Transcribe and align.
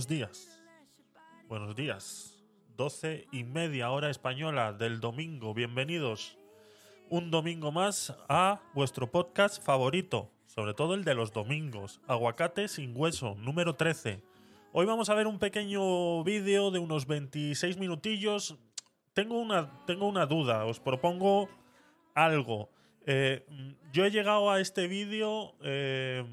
Buenos 0.00 0.08
días. 0.08 0.62
Buenos 1.46 1.76
días. 1.76 2.42
Doce 2.74 3.26
y 3.32 3.44
media 3.44 3.90
hora 3.90 4.08
española 4.08 4.72
del 4.72 4.98
domingo. 4.98 5.52
Bienvenidos 5.52 6.38
un 7.10 7.30
domingo 7.30 7.70
más 7.70 8.16
a 8.26 8.62
vuestro 8.72 9.10
podcast 9.10 9.62
favorito, 9.62 10.30
sobre 10.46 10.72
todo 10.72 10.94
el 10.94 11.04
de 11.04 11.14
los 11.14 11.34
domingos. 11.34 12.00
Aguacate 12.06 12.68
sin 12.68 12.96
hueso, 12.96 13.34
número 13.34 13.76
13. 13.76 14.22
Hoy 14.72 14.86
vamos 14.86 15.10
a 15.10 15.14
ver 15.14 15.26
un 15.26 15.38
pequeño 15.38 16.24
vídeo 16.24 16.70
de 16.70 16.78
unos 16.78 17.06
26 17.06 17.76
minutillos. 17.76 18.56
Tengo 19.12 19.38
una, 19.38 19.84
tengo 19.84 20.08
una 20.08 20.24
duda, 20.24 20.64
os 20.64 20.80
propongo 20.80 21.50
algo. 22.14 22.70
Eh, 23.04 23.44
yo 23.92 24.06
he 24.06 24.10
llegado 24.10 24.50
a 24.50 24.60
este 24.60 24.88
vídeo... 24.88 25.56
eh, 25.62 26.24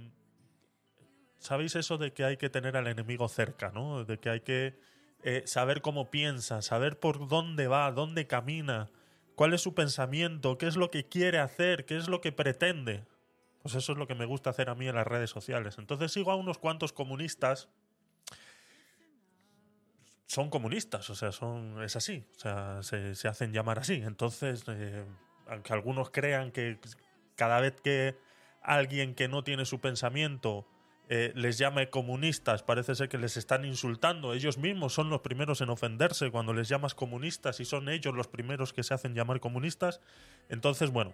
¿Sabéis 1.39 1.75
eso 1.75 1.97
de 1.97 2.13
que 2.13 2.23
hay 2.23 2.37
que 2.37 2.49
tener 2.49 2.77
al 2.77 2.87
enemigo 2.87 3.27
cerca, 3.29 3.71
¿no? 3.71 4.03
De 4.03 4.19
que 4.19 4.29
hay 4.29 4.41
que 4.41 4.79
eh, 5.23 5.43
saber 5.45 5.81
cómo 5.81 6.09
piensa, 6.09 6.61
saber 6.61 6.99
por 6.99 7.27
dónde 7.27 7.67
va, 7.67 7.91
dónde 7.91 8.27
camina, 8.27 8.89
cuál 9.35 9.53
es 9.53 9.61
su 9.61 9.73
pensamiento, 9.75 10.57
qué 10.57 10.67
es 10.67 10.75
lo 10.75 10.89
que 10.89 11.07
quiere 11.07 11.39
hacer, 11.39 11.85
qué 11.85 11.97
es 11.97 12.07
lo 12.07 12.21
que 12.21 12.31
pretende. 12.31 13.05
Pues 13.61 13.75
eso 13.75 13.91
es 13.91 13.97
lo 13.97 14.07
que 14.07 14.15
me 14.15 14.25
gusta 14.25 14.49
hacer 14.49 14.69
a 14.69 14.75
mí 14.75 14.87
en 14.87 14.95
las 14.95 15.07
redes 15.07 15.29
sociales. 15.29 15.77
Entonces 15.77 16.11
sigo 16.11 16.31
a 16.31 16.35
unos 16.35 16.57
cuantos 16.57 16.93
comunistas. 16.93 17.69
Son 20.25 20.49
comunistas, 20.49 21.09
o 21.09 21.15
sea, 21.15 21.31
son, 21.31 21.81
es 21.83 21.95
así, 21.95 22.25
o 22.35 22.39
sea, 22.39 22.83
se, 22.83 23.15
se 23.15 23.27
hacen 23.27 23.53
llamar 23.53 23.79
así. 23.79 23.95
Entonces, 23.95 24.63
eh, 24.67 25.05
aunque 25.47 25.71
algunos 25.71 26.09
crean 26.09 26.51
que 26.51 26.79
cada 27.35 27.61
vez 27.61 27.79
que 27.81 28.17
alguien 28.61 29.15
que 29.15 29.29
no 29.29 29.43
tiene 29.43 29.65
su 29.65 29.79
pensamiento 29.79 30.67
eh, 31.09 31.31
les 31.35 31.57
llame 31.57 31.89
comunistas, 31.89 32.63
parece 32.63 32.93
ser 32.93 33.07
que 33.07 33.17
les 33.17 33.37
están 33.37 33.63
insultando. 33.63 34.33
Ellos 34.33 34.57
mismos 34.57 34.93
son 34.93 35.09
los 35.09 35.21
primeros 35.21 35.61
en 35.61 35.69
ofenderse 35.69 36.31
cuando 36.31 36.53
les 36.53 36.67
llamas 36.67 36.95
comunistas 36.95 37.61
y 37.61 37.65
son 37.65 37.87
ellos 37.87 38.13
los 38.13 38.27
primeros 38.27 38.73
que 38.73 38.83
se 38.83 38.93
hacen 38.93 39.15
llamar 39.15 39.39
comunistas. 39.39 40.01
Entonces, 40.49 40.91
bueno, 40.91 41.13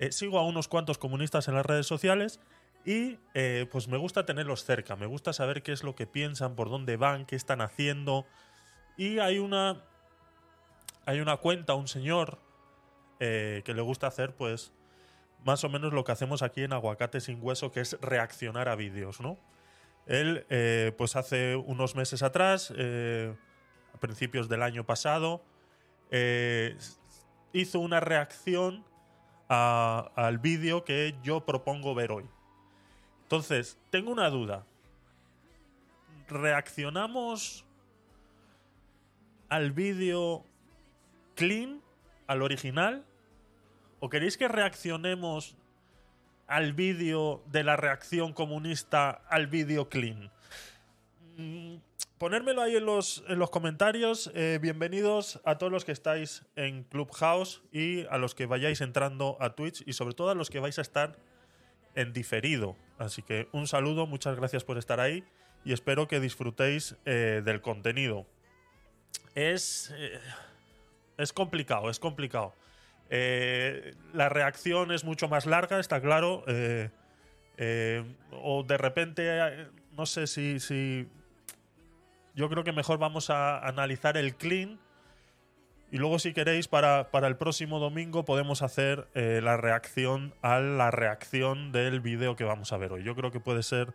eh, 0.00 0.10
sigo 0.10 0.40
a 0.40 0.44
unos 0.44 0.66
cuantos 0.66 0.98
comunistas 0.98 1.46
en 1.46 1.54
las 1.54 1.64
redes 1.64 1.86
sociales 1.86 2.40
y 2.84 3.18
eh, 3.34 3.68
pues 3.70 3.86
me 3.86 3.96
gusta 3.96 4.26
tenerlos 4.26 4.64
cerca, 4.64 4.96
me 4.96 5.06
gusta 5.06 5.32
saber 5.32 5.62
qué 5.62 5.70
es 5.70 5.84
lo 5.84 5.94
que 5.94 6.08
piensan, 6.08 6.56
por 6.56 6.68
dónde 6.68 6.96
van, 6.96 7.24
qué 7.24 7.36
están 7.36 7.60
haciendo. 7.60 8.26
Y 8.96 9.20
hay 9.20 9.38
una, 9.38 9.84
hay 11.06 11.20
una 11.20 11.36
cuenta, 11.36 11.74
un 11.74 11.86
señor 11.86 12.38
que 13.20 13.62
le 13.72 13.82
gusta 13.82 14.08
hacer 14.08 14.34
pues 14.34 14.72
más 15.44 15.64
o 15.64 15.68
menos 15.68 15.92
lo 15.92 16.04
que 16.04 16.12
hacemos 16.12 16.42
aquí 16.42 16.62
en 16.62 16.72
Aguacate 16.72 17.20
sin 17.20 17.38
Hueso, 17.42 17.72
que 17.72 17.80
es 17.80 17.98
reaccionar 18.00 18.68
a 18.68 18.76
vídeos, 18.76 19.20
¿no? 19.20 19.38
Él, 20.06 20.46
eh, 20.50 20.92
pues 20.96 21.16
hace 21.16 21.56
unos 21.56 21.94
meses 21.94 22.22
atrás, 22.22 22.72
eh, 22.76 23.34
a 23.94 23.98
principios 23.98 24.48
del 24.48 24.62
año 24.62 24.84
pasado, 24.84 25.44
eh, 26.10 26.76
hizo 27.52 27.80
una 27.80 28.00
reacción 28.00 28.84
al 29.48 30.38
vídeo 30.38 30.82
que 30.82 31.14
yo 31.22 31.44
propongo 31.44 31.94
ver 31.94 32.10
hoy. 32.10 32.24
Entonces, 33.24 33.78
tengo 33.90 34.10
una 34.10 34.30
duda. 34.30 34.64
¿Reaccionamos 36.26 37.66
al 39.50 39.72
vídeo 39.72 40.46
clean, 41.34 41.82
al 42.26 42.40
original? 42.40 43.04
¿O 44.04 44.08
queréis 44.10 44.36
que 44.36 44.48
reaccionemos 44.48 45.54
al 46.48 46.72
vídeo 46.72 47.40
de 47.46 47.62
la 47.62 47.76
reacción 47.76 48.32
comunista 48.32 49.22
al 49.30 49.46
vídeo 49.46 49.88
clean? 49.88 50.32
Mm, 51.36 51.76
Ponérmelo 52.18 52.62
ahí 52.62 52.74
en 52.74 52.84
los, 52.84 53.22
en 53.28 53.38
los 53.38 53.50
comentarios. 53.50 54.32
Eh, 54.34 54.58
bienvenidos 54.60 55.40
a 55.44 55.56
todos 55.56 55.70
los 55.70 55.84
que 55.84 55.92
estáis 55.92 56.44
en 56.56 56.82
Clubhouse 56.82 57.62
y 57.70 58.04
a 58.06 58.18
los 58.18 58.34
que 58.34 58.46
vayáis 58.46 58.80
entrando 58.80 59.36
a 59.38 59.54
Twitch 59.54 59.84
y 59.86 59.92
sobre 59.92 60.14
todo 60.14 60.30
a 60.30 60.34
los 60.34 60.50
que 60.50 60.58
vais 60.58 60.80
a 60.80 60.82
estar 60.82 61.16
en 61.94 62.12
diferido. 62.12 62.74
Así 62.98 63.22
que 63.22 63.46
un 63.52 63.68
saludo, 63.68 64.08
muchas 64.08 64.34
gracias 64.34 64.64
por 64.64 64.78
estar 64.78 64.98
ahí 64.98 65.22
y 65.64 65.72
espero 65.72 66.08
que 66.08 66.18
disfrutéis 66.18 66.96
eh, 67.04 67.40
del 67.44 67.60
contenido. 67.60 68.26
Es, 69.36 69.94
eh, 69.96 70.18
es 71.18 71.32
complicado, 71.32 71.88
es 71.88 72.00
complicado. 72.00 72.52
Eh, 73.14 73.94
la 74.14 74.30
reacción 74.30 74.90
es 74.90 75.04
mucho 75.04 75.28
más 75.28 75.44
larga, 75.44 75.78
está 75.78 76.00
claro. 76.00 76.44
eh, 76.46 76.88
eh, 77.58 78.02
o 78.30 78.62
de 78.62 78.78
repente, 78.78 79.68
no 79.92 80.06
sé 80.06 80.26
si. 80.26 81.06
Yo 82.34 82.48
creo 82.48 82.64
que 82.64 82.72
mejor 82.72 82.96
vamos 82.98 83.28
a 83.28 83.58
analizar 83.58 84.16
el 84.16 84.34
clean. 84.34 84.80
Y 85.90 85.98
luego, 85.98 86.18
si 86.18 86.32
queréis, 86.32 86.68
para, 86.68 87.10
para 87.10 87.28
el 87.28 87.36
próximo 87.36 87.78
domingo 87.78 88.24
podemos 88.24 88.62
hacer 88.62 89.08
la 89.14 89.58
reacción 89.58 90.32
a 90.40 90.58
la 90.58 90.90
reacción 90.90 91.70
del 91.70 92.00
vídeo 92.00 92.34
que 92.34 92.44
vamos 92.44 92.72
a 92.72 92.78
ver 92.78 92.92
hoy. 92.92 93.04
Yo 93.04 93.14
creo 93.14 93.30
que 93.30 93.40
puede 93.40 93.62
ser. 93.62 93.92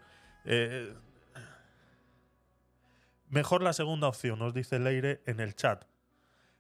mejor 3.30 3.64
la 3.64 3.74
segunda 3.74 4.08
opción, 4.08 4.38
nos 4.38 4.54
dice 4.54 4.78
Leire 4.78 5.22
en 5.26 5.40
el 5.40 5.56
chat. 5.56 5.86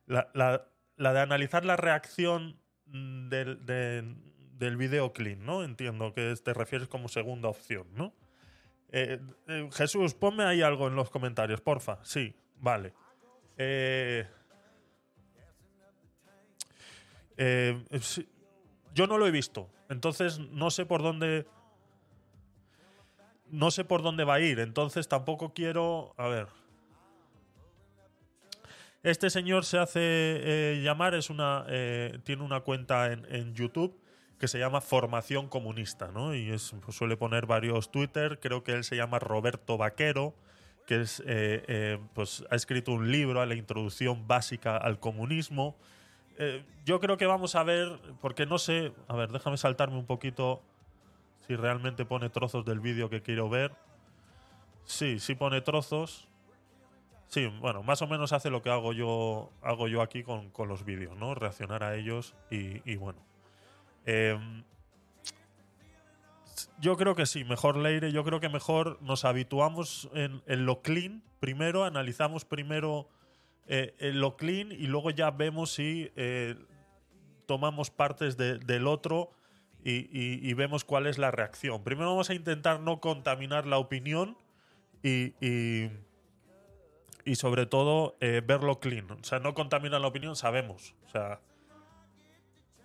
La- 0.07 0.65
la 0.97 1.13
de 1.13 1.19
analizar 1.21 1.63
la 1.65 1.75
reacción 1.77 2.59
mm, 2.87 3.29
del, 3.29 3.65
de- 3.65 4.03
del 4.57 4.75
video 4.77 5.13
clean, 5.13 5.45
¿no? 5.45 5.63
Entiendo 5.63 6.13
que 6.13 6.33
te 6.43 6.53
refieres 6.53 6.87
como 6.87 7.07
segunda 7.07 7.47
opción, 7.49 7.87
¿no? 7.93 8.13
Eh, 8.91 9.19
eh, 9.47 9.69
Jesús, 9.73 10.13
ponme 10.15 10.43
ahí 10.43 10.61
algo 10.61 10.87
en 10.87 10.95
los 10.95 11.09
comentarios, 11.09 11.61
porfa. 11.61 11.99
Sí, 12.03 12.35
vale. 12.59 12.93
Eh, 13.57 14.25
eh, 17.37 17.83
yo 18.93 19.07
no 19.07 19.17
lo 19.17 19.27
he 19.27 19.31
visto, 19.31 19.69
entonces 19.89 20.39
no 20.39 20.71
sé 20.71 20.85
por 20.85 21.01
dónde. 21.03 21.45
No 23.49 23.71
sé 23.71 23.85
por 23.85 24.01
dónde 24.01 24.25
va 24.25 24.35
a 24.35 24.39
ir, 24.41 24.59
entonces 24.59 25.07
tampoco 25.07 25.53
quiero. 25.53 26.13
A 26.17 26.27
ver. 26.27 26.47
Este 29.07 29.29
señor 29.29 29.63
se 29.63 29.79
hace 29.79 30.01
eh, 30.01 30.81
llamar, 30.83 31.15
es 31.15 31.29
una, 31.29 31.63
eh, 31.69 32.19
tiene 32.25 32.43
una 32.43 32.59
cuenta 32.59 33.13
en, 33.13 33.55
YouTube 33.55 33.97
que 34.37 34.49
se 34.49 34.59
llama 34.59 34.81
Formación 34.81 35.47
Comunista, 35.47 36.11
¿no? 36.11 36.35
Y 36.35 36.51
es, 36.51 36.75
pues, 36.83 36.97
suele 36.97 37.15
poner 37.15 37.45
varios 37.45 37.89
Twitter, 37.89 38.37
creo 38.41 38.65
que 38.65 38.73
él 38.73 38.83
se 38.83 38.97
llama 38.97 39.17
Roberto 39.19 39.77
Vaquero, 39.77 40.35
que 40.85 40.99
es, 40.99 41.23
eh, 41.25 41.99
pues 42.13 42.43
ha 42.51 42.55
escrito 42.57 42.91
un 42.91 43.09
libro 43.09 43.39
a 43.39 43.45
la 43.45 43.55
introducción 43.55 44.27
básica 44.27 44.75
al 44.75 44.99
comunismo. 44.99 45.77
Yo 46.83 46.99
creo 46.99 47.15
que 47.15 47.27
vamos 47.27 47.55
a 47.55 47.63
ver, 47.63 47.97
porque 48.19 48.45
no 48.45 48.57
sé, 48.57 48.91
a 49.07 49.15
ver, 49.15 49.31
déjame 49.31 49.55
saltarme 49.55 49.95
un 49.95 50.05
poquito 50.05 50.61
si 51.47 51.55
realmente 51.55 52.03
pone 52.03 52.29
trozos 52.29 52.65
del 52.65 52.81
vídeo 52.81 53.09
que 53.09 53.21
quiero 53.21 53.47
ver. 53.47 53.71
Sí, 54.83 55.17
sí 55.19 55.33
pone 55.33 55.61
trozos. 55.61 56.27
Sí, 57.27 57.45
bueno, 57.59 57.83
más 57.83 58.01
o 58.01 58.07
menos 58.07 58.31
hace 58.31 58.49
lo 58.49 58.61
que 58.61 58.69
hago 58.69 58.93
yo, 58.93 59.51
hago 59.61 59.87
yo 59.87 60.01
aquí 60.01 60.23
con, 60.23 60.49
con 60.49 60.69
los 60.69 60.85
vídeos, 60.85 61.17
¿no? 61.17 61.35
Reaccionar 61.35 61.83
a 61.83 61.95
ellos 61.95 62.33
y, 62.49 62.95
bueno. 62.95 63.19
Em, 64.05 64.63
yo 66.79 66.95
creo 66.95 67.15
que 67.15 67.25
sí, 67.25 67.43
mejor 67.43 67.75
Leire, 67.77 68.11
yo 68.11 68.23
creo 68.23 68.39
que 68.39 68.49
mejor 68.49 68.97
nos 69.01 69.25
habituamos 69.25 70.09
en, 70.13 70.41
lo 70.65 70.81
clean 70.81 71.21
primero, 71.39 71.83
analizamos 71.83 72.45
primero 72.45 73.09
eh, 73.67 73.93
en 73.99 74.21
lo 74.21 74.37
clean 74.37 74.71
y 74.71 74.87
luego 74.87 75.09
ya 75.11 75.29
vemos 75.29 75.73
si 75.73 76.09
eh, 76.15 76.55
tomamos 77.45 77.91
partes 77.91 78.37
de- 78.37 78.57
del 78.59 78.87
otro 78.87 79.31
y, 79.83 80.53
vemos 80.53 80.83
cuál 80.83 81.07
es 81.07 81.17
la 81.17 81.31
reacción. 81.31 81.81
Primero 81.83 82.09
vamos 82.09 82.29
a 82.29 82.33
intentar 82.33 82.81
no 82.81 82.99
contaminar 82.99 83.65
la 83.65 83.77
opinión 83.77 84.37
y- 85.03 85.33
y 87.27 87.35
sobre 87.35 87.65
todo 87.65 88.15
eh, 88.21 88.41
verlo 88.43 88.79
clean. 88.79 89.11
O 89.11 89.23
sea, 89.23 89.39
no 89.39 89.53
contaminar 89.53 89.99
la 89.99 90.07
opinión, 90.07 90.37
sabemos. 90.37 90.95
O 91.05 91.09
sea, 91.09 91.41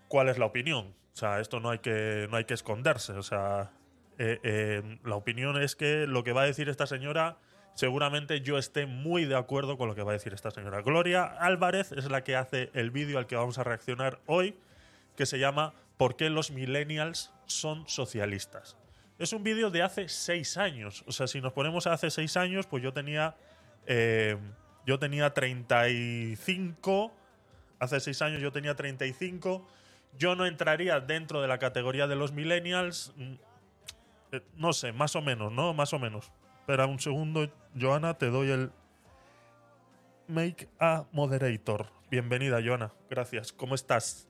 cuál 0.08 0.28
es 0.28 0.36
la 0.36 0.46
opinión. 0.46 0.94
O 1.14 1.16
sea, 1.16 1.38
esto 1.38 1.60
no 1.60 1.70
hay 1.70 1.78
que, 1.78 2.26
no 2.28 2.36
hay 2.36 2.44
que 2.44 2.54
esconderse. 2.54 3.12
O 3.12 3.22
sea, 3.22 3.70
eh, 4.18 4.40
eh, 4.42 4.98
la 5.04 5.14
opinión 5.14 5.62
es 5.62 5.76
que 5.76 6.08
lo 6.08 6.24
que 6.24 6.32
va 6.32 6.42
a 6.42 6.44
decir 6.44 6.68
esta 6.68 6.88
señora, 6.88 7.38
seguramente 7.74 8.40
yo 8.40 8.58
esté 8.58 8.86
muy 8.86 9.26
de 9.26 9.36
acuerdo 9.36 9.78
con 9.78 9.86
lo 9.86 9.94
que 9.94 10.02
va 10.02 10.10
a 10.10 10.14
decir 10.14 10.34
esta 10.34 10.50
señora. 10.50 10.82
Gloria 10.82 11.22
Álvarez 11.22 11.92
es 11.92 12.10
la 12.10 12.24
que 12.24 12.34
hace 12.34 12.70
el 12.74 12.90
vídeo 12.90 13.18
al 13.18 13.28
que 13.28 13.36
vamos 13.36 13.58
a 13.58 13.64
reaccionar 13.64 14.18
hoy, 14.26 14.56
que 15.16 15.24
se 15.24 15.38
llama 15.38 15.72
¿Por 15.96 16.16
qué 16.16 16.30
los 16.30 16.50
millennials 16.50 17.32
son 17.46 17.88
socialistas? 17.88 18.76
Es 19.20 19.32
un 19.32 19.44
vídeo 19.44 19.70
de 19.70 19.82
hace 19.82 20.08
seis 20.08 20.56
años. 20.56 21.04
O 21.06 21.12
sea, 21.12 21.28
si 21.28 21.40
nos 21.40 21.52
ponemos 21.52 21.86
a 21.86 21.92
hace 21.92 22.10
seis 22.10 22.36
años, 22.36 22.66
pues 22.66 22.82
yo 22.82 22.92
tenía. 22.92 23.36
Eh, 23.86 24.36
yo 24.86 24.98
tenía 24.98 25.32
35. 25.32 27.12
Hace 27.78 28.00
seis 28.00 28.22
años 28.22 28.40
yo 28.40 28.52
tenía 28.52 28.74
35. 28.74 29.66
Yo 30.18 30.34
no 30.36 30.46
entraría 30.46 31.00
dentro 31.00 31.40
de 31.40 31.48
la 31.48 31.58
categoría 31.58 32.06
de 32.06 32.16
los 32.16 32.32
millennials. 32.32 33.12
Mm, 33.16 33.32
eh, 34.32 34.42
No 34.56 34.72
sé, 34.72 34.92
más 34.92 35.16
o 35.16 35.22
menos, 35.22 35.52
¿no? 35.52 35.72
Más 35.74 35.92
o 35.92 35.98
menos. 35.98 36.30
Espera 36.60 36.86
un 36.86 37.00
segundo, 37.00 37.50
Joana, 37.78 38.14
te 38.14 38.26
doy 38.26 38.50
el 38.50 38.70
Make 40.28 40.68
a 40.78 41.04
Moderator. 41.12 41.86
Bienvenida, 42.10 42.60
Joana. 42.64 42.92
Gracias. 43.10 43.52
¿Cómo 43.52 43.74
estás? 43.74 44.28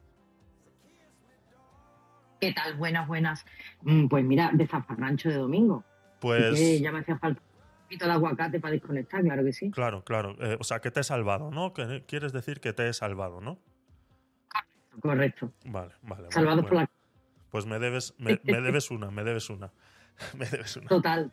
¿Qué 2.40 2.52
tal? 2.52 2.74
Buenas, 2.76 3.06
buenas. 3.06 3.44
Mm, 3.82 4.08
Pues 4.08 4.24
mira, 4.24 4.50
de 4.52 4.66
zafarrancho 4.66 5.28
de 5.28 5.36
domingo. 5.36 5.84
Pues. 6.20 6.80
ya 6.80 6.90
me 6.92 7.00
hacía 7.00 7.18
falta 7.18 7.40
poquito 7.92 8.06
de 8.06 8.12
aguacate 8.12 8.60
para 8.60 8.72
desconectar, 8.72 9.22
claro 9.22 9.44
que 9.44 9.52
sí. 9.52 9.70
Claro, 9.70 10.02
claro. 10.04 10.36
Eh, 10.40 10.56
o 10.58 10.64
sea, 10.64 10.80
que 10.80 10.90
te 10.90 11.00
he 11.00 11.04
salvado, 11.04 11.50
¿no? 11.50 11.72
Que 11.74 12.04
quieres 12.06 12.32
decir 12.32 12.60
que 12.60 12.72
te 12.72 12.88
he 12.88 12.92
salvado, 12.92 13.40
¿no? 13.40 13.58
Correcto. 15.00 15.52
Vale, 15.64 15.92
vale. 16.02 16.22
vale, 16.22 16.32
Salvados 16.32 16.62
por 16.64 16.72
bueno. 16.74 16.88
la 16.92 17.46
Pues 17.50 17.66
me 17.66 17.78
debes, 17.78 18.14
me, 18.18 18.40
me 18.44 18.60
debes 18.60 18.90
una, 18.90 19.10
me 19.10 19.24
debes 19.24 19.48
una. 19.50 19.70
me 20.38 20.46
debes 20.46 20.76
una. 20.76 20.88
total. 20.88 21.30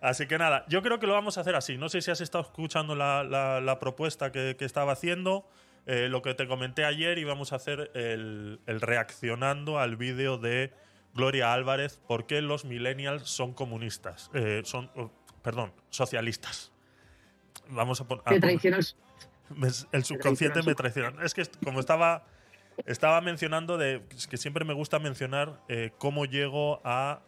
Así 0.00 0.26
que 0.26 0.38
nada, 0.38 0.64
yo 0.68 0.82
creo 0.82 1.00
que 1.00 1.06
lo 1.06 1.14
vamos 1.14 1.38
a 1.38 1.40
hacer 1.40 1.56
así. 1.56 1.76
No 1.76 1.88
sé 1.88 2.00
si 2.02 2.10
has 2.10 2.20
estado 2.20 2.44
escuchando 2.44 2.94
la, 2.94 3.24
la- 3.24 3.60
la 3.60 3.78
propuesta 3.80 4.30
que, 4.30 4.54
que 4.56 4.64
estaba 4.64 4.92
haciendo, 4.92 5.48
eh, 5.86 6.08
lo 6.08 6.22
que 6.22 6.34
te 6.34 6.46
comenté 6.46 6.84
ayer 6.84 7.18
y 7.18 7.24
vamos 7.24 7.52
a 7.52 7.56
hacer 7.56 7.90
el, 7.94 8.60
el 8.66 8.80
reaccionando 8.80 9.78
al 9.80 9.96
vídeo 9.96 10.38
de 10.38 10.72
Gloria 11.14 11.52
Álvarez, 11.52 12.00
¿por 12.06 12.26
qué 12.26 12.42
los 12.42 12.64
millennials 12.64 13.28
son 13.28 13.54
comunistas? 13.54 14.30
Eh, 14.34 14.60
son, 14.64 14.88
perdón, 15.42 15.72
socialistas. 15.90 16.72
Vamos 17.68 18.00
a 18.00 18.08
poner... 18.08 18.24
Te 18.24 18.36
el- 19.92 20.04
subconsciente 20.04 20.62
me 20.62 20.74
traiciona. 20.74 21.24
Es 21.24 21.34
que 21.34 21.42
como 21.64 21.80
estaba, 21.80 22.24
estaba 22.86 23.20
mencionando 23.20 23.78
de 23.78 24.02
es 24.16 24.26
que 24.26 24.36
siempre 24.36 24.64
me 24.64 24.74
gusta 24.74 24.98
mencionar 24.98 25.60
eh, 25.68 25.92
cómo 25.98 26.24
llego 26.24 26.80
a 26.84 27.20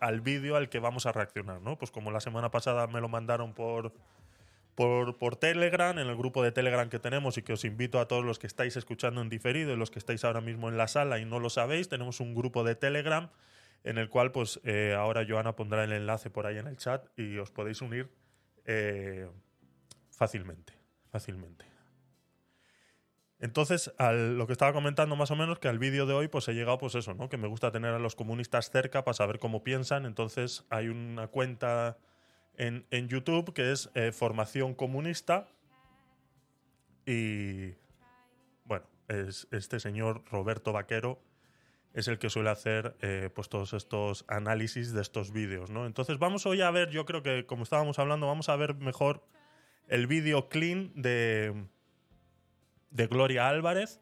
al 0.00 0.20
vídeo 0.20 0.56
al 0.56 0.68
que 0.68 0.80
vamos 0.80 1.06
a 1.06 1.12
reaccionar, 1.12 1.60
¿no? 1.60 1.78
Pues 1.78 1.92
como 1.92 2.10
la 2.10 2.18
semana 2.20 2.50
pasada 2.50 2.88
me 2.88 3.00
lo 3.00 3.08
mandaron 3.08 3.52
por, 3.52 3.92
por, 4.74 5.16
por 5.16 5.36
Telegram, 5.36 5.96
en 5.96 6.08
el 6.08 6.16
grupo 6.16 6.42
de 6.42 6.50
Telegram 6.50 6.88
que 6.88 6.98
tenemos 6.98 7.38
y 7.38 7.42
que 7.42 7.52
os 7.52 7.64
invito 7.64 8.00
a 8.00 8.08
todos 8.08 8.24
los 8.24 8.40
que 8.40 8.48
estáis 8.48 8.76
escuchando 8.76 9.20
en 9.20 9.28
diferido 9.28 9.72
y 9.72 9.76
los 9.76 9.92
que 9.92 10.00
estáis 10.00 10.24
ahora 10.24 10.40
mismo 10.40 10.68
en 10.68 10.76
la 10.76 10.88
sala 10.88 11.20
y 11.20 11.24
no 11.24 11.38
lo 11.38 11.50
sabéis, 11.50 11.88
tenemos 11.88 12.18
un 12.18 12.34
grupo 12.34 12.64
de 12.64 12.74
Telegram 12.74 13.30
en 13.84 13.98
el 13.98 14.08
cual 14.08 14.32
pues 14.32 14.60
eh, 14.64 14.94
ahora 14.96 15.24
Joana 15.28 15.56
pondrá 15.56 15.84
el 15.84 15.92
enlace 15.92 16.30
por 16.30 16.46
ahí 16.46 16.58
en 16.58 16.66
el 16.66 16.76
chat 16.76 17.06
y 17.18 17.38
os 17.38 17.50
podéis 17.50 17.82
unir 17.82 18.10
eh, 18.64 19.28
fácilmente, 20.10 20.72
fácilmente. 21.10 21.72
Entonces, 23.42 23.92
lo 23.98 24.46
que 24.46 24.52
estaba 24.52 24.72
comentando 24.72 25.16
más 25.16 25.32
o 25.32 25.36
menos, 25.36 25.58
que 25.58 25.66
al 25.66 25.80
vídeo 25.80 26.06
de 26.06 26.14
hoy 26.14 26.28
pues 26.28 26.46
he 26.46 26.54
llegado 26.54 26.78
pues 26.78 26.94
eso, 26.94 27.12
¿no? 27.14 27.28
Que 27.28 27.36
me 27.36 27.48
gusta 27.48 27.72
tener 27.72 27.92
a 27.92 27.98
los 27.98 28.14
comunistas 28.14 28.70
cerca 28.70 29.02
para 29.02 29.14
saber 29.14 29.40
cómo 29.40 29.64
piensan. 29.64 30.06
Entonces 30.06 30.64
hay 30.70 30.86
una 30.86 31.26
cuenta 31.26 31.98
en, 32.56 32.86
en 32.92 33.08
YouTube 33.08 33.52
que 33.52 33.72
es 33.72 33.90
eh, 33.94 34.12
Formación 34.12 34.74
Comunista 34.74 35.48
y 37.04 37.74
bueno, 38.64 38.86
es 39.08 39.48
este 39.50 39.80
señor 39.80 40.22
Roberto 40.30 40.72
Vaquero 40.72 41.20
es 41.94 42.08
el 42.08 42.18
que 42.18 42.30
suele 42.30 42.50
hacer 42.50 42.96
eh, 43.00 43.30
pues 43.34 43.48
todos 43.48 43.72
estos 43.74 44.24
análisis 44.28 44.92
de 44.92 45.02
estos 45.02 45.32
vídeos, 45.32 45.70
¿no? 45.70 45.86
Entonces 45.86 46.18
vamos 46.18 46.46
hoy 46.46 46.62
a 46.62 46.70
ver, 46.70 46.90
yo 46.90 47.04
creo 47.04 47.22
que 47.22 47.44
como 47.46 47.64
estábamos 47.64 47.98
hablando, 47.98 48.26
vamos 48.26 48.48
a 48.48 48.56
ver 48.56 48.74
mejor 48.74 49.22
el 49.88 50.06
vídeo 50.06 50.48
clean 50.48 50.92
de, 50.94 51.66
de 52.90 53.06
Gloria 53.06 53.48
Álvarez 53.48 54.00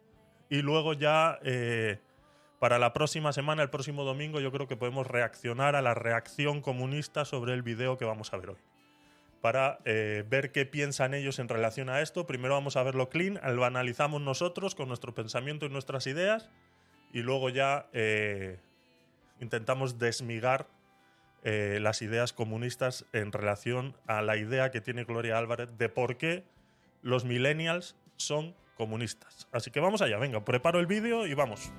y 0.49 0.62
luego 0.62 0.92
ya 0.92 1.38
eh, 1.42 1.99
para 2.61 2.78
la 2.78 2.92
próxima 2.92 3.32
semana, 3.32 3.62
el 3.62 3.70
próximo 3.70 4.04
domingo, 4.04 4.38
yo 4.38 4.52
creo 4.52 4.68
que 4.68 4.76
podemos 4.76 5.06
reaccionar 5.06 5.76
a 5.76 5.82
la 5.82 5.94
reacción 5.94 6.61
comunista 6.61 7.25
sobre 7.25 7.54
el 7.54 7.62
vídeo 7.62 7.97
que 7.97 8.04
vamos 8.04 8.32
a 8.32 8.37
ver 8.37 8.50
hoy. 8.50 8.59
Para 9.40 9.78
eh, 9.87 10.25
ver 10.28 10.52
qué 10.52 10.66
piensan 10.66 11.14
ellos 11.14 11.38
en 11.38 11.49
relación 11.49 11.88
a 11.88 12.02
esto. 12.02 12.26
Primero 12.26 12.52
vamos 12.52 12.76
a 12.76 12.82
verlo 12.82 13.09
clean, 13.09 13.40
lo 13.56 13.64
analizamos 13.64 14.20
nosotros 14.20 14.75
con 14.75 14.88
nuestro 14.88 15.14
pensamiento 15.14 15.64
y 15.64 15.70
nuestras 15.70 16.06
ideas 16.06 16.50
y 17.12 17.22
luego 17.22 17.48
ya 17.48 17.88
eh, 17.92 18.58
intentamos 19.40 19.98
desmigar 19.98 20.68
eh, 21.42 21.78
las 21.80 22.02
ideas 22.02 22.32
comunistas 22.32 23.06
en 23.12 23.32
relación 23.32 23.96
a 24.06 24.22
la 24.22 24.36
idea 24.36 24.70
que 24.70 24.80
tiene 24.80 25.04
Gloria 25.04 25.38
Álvarez 25.38 25.76
de 25.78 25.88
por 25.88 26.16
qué 26.16 26.44
los 27.02 27.24
millennials 27.24 27.96
son 28.16 28.54
comunistas. 28.76 29.48
Así 29.52 29.70
que 29.70 29.80
vamos 29.80 30.02
allá, 30.02 30.18
venga, 30.18 30.44
preparo 30.44 30.80
el 30.80 30.86
vídeo 30.86 31.26
y 31.26 31.34
vamos. 31.34 31.72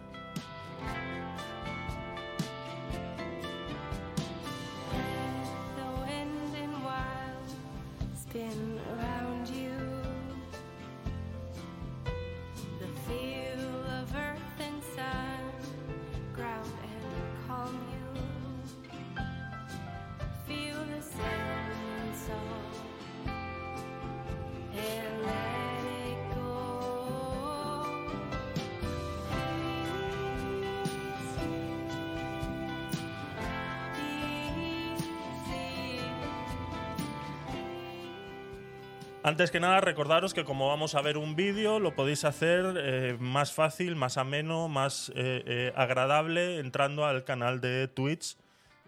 Antes 39.32 39.50
que 39.50 39.62
nada, 39.62 39.80
recordaros 39.80 40.34
que 40.34 40.44
como 40.44 40.68
vamos 40.68 40.94
a 40.94 41.02
ver 41.02 41.18
un 41.18 41.38
vídeo, 41.38 41.80
lo 41.80 41.96
podéis 41.96 42.26
hacer 42.26 42.76
eh, 42.76 43.16
más 43.18 43.54
fácil, 43.54 43.96
más 43.96 44.18
ameno, 44.18 44.68
más 44.68 45.10
eh, 45.16 45.42
eh, 45.46 45.74
agradable 45.78 46.60
entrando 46.60 47.06
al 47.06 47.24
canal 47.24 47.62
de 47.62 47.88
Twitch 47.88 48.36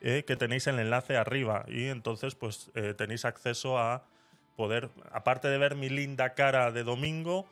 que 0.02 0.36
tenéis 0.36 0.68
el 0.68 0.80
enlace 0.80 1.16
arriba. 1.16 1.64
Y 1.70 1.86
entonces, 1.86 2.36
pues 2.36 2.72
tenéis 2.98 3.24
acceso 3.24 3.78
a 3.78 4.04
poder, 4.58 4.90
aparte 5.14 5.48
de 5.48 5.58
ver 5.58 5.76
mi 5.76 5.88
linda 5.88 6.34
cara 6.34 6.74
de 6.74 6.84
domingo, 6.84 7.48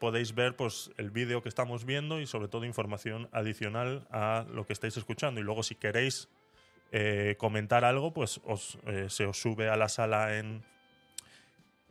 podéis 0.00 0.34
ver 0.34 0.56
pues, 0.56 0.90
el 0.96 1.10
vídeo 1.10 1.42
que 1.42 1.50
estamos 1.50 1.84
viendo 1.84 2.22
y 2.22 2.26
sobre 2.26 2.48
todo 2.48 2.64
información 2.64 3.28
adicional 3.32 4.06
a 4.10 4.46
lo 4.50 4.66
que 4.66 4.72
estáis 4.72 4.96
escuchando. 4.96 5.42
Y 5.42 5.44
luego, 5.44 5.62
si 5.62 5.74
queréis 5.74 6.30
comentar 7.36 7.84
algo, 7.84 8.14
pues 8.14 8.40
os, 8.44 8.78
se 9.08 9.26
os 9.26 9.38
sube 9.38 9.68
a 9.68 9.76
la 9.76 9.90
sala 9.90 10.38
en, 10.38 10.64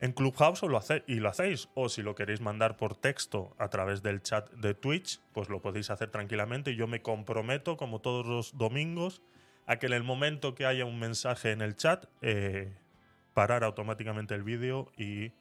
en 0.01 0.13
Clubhouse 0.13 0.63
lo 0.63 0.79
y 1.05 1.15
lo 1.15 1.29
hacéis. 1.29 1.69
O 1.75 1.87
si 1.87 2.01
lo 2.01 2.15
queréis 2.15 2.41
mandar 2.41 2.75
por 2.75 2.95
texto 2.95 3.55
a 3.59 3.69
través 3.69 4.01
del 4.01 4.21
chat 4.23 4.51
de 4.51 4.73
Twitch, 4.73 5.21
pues 5.31 5.47
lo 5.47 5.61
podéis 5.61 5.91
hacer 5.91 6.09
tranquilamente. 6.09 6.71
Y 6.71 6.75
yo 6.75 6.87
me 6.87 7.03
comprometo, 7.03 7.77
como 7.77 8.01
todos 8.01 8.25
los 8.25 8.57
domingos, 8.57 9.21
a 9.67 9.77
que 9.77 9.85
en 9.85 9.93
el 9.93 10.03
momento 10.03 10.55
que 10.55 10.65
haya 10.65 10.85
un 10.85 10.99
mensaje 10.99 11.51
en 11.51 11.61
el 11.61 11.75
chat, 11.75 12.07
eh, 12.21 12.75
parar 13.35 13.63
automáticamente 13.63 14.33
el 14.33 14.41
vídeo 14.41 14.91
y 14.97 15.33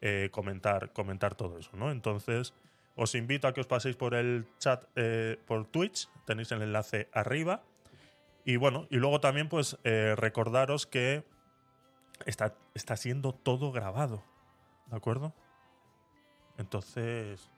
eh, 0.00 0.28
comentar, 0.30 0.92
comentar 0.92 1.34
todo 1.34 1.58
eso. 1.58 1.72
¿no? 1.74 1.90
Entonces, 1.90 2.54
os 2.94 3.16
invito 3.16 3.48
a 3.48 3.52
que 3.52 3.62
os 3.62 3.66
paséis 3.66 3.96
por 3.96 4.14
el 4.14 4.46
chat 4.58 4.84
eh, 4.94 5.40
por 5.44 5.66
Twitch. 5.66 6.08
Tenéis 6.24 6.52
el 6.52 6.62
enlace 6.62 7.08
arriba. 7.12 7.64
Y 8.44 8.56
bueno, 8.56 8.86
y 8.90 8.96
luego 8.96 9.20
también, 9.20 9.48
pues 9.48 9.78
recordaros 9.82 10.86
que 10.86 11.24
está, 12.26 12.56
está 12.74 12.96
siendo 12.96 13.32
todo 13.32 13.72
grabado. 13.72 14.22
¿De 14.86 14.96
acuerdo? 14.96 15.34
Entonces, 16.58 17.50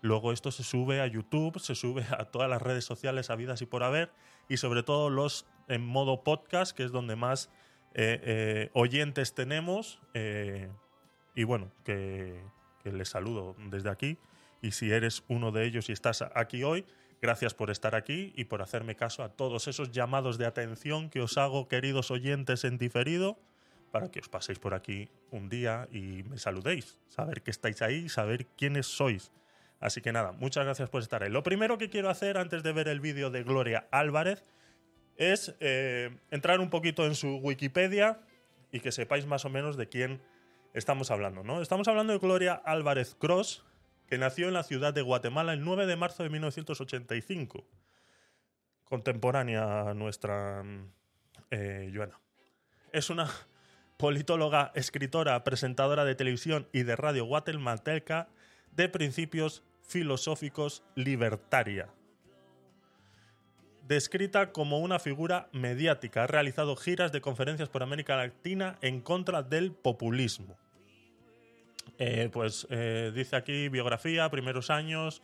luego 0.00 0.32
esto 0.32 0.50
se 0.50 0.62
sube 0.62 1.00
a 1.00 1.06
YouTube, 1.06 1.58
se 1.58 1.74
sube 1.74 2.04
a 2.10 2.26
todas 2.26 2.48
las 2.48 2.62
redes 2.62 2.84
sociales 2.84 3.30
habidas 3.30 3.62
y 3.62 3.66
por 3.66 3.82
haber, 3.82 4.10
y 4.48 4.56
sobre 4.56 4.82
todo 4.82 5.10
los 5.10 5.46
en 5.68 5.84
modo 5.84 6.24
podcast, 6.24 6.76
que 6.76 6.84
es 6.84 6.92
donde 6.92 7.16
más 7.16 7.50
eh, 7.94 8.20
eh, 8.22 8.70
oyentes 8.74 9.34
tenemos. 9.34 10.00
eh, 10.14 10.70
y 11.34 11.44
bueno, 11.44 11.70
que, 11.84 12.42
que 12.82 12.92
les 12.92 13.10
saludo 13.10 13.54
desde 13.70 13.90
aquí. 13.90 14.18
Y 14.60 14.72
si 14.72 14.90
eres 14.90 15.22
uno 15.28 15.52
de 15.52 15.66
ellos 15.66 15.88
y 15.88 15.92
estás 15.92 16.22
aquí 16.34 16.64
hoy, 16.64 16.84
gracias 17.22 17.54
por 17.54 17.70
estar 17.70 17.94
aquí 17.94 18.32
y 18.34 18.44
por 18.44 18.60
hacerme 18.60 18.96
caso 18.96 19.22
a 19.22 19.28
todos 19.28 19.68
esos 19.68 19.92
llamados 19.92 20.36
de 20.36 20.46
atención 20.46 21.10
que 21.10 21.20
os 21.20 21.38
hago, 21.38 21.68
queridos 21.68 22.10
oyentes, 22.10 22.64
en 22.64 22.76
diferido 22.76 23.38
para 23.90 24.10
que 24.10 24.20
os 24.20 24.28
paséis 24.28 24.58
por 24.58 24.74
aquí 24.74 25.08
un 25.30 25.48
día 25.48 25.88
y 25.90 26.22
me 26.24 26.38
saludéis, 26.38 26.98
saber 27.08 27.42
que 27.42 27.50
estáis 27.50 27.82
ahí, 27.82 28.08
saber 28.08 28.46
quiénes 28.56 28.86
sois. 28.86 29.32
Así 29.80 30.00
que 30.00 30.12
nada, 30.12 30.32
muchas 30.32 30.64
gracias 30.64 30.90
por 30.90 31.02
estar 31.02 31.22
ahí. 31.22 31.30
Lo 31.30 31.42
primero 31.42 31.78
que 31.78 31.88
quiero 31.88 32.10
hacer 32.10 32.36
antes 32.36 32.62
de 32.62 32.72
ver 32.72 32.88
el 32.88 33.00
vídeo 33.00 33.30
de 33.30 33.44
Gloria 33.44 33.86
Álvarez 33.90 34.42
es 35.16 35.54
eh, 35.60 36.16
entrar 36.30 36.60
un 36.60 36.70
poquito 36.70 37.06
en 37.06 37.14
su 37.14 37.36
Wikipedia 37.36 38.20
y 38.72 38.80
que 38.80 38.92
sepáis 38.92 39.26
más 39.26 39.44
o 39.44 39.50
menos 39.50 39.76
de 39.76 39.88
quién 39.88 40.20
estamos 40.74 41.10
hablando. 41.10 41.42
¿no? 41.42 41.62
Estamos 41.62 41.88
hablando 41.88 42.12
de 42.12 42.18
Gloria 42.18 42.54
Álvarez 42.54 43.14
Cross, 43.14 43.64
que 44.06 44.18
nació 44.18 44.48
en 44.48 44.54
la 44.54 44.62
ciudad 44.62 44.94
de 44.94 45.02
Guatemala 45.02 45.52
el 45.52 45.64
9 45.64 45.86
de 45.86 45.96
marzo 45.96 46.22
de 46.22 46.30
1985. 46.30 47.64
Contemporánea 48.84 49.90
a 49.90 49.94
nuestra 49.94 50.64
eh. 51.50 51.92
Es 52.92 53.10
una 53.10 53.28
politóloga, 53.98 54.72
escritora, 54.74 55.44
presentadora 55.44 56.06
de 56.06 56.14
televisión 56.14 56.66
y 56.72 56.84
de 56.84 56.96
radio 56.96 57.26
guatemalteca 57.26 58.28
de 58.74 58.88
principios 58.88 59.62
filosóficos 59.82 60.82
libertaria. 60.94 61.88
Descrita 63.86 64.52
como 64.52 64.78
una 64.78 64.98
figura 64.98 65.48
mediática, 65.52 66.24
ha 66.24 66.26
realizado 66.26 66.76
giras 66.76 67.10
de 67.10 67.20
conferencias 67.20 67.68
por 67.68 67.82
América 67.82 68.16
Latina 68.16 68.78
en 68.82 69.00
contra 69.00 69.42
del 69.42 69.72
populismo. 69.72 70.56
Eh, 71.98 72.28
pues 72.32 72.66
eh, 72.70 73.10
dice 73.14 73.34
aquí 73.34 73.68
biografía, 73.68 74.30
primeros 74.30 74.70
años, 74.70 75.22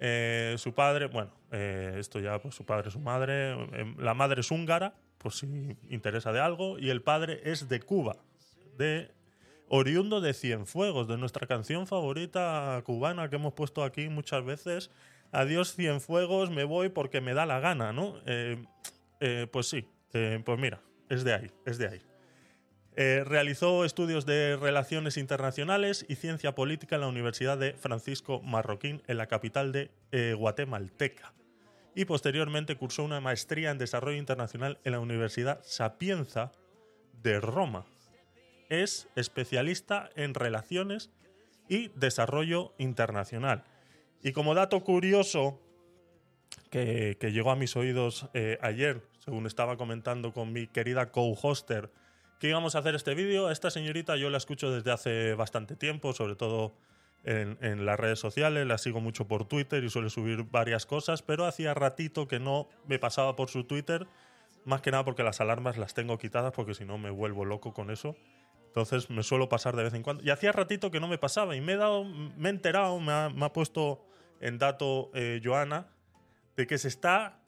eh, 0.00 0.54
su 0.58 0.74
padre, 0.74 1.06
bueno, 1.06 1.32
esto 1.50 2.20
ya, 2.20 2.38
pues 2.40 2.54
su 2.54 2.64
padre, 2.64 2.90
su 2.90 3.00
madre, 3.00 3.52
eh, 3.52 3.94
la 3.96 4.14
madre 4.14 4.42
es 4.42 4.50
húngara, 4.50 4.94
por 5.18 5.32
si 5.32 5.76
interesa 5.90 6.32
de 6.32 6.40
algo, 6.40 6.78
y 6.78 6.90
el 6.90 7.02
padre 7.02 7.40
es 7.44 7.68
de 7.68 7.80
Cuba, 7.80 8.16
de 8.76 9.10
oriundo 9.68 10.20
de 10.20 10.34
Cienfuegos, 10.34 11.08
de 11.08 11.18
nuestra 11.18 11.46
canción 11.46 11.86
favorita 11.86 12.80
cubana 12.84 13.28
que 13.28 13.36
hemos 13.36 13.52
puesto 13.52 13.84
aquí 13.84 14.08
muchas 14.08 14.44
veces. 14.44 14.90
Adiós 15.30 15.74
Cienfuegos, 15.74 16.50
me 16.50 16.64
voy 16.64 16.88
porque 16.88 17.20
me 17.20 17.34
da 17.34 17.44
la 17.44 17.60
gana, 17.60 17.92
¿no? 17.92 18.16
Eh, 18.24 18.64
eh, 19.20 19.46
pues 19.50 19.68
sí, 19.68 19.86
eh, 20.14 20.40
pues 20.44 20.58
mira, 20.58 20.80
es 21.10 21.24
de 21.24 21.34
ahí, 21.34 21.50
es 21.66 21.78
de 21.78 21.88
ahí. 21.88 22.02
Realizó 22.96 23.84
estudios 23.84 24.26
de 24.26 24.56
relaciones 24.56 25.18
internacionales 25.18 26.04
y 26.08 26.16
ciencia 26.16 26.56
política 26.56 26.96
en 26.96 27.02
la 27.02 27.06
Universidad 27.06 27.56
de 27.56 27.74
Francisco 27.74 28.40
Marroquín, 28.42 29.02
en 29.06 29.18
la 29.18 29.28
capital 29.28 29.70
de 29.70 30.34
Guatemalteca. 30.34 31.32
Y 31.94 32.04
posteriormente 32.04 32.76
cursó 32.76 33.02
una 33.02 33.20
maestría 33.20 33.70
en 33.70 33.78
desarrollo 33.78 34.18
internacional 34.18 34.78
en 34.84 34.92
la 34.92 35.00
Universidad 35.00 35.60
Sapienza 35.64 36.52
de 37.22 37.40
Roma. 37.40 37.86
Es 38.68 39.08
especialista 39.16 40.10
en 40.14 40.34
relaciones 40.34 41.10
y 41.68 41.88
desarrollo 41.96 42.72
internacional. 42.78 43.64
Y 44.22 44.32
como 44.32 44.54
dato 44.54 44.82
curioso 44.84 45.60
que, 46.70 47.16
llegó 47.20 47.50
a 47.50 47.56
mis 47.56 47.76
oídos 47.76 48.28
eh, 48.34 48.58
ayer, 48.60 49.02
según 49.18 49.46
estaba 49.46 49.76
comentando 49.76 50.32
con 50.32 50.52
mi 50.52 50.66
querida 50.66 51.10
co-hoster, 51.10 51.90
que 52.38 52.48
íbamos 52.48 52.74
a 52.74 52.80
hacer 52.80 52.94
este 52.94 53.14
vídeo. 53.14 53.50
Esta 53.50 53.70
señorita 53.70 54.16
yo 54.16 54.30
la 54.30 54.38
escucho 54.38 54.70
desde 54.70 54.92
hace 54.92 55.34
bastante 55.34 55.76
tiempo, 55.76 56.12
sobre 56.12 56.36
todo 56.36 56.74
en, 57.24 57.84
las 57.84 57.98
redes 57.98 58.18
sociales, 58.18 58.66
la 58.66 58.78
sigo 58.78 59.00
mucho 59.00 59.26
por 59.26 59.46
Twitter 59.46 59.84
y 59.84 59.90
suele 59.90 60.08
subir 60.08 60.44
varias 60.44 60.86
cosas, 60.86 61.22
pero 61.22 61.44
hacía 61.44 61.74
ratito 61.74 62.26
que 62.26 62.40
no 62.40 62.68
me 62.86 62.98
pasaba 62.98 63.36
por 63.36 63.50
su 63.50 63.64
Twitter, 63.64 64.06
más 64.64 64.80
que 64.80 64.90
nada 64.90 65.04
porque 65.04 65.22
las 65.22 65.40
alarmas 65.40 65.76
las 65.76 65.94
tengo 65.94 66.16
quitadas, 66.18 66.52
porque 66.52 66.74
si 66.74 66.84
no 66.84 66.96
me 66.96 67.10
vuelvo 67.10 67.44
loco 67.44 67.74
con 67.74 67.90
eso. 67.90 68.16
Entonces 68.66 69.10
me 69.10 69.22
suelo 69.22 69.48
pasar 69.48 69.76
de 69.76 69.82
vez 69.82 69.94
en 69.94 70.02
cuando. 70.02 70.22
Y 70.22 70.30
hacía 70.30 70.52
ratito 70.52 70.90
que 70.90 71.00
no 71.00 71.08
me 71.08 71.18
pasaba 71.18 71.56
y 71.56 71.60
me 71.60 71.72
he, 71.72 71.76
dado, 71.76 72.04
me 72.04 72.48
he 72.48 72.52
enterado, 72.52 73.00
me 73.00 73.12
ha, 73.12 73.28
me 73.28 73.46
ha 73.46 73.52
puesto 73.52 74.04
en 74.40 74.58
dato 74.58 75.10
eh, 75.14 75.40
Joana, 75.42 75.88
de 76.56 76.66
que 76.66 76.78
se 76.78 76.88
está 76.88 77.40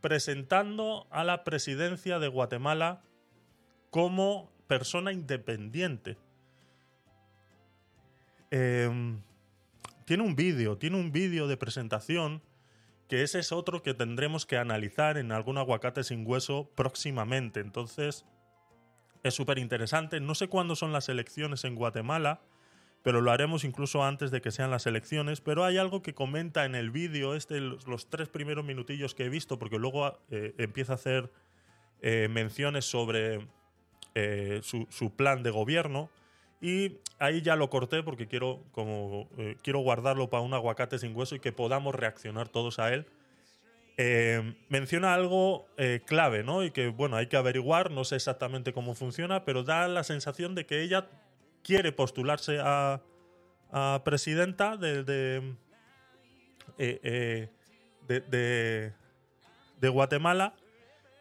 presentando 0.00 1.06
a 1.10 1.24
la 1.24 1.44
presidencia 1.44 2.18
de 2.18 2.28
Guatemala 2.28 3.02
como 3.90 4.50
persona 4.66 5.12
independiente. 5.12 6.16
Eh, 8.50 8.90
tiene 10.04 10.24
un 10.24 10.34
vídeo, 10.34 10.76
tiene 10.76 10.96
un 10.96 11.12
vídeo 11.12 11.46
de 11.46 11.56
presentación 11.56 12.42
que 13.10 13.22
ese 13.22 13.40
es 13.40 13.52
otro 13.52 13.82
que 13.82 13.92
tendremos 13.94 14.46
que 14.46 14.56
analizar 14.56 15.18
en 15.18 15.32
algún 15.32 15.58
aguacate 15.58 16.04
sin 16.04 16.24
hueso 16.24 16.70
próximamente. 16.76 17.60
Entonces, 17.60 18.24
es 19.24 19.34
súper 19.34 19.58
interesante. 19.58 20.20
No 20.20 20.34
sé 20.34 20.48
cuándo 20.48 20.76
son 20.76 20.92
las 20.92 21.08
elecciones 21.08 21.64
en 21.64 21.74
Guatemala, 21.74 22.40
pero 23.02 23.20
lo 23.20 23.32
haremos 23.32 23.64
incluso 23.64 24.04
antes 24.04 24.30
de 24.30 24.40
que 24.40 24.52
sean 24.52 24.70
las 24.70 24.86
elecciones. 24.86 25.40
Pero 25.40 25.64
hay 25.64 25.76
algo 25.76 26.02
que 26.02 26.14
comenta 26.14 26.64
en 26.64 26.76
el 26.76 26.90
vídeo, 26.90 27.34
este, 27.34 27.60
los, 27.60 28.10
tres 28.10 28.28
primeros 28.28 28.64
minutillos 28.64 29.14
que 29.14 29.24
he 29.24 29.28
visto, 29.28 29.58
porque 29.58 29.78
luego 29.78 30.20
eh, 30.30 30.54
empieza 30.58 30.92
a 30.92 30.96
hacer 30.96 31.32
eh, 32.02 32.28
menciones 32.30 32.84
sobre 32.84 33.48
eh, 34.14 34.60
su 34.62 35.16
plan 35.16 35.42
de 35.42 35.50
gobierno. 35.50 36.10
Y 36.60 36.98
ahí 37.18 37.40
ya 37.40 37.56
lo 37.56 37.70
corté 37.70 38.02
porque 38.02 38.26
quiero, 38.28 38.62
como, 38.72 39.28
eh, 39.38 39.56
quiero 39.62 39.80
guardarlo 39.80 40.28
para 40.28 40.42
un 40.42 40.52
aguacate 40.54 40.98
sin 40.98 41.16
hueso 41.16 41.34
y 41.34 41.40
que 41.40 41.52
podamos 41.52 41.94
reaccionar 41.94 42.48
todos 42.48 42.78
a 42.78 42.92
él. 42.92 43.06
Eh, 43.96 44.54
menciona 44.68 45.14
algo 45.14 45.66
eh, 45.76 46.00
clave, 46.06 46.42
¿no? 46.42 46.62
Y 46.64 46.70
que, 46.70 46.88
bueno, 46.88 47.16
hay 47.16 47.26
que 47.28 47.36
averiguar, 47.36 47.90
no 47.90 48.04
sé 48.04 48.16
exactamente 48.16 48.72
cómo 48.72 48.94
funciona, 48.94 49.44
pero 49.44 49.62
da 49.62 49.88
la 49.88 50.04
sensación 50.04 50.54
de 50.54 50.66
que 50.66 50.82
ella 50.82 51.08
quiere 51.62 51.92
postularse 51.92 52.58
a, 52.62 53.00
a 53.70 54.02
presidenta 54.04 54.76
de, 54.76 55.02
de, 55.04 55.54
de- 58.08 58.92
de 59.80 59.88
Guatemala, 59.88 60.54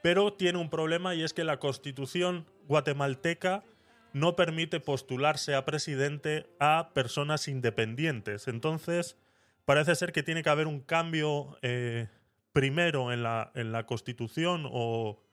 pero 0.01 0.33
tiene 0.33 0.57
un 0.57 0.69
problema 0.69 1.15
y 1.15 1.23
es 1.23 1.33
que 1.33 1.43
la 1.43 1.59
constitución 1.59 2.45
guatemalteca 2.67 3.63
no 4.13 4.35
permite 4.35 4.79
postularse 4.79 5.55
a 5.55 5.65
presidente 5.65 6.47
a 6.59 6.91
personas 6.93 7.47
independientes. 7.47 8.47
Entonces, 8.47 9.17
parece 9.65 9.95
ser 9.95 10.11
que 10.11 10.23
tiene 10.23 10.43
que 10.43 10.49
haber 10.49 10.67
un 10.67 10.81
cambio 10.81 11.57
eh, 11.61 12.07
primero 12.53 13.11
en 13.11 13.23
la, 13.23 13.51
en 13.55 13.71
la 13.71 13.85
constitución 13.85 14.67
o, 14.71 15.23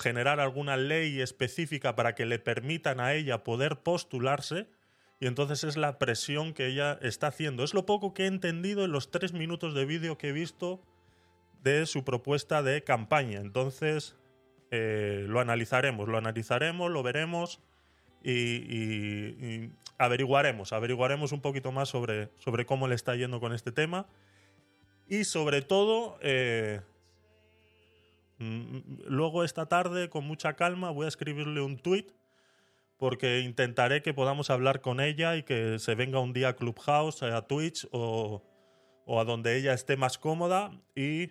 generar 0.00 0.38
alguna 0.38 0.76
ley 0.76 1.22
específica 1.22 1.96
para 1.96 2.14
que 2.14 2.26
le 2.26 2.38
permitan 2.38 3.00
a 3.00 3.14
ella 3.14 3.42
poder 3.42 3.78
postularse. 3.78 4.68
Y 5.18 5.26
entonces 5.26 5.64
es 5.64 5.78
la 5.78 5.98
presión 5.98 6.52
que 6.52 6.66
ella 6.66 6.98
está 7.00 7.28
haciendo. 7.28 7.64
Es 7.64 7.72
lo 7.72 7.86
poco 7.86 8.12
que 8.12 8.24
he 8.24 8.26
entendido 8.26 8.84
en 8.84 8.92
los 8.92 9.10
tres 9.10 9.32
minutos 9.32 9.72
de 9.72 9.86
vídeo 9.86 10.18
que 10.18 10.28
he 10.28 10.32
visto 10.32 10.82
de 11.62 11.86
su 11.86 12.04
propuesta 12.04 12.62
de 12.62 12.84
campaña. 12.84 13.40
Entonces, 13.40 14.14
eh, 14.70 15.24
lo 15.26 15.40
analizaremos, 15.40 16.06
lo 16.06 16.18
analizaremos, 16.18 16.90
lo 16.90 17.02
veremos 17.02 17.62
y, 18.22 19.70
averiguaremos, 19.98 20.72
averiguaremos 20.72 21.32
un 21.32 21.40
poquito 21.40 21.72
más 21.72 21.88
sobre, 21.88 22.30
sobre 22.38 22.66
cómo 22.66 22.88
le 22.88 22.94
está 22.94 23.16
yendo 23.16 23.40
con 23.40 23.52
este 23.52 23.72
tema. 23.72 24.06
Y 25.08 25.24
sobre 25.24 25.62
todo, 25.62 26.18
eh, 26.22 26.80
mm, 28.38 28.78
luego 29.06 29.44
esta 29.44 29.66
tarde, 29.66 30.08
con 30.08 30.24
mucha 30.24 30.54
calma, 30.54 30.90
voy 30.90 31.06
a 31.06 31.08
escribirle 31.08 31.60
un 31.60 31.78
tweet 31.78 32.06
porque 32.98 33.40
intentaré 33.40 34.02
que 34.02 34.12
podamos 34.12 34.50
hablar 34.50 34.80
con 34.80 35.00
ella 35.00 35.36
y 35.36 35.44
que 35.44 35.78
se 35.78 35.94
venga 35.94 36.18
un 36.18 36.32
día 36.32 36.48
a 36.48 36.56
Clubhouse, 36.56 37.22
a 37.22 37.42
Twitch 37.42 37.86
o, 37.92 38.42
o 39.06 39.20
a 39.20 39.24
donde 39.24 39.56
ella 39.56 39.72
esté 39.72 39.96
más 39.96 40.18
cómoda 40.18 40.72
y 40.94 41.30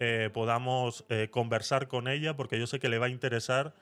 eh, 0.00 0.30
podamos 0.32 1.04
eh, 1.08 1.28
conversar 1.30 1.86
con 1.86 2.08
ella, 2.08 2.36
porque 2.36 2.58
yo 2.58 2.66
sé 2.66 2.80
que 2.80 2.88
le 2.88 2.98
va 2.98 3.06
a 3.06 3.10
interesar 3.10 3.74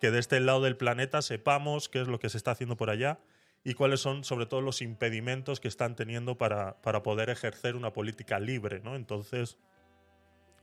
que 0.00 0.10
de 0.10 0.18
este 0.18 0.40
lado 0.40 0.60
del 0.62 0.76
planeta 0.76 1.22
sepamos 1.22 1.88
qué 1.88 2.00
es 2.00 2.08
lo 2.08 2.18
que 2.18 2.28
se 2.28 2.36
está 2.36 2.52
haciendo 2.52 2.76
por 2.76 2.90
allá 2.90 3.18
y 3.64 3.74
cuáles 3.74 4.00
son 4.00 4.24
sobre 4.24 4.46
todo 4.46 4.60
los 4.60 4.80
impedimentos 4.82 5.60
que 5.60 5.68
están 5.68 5.96
teniendo 5.96 6.38
para, 6.38 6.80
para 6.82 7.02
poder 7.02 7.30
ejercer 7.30 7.74
una 7.76 7.92
política 7.92 8.38
libre, 8.38 8.80
¿no? 8.80 8.94
Entonces, 8.96 9.58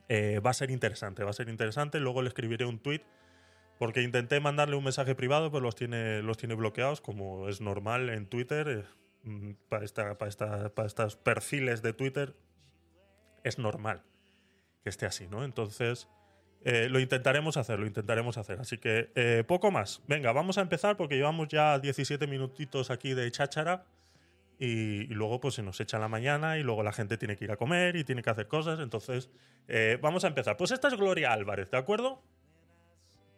eh, 0.08 0.40
va 0.40 0.52
a 0.52 0.54
ser 0.54 0.72
interesante, 0.72 1.24
va 1.24 1.32
a 1.32 1.34
ser 1.34 1.50
interesante. 1.50 2.00
Luego 2.00 2.22
le 2.22 2.30
escribiré 2.30 2.66
un 2.66 2.80
tweet 2.80 3.02
porque 3.78 4.02
intenté 4.02 4.40
mandarle 4.40 4.76
un 4.78 4.84
mensaje 4.84 5.16
privado, 5.16 5.52
pero 5.52 5.62
los 5.62 5.76
tiene, 5.76 6.22
los 6.22 6.38
tiene 6.38 6.56
bloqueados, 6.56 7.02
como 7.02 7.50
es 7.50 7.60
normal 7.60 8.10
en 8.10 8.28
Twitter. 8.28 8.68
eh, 8.70 8.84
mm, 9.24 9.52
para, 9.70 9.84
esta, 9.84 10.18
para, 10.18 10.30
esta- 10.30 10.70
para 10.74 10.88
estos 10.88 11.16
perfiles 11.18 11.82
de 11.82 11.92
Twitter 11.94 12.36
es 13.44 13.60
normal 13.60 14.04
que 14.84 14.90
esté 14.90 15.06
así, 15.06 15.28
¿no? 15.28 15.44
Entonces, 15.44 16.08
eh, 16.68 16.90
lo 16.90 17.00
intentaremos 17.00 17.58
hacer, 17.58 17.78
lo 17.80 17.86
intentaremos 17.86 18.40
hacer. 18.40 18.60
Así 18.60 18.80
que 18.80 19.12
eh, 19.14 19.44
poco 19.48 19.70
más. 19.70 20.02
Venga, 20.08 20.32
vamos 20.32 20.58
a 20.58 20.62
empezar 20.62 20.98
porque 20.98 21.16
llevamos 21.16 21.48
ya 21.48 21.78
17 21.78 22.26
minutitos 22.26 22.90
aquí 22.90 23.14
de 23.14 23.30
cháchara 23.30 23.86
y, 24.58 25.06
luego 25.14 25.40
pues 25.40 25.54
se 25.54 25.62
nos 25.62 25.80
echa 25.80 26.00
la 26.00 26.08
mañana 26.08 26.58
y 26.58 26.64
luego 26.64 26.82
la 26.82 26.92
gente 26.92 27.18
tiene 27.18 27.36
que 27.36 27.46
ir 27.46 27.52
a 27.52 27.58
comer 27.58 27.96
y 27.98 28.04
tiene 28.04 28.24
que 28.24 28.32
hacer 28.32 28.48
cosas. 28.48 28.80
Entonces, 28.80 29.30
eh, 29.68 30.00
vamos 30.02 30.24
a 30.24 30.28
empezar. 30.28 30.58
Pues 30.58 30.72
esta 30.72 30.88
es 30.88 30.96
Gloria 30.96 31.34
Álvarez, 31.34 31.70
¿de 31.70 31.78
acuerdo? 31.78 32.24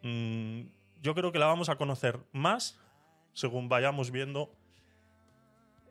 Mm, 0.02 0.62
yo 1.02 1.14
creo 1.14 1.30
que 1.30 1.38
la 1.38 1.46
vamos 1.46 1.68
a 1.68 1.76
conocer 1.76 2.18
más 2.32 2.80
según 3.34 3.68
vayamos 3.68 4.10
viendo 4.10 4.50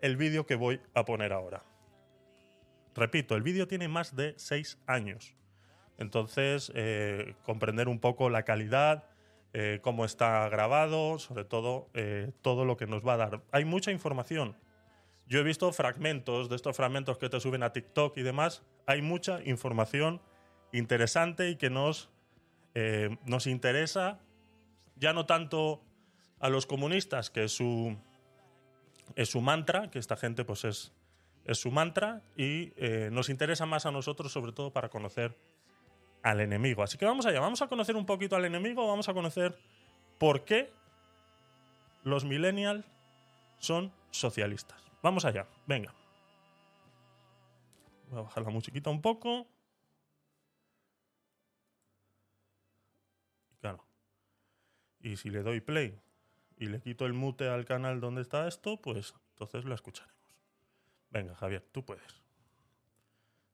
el 0.02 0.18
vídeo 0.18 0.48
que 0.48 0.56
voy 0.56 0.82
a 0.96 1.06
poner 1.06 1.34
ahora. 1.34 1.62
Repito, 2.96 3.36
el 3.36 3.44
vídeo 3.44 3.68
tiene 3.68 3.88
más 3.88 4.16
de 4.16 4.34
6 4.38 4.80
años. 4.88 5.38
Entonces, 5.98 6.72
eh, 6.76 7.36
comprender 7.44 7.88
un 7.88 8.00
poco 8.00 8.30
la 8.30 8.44
calidad, 8.44 9.06
eh, 9.54 9.80
cómo 9.82 10.06
está 10.06 10.48
grabado, 10.50 11.18
sobre 11.20 11.46
todo 11.46 11.90
eh, 11.94 12.32
todo 12.42 12.66
lo 12.66 12.78
que 12.78 12.86
nos 12.86 13.06
va 13.06 13.14
a 13.14 13.18
dar. 13.18 13.42
Hay 13.52 13.66
mucha 13.66 13.92
información. 13.92 14.56
Yo 15.26 15.40
he 15.40 15.44
visto 15.44 15.72
fragmentos 15.74 16.50
de 16.50 16.56
estos 16.56 16.76
fragmentos 16.78 17.18
que 17.18 17.30
te 17.30 17.40
suben 17.40 17.64
a 17.64 17.74
TikTok 17.74 18.16
y 18.18 18.22
demás. 18.22 18.64
Hay 18.86 19.02
mucha 19.02 19.42
información 19.44 20.22
interesante 20.72 21.50
y 21.50 21.56
que 21.56 21.70
nos, 21.70 22.12
eh, 22.76 23.18
nos 23.26 23.48
interesa, 23.48 24.20
ya 24.96 25.14
no 25.14 25.26
tanto 25.26 25.82
a 26.40 26.50
los 26.50 26.68
comunistas, 26.68 27.32
que 27.32 27.46
es 27.46 27.52
su, 27.52 27.98
es 29.16 29.30
su 29.30 29.42
mantra, 29.42 29.90
que 29.90 29.98
esta 29.98 30.18
gente 30.18 30.46
pues 30.46 30.66
es, 30.66 30.94
es 31.46 31.58
su 31.58 31.72
mantra, 31.72 32.22
y 32.36 32.74
nos 33.10 33.30
interesa 33.30 33.66
más 33.66 33.86
a 33.88 33.92
nosotros, 33.92 34.32
sobre 34.32 34.52
todo 34.52 34.72
para 34.72 34.90
conocer 34.90 35.36
al 36.24 36.42
enemigo. 36.42 36.84
Así 36.84 36.98
que 36.98 37.06
vamos 37.06 37.26
allá, 37.26 37.40
vamos 37.40 37.62
a 37.62 37.68
conocer 37.68 37.96
un 37.96 38.06
poquito 38.06 38.36
al 38.36 38.46
enemigo, 38.46 38.88
vamos 38.88 39.08
a 39.10 39.14
conocer 39.14 39.58
por 40.18 40.44
qué 40.46 40.72
los 42.04 42.26
millennials 42.26 42.86
son 43.60 43.92
socialistas. 44.12 44.82
Vamos 45.02 45.26
allá, 45.26 45.48
venga. 45.66 45.94
Voy 48.10 48.20
a 48.20 48.24
bajar 48.24 48.44
la 48.44 48.50
musiquita 48.50 48.90
un 48.90 49.02
poco. 49.02 49.48
Claro. 53.60 53.84
Y 55.00 55.18
si 55.18 55.30
le 55.30 55.44
doy 55.44 55.62
play 55.62 56.00
y 56.58 56.68
le 56.68 56.80
quito 56.80 57.06
el 57.06 57.14
mute 57.14 57.50
al 57.50 57.66
canal 57.66 58.00
donde 58.00 58.22
está 58.22 58.48
esto, 58.48 58.78
pues 58.82 59.14
entonces 59.32 59.66
lo 59.66 59.76
escucharemos. 59.76 60.18
Venga, 61.10 61.36
Javier, 61.36 61.68
tú 61.72 61.86
puedes. 61.86 62.22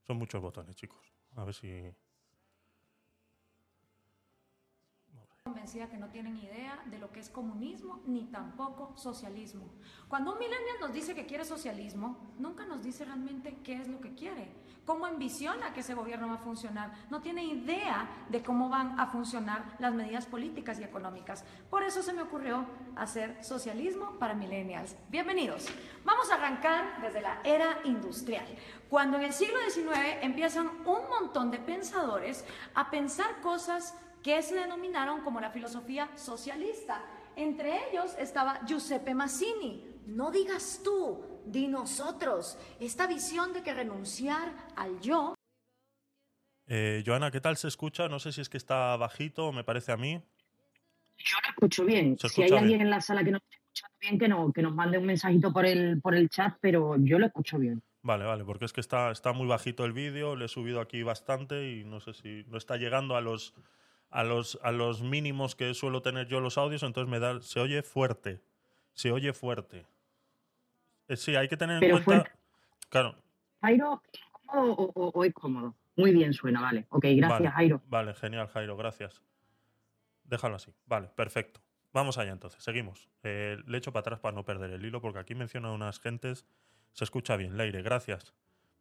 Son 0.05 0.17
muchos 0.17 0.41
botones, 0.41 0.75
chicos. 0.75 1.13
A 1.35 1.43
ver 1.43 1.53
si... 1.53 1.93
convencida 5.53 5.87
que 5.87 5.97
no 5.97 6.09
tienen 6.09 6.35
idea 6.37 6.81
de 6.87 6.97
lo 6.97 7.11
que 7.11 7.19
es 7.19 7.29
comunismo 7.29 8.01
ni 8.07 8.23
tampoco 8.23 8.91
socialismo. 8.97 9.69
Cuando 10.07 10.33
un 10.33 10.39
millennial 10.39 10.77
nos 10.81 10.91
dice 10.91 11.13
que 11.13 11.27
quiere 11.27 11.45
socialismo, 11.45 12.33
nunca 12.39 12.65
nos 12.65 12.81
dice 12.81 13.05
realmente 13.05 13.59
qué 13.63 13.73
es 13.75 13.87
lo 13.87 14.01
que 14.01 14.15
quiere, 14.15 14.49
cómo 14.83 15.05
ambiciona 15.05 15.71
que 15.71 15.81
ese 15.81 15.93
gobierno 15.93 16.27
va 16.27 16.35
a 16.35 16.37
funcionar, 16.39 16.91
no 17.11 17.21
tiene 17.21 17.45
idea 17.45 18.25
de 18.29 18.41
cómo 18.41 18.67
van 18.67 18.99
a 18.99 19.05
funcionar 19.05 19.75
las 19.77 19.93
medidas 19.93 20.25
políticas 20.25 20.79
y 20.79 20.83
económicas. 20.83 21.45
Por 21.69 21.83
eso 21.83 22.01
se 22.01 22.13
me 22.13 22.23
ocurrió 22.23 22.65
hacer 22.95 23.43
socialismo 23.43 24.17
para 24.17 24.33
millennials. 24.33 24.95
Bienvenidos. 25.11 25.67
Vamos 26.03 26.31
a 26.31 26.35
arrancar 26.35 26.99
desde 26.99 27.21
la 27.21 27.41
era 27.43 27.77
industrial, 27.83 28.45
cuando 28.89 29.17
en 29.17 29.25
el 29.25 29.33
siglo 29.33 29.59
XIX 29.69 30.17
empiezan 30.23 30.67
un 30.67 31.09
montón 31.11 31.51
de 31.51 31.59
pensadores 31.59 32.43
a 32.73 32.89
pensar 32.89 33.39
cosas 33.41 33.95
que 34.23 34.41
se 34.41 34.55
denominaron 34.55 35.21
como 35.21 35.41
la 35.41 35.51
filosofía 35.51 36.09
socialista. 36.15 37.03
Entre 37.35 37.89
ellos 37.89 38.15
estaba 38.17 38.61
Giuseppe 38.65 39.13
Mazzini. 39.13 39.83
No 40.07 40.31
digas 40.31 40.81
tú, 40.83 41.41
di 41.45 41.67
nosotros. 41.67 42.57
Esta 42.79 43.05
visión 43.05 43.53
de 43.53 43.61
que 43.61 43.73
renunciar 43.73 44.53
al 44.75 44.99
yo 45.01 45.35
Eh, 46.67 47.03
Joana, 47.05 47.29
¿qué 47.29 47.41
tal 47.41 47.57
se 47.57 47.67
escucha? 47.67 48.07
No 48.07 48.19
sé 48.19 48.31
si 48.31 48.39
es 48.39 48.47
que 48.47 48.57
está 48.57 48.95
bajito, 48.95 49.51
me 49.51 49.65
parece 49.65 49.91
a 49.91 49.97
mí. 49.97 50.21
Yo 51.17 51.37
lo 51.43 51.49
escucho 51.49 51.85
bien. 51.85 52.17
Si 52.17 52.41
hay 52.41 52.51
alguien 52.51 52.67
bien. 52.67 52.81
en 52.81 52.89
la 52.89 53.01
sala 53.01 53.23
que 53.23 53.31
no 53.31 53.37
esté 53.37 53.57
escuchando 53.57 53.97
bien, 53.99 54.19
que, 54.19 54.27
no, 54.29 54.53
que 54.53 54.61
nos 54.61 54.73
mande 54.73 54.97
un 54.97 55.05
mensajito 55.05 55.51
por 55.51 55.65
el, 55.65 56.01
por 56.01 56.15
el 56.15 56.29
chat, 56.29 56.55
pero 56.61 56.95
yo 56.97 57.19
lo 57.19 57.25
escucho 57.25 57.59
bien. 57.59 57.83
Vale, 58.01 58.23
vale, 58.23 58.45
porque 58.45 58.65
es 58.65 58.73
que 58.73 58.81
está, 58.81 59.11
está 59.11 59.33
muy 59.33 59.47
bajito 59.47 59.83
el 59.85 59.93
vídeo, 59.93 60.35
le 60.35 60.45
he 60.45 60.47
subido 60.47 60.79
aquí 60.79 61.03
bastante 61.03 61.69
y 61.69 61.83
no 61.83 61.99
sé 61.99 62.13
si 62.13 62.43
no 62.47 62.57
está 62.57 62.77
llegando 62.77 63.15
a 63.15 63.21
los, 63.21 63.53
a 64.13 64.23
los, 64.23 64.59
a 64.61 64.71
los 64.71 65.01
mínimos 65.01 65.55
que 65.55 65.73
suelo 65.73 66.01
tener 66.01 66.27
yo 66.27 66.39
los 66.39 66.57
audios, 66.57 66.83
entonces 66.83 67.09
me 67.09 67.19
da, 67.19 67.41
se 67.41 67.59
oye 67.59 67.81
fuerte, 67.83 68.41
se 68.93 69.11
oye 69.11 69.33
fuerte. 69.33 69.85
Eh, 71.07 71.17
sí, 71.17 71.35
hay 71.35 71.47
que 71.47 71.57
tener 71.57 71.83
en 71.83 71.89
cuenta, 71.91 72.03
fuerte. 72.05 72.31
claro, 72.89 73.15
Jairo, 73.61 74.01
¿es 74.11 74.21
cómodo 74.31 74.73
o, 74.73 74.91
o- 74.93 75.09
o 75.09 75.23
es 75.25 75.33
cómodo? 75.33 75.75
Muy 75.95 76.11
bien 76.11 76.33
suena, 76.33 76.61
vale. 76.61 76.85
Ok, 76.89 77.03
gracias, 77.15 77.29
vale, 77.29 77.49
Jairo. 77.51 77.81
Vale, 77.87 78.13
genial, 78.15 78.47
Jairo, 78.47 78.77
gracias. 78.77 79.21
Déjalo 80.23 80.55
así, 80.55 80.73
vale, 80.85 81.09
perfecto. 81.15 81.59
vamos 81.91 82.17
allá 82.17 82.31
entonces, 82.31 82.63
seguimos. 82.63 83.07
Eh, 83.23 83.57
le 83.67 83.77
echo 83.77 83.91
para 83.91 84.01
atrás 84.01 84.19
para 84.19 84.33
no 84.35 84.43
perder 84.45 84.71
el 84.71 84.83
hilo, 84.85 85.01
porque 85.01 85.19
aquí 85.19 85.35
menciona 85.35 85.71
unas 85.71 85.99
gentes. 85.99 86.45
Se 86.93 87.03
escucha 87.03 87.35
bien, 87.37 87.55
Leire, 87.57 87.81
gracias. 87.83 88.33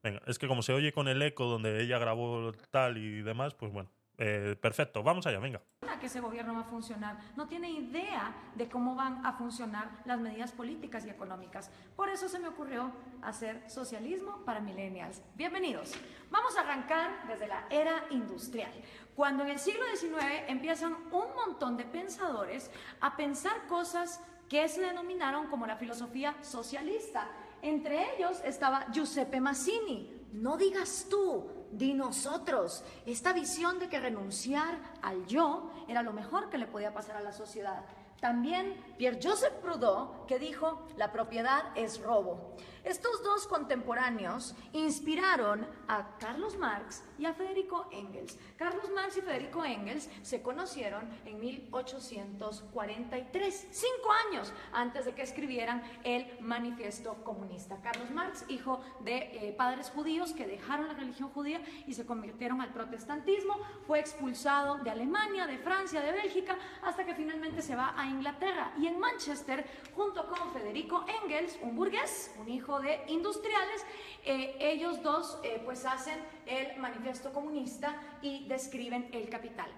Venga, 0.02 0.20
es 0.26 0.38
que 0.38 0.46
como 0.48 0.62
se 0.62 0.72
oye 0.72 0.92
con 0.92 1.08
el 1.08 1.20
eco 1.22 1.44
donde 1.46 1.82
ella 1.82 1.98
grabó 1.98 2.52
tal 2.70 2.96
y 2.98 3.22
demás, 3.22 3.54
pues 3.54 3.70
bueno, 3.72 3.90
eh, 4.24 4.54
perfecto, 4.54 5.02
vamos 5.02 5.26
allá, 5.26 5.40
venga. 5.40 5.60
que 5.98 6.06
ese 6.06 6.20
gobierno 6.20 6.54
va 6.54 6.60
a 6.60 6.64
funcionar, 6.64 7.18
no 7.36 7.48
tiene 7.48 7.70
idea 7.70 8.32
de 8.54 8.68
cómo 8.68 8.94
van 8.94 9.26
a 9.26 9.32
funcionar 9.32 10.00
las 10.04 10.20
medidas 10.20 10.52
políticas 10.52 11.04
y 11.04 11.10
económicas. 11.10 11.72
Por 11.96 12.08
eso 12.08 12.28
se 12.28 12.38
me 12.38 12.46
ocurrió 12.46 12.92
hacer 13.20 13.68
socialismo 13.68 14.44
para 14.44 14.60
millennials. 14.60 15.22
Bienvenidos. 15.34 15.94
Vamos 16.30 16.56
a 16.56 16.60
arrancar 16.60 17.26
desde 17.26 17.48
la 17.48 17.66
era 17.68 18.04
industrial, 18.10 18.70
cuando 19.16 19.42
en 19.42 19.50
el 19.50 19.58
siglo 19.58 19.82
XIX 19.96 20.44
empiezan 20.46 20.94
un 21.10 21.34
montón 21.34 21.76
de 21.76 21.84
pensadores 21.84 22.70
a 23.00 23.16
pensar 23.16 23.66
cosas 23.66 24.20
que 24.48 24.68
se 24.68 24.82
denominaron 24.82 25.48
como 25.48 25.66
la 25.66 25.76
filosofía 25.76 26.36
socialista. 26.42 27.28
Entre 27.60 28.14
ellos 28.14 28.40
estaba 28.44 28.86
Giuseppe 28.92 29.40
Mazzini. 29.40 30.28
No 30.32 30.56
digas 30.56 31.08
tú, 31.10 31.50
di 31.72 31.94
nosotros. 31.94 32.84
Esta 33.06 33.32
visión 33.32 33.78
de 33.78 33.88
que 33.88 33.98
renunciar 33.98 34.78
al 35.02 35.26
yo 35.26 35.70
era 35.88 36.02
lo 36.02 36.12
mejor 36.12 36.48
que 36.50 36.58
le 36.58 36.66
podía 36.66 36.94
pasar 36.94 37.16
a 37.16 37.22
la 37.22 37.32
sociedad. 37.32 37.84
También 38.20 38.76
Pierre-Joseph 38.98 39.54
Proudhon, 39.54 40.26
que 40.28 40.38
dijo, 40.38 40.86
la 40.96 41.10
propiedad 41.10 41.64
es 41.74 42.00
robo. 42.00 42.54
Estos 42.84 43.22
dos 43.22 43.46
contemporáneos 43.46 44.56
inspiraron 44.72 45.64
a 45.86 46.18
Carlos 46.18 46.58
Marx 46.58 47.04
y 47.16 47.26
a 47.26 47.32
Federico 47.32 47.86
Engels. 47.92 48.36
Carlos 48.56 48.90
Marx 48.92 49.18
y 49.18 49.20
Federico 49.20 49.64
Engels 49.64 50.10
se 50.22 50.42
conocieron 50.42 51.08
en 51.24 51.38
1843, 51.38 53.68
cinco 53.70 54.10
años 54.28 54.52
antes 54.72 55.04
de 55.04 55.14
que 55.14 55.22
escribieran 55.22 55.80
el 56.02 56.26
Manifiesto 56.40 57.22
Comunista. 57.22 57.80
Carlos 57.82 58.10
Marx, 58.10 58.44
hijo 58.48 58.80
de 59.00 59.16
eh, 59.16 59.54
padres 59.56 59.90
judíos 59.90 60.32
que 60.32 60.48
dejaron 60.48 60.88
la 60.88 60.94
religión 60.94 61.30
judía 61.30 61.62
y 61.86 61.94
se 61.94 62.04
convirtieron 62.04 62.60
al 62.60 62.72
protestantismo, 62.72 63.60
fue 63.86 64.00
expulsado 64.00 64.78
de 64.78 64.90
Alemania, 64.90 65.46
de 65.46 65.58
Francia, 65.58 66.00
de 66.00 66.10
Bélgica, 66.10 66.58
hasta 66.82 67.04
que 67.04 67.14
finalmente 67.14 67.62
se 67.62 67.76
va 67.76 67.94
a 67.96 68.08
Inglaterra. 68.08 68.72
Y 68.76 68.88
en 68.88 68.98
Manchester, 68.98 69.64
junto 69.94 70.26
con 70.26 70.52
Federico 70.52 71.04
Engels, 71.22 71.56
un 71.62 71.76
burgués, 71.76 72.34
un 72.40 72.48
hijo 72.48 72.71
de 72.80 73.02
industriales, 73.08 73.84
eh, 74.24 74.56
ellos 74.60 75.02
dos 75.02 75.38
eh, 75.42 75.60
pues 75.64 75.84
hacen 75.84 76.18
el 76.46 76.76
manifiesto 76.78 77.32
comunista 77.32 77.94
y 78.22 78.46
describen 78.46 79.08
el 79.12 79.28
capital. 79.28 79.70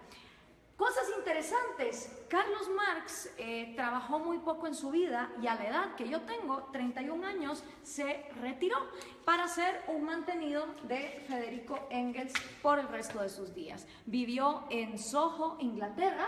Cosas 0.76 1.04
interesantes. 1.16 2.10
Carlos 2.28 2.68
Marx 2.74 3.30
eh, 3.38 3.72
trabajó 3.76 4.18
muy 4.18 4.38
poco 4.38 4.66
en 4.66 4.74
su 4.74 4.90
vida 4.90 5.30
y 5.40 5.46
a 5.46 5.54
la 5.54 5.68
edad 5.68 5.94
que 5.94 6.08
yo 6.08 6.22
tengo, 6.22 6.64
31 6.72 7.24
años, 7.24 7.62
se 7.84 8.26
retiró 8.40 8.76
para 9.24 9.46
ser 9.46 9.82
un 9.86 10.02
mantenido 10.02 10.66
de 10.88 11.24
Federico 11.28 11.78
Engels 11.90 12.32
por 12.60 12.80
el 12.80 12.88
resto 12.88 13.22
de 13.22 13.28
sus 13.28 13.54
días. 13.54 13.86
Vivió 14.06 14.64
en 14.68 14.98
Soho, 14.98 15.56
Inglaterra, 15.60 16.26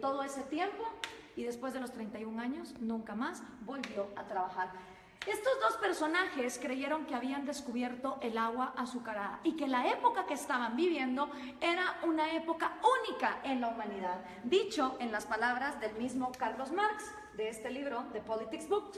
todo 0.00 0.22
ese 0.22 0.42
tiempo 0.42 0.84
y 1.36 1.44
después 1.44 1.72
de 1.72 1.80
los 1.80 1.92
31 1.92 2.40
años 2.40 2.74
nunca 2.80 3.14
más 3.14 3.42
volvió 3.64 4.08
a 4.16 4.26
trabajar. 4.26 4.72
Estos 5.26 5.60
dos 5.60 5.76
personajes 5.76 6.58
creyeron 6.58 7.04
que 7.04 7.14
habían 7.14 7.44
descubierto 7.44 8.18
el 8.22 8.38
agua 8.38 8.72
azucarada 8.74 9.40
y 9.44 9.54
que 9.54 9.68
la 9.68 9.86
época 9.88 10.24
que 10.24 10.32
estaban 10.32 10.76
viviendo 10.76 11.30
era 11.60 11.98
una 12.04 12.32
época 12.32 12.72
única 13.06 13.40
en 13.44 13.60
la 13.60 13.68
humanidad. 13.68 14.24
Dicho 14.44 14.96
en 14.98 15.12
las 15.12 15.26
palabras 15.26 15.78
del 15.78 15.92
mismo 15.96 16.32
Carlos 16.32 16.72
Marx 16.72 17.04
de 17.36 17.50
este 17.50 17.70
libro, 17.70 18.06
The 18.14 18.22
Politics 18.22 18.66
Book, 18.66 18.92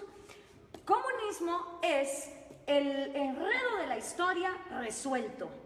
comunismo 0.85 1.81
es 1.83 2.31
el 2.67 3.17
enredo 3.17 3.77
de 3.81 3.87
la 3.89 3.99
historia 3.99 4.53
resuelto. 4.79 5.62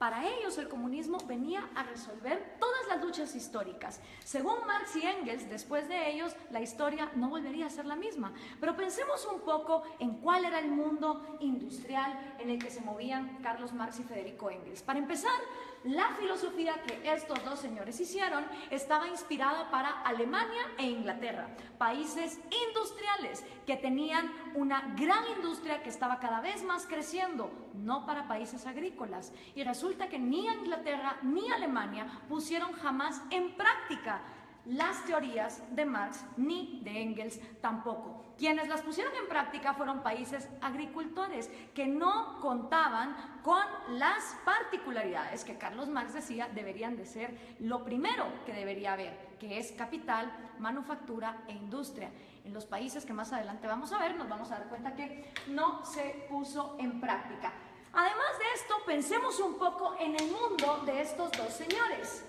Para 0.00 0.26
ellos 0.26 0.56
el 0.56 0.66
comunismo 0.66 1.18
venía 1.26 1.68
a 1.74 1.82
resolver 1.82 2.56
todas 2.58 2.88
las 2.88 3.04
luchas 3.04 3.36
históricas. 3.36 4.00
Según 4.24 4.66
Marx 4.66 4.96
y 4.96 5.02
Engels, 5.02 5.50
después 5.50 5.90
de 5.90 6.10
ellos 6.10 6.34
la 6.50 6.62
historia 6.62 7.12
no 7.16 7.28
volvería 7.28 7.66
a 7.66 7.68
ser 7.68 7.84
la 7.84 7.96
misma. 7.96 8.32
Pero 8.60 8.74
pensemos 8.74 9.28
un 9.30 9.42
poco 9.42 9.82
en 9.98 10.14
cuál 10.22 10.46
era 10.46 10.58
el 10.58 10.70
mundo 10.70 11.36
industrial 11.40 12.34
en 12.38 12.48
el 12.48 12.58
que 12.58 12.70
se 12.70 12.80
movían 12.80 13.42
Carlos 13.42 13.74
Marx 13.74 14.00
y 14.00 14.04
Federico 14.04 14.50
Engels. 14.50 14.80
Para 14.80 14.98
empezar, 14.98 15.38
la 15.84 16.08
filosofía 16.18 16.74
que 16.82 17.12
estos 17.12 17.42
dos 17.44 17.58
señores 17.58 17.98
hicieron 18.00 18.44
estaba 18.70 19.08
inspirada 19.08 19.70
para 19.70 20.02
Alemania 20.02 20.62
e 20.78 20.84
Inglaterra, 20.84 21.48
países 21.78 22.38
industriales 22.68 23.44
que 23.66 23.76
tenían 23.76 24.30
una 24.54 24.94
gran 24.96 25.24
industria 25.36 25.82
que 25.82 25.88
estaba 25.88 26.18
cada 26.20 26.40
vez 26.40 26.62
más 26.64 26.86
creciendo, 26.86 27.50
no 27.74 28.04
para 28.04 28.28
países 28.28 28.66
agrícolas. 28.66 29.32
Y 29.54 29.64
resulta 29.64 30.08
que 30.08 30.18
ni 30.18 30.46
Inglaterra 30.46 31.16
ni 31.22 31.50
Alemania 31.50 32.06
pusieron 32.28 32.72
jamás 32.72 33.22
en 33.30 33.56
práctica 33.56 34.22
las 34.66 35.04
teorías 35.06 35.62
de 35.74 35.86
Marx 35.86 36.24
ni 36.36 36.80
de 36.84 37.00
Engels 37.00 37.40
tampoco. 37.60 38.19
Quienes 38.40 38.68
las 38.68 38.80
pusieron 38.80 39.14
en 39.16 39.28
práctica 39.28 39.74
fueron 39.74 40.02
países 40.02 40.48
agricultores 40.62 41.50
que 41.74 41.86
no 41.86 42.40
contaban 42.40 43.14
con 43.42 43.62
las 43.90 44.34
particularidades 44.46 45.44
que 45.44 45.58
Carlos 45.58 45.90
Marx 45.90 46.14
decía 46.14 46.48
deberían 46.48 46.96
de 46.96 47.04
ser 47.04 47.36
lo 47.58 47.84
primero 47.84 48.24
que 48.46 48.54
debería 48.54 48.94
haber, 48.94 49.36
que 49.38 49.58
es 49.58 49.72
capital, 49.72 50.32
manufactura 50.58 51.42
e 51.48 51.52
industria. 51.52 52.10
En 52.42 52.54
los 52.54 52.64
países 52.64 53.04
que 53.04 53.12
más 53.12 53.30
adelante 53.30 53.66
vamos 53.66 53.92
a 53.92 53.98
ver, 53.98 54.16
nos 54.16 54.30
vamos 54.30 54.50
a 54.50 54.58
dar 54.58 54.68
cuenta 54.70 54.94
que 54.94 55.34
no 55.48 55.84
se 55.84 56.26
puso 56.30 56.76
en 56.78 56.98
práctica. 56.98 57.52
Además 57.92 58.38
de 58.38 58.44
esto, 58.54 58.74
pensemos 58.86 59.38
un 59.40 59.58
poco 59.58 59.96
en 60.00 60.14
el 60.18 60.32
mundo 60.32 60.82
de 60.86 61.02
estos 61.02 61.30
dos 61.32 61.52
señores. 61.52 62.24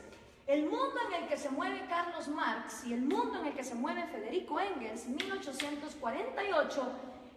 El 0.48 0.64
mundo 0.64 0.96
en 1.08 1.24
el 1.24 1.30
que 1.30 1.38
se 1.38 1.50
mueve 1.50 1.86
Carlos 1.88 2.28
Marx 2.28 2.86
y 2.86 2.94
el 2.94 3.02
mundo 3.02 3.40
en 3.40 3.48
el 3.48 3.54
que 3.54 3.64
se 3.64 3.76
mueve 3.76 4.08
Federico 4.08 4.60
Engels, 4.60 5.06
1848, 5.06 6.92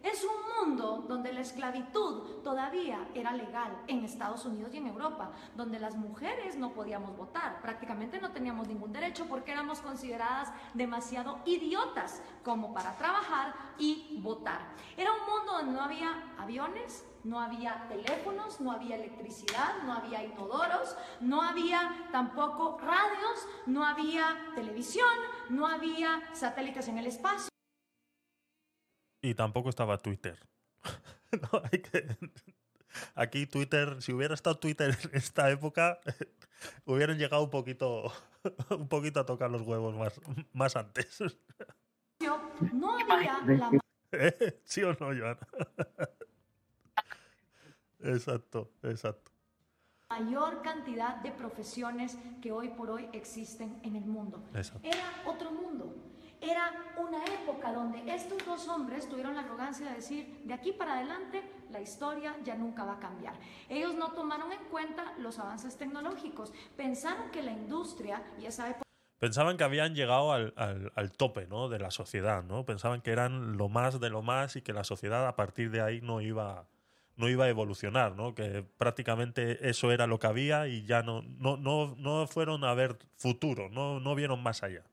es 0.05 0.23
un 0.23 0.67
mundo 0.69 1.05
donde 1.09 1.33
la 1.33 1.41
esclavitud 1.41 2.43
todavía 2.43 3.09
era 3.15 3.33
legal 3.33 3.75
en 3.87 4.05
Estados 4.05 4.45
Unidos 4.45 4.73
y 4.75 4.77
en 4.77 4.87
Europa, 4.87 5.33
donde 5.57 5.81
las 5.81 5.97
mujeres 5.97 6.57
no 6.57 6.73
podíamos 6.73 7.17
votar, 7.17 7.61
prácticamente 7.63 8.21
no 8.21 8.31
teníamos 8.31 8.69
ningún 8.69 8.93
derecho 8.93 9.27
porque 9.27 9.53
éramos 9.53 9.81
consideradas 9.81 10.53
demasiado 10.75 11.41
idiotas 11.47 12.23
como 12.45 12.75
para 12.75 12.97
trabajar 12.99 13.55
y 13.79 14.19
votar. 14.21 14.61
Era 14.97 15.11
un 15.11 15.21
mundo 15.21 15.53
donde 15.53 15.73
no 15.73 15.83
había 15.83 16.35
aviones, 16.39 17.07
no 17.25 17.41
había 17.41 17.89
teléfonos, 17.89 18.61
no 18.61 18.73
había 18.73 18.97
electricidad, 18.97 19.83
no 19.87 19.95
había 19.95 20.23
inodoros, 20.23 20.95
no 21.21 21.41
había 21.41 22.09
tampoco 22.13 22.79
radios, 22.79 23.49
no 23.65 23.87
había 23.87 24.37
televisión, 24.55 25.09
no 25.49 25.67
había 25.67 26.21
satélites 26.35 26.89
en 26.89 26.99
el 26.99 27.07
espacio. 27.07 27.54
Y 29.25 29.35
tampoco 29.35 29.71
estaba 29.71 29.97
Twitter. 29.97 30.39
Aquí 33.15 33.47
Twitter, 33.47 34.03
si 34.03 34.13
hubiera 34.13 34.35
estado 34.35 34.59
Twitter 34.59 34.95
en 35.03 35.11
esta 35.15 35.51
época, 35.51 35.99
hubieran 36.85 37.17
llegado 37.17 37.43
un 37.43 37.49
poquito, 37.49 38.13
un 38.69 38.87
poquito 38.87 39.21
a 39.21 39.25
tocar 39.25 39.51
los 39.51 39.63
huevos 39.63 39.97
más, 39.97 40.21
más 40.53 40.77
antes. 40.77 41.25
No 42.75 42.99
había 42.99 43.41
la... 43.47 43.71
¿Sí 44.65 44.83
o 44.83 44.93
no, 44.93 45.07
Joana? 45.07 45.39
Exacto, 48.01 48.73
exacto. 48.83 49.33
Mayor 50.11 50.61
cantidad 50.61 51.17
de 51.23 51.33
profesiones 51.33 52.19
que 52.43 52.53
hoy 52.53 52.69
por 52.69 52.91
hoy 52.91 53.09
existen 53.15 53.81
en 53.85 53.97
el 53.97 54.05
mundo. 54.05 54.45
Era 54.83 55.23
otro 55.27 55.51
mundo. 55.51 56.14
Era 56.45 56.73
una 56.99 57.25
época 57.25 57.73
donde 57.73 58.15
estos 58.15 58.45
dos 58.45 58.69
hombres 58.69 59.09
tuvieron 59.09 59.35
la 59.35 59.41
arrogancia 59.41 59.89
de 59.89 59.95
decir, 59.95 60.43
de 60.45 60.53
aquí 60.53 60.73
para 60.73 60.95
adelante 60.95 61.43
la 61.71 61.81
historia 61.81 62.37
ya 62.45 62.55
nunca 62.55 62.85
va 62.85 62.95
a 62.95 62.99
cambiar. 63.01 63.35
Ellos 63.69 63.95
no 63.95 64.13
tomaron 64.13 64.53
en 64.53 64.63
cuenta 64.71 65.15
los 65.19 65.39
avances 65.39 65.77
tecnológicos. 65.79 66.53
Pensaron 66.77 67.31
que 67.31 67.43
la 67.43 67.53
industria 67.53 68.23
y 68.39 68.47
esa 68.47 68.69
época 68.69 68.85
pensaban 69.19 69.57
que 69.57 69.65
habían 69.65 69.95
llegado 69.95 70.33
al, 70.33 70.53
al, 70.57 70.93
al, 70.95 71.13
tope 71.13 71.47
¿no? 71.47 71.71
de 71.71 71.79
la 71.79 71.91
sociedad, 71.91 72.45
¿no? 72.45 72.67
Pensaban 72.67 73.01
que 73.01 73.11
eran 73.11 73.57
lo 73.57 73.71
más 73.71 73.99
de 73.99 74.11
lo 74.11 74.21
más 74.21 74.57
y 74.57 74.61
que 74.61 74.75
la 74.75 74.85
sociedad 74.85 75.27
a 75.27 75.35
partir 75.35 75.71
de 75.71 75.81
ahí 75.81 76.03
no 76.03 76.21
iba, 76.21 76.67
no 77.17 77.31
iba 77.31 77.47
a 77.47 77.49
evolucionar, 77.49 78.17
¿no? 78.17 78.35
Que 78.35 78.67
prácticamente 78.77 79.71
eso 79.71 79.93
era 79.93 80.07
lo 80.07 80.19
que 80.19 80.27
había 80.27 80.69
y 80.69 80.85
ya 80.85 81.03
no, 81.03 81.23
no, 81.23 81.57
no, 81.57 81.95
no 81.97 82.27
fueron 82.27 82.65
a 82.65 82.75
ver 82.75 82.99
futuro, 83.17 83.71
no, 83.71 83.99
no 83.99 84.15
vieron 84.15 84.43
más 84.43 84.63
allá. 84.63 84.85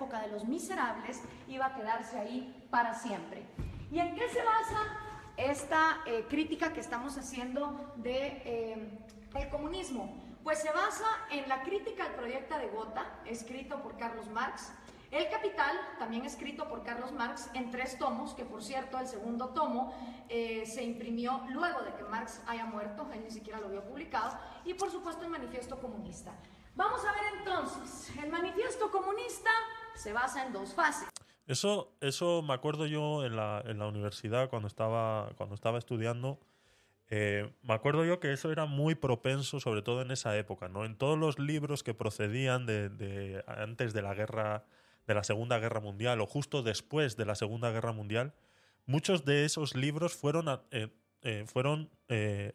Época 0.00 0.22
de 0.22 0.28
los 0.28 0.46
miserables 0.46 1.20
iba 1.46 1.66
a 1.66 1.74
quedarse 1.74 2.18
ahí 2.18 2.66
para 2.70 2.94
siempre. 2.94 3.44
¿Y 3.92 3.98
en 3.98 4.14
qué 4.14 4.30
se 4.30 4.42
basa 4.42 4.96
esta 5.36 5.98
eh, 6.06 6.24
crítica 6.26 6.72
que 6.72 6.80
estamos 6.80 7.18
haciendo 7.18 7.92
de 7.96 8.40
eh, 8.46 8.98
el 9.34 9.48
comunismo? 9.50 10.16
Pues 10.42 10.60
se 10.62 10.72
basa 10.72 11.04
en 11.30 11.46
la 11.50 11.64
crítica 11.64 12.06
al 12.06 12.14
proyecto 12.14 12.56
de 12.56 12.68
Gotha, 12.68 13.04
escrito 13.26 13.82
por 13.82 13.98
Carlos 13.98 14.26
Marx, 14.30 14.72
El 15.10 15.28
Capital, 15.28 15.78
también 15.98 16.24
escrito 16.24 16.66
por 16.66 16.82
Carlos 16.82 17.12
Marx 17.12 17.50
en 17.52 17.70
tres 17.70 17.98
tomos, 17.98 18.32
que 18.32 18.46
por 18.46 18.64
cierto 18.64 18.98
el 18.98 19.06
segundo 19.06 19.50
tomo 19.50 19.92
eh, 20.30 20.64
se 20.64 20.82
imprimió 20.82 21.42
luego 21.50 21.82
de 21.82 21.92
que 21.92 22.04
Marx 22.04 22.40
haya 22.46 22.64
muerto, 22.64 23.06
él 23.12 23.22
ni 23.22 23.30
siquiera 23.30 23.60
lo 23.60 23.68
vio 23.68 23.84
publicado, 23.84 24.38
y 24.64 24.72
por 24.72 24.90
supuesto 24.90 25.24
el 25.24 25.30
Manifiesto 25.30 25.78
Comunista. 25.78 26.32
Vamos 26.74 27.04
a 27.04 27.12
ver 27.12 27.22
entonces, 27.38 28.16
el 28.16 28.30
Manifiesto 28.30 28.90
Comunista 28.90 29.50
se 29.94 30.12
basa 30.12 30.46
en 30.46 30.52
dos 30.52 30.72
fases. 30.74 31.08
Eso, 31.46 31.92
eso 32.00 32.42
me 32.42 32.54
acuerdo 32.54 32.86
yo 32.86 33.24
en 33.24 33.34
la, 33.34 33.62
en 33.66 33.78
la 33.78 33.88
universidad 33.88 34.48
cuando 34.48 34.68
estaba, 34.68 35.30
cuando 35.36 35.54
estaba 35.54 35.78
estudiando. 35.78 36.38
Eh, 37.08 37.52
me 37.62 37.74
acuerdo 37.74 38.04
yo 38.04 38.20
que 38.20 38.32
eso 38.32 38.52
era 38.52 38.66
muy 38.66 38.94
propenso, 38.94 39.58
sobre 39.58 39.82
todo 39.82 40.00
en 40.00 40.12
esa 40.12 40.36
época, 40.38 40.68
¿no? 40.68 40.84
En 40.84 40.96
todos 40.96 41.18
los 41.18 41.40
libros 41.40 41.82
que 41.82 41.92
procedían 41.92 42.66
de, 42.66 43.42
antes 43.48 43.92
de 43.92 44.00
la 44.00 44.14
guerra, 44.14 44.64
de 45.08 45.14
la 45.14 45.24
Segunda 45.24 45.58
Guerra 45.58 45.80
Mundial 45.80 46.20
o 46.20 46.26
justo 46.26 46.62
después 46.62 47.16
de 47.16 47.26
la 47.26 47.34
Segunda 47.34 47.72
Guerra 47.72 47.90
Mundial, 47.90 48.32
muchos 48.86 49.24
de 49.24 49.44
esos 49.44 49.74
libros 49.74 50.14
fueron, 50.14 50.60
eh, 50.70 50.86
eh, 51.22 51.44
fueron 51.48 51.90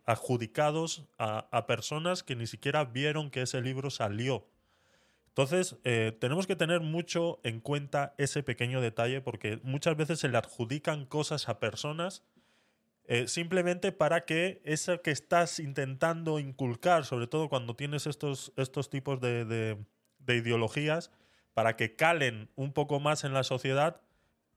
adjudicados 0.05 1.05
a 1.17 1.65
personas 1.67 2.23
que 2.23 2.37
ni 2.37 2.47
siquiera 2.47 2.85
vieron 2.85 3.29
que 3.29 3.41
ese 3.41 3.59
libro 3.59 3.89
salió. 3.89 4.47
Entonces, 5.37 5.75
eh, 5.83 6.15
tenemos 6.21 6.47
que 6.47 6.55
tener 6.55 6.79
mucho 6.79 7.41
en 7.43 7.59
cuenta 7.59 8.15
ese 8.17 8.41
pequeño 8.41 8.79
detalle 8.79 9.19
porque 9.19 9.59
muchas 9.63 9.97
veces 9.97 10.19
se 10.19 10.29
le 10.29 10.37
adjudican 10.37 11.05
cosas 11.05 11.49
a 11.49 11.59
personas 11.59 12.23
eh, 13.07 13.27
simplemente 13.27 13.91
para 13.91 14.25
que 14.25 14.61
eso 14.65 15.01
que 15.01 15.11
estás 15.11 15.59
intentando 15.59 16.39
inculcar, 16.39 17.05
sobre 17.05 17.27
todo 17.27 17.49
cuando 17.49 17.75
tienes 17.75 18.07
estos, 18.07 18.53
estos 18.57 18.89
tipos 18.89 19.21
de, 19.21 19.45
de- 19.45 19.77
de 20.19 20.35
ideologías, 20.37 21.11
para 21.53 21.75
que 21.75 21.95
calen 21.95 22.49
un 22.55 22.73
poco 22.73 22.99
más 22.99 23.23
en 23.25 23.33
la 23.33 23.43
sociedad, 23.43 24.01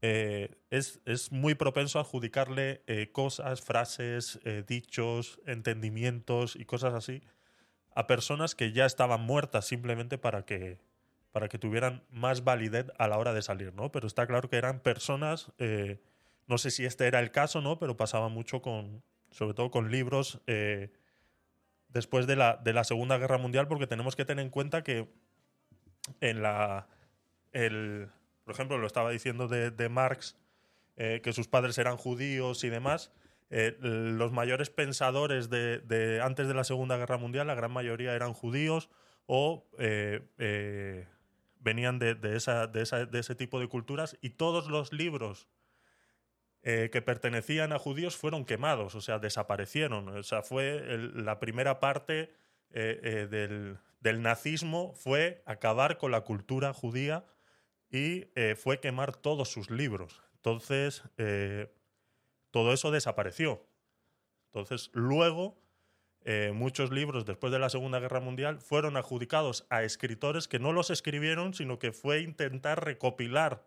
eh, 0.01 0.57
es, 0.71 1.01
es 1.07 1.33
muy 1.33 1.55
propenso 1.57 1.99
a 1.99 2.03
adjudicarle 2.03 2.83
eh, 2.87 3.11
cosas, 3.13 3.61
frases, 3.61 4.39
dichos, 4.67 5.41
entendimientos 5.47 6.57
y 6.57 6.65
cosas 6.65 6.95
así 6.95 7.23
a 7.95 8.07
personas 8.07 8.55
que 8.55 8.73
ya 8.73 8.87
estaban 8.87 9.21
muertas 9.21 9.67
simplemente 9.67 10.19
para 10.19 10.45
que, 10.45 10.79
para 11.33 11.49
que 11.49 11.59
tuvieran 11.59 12.03
más 12.11 12.45
validez 12.45 12.87
a 12.99 13.09
la 13.09 13.19
hora 13.19 13.33
de 13.33 13.43
salir, 13.43 13.75
¿no? 13.75 13.91
Pero 13.93 14.07
está 14.07 14.27
claro 14.27 14.49
que 14.49 14.57
eran 14.57 14.81
personas, 14.81 15.53
eh, 15.59 16.01
no 16.47 16.59
sé 16.59 16.71
si 16.71 16.85
este 16.85 17.07
era 17.07 17.21
el 17.21 17.31
caso, 17.31 17.61
¿no? 17.61 17.79
Pero 17.79 17.97
pasaba 17.97 18.29
mucho 18.29 18.63
con, 18.63 19.03
sobre 19.31 19.55
todo 19.55 19.71
con 19.71 19.91
libros 19.91 20.41
eh, 20.47 20.91
después 21.89 22.27
de 22.27 22.37
la, 22.37 22.57
de 22.57 22.73
la 22.73 22.85
Segunda 22.85 23.19
Guerra 23.19 23.39
Mundial, 23.39 23.69
porque 23.69 23.87
tenemos 23.87 24.17
que 24.17 24.25
tener 24.25 24.45
en 24.45 24.51
cuenta 24.51 24.83
que 24.83 25.09
en 26.21 26.43
la, 26.43 26.87
el, 27.53 28.09
por 28.45 28.55
ejemplo, 28.55 28.79
lo 28.79 28.87
estaba 28.87 29.11
diciendo 29.11 29.49
de, 29.49 29.71
de 29.71 29.89
Marx, 29.89 30.37
eh, 30.97 31.21
que 31.23 31.33
sus 31.33 31.49
padres 31.49 31.79
eran 31.79 31.97
judíos 31.97 32.65
y 32.65 32.71
demás, 32.71 33.13
eh, 33.51 33.77
los 33.81 34.33
mayores 34.33 34.71
pensadores 34.71 35.49
de, 35.51 35.79
de 35.81 36.21
antes 36.21 36.49
de 36.49 36.55
la 36.55 36.65
Segunda 36.65 36.97
Guerra 36.97 37.17
Mundial, 37.19 37.47
la 37.47 37.55
gran 37.55 37.73
mayoría 37.73 38.15
eran 38.15 38.33
judíos 38.35 38.91
o 39.27 39.69
eh, 39.79 40.21
eh, 40.39 41.07
venían 41.61 41.99
de, 41.99 42.15
de 42.15 42.37
esa, 42.37 42.67
de, 42.67 42.83
esa- 42.83 43.07
de 43.07 43.19
ese 43.19 43.35
tipo 43.35 43.59
de 43.61 43.69
culturas 43.69 44.17
y 44.23 44.31
todos 44.31 44.69
los 44.69 44.93
libros 44.93 45.49
eh, 46.63 46.91
que 46.93 47.03
pertenecían 47.03 47.73
a 47.73 47.79
judíos 47.79 48.17
fueron 48.17 48.45
quemados, 48.45 48.95
o 48.95 49.01
sea, 49.01 49.19
desaparecieron. 49.19 50.09
O 50.09 50.23
sea, 50.23 50.43
fue 50.43 50.77
el- 50.93 51.25
la 51.25 51.39
primera 51.39 51.81
parte 51.81 52.33
eh, 52.71 53.01
eh, 53.03 53.27
del, 53.31 53.79
del 54.01 54.23
nazismo 54.23 54.93
fue 54.95 55.43
acabar 55.47 55.97
con 55.99 56.11
la 56.11 56.23
cultura 56.23 56.73
judía 56.75 57.25
y 57.91 58.27
eh, 58.35 58.57
fue 58.57 58.81
quemar 58.81 59.17
todos 59.17 59.49
sus 59.51 59.71
libros. 59.71 60.23
Entonces, 60.35 61.03
eh, 61.17 61.73
todo 62.51 62.73
eso 62.73 62.91
desapareció. 62.91 63.67
Entonces, 64.47 64.91
luego, 64.93 65.59
eh, 66.25 66.53
muchos 66.55 66.91
libros 66.91 67.25
después 67.25 67.53
de 67.53 67.59
la 67.59 67.71
Segunda 67.71 68.01
Guerra 68.01 68.21
Mundial 68.21 68.61
fueron 68.61 68.97
adjudicados 68.97 69.67
a 69.71 69.83
escritores 69.83 70.49
que 70.49 70.59
no 70.59 70.73
los 70.73 70.91
escribieron, 70.91 71.55
sino 71.55 71.79
que 71.79 71.93
fue 71.93 72.21
intentar 72.21 72.85
recopilar 72.85 73.67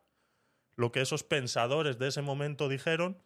lo 0.75 0.91
que 0.91 1.01
esos 1.01 1.23
pensadores 1.23 1.97
de 1.99 2.07
ese 2.07 2.21
momento 2.21 2.69
dijeron 2.69 3.17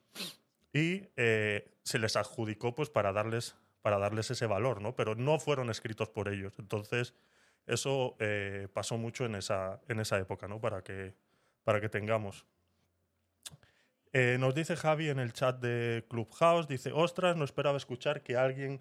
y 0.74 1.04
eh, 1.16 1.72
se 1.84 2.00
les 2.00 2.16
adjudicó 2.16 2.76
pues 2.76 2.90
para 2.90 3.14
darles, 3.14 3.56
para 3.82 3.98
darles 3.98 4.32
ese 4.32 4.46
valor, 4.46 4.82
¿no? 4.82 4.96
Pero 4.96 5.16
no 5.16 5.40
fueron 5.40 5.70
escritos 5.70 6.10
por 6.10 6.28
ellos. 6.28 6.54
Entonces, 6.60 7.14
eso 7.66 8.16
eh, 8.20 8.68
pasó 8.74 8.98
mucho 8.98 9.26
en 9.26 9.36
esa, 9.36 9.82
en 9.88 10.00
esa 10.00 10.20
época, 10.20 10.48
¿no? 10.48 10.60
Para 10.60 10.84
que, 10.84 11.16
para 11.64 11.82
que 11.82 11.90
tengamos. 11.90 12.46
Eh, 14.18 14.38
nos 14.40 14.56
dice 14.56 14.78
Javi 14.78 15.10
en 15.10 15.20
el 15.20 15.34
chat 15.34 15.60
de 15.60 16.06
Clubhouse, 16.08 16.70
dice, 16.70 16.94
ostras, 16.94 17.36
no 17.36 17.44
esperaba 17.44 17.76
escuchar 17.76 18.24
que 18.24 18.38
alguien 18.38 18.80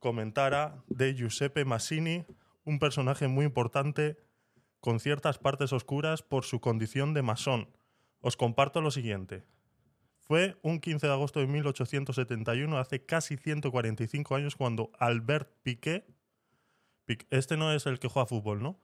comentara 0.00 0.84
de 0.86 1.14
Giuseppe 1.14 1.64
Massini, 1.64 2.26
un 2.62 2.78
personaje 2.78 3.26
muy 3.26 3.46
importante 3.46 4.18
con 4.80 5.00
ciertas 5.00 5.38
partes 5.38 5.72
oscuras 5.72 6.20
por 6.20 6.44
su 6.44 6.60
condición 6.60 7.14
de 7.14 7.22
masón. 7.22 7.70
Os 8.20 8.36
comparto 8.36 8.82
lo 8.82 8.90
siguiente. 8.90 9.44
Fue 10.20 10.58
un 10.60 10.78
15 10.78 11.06
de 11.06 11.12
agosto 11.14 11.40
de 11.40 11.46
1871, 11.46 12.76
hace 12.76 13.02
casi 13.02 13.38
145 13.38 14.34
años, 14.34 14.56
cuando 14.56 14.90
Albert 14.98 15.48
Piquet, 15.62 16.04
este 17.30 17.56
no 17.56 17.72
es 17.72 17.86
el 17.86 17.98
que 17.98 18.08
juega 18.08 18.26
fútbol, 18.26 18.62
¿no? 18.62 18.78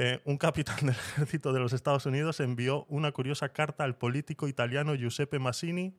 Eh, 0.00 0.20
un 0.24 0.38
capitán 0.38 0.76
del 0.76 0.90
ejército 0.94 1.52
de 1.52 1.58
los 1.58 1.72
Estados 1.72 2.06
Unidos 2.06 2.38
envió 2.38 2.84
una 2.84 3.10
curiosa 3.10 3.48
carta 3.48 3.82
al 3.82 3.96
político 3.98 4.46
italiano 4.46 4.94
Giuseppe 4.94 5.40
Massini. 5.40 5.98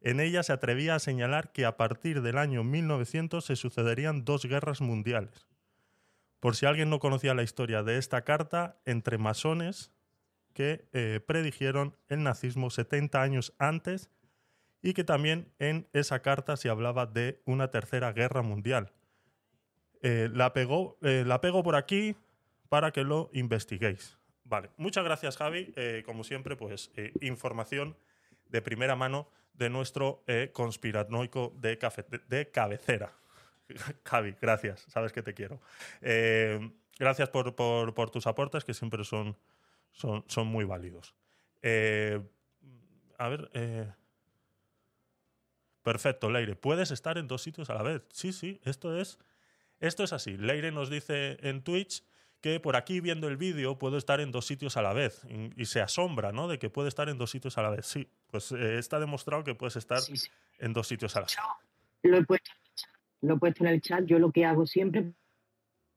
En 0.00 0.20
ella 0.20 0.42
se 0.42 0.54
atrevía 0.54 0.94
a 0.94 1.00
señalar 1.00 1.52
que 1.52 1.66
a 1.66 1.76
partir 1.76 2.22
del 2.22 2.38
año 2.38 2.64
1900 2.64 3.44
se 3.44 3.56
sucederían 3.56 4.24
dos 4.24 4.46
guerras 4.46 4.80
mundiales. 4.80 5.48
Por 6.40 6.56
si 6.56 6.64
alguien 6.64 6.88
no 6.88 6.98
conocía 6.98 7.34
la 7.34 7.42
historia 7.42 7.82
de 7.82 7.98
esta 7.98 8.22
carta, 8.24 8.80
entre 8.86 9.18
masones 9.18 9.92
que 10.54 10.88
eh, 10.94 11.20
predijeron 11.26 11.94
el 12.08 12.22
nazismo 12.22 12.70
70 12.70 13.20
años 13.20 13.52
antes 13.58 14.08
y 14.80 14.94
que 14.94 15.04
también 15.04 15.52
en 15.58 15.88
esa 15.92 16.22
carta 16.22 16.56
se 16.56 16.70
hablaba 16.70 17.04
de 17.04 17.42
una 17.44 17.70
tercera 17.70 18.12
guerra 18.12 18.40
mundial. 18.40 18.94
Eh, 20.00 20.30
la, 20.32 20.54
pegó, 20.54 20.96
la 21.02 21.42
pego 21.42 21.62
por 21.62 21.76
aquí 21.76 22.16
para 22.68 22.90
que 22.92 23.04
lo 23.04 23.30
investiguéis. 23.32 24.18
Vale, 24.44 24.70
muchas 24.76 25.04
gracias 25.04 25.36
Javi. 25.36 25.72
Eh, 25.76 26.02
como 26.06 26.22
siempre, 26.24 26.56
pues 26.56 26.90
eh, 26.96 27.12
información 27.20 27.96
de 28.48 28.62
primera 28.62 28.94
mano 28.96 29.28
de 29.54 29.70
nuestro 29.70 30.22
eh, 30.26 30.50
conspiranoico 30.52 31.52
de, 31.58 31.78
cafe- 31.78 32.04
de- 32.28 32.50
cabecera. 32.50 33.12
Javi, 34.04 34.36
gracias, 34.40 34.86
sabes 34.88 35.12
que 35.12 35.22
te 35.22 35.34
quiero. 35.34 35.60
Eh, 36.00 36.70
gracias 36.98 37.28
por, 37.30 37.54
por- 37.56 37.92
por 37.94 38.10
tus 38.10 38.26
aportes, 38.26 38.64
que 38.64 38.74
siempre 38.74 39.02
son, 39.04 39.36
son, 39.92 40.24
son 40.28 40.46
muy 40.46 40.64
válidos. 40.64 41.14
A 43.18 43.28
ver. 43.28 43.50
perfecto, 45.82 46.30
Leire. 46.30 46.54
Puedes 46.56 46.90
estar 46.90 47.18
en 47.18 47.28
dos 47.28 47.42
sitios 47.42 47.70
a 47.70 47.74
la 47.74 47.82
vez. 47.82 48.02
Sí, 48.12 48.32
sí, 48.32 48.60
esto 48.64 48.96
es, 48.98 49.18
esto 49.80 50.04
es 50.04 50.12
así. 50.12 50.36
Leire 50.36 50.70
nos 50.72 50.90
dice 50.90 51.36
en 51.40 51.62
Twitch 51.62 52.04
que 52.40 52.60
por 52.60 52.76
aquí 52.76 53.00
viendo 53.00 53.28
el 53.28 53.36
vídeo 53.36 53.78
puedo 53.78 53.96
estar 53.96 54.20
en 54.20 54.30
dos 54.30 54.46
sitios 54.46 54.76
a 54.76 54.82
la 54.82 54.92
vez. 54.92 55.22
Y, 55.28 55.60
y 55.60 55.66
se 55.66 55.80
asombra, 55.80 56.32
¿no? 56.32 56.48
De 56.48 56.58
que 56.58 56.70
puede 56.70 56.88
estar 56.88 57.08
en 57.08 57.18
dos 57.18 57.30
sitios 57.30 57.58
a 57.58 57.62
la 57.62 57.70
vez. 57.70 57.86
Sí, 57.86 58.08
pues 58.30 58.52
eh, 58.52 58.78
está 58.78 59.00
demostrado 59.00 59.42
que 59.44 59.54
puedes 59.54 59.76
estar 59.76 59.98
Sí, 60.00 60.16
sí. 60.16 60.28
en 60.58 60.72
dos 60.72 60.86
sitios 60.86 61.16
a 61.16 61.20
la 61.20 61.26
vez. 61.26 61.36
Yo 62.02 62.10
lo 62.10 62.18
he 62.18 62.24
puesto 62.24 62.50
en 62.52 62.58
el 62.60 62.72
chat. 62.74 62.90
Lo 63.22 63.34
he 63.34 63.38
puesto 63.38 63.64
en 63.64 63.70
el 63.70 63.80
chat. 63.80 64.04
Yo 64.04 64.18
lo 64.18 64.30
que 64.30 64.44
hago 64.44 64.66
siempre 64.66 65.12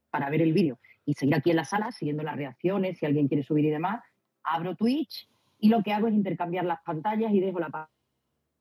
para 0.09 0.29
ver 0.29 0.41
el 0.41 0.53
vídeo 0.53 0.79
y 1.05 1.13
seguir 1.13 1.35
aquí 1.35 1.51
en 1.51 1.57
la 1.57 1.65
sala, 1.65 1.91
siguiendo 1.91 2.23
las 2.23 2.35
reacciones, 2.35 2.97
si 2.97 3.05
alguien 3.05 3.27
quiere 3.27 3.43
subir 3.43 3.65
y 3.65 3.69
demás, 3.69 4.03
abro 4.43 4.75
Twitch 4.75 5.27
y 5.59 5.69
lo 5.69 5.83
que 5.83 5.91
hago 5.93 6.07
es 6.07 6.13
intercambiar 6.13 6.65
las 6.65 6.81
pantallas 6.83 7.31
y 7.31 7.39
dejo 7.39 7.59
la 7.59 7.69
pa- 7.69 7.89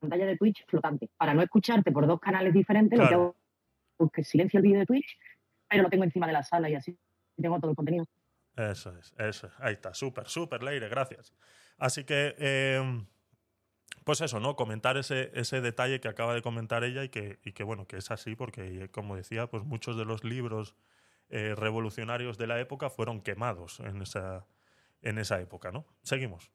pantalla 0.01 0.27
de 0.27 0.37
Twitch 0.37 0.65
flotante. 0.67 1.09
Para 1.17 1.33
no 1.33 1.43
escucharte 1.43 1.91
por 1.93 2.07
dos 2.07 2.21
canales 2.21 2.53
diferentes, 2.53 2.99
lo 2.99 3.09
que 3.09 3.15
hago 3.15 3.37
es 4.01 4.11
que 4.13 4.25
silencio 4.25 4.59
el 4.59 4.63
vídeo 4.65 4.81
de 4.81 4.87
Twitch, 4.87 5.19
pero 5.69 5.85
lo 5.85 5.89
tengo 5.91 6.05
encima 6.05 6.27
de 6.27 6.33
la 6.35 6.43
sala 6.43 6.69
y 6.69 6.75
así 6.75 6.97
tengo 7.43 7.59
todo 7.59 7.71
el 7.71 7.77
contenido. 7.77 8.07
Eso 8.57 8.97
es, 8.99 9.15
eso 9.19 9.47
es. 9.47 9.53
Ahí 9.59 9.75
está, 9.75 9.95
súper, 9.95 10.29
súper, 10.29 10.63
Leire, 10.63 10.89
gracias. 10.89 11.33
Así 11.79 12.05
que, 12.05 12.35
eh, 12.39 13.05
pues 14.05 14.21
eso, 14.21 14.41
¿no? 14.41 14.57
Comentar 14.57 14.97
ese, 14.97 15.31
ese 15.35 15.61
detalle 15.61 16.01
que 16.01 16.09
acaba 16.09 16.35
de 16.35 16.43
comentar 16.43 16.83
ella 16.83 17.05
y 17.05 17.09
que, 17.09 17.39
y 17.45 17.53
que, 17.53 17.63
bueno, 17.63 17.87
que 17.87 17.99
es 17.99 18.11
así 18.11 18.35
porque, 18.35 18.91
como 18.91 19.17
decía, 19.17 19.47
pues 19.47 19.65
muchos 19.65 19.97
de 19.97 20.05
los 20.05 20.25
libros 20.25 20.75
eh, 21.31 21.55
revolucionarios 21.55 22.39
de 22.39 22.47
la 22.47 22.59
época 22.59 22.89
fueron 22.89 23.21
quemados 23.21 23.81
en 23.81 24.01
esa, 24.03 24.47
en 25.03 25.19
esa 25.19 25.41
época, 25.41 25.71
¿no? 25.71 25.85
Seguimos. 26.03 26.51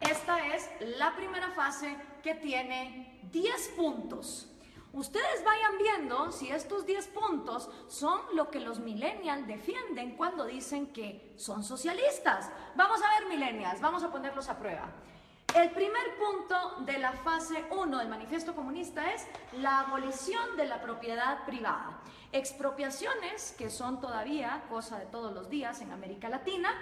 Esta 0.00 0.54
es 0.54 0.70
la 0.98 1.14
primera 1.14 1.50
fase 1.50 1.96
que 2.22 2.34
tiene 2.34 3.20
10 3.30 3.68
puntos. 3.76 4.49
Ustedes 4.92 5.44
vayan 5.44 5.78
viendo 5.78 6.32
si 6.32 6.50
estos 6.50 6.84
10 6.84 7.08
puntos 7.08 7.70
son 7.86 8.20
lo 8.34 8.50
que 8.50 8.58
los 8.58 8.80
millennials 8.80 9.46
defienden 9.46 10.16
cuando 10.16 10.44
dicen 10.44 10.92
que 10.92 11.32
son 11.36 11.62
socialistas. 11.62 12.50
Vamos 12.74 13.00
a 13.02 13.20
ver 13.20 13.28
millennials, 13.28 13.80
vamos 13.80 14.02
a 14.02 14.10
ponerlos 14.10 14.48
a 14.48 14.58
prueba. 14.58 14.88
El 15.54 15.70
primer 15.70 16.16
punto 16.16 16.76
de 16.80 16.98
la 16.98 17.12
fase 17.12 17.64
1 17.70 17.98
del 17.98 18.08
manifiesto 18.08 18.54
comunista 18.54 19.12
es 19.12 19.26
la 19.54 19.80
abolición 19.80 20.56
de 20.56 20.66
la 20.66 20.80
propiedad 20.80 21.44
privada. 21.44 22.00
Expropiaciones, 22.32 23.52
que 23.58 23.70
son 23.70 24.00
todavía 24.00 24.64
cosa 24.68 24.98
de 24.98 25.06
todos 25.06 25.32
los 25.32 25.48
días 25.50 25.80
en 25.80 25.92
América 25.92 26.28
Latina, 26.28 26.72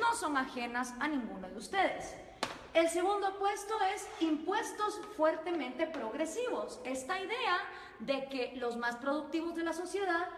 no 0.00 0.14
son 0.14 0.36
ajenas 0.36 0.94
a 1.00 1.08
ninguno 1.08 1.48
de 1.48 1.56
ustedes. 1.56 2.14
El 2.74 2.88
segundo 2.88 3.38
puesto 3.38 3.74
es 3.94 4.06
impuestos 4.20 5.00
fuertemente 5.16 5.86
progresivos. 5.86 6.80
Esta 6.84 7.18
idea 7.18 7.58
de 8.00 8.28
que 8.28 8.52
los 8.56 8.76
más 8.76 8.96
productivos 8.96 9.54
de 9.56 9.64
la 9.64 9.72
sociedad 9.72 10.28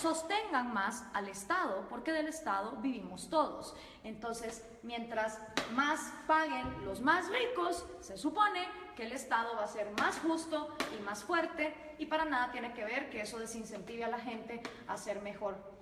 sostengan 0.00 0.72
más 0.72 1.04
al 1.14 1.28
Estado, 1.28 1.86
porque 1.88 2.12
del 2.12 2.28
Estado 2.28 2.72
vivimos 2.76 3.30
todos. 3.30 3.74
Entonces, 4.02 4.62
mientras 4.82 5.40
más 5.72 6.12
paguen 6.26 6.84
los 6.84 7.00
más 7.00 7.28
ricos, 7.30 7.86
se 8.00 8.18
supone 8.18 8.68
que 8.96 9.04
el 9.04 9.12
Estado 9.12 9.56
va 9.56 9.64
a 9.64 9.68
ser 9.68 9.90
más 9.98 10.18
justo 10.18 10.68
y 10.96 11.02
más 11.02 11.24
fuerte 11.24 11.74
y 11.98 12.06
para 12.06 12.24
nada 12.24 12.52
tiene 12.52 12.72
que 12.74 12.84
ver 12.84 13.10
que 13.10 13.22
eso 13.22 13.38
desincentive 13.38 14.04
a 14.04 14.08
la 14.08 14.18
gente 14.18 14.62
a 14.86 14.96
ser 14.96 15.20
mejor 15.22 15.73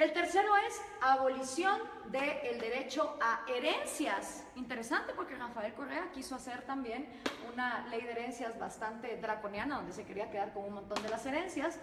el 0.00 0.14
tercero 0.14 0.56
es 0.56 0.80
abolición 1.02 1.78
del 2.06 2.58
derecho 2.58 3.18
a 3.20 3.44
herencias. 3.46 4.44
Interesante 4.56 5.12
porque 5.14 5.36
Rafael 5.36 5.74
Correa 5.74 6.10
quiso 6.10 6.34
hacer 6.34 6.62
también 6.62 7.06
una 7.52 7.86
ley 7.88 8.00
de 8.00 8.12
herencias 8.12 8.58
bastante 8.58 9.18
draconiana 9.18 9.76
donde 9.76 9.92
se 9.92 10.06
quería 10.06 10.30
quedar 10.30 10.54
con 10.54 10.64
un 10.64 10.72
montón 10.72 11.02
de 11.02 11.10
las 11.10 11.26
herencias. 11.26 11.78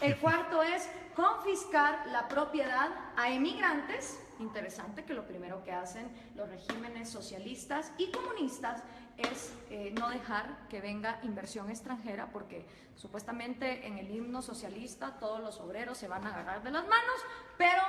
El 0.00 0.18
cuarto 0.18 0.60
es 0.60 0.88
confiscar 1.14 2.04
la 2.08 2.26
propiedad 2.26 2.90
a 3.16 3.30
emigrantes. 3.30 4.18
Interesante 4.40 5.04
que 5.04 5.14
lo 5.14 5.24
primero 5.24 5.62
que 5.62 5.70
hacen 5.70 6.10
los 6.34 6.48
regímenes 6.48 7.10
socialistas 7.10 7.92
y 7.96 8.10
comunistas 8.10 8.82
es 9.16 9.52
eh, 9.70 9.92
no 9.98 10.08
dejar 10.10 10.68
que 10.68 10.80
venga 10.80 11.18
inversión 11.22 11.70
extranjera 11.70 12.28
porque 12.32 12.66
supuestamente 12.96 13.86
en 13.86 13.98
el 13.98 14.10
himno 14.10 14.42
socialista 14.42 15.18
todos 15.18 15.40
los 15.40 15.60
obreros 15.60 15.98
se 15.98 16.08
van 16.08 16.26
a 16.26 16.30
agarrar 16.30 16.62
de 16.62 16.70
las 16.70 16.82
manos, 16.82 17.20
pero 17.56 17.82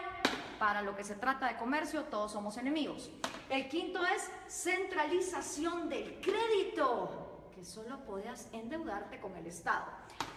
para 0.60 0.82
lo 0.82 0.96
que 0.96 1.04
se 1.04 1.16
trata 1.16 1.48
de 1.48 1.58
comercio 1.58 2.04
todos 2.04 2.32
somos 2.32 2.58
enemigos. 2.58 3.12
El 3.50 3.68
quinto 3.68 4.00
es 4.06 4.30
centralización 4.48 5.90
del 5.90 6.22
crédito, 6.22 7.50
que 7.54 7.66
solo 7.66 8.00
puedas 8.06 8.48
endeudarte 8.54 9.20
con 9.20 9.36
el 9.36 9.46
Estado. 9.48 9.86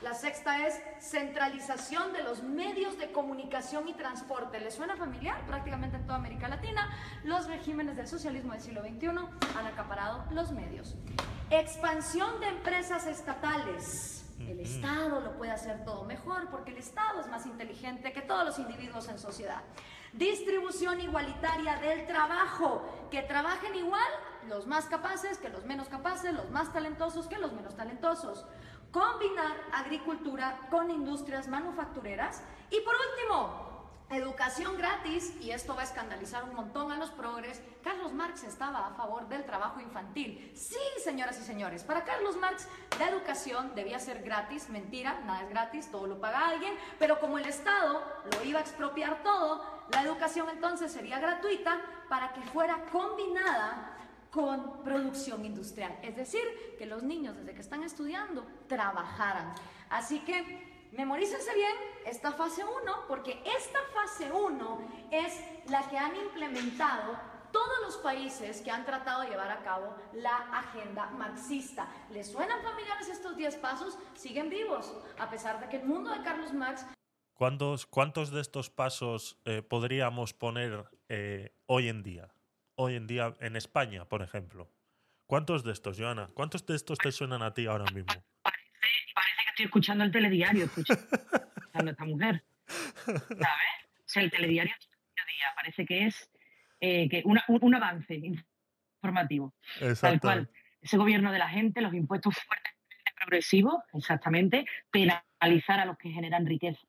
La 0.03 0.13
sexta 0.13 0.67
es 0.67 0.79
centralización 1.01 2.13
de 2.13 2.23
los 2.23 2.43
medios 2.43 2.99
de 2.99 3.13
comunicación 3.13 3.89
y 3.89 3.95
transporte. 3.95 4.61
¿Les 4.61 4.75
suena 4.75 4.95
familiar? 4.97 5.45
Prácticamente 5.47 5.97
en 5.97 6.05
toda 6.05 6.17
América 6.17 6.49
Latina, 6.49 6.91
los 7.25 7.47
regímenes 7.47 7.97
del 7.97 8.07
socialismo 8.07 8.53
del 8.53 8.61
siglo 8.61 8.83
XXI 8.83 9.09
han 9.09 9.67
acaparado 9.67 10.25
los 10.33 10.53
medios. 10.53 10.95
Expansión 11.51 12.41
de 12.41 12.49
empresas 12.49 13.07
estatales. 13.07 14.25
El 14.39 14.61
Estado 14.61 15.21
lo 15.21 15.39
puede 15.39 15.53
hacer 15.53 15.83
todo 15.87 16.05
mejor 16.05 16.51
porque 16.51 16.73
el 16.73 16.77
Estado 16.77 17.21
es 17.21 17.27
más 17.29 17.47
inteligente 17.47 18.13
que 18.13 18.21
todos 18.21 18.45
los 18.45 18.59
individuos 18.59 19.09
en 19.09 19.19
sociedad. 19.19 19.63
Distribución 20.13 21.01
igualitaria 21.01 21.77
del 21.77 22.07
trabajo. 22.07 22.85
Que 23.11 23.23
trabajen 23.23 23.75
igual 23.75 24.11
los 24.47 24.67
más 24.67 24.85
capaces 24.85 25.39
que 25.39 25.49
los 25.49 25.65
menos 25.65 25.89
capaces, 25.89 26.35
los 26.35 26.51
más 26.51 26.71
talentosos 26.73 27.27
que 27.29 27.39
los 27.39 27.55
menos 27.55 27.75
talentosos 27.77 28.45
combinar 28.97 29.61
agricultura 29.75 30.59
con 30.71 30.91
industrias 30.91 31.49
manufactureras. 31.49 32.43
Y 32.71 32.81
por 32.81 32.95
último, 32.95 33.91
educación 34.09 34.79
gratis, 34.79 35.35
y 35.39 35.51
esto 35.51 35.75
va 35.75 35.83
a 35.83 35.85
escandalizar 35.85 36.45
un 36.45 36.55
montón 36.55 36.91
a 36.91 36.97
los 36.97 37.11
progres, 37.11 37.61
Carlos 37.85 38.15
Marx 38.15 38.45
estaba 38.45 38.87
a 38.87 38.95
favor 38.95 39.29
del 39.29 39.45
trabajo 39.45 39.81
infantil. 39.81 40.51
Sí, 40.57 40.79
señoras 41.05 41.39
y 41.39 41.43
señores, 41.43 41.85
para 41.85 42.05
Carlos 42.05 42.39
Marx 42.39 42.67
la 42.99 43.11
educación 43.11 43.75
debía 43.75 43.99
ser 43.99 44.23
gratis, 44.23 44.71
mentira, 44.71 45.21
nada 45.27 45.43
es 45.43 45.51
gratis, 45.51 45.91
todo 45.91 46.07
lo 46.07 46.19
paga 46.19 46.49
alguien, 46.49 46.73
pero 46.99 47.21
como 47.21 47.37
el 47.37 47.45
Estado 47.45 48.03
lo 48.33 48.45
iba 48.45 48.61
a 48.61 48.63
expropiar 48.63 49.23
todo, 49.23 49.63
la 49.93 50.01
educación 50.01 50.49
entonces 50.49 50.91
sería 50.91 51.21
gratuita 51.21 51.83
para 52.09 52.33
que 52.33 52.41
fuera 52.41 52.83
combinada 52.91 53.96
con 54.37 54.83
producción 54.85 55.47
industrial. 55.47 55.99
Es 56.03 56.15
decir, 56.15 56.43
que 56.79 56.85
los 56.85 57.03
niños 57.03 57.35
desde 57.39 57.55
que 57.55 57.63
están 57.63 57.83
estudiando 57.83 58.47
trabajaran. 58.69 59.55
Así 59.89 60.19
que 60.21 60.89
memorícense 60.93 61.55
bien 61.55 61.73
esta 62.05 62.33
fase 62.33 62.63
1, 62.63 63.07
porque 63.09 63.43
esta 63.57 63.79
fase 63.95 64.31
1 64.31 64.91
es 65.11 65.41
la 65.71 65.89
que 65.89 65.97
han 65.97 66.15
implementado 66.17 67.19
todos 67.51 67.81
los 67.83 67.97
países 67.97 68.61
que 68.61 68.71
han 68.71 68.85
tratado 68.85 69.23
de 69.23 69.31
llevar 69.31 69.51
a 69.51 69.63
cabo 69.63 69.97
la 70.13 70.37
agenda 70.53 71.07
marxista. 71.13 71.89
¿Les 72.11 72.31
suenan 72.31 72.63
familiares 72.63 73.09
estos 73.09 73.39
10 73.39 73.57
pasos? 73.57 73.99
Siguen 74.13 74.51
vivos, 74.51 74.93
a 75.19 75.31
pesar 75.31 75.61
de 75.61 75.71
que 75.71 75.79
el 75.79 75.87
mundo 75.87 76.11
de 76.11 76.23
Carlos 76.23 76.53
Marx... 76.53 76.85
¿Cuántos, 77.33 77.87
cuántos 77.87 78.31
de 78.31 78.43
estos 78.43 78.69
pasos 78.69 79.39
eh, 79.47 79.63
podríamos 79.63 80.35
poner 80.35 80.91
eh, 81.09 81.55
hoy 81.65 81.89
en 81.89 82.03
día? 82.03 82.36
Hoy 82.77 82.95
en 82.95 83.07
día 83.07 83.35
en 83.41 83.57
España, 83.57 84.05
por 84.07 84.23
ejemplo? 84.23 84.71
¿Cuántos 85.27 85.65
de 85.65 85.73
estos, 85.73 85.99
Joana? 85.99 86.29
¿Cuántos 86.35 86.65
de 86.67 86.77
estos 86.77 86.99
te 86.99 87.11
suenan 87.11 87.43
a 87.43 87.53
ti 87.53 87.67
ahora 87.67 87.85
mismo? 87.93 88.15
Parece, 88.43 88.63
que 88.81 89.51
estoy 89.51 89.65
escuchando 89.67 90.05
el 90.05 90.13
telediario, 90.13 90.67
escuchando 90.67 91.05
a 91.73 91.91
esta 91.91 92.05
mujer. 92.05 92.45
¿Sabes? 92.67 93.27
O 93.39 94.09
sea, 94.09 94.23
el 94.23 94.31
telediario 94.31 94.75
día 95.27 95.47
parece 95.55 95.85
que 95.85 96.07
es 96.07 96.31
eh, 96.81 97.09
que 97.09 97.23
un 97.25 97.75
avance 97.75 98.15
informativo. 99.03 99.55
Tal 100.01 100.21
cual. 100.21 100.51
Ese 100.81 100.97
gobierno 100.97 101.33
de 101.33 101.39
la 101.39 101.49
gente, 101.49 101.81
los 101.81 101.95
impuestos 101.95 102.35
fuertemente 102.35 102.77
progresivos, 103.17 103.83
exactamente, 103.95 104.67
penalizar 104.91 105.81
a 105.81 105.85
los 105.85 105.99
que 105.99 106.11
generan 106.11 106.47
riqueza 106.47 106.87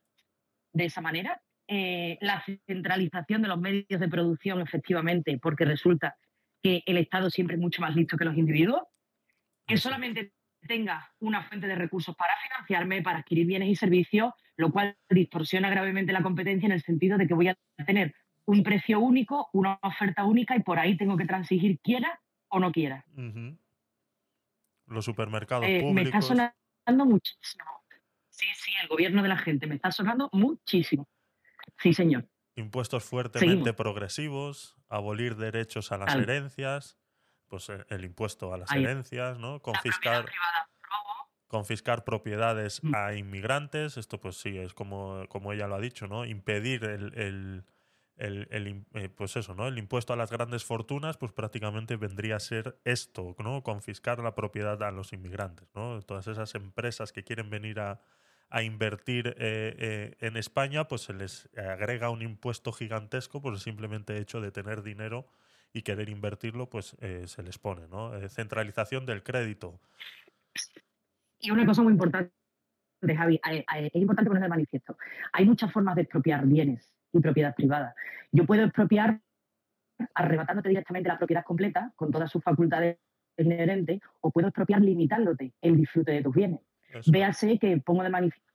de 0.73 0.85
esa 0.85 1.01
manera 1.01 1.41
eh, 1.67 2.17
la 2.21 2.43
centralización 2.65 3.41
de 3.41 3.47
los 3.47 3.59
medios 3.59 3.99
de 3.99 4.07
producción, 4.07 4.61
efectivamente, 4.61 5.37
porque 5.41 5.65
resulta 5.65 6.15
que 6.63 6.83
el 6.85 6.97
Estado 6.97 7.29
siempre 7.29 7.55
es 7.55 7.61
mucho 7.61 7.81
más 7.81 7.95
listo 7.95 8.17
que 8.17 8.25
los 8.25 8.37
individuos, 8.37 8.83
que 9.65 9.77
solamente 9.77 10.33
tenga 10.65 11.11
una 11.19 11.43
fuente 11.43 11.67
de 11.67 11.75
recursos 11.75 12.15
para 12.15 12.33
financiarme, 12.41 13.01
para 13.01 13.19
adquirir 13.19 13.45
bienes 13.45 13.69
y 13.69 13.75
servicios, 13.75 14.33
lo 14.55 14.71
cual 14.71 14.97
distorsiona 15.09 15.69
gravemente 15.69 16.13
la 16.13 16.23
competencia 16.23 16.65
en 16.67 16.71
el 16.71 16.81
sentido 16.81 17.17
de 17.17 17.27
que 17.27 17.33
voy 17.33 17.49
a 17.49 17.57
tener 17.85 18.15
un 18.45 18.63
precio 18.63 18.99
único, 18.99 19.49
una 19.53 19.77
oferta 19.81 20.23
única 20.23 20.55
y 20.55 20.63
por 20.63 20.79
ahí 20.79 20.95
tengo 20.95 21.17
que 21.17 21.25
transigir 21.25 21.79
quiera 21.81 22.19
o 22.47 22.59
no 22.59 22.71
quiera. 22.71 23.05
Los 24.87 25.05
supermercados 25.05 25.65
públicos. 25.65 25.93
Me 25.93 26.01
está 26.03 26.21
sonando 26.21 27.05
muchísimo. 27.05 27.65
Sí, 28.29 28.45
sí, 28.55 28.71
el 28.81 28.87
gobierno 28.87 29.21
de 29.21 29.29
la 29.29 29.37
gente 29.37 29.67
me 29.67 29.75
está 29.75 29.91
sonando 29.91 30.29
muchísimo. 30.31 31.07
Sí, 31.77 31.93
señor. 31.93 32.27
Impuestos 32.55 33.03
fuertemente 33.03 33.73
progresivos, 33.73 34.75
abolir 34.89 35.35
derechos 35.35 35.91
a 35.91 35.97
las 35.97 36.15
herencias, 36.15 36.97
pues 37.47 37.69
eh, 37.69 37.85
el 37.89 38.03
impuesto 38.03 38.53
a 38.53 38.57
las 38.57 38.71
herencias, 38.71 39.37
¿no? 39.37 39.61
Confiscar, 39.61 40.25
confiscar 41.47 42.03
propiedades 42.03 42.83
mm. 42.83 42.95
a 42.95 43.13
inmigrantes, 43.13 43.97
esto 43.97 44.19
pues 44.19 44.37
sí, 44.37 44.57
es 44.57 44.73
como, 44.73 45.25
como 45.29 45.53
ella 45.53 45.67
lo 45.67 45.75
ha 45.75 45.79
dicho, 45.79 46.07
¿no? 46.07 46.25
Impedir 46.25 46.83
el, 46.83 47.63
eh, 48.17 49.09
pues 49.15 49.35
eso, 49.35 49.53
¿no? 49.53 49.67
El 49.67 49.77
impuesto 49.77 50.13
a 50.13 50.15
las 50.15 50.31
grandes 50.31 50.65
fortunas, 50.65 51.17
pues 51.17 51.31
prácticamente 51.31 51.95
vendría 51.95 52.37
a 52.37 52.39
ser 52.39 52.79
esto, 52.83 53.35
¿no? 53.37 53.61
Confiscar 53.61 54.19
la 54.19 54.33
propiedad 54.33 54.81
a 54.81 54.91
los 54.91 55.13
inmigrantes, 55.13 55.69
¿no? 55.75 56.01
Todas 56.01 56.27
esas 56.27 56.55
empresas 56.55 57.11
que 57.11 57.23
quieren 57.23 57.51
venir 57.51 57.79
a, 57.79 58.01
a 58.49 58.63
invertir 58.63 59.35
eh, 59.37 59.75
eh, 59.77 60.15
en 60.19 60.37
España, 60.37 60.87
pues 60.87 61.01
se 61.01 61.13
les 61.13 61.49
agrega 61.57 62.09
un 62.09 62.21
impuesto 62.21 62.71
gigantesco 62.71 63.41
por 63.41 63.53
el 63.53 63.59
simplemente 63.59 64.17
hecho 64.17 64.41
de 64.41 64.51
tener 64.51 64.83
dinero 64.83 65.27
y 65.73 65.81
querer 65.81 66.09
invertirlo, 66.09 66.69
pues 66.69 66.95
eh, 67.01 67.23
se 67.27 67.43
les 67.43 67.57
pone, 67.57 67.87
¿no? 67.87 68.11
centralización 68.29 69.05
del 69.05 69.21
crédito. 69.21 69.79
Y 71.39 71.51
una 71.51 71.65
cosa 71.65 71.83
muy 71.83 71.93
importante, 71.93 72.31
Javi, 73.05 73.39
es 73.43 73.95
importante 73.95 74.29
poner 74.29 74.43
de 74.43 74.49
manifiesto. 74.49 74.97
Hay 75.33 75.45
muchas 75.45 75.71
formas 75.71 75.95
de 75.95 76.03
expropiar 76.03 76.45
bienes 76.45 76.95
y 77.11 77.19
propiedad 77.19 77.53
privada. 77.53 77.93
Yo 78.31 78.45
puedo 78.45 78.63
expropiar 78.63 79.19
arrebatándote 80.13 80.69
directamente 80.69 81.09
la 81.09 81.17
propiedad 81.17 81.43
completa 81.43 81.91
con 81.95 82.11
todas 82.11 82.31
sus 82.31 82.43
facultades 82.43 82.97
inherentes 83.37 83.99
o 84.21 84.31
puedo 84.31 84.47
expropiar 84.47 84.81
limitándote 84.81 85.53
el 85.61 85.77
disfrute 85.77 86.11
de 86.13 86.23
tus 86.23 86.33
bienes. 86.33 86.61
Véase 87.07 87.59
que 87.59 87.77
pongo 87.77 88.03
de 88.03 88.09
manifiesto. 88.09 88.47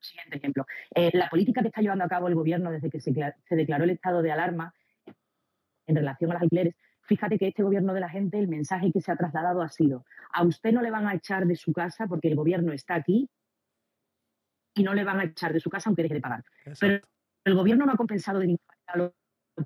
Siguiente 0.00 0.38
ejemplo. 0.38 0.66
Eh, 0.94 1.10
la 1.12 1.28
política 1.28 1.62
que 1.62 1.68
está 1.68 1.80
llevando 1.80 2.04
a 2.04 2.08
cabo 2.08 2.28
el 2.28 2.34
gobierno 2.34 2.70
desde 2.70 2.90
que 2.90 3.00
se, 3.00 3.12
declaró 3.50 3.84
el 3.84 3.90
estado 3.90 4.20
de 4.22 4.32
alarma 4.32 4.74
en 5.86 5.96
relación 5.96 6.30
a 6.30 6.34
las 6.34 6.42
alquileres 6.42 6.74
fíjate 7.02 7.38
que 7.38 7.48
este 7.48 7.62
gobierno 7.62 7.92
de 7.92 8.00
la 8.00 8.08
gente, 8.08 8.38
el 8.38 8.48
mensaje 8.48 8.90
que 8.92 9.00
se 9.00 9.12
ha 9.12 9.16
trasladado 9.16 9.62
ha 9.62 9.68
sido, 9.68 10.04
a 10.32 10.44
usted 10.44 10.72
no 10.72 10.82
le 10.82 10.90
van 10.90 11.06
a 11.06 11.14
echar 11.14 11.46
de 11.46 11.56
su 11.56 11.72
casa 11.72 12.06
porque 12.06 12.28
el 12.28 12.36
gobierno 12.36 12.72
está 12.72 12.94
aquí 12.94 13.28
y 14.74 14.82
no 14.82 14.94
le 14.94 15.04
van 15.04 15.20
a 15.20 15.24
echar 15.24 15.52
de 15.52 15.60
su 15.60 15.68
casa 15.68 15.90
aunque 15.90 16.02
deje 16.02 16.14
de 16.14 16.20
pagar. 16.20 16.44
Pero 16.80 17.00
el 17.44 17.54
gobierno 17.54 17.84
no 17.84 17.92
ha 17.92 17.96
compensado 17.96 18.38
de 18.38 18.46
ninguna 18.46 18.74
a 18.86 18.96
los 18.98 19.12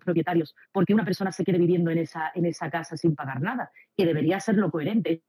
propietarios 0.04 0.54
porque 0.72 0.94
una 0.94 1.04
persona 1.04 1.30
se 1.30 1.44
quede 1.44 1.58
viviendo 1.58 1.90
en 1.90 1.98
esa, 1.98 2.32
en 2.34 2.46
esa 2.46 2.70
casa 2.70 2.96
sin 2.96 3.14
pagar 3.14 3.40
nada, 3.40 3.70
que 3.96 4.06
debería 4.06 4.40
ser 4.40 4.56
lo 4.56 4.70
coherente. 4.70 5.22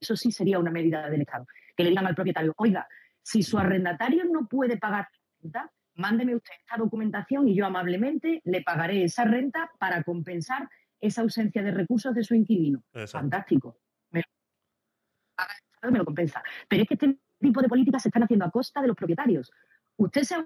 Eso 0.00 0.16
sí 0.16 0.30
sería 0.32 0.58
una 0.58 0.70
medida 0.70 1.08
del 1.08 1.22
Estado. 1.22 1.46
Que 1.76 1.84
le 1.84 1.90
digan 1.90 2.06
al 2.06 2.14
propietario, 2.14 2.52
oiga, 2.56 2.86
si 3.22 3.42
su 3.42 3.58
arrendatario 3.58 4.24
no 4.24 4.46
puede 4.46 4.76
pagar 4.76 5.08
renta, 5.40 5.72
mándeme 5.94 6.34
usted 6.34 6.52
esta 6.60 6.76
documentación 6.76 7.48
y 7.48 7.54
yo 7.54 7.66
amablemente 7.66 8.40
le 8.44 8.62
pagaré 8.62 9.04
esa 9.04 9.24
renta 9.24 9.70
para 9.78 10.02
compensar 10.02 10.68
esa 11.00 11.22
ausencia 11.22 11.62
de 11.62 11.70
recursos 11.70 12.14
de 12.14 12.24
su 12.24 12.34
inquilino. 12.34 12.82
Fantástico. 13.06 13.78
Me 14.10 14.22
lo, 15.82 15.90
me 15.90 15.98
lo 15.98 16.04
compensa. 16.04 16.42
Pero 16.68 16.82
es 16.82 16.88
que 16.88 16.94
este 16.94 17.18
tipo 17.40 17.60
de 17.60 17.68
políticas 17.68 18.02
se 18.02 18.08
están 18.08 18.22
haciendo 18.22 18.44
a 18.44 18.50
costa 18.50 18.80
de 18.80 18.88
los 18.88 18.96
propietarios. 18.96 19.52
Usted 19.96 20.22
se 20.22 20.36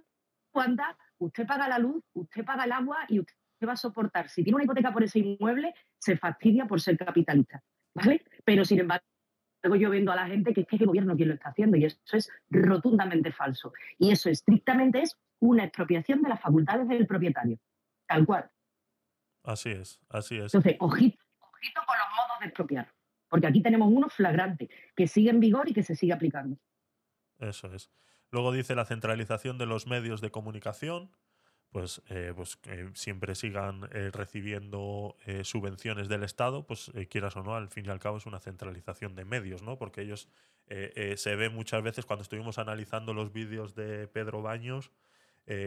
aguanta, 0.52 0.96
usted 1.18 1.46
paga 1.46 1.68
la 1.68 1.78
luz, 1.78 2.04
usted 2.12 2.44
paga 2.44 2.64
el 2.64 2.72
agua 2.72 3.04
y 3.08 3.20
usted 3.20 3.34
va 3.66 3.72
a 3.72 3.76
soportar. 3.76 4.28
Si 4.28 4.42
tiene 4.42 4.56
una 4.56 4.64
hipoteca 4.64 4.92
por 4.92 5.02
ese 5.02 5.20
inmueble, 5.20 5.74
se 5.98 6.16
fastidia 6.16 6.66
por 6.66 6.80
ser 6.80 6.96
capitalista. 6.96 7.62
¿Vale? 7.94 8.24
Pero 8.44 8.64
sin 8.64 8.80
embargo, 8.80 9.04
yo 9.62 9.90
vendo 9.90 10.12
a 10.12 10.16
la 10.16 10.26
gente 10.26 10.54
que 10.54 10.62
es 10.62 10.66
que 10.66 10.76
el 10.76 10.86
gobierno 10.86 11.16
quien 11.16 11.28
lo 11.28 11.34
está 11.34 11.50
haciendo 11.50 11.76
y 11.76 11.84
eso 11.84 11.98
es 12.12 12.30
rotundamente 12.50 13.32
falso. 13.32 13.72
Y 13.98 14.10
eso 14.10 14.30
estrictamente 14.30 15.02
es 15.02 15.18
una 15.40 15.64
expropiación 15.64 16.22
de 16.22 16.28
las 16.28 16.40
facultades 16.40 16.88
del 16.88 17.06
propietario. 17.06 17.58
Tal 18.06 18.24
cual. 18.24 18.50
Así 19.44 19.70
es, 19.70 20.00
así 20.08 20.36
es. 20.36 20.54
Entonces, 20.54 20.76
ojito, 20.80 21.18
ojito 21.40 21.80
con 21.86 21.96
los 21.98 22.08
modos 22.16 22.40
de 22.40 22.46
expropiar. 22.46 22.92
Porque 23.28 23.46
aquí 23.46 23.62
tenemos 23.62 23.88
uno 23.92 24.08
flagrante 24.08 24.70
que 24.96 25.06
sigue 25.06 25.30
en 25.30 25.40
vigor 25.40 25.68
y 25.68 25.74
que 25.74 25.82
se 25.82 25.94
sigue 25.94 26.12
aplicando. 26.12 26.58
Eso 27.38 27.72
es. 27.72 27.90
Luego 28.30 28.52
dice 28.52 28.74
la 28.74 28.84
centralización 28.84 29.58
de 29.58 29.66
los 29.66 29.86
medios 29.86 30.20
de 30.20 30.30
comunicación, 30.30 31.10
pues, 31.70 32.00
eh, 32.08 32.32
pues 32.34 32.58
siempre 32.94 33.34
sigan 33.34 33.88
eh, 33.92 34.10
recibiendo 34.12 35.16
eh, 35.26 35.44
subvenciones 35.44 36.08
del 36.08 36.22
Estado, 36.22 36.66
pues 36.66 36.90
quieras 37.10 37.36
o 37.36 37.42
no, 37.42 37.54
al 37.54 37.68
fin 37.68 37.84
y 37.86 37.90
al 37.90 37.98
cabo 37.98 38.16
es 38.16 38.26
una 38.26 38.40
centralización 38.40 39.14
de 39.14 39.24
medios, 39.24 39.62
¿no? 39.62 39.76
Porque 39.76 40.02
ellos 40.02 40.28
se 41.16 41.34
ve 41.34 41.48
muchas 41.48 41.82
veces 41.82 42.04
cuando 42.04 42.22
estuvimos 42.22 42.58
analizando 42.58 43.14
los 43.14 43.32
vídeos 43.32 43.74
de 43.74 44.06
Pedro 44.06 44.42
Baños, 44.42 44.92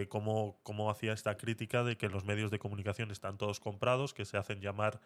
cómo, 0.10 0.60
cómo, 0.62 0.92
hacía 0.92 1.12
esta 1.12 1.38
crítica 1.38 1.84
de 1.84 1.98
que 1.98 2.08
los 2.08 2.24
medios 2.24 2.52
de 2.52 2.60
comunicación 2.60 3.10
están 3.10 3.40
todos 3.40 3.60
comprados, 3.60 4.14
que 4.14 4.26
se 4.26 4.38
hacen 4.38 4.62
llamar 4.62 5.02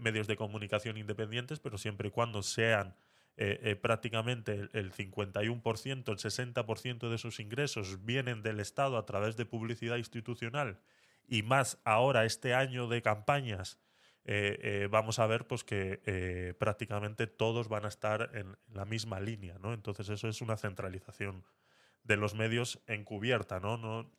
medios 0.00 0.26
de 0.26 0.36
comunicación 0.36 0.98
independientes, 0.98 1.60
pero 1.60 1.78
siempre 1.78 2.08
y 2.08 2.10
cuando 2.10 2.42
sean 2.42 2.94
eh, 3.38 3.58
eh, 3.62 3.76
prácticamente 3.76 4.68
el, 4.72 4.92
51%, 4.92 5.86
el 5.88 6.18
60% 6.18 7.08
de 7.08 7.16
sus 7.16 7.40
ingresos 7.40 8.04
vienen 8.04 8.42
del 8.42 8.60
Estado 8.60 8.98
a 8.98 9.06
través 9.06 9.38
de 9.38 9.46
publicidad 9.46 9.96
institucional 9.96 10.80
y 11.26 11.42
más 11.42 11.80
ahora 11.84 12.26
este 12.26 12.52
año 12.52 12.88
de 12.88 13.00
campañas, 13.00 13.78
eh, 14.24 14.86
vamos 14.90 15.18
a 15.18 15.26
ver 15.26 15.46
pues 15.46 15.64
que 15.64 16.54
prácticamente 16.58 17.26
todos 17.26 17.68
van 17.68 17.86
a 17.86 17.88
estar 17.88 18.30
en 18.34 18.56
la 18.72 18.84
misma 18.84 19.18
línea, 19.18 19.58
¿no? 19.58 19.72
Entonces 19.72 20.10
eso 20.10 20.28
es 20.28 20.42
una 20.42 20.58
centralización 20.58 21.42
de 22.04 22.16
los 22.18 22.34
medios 22.34 22.82
encubierta, 22.86 23.60
¿no? 23.60 23.78
no 23.78 24.12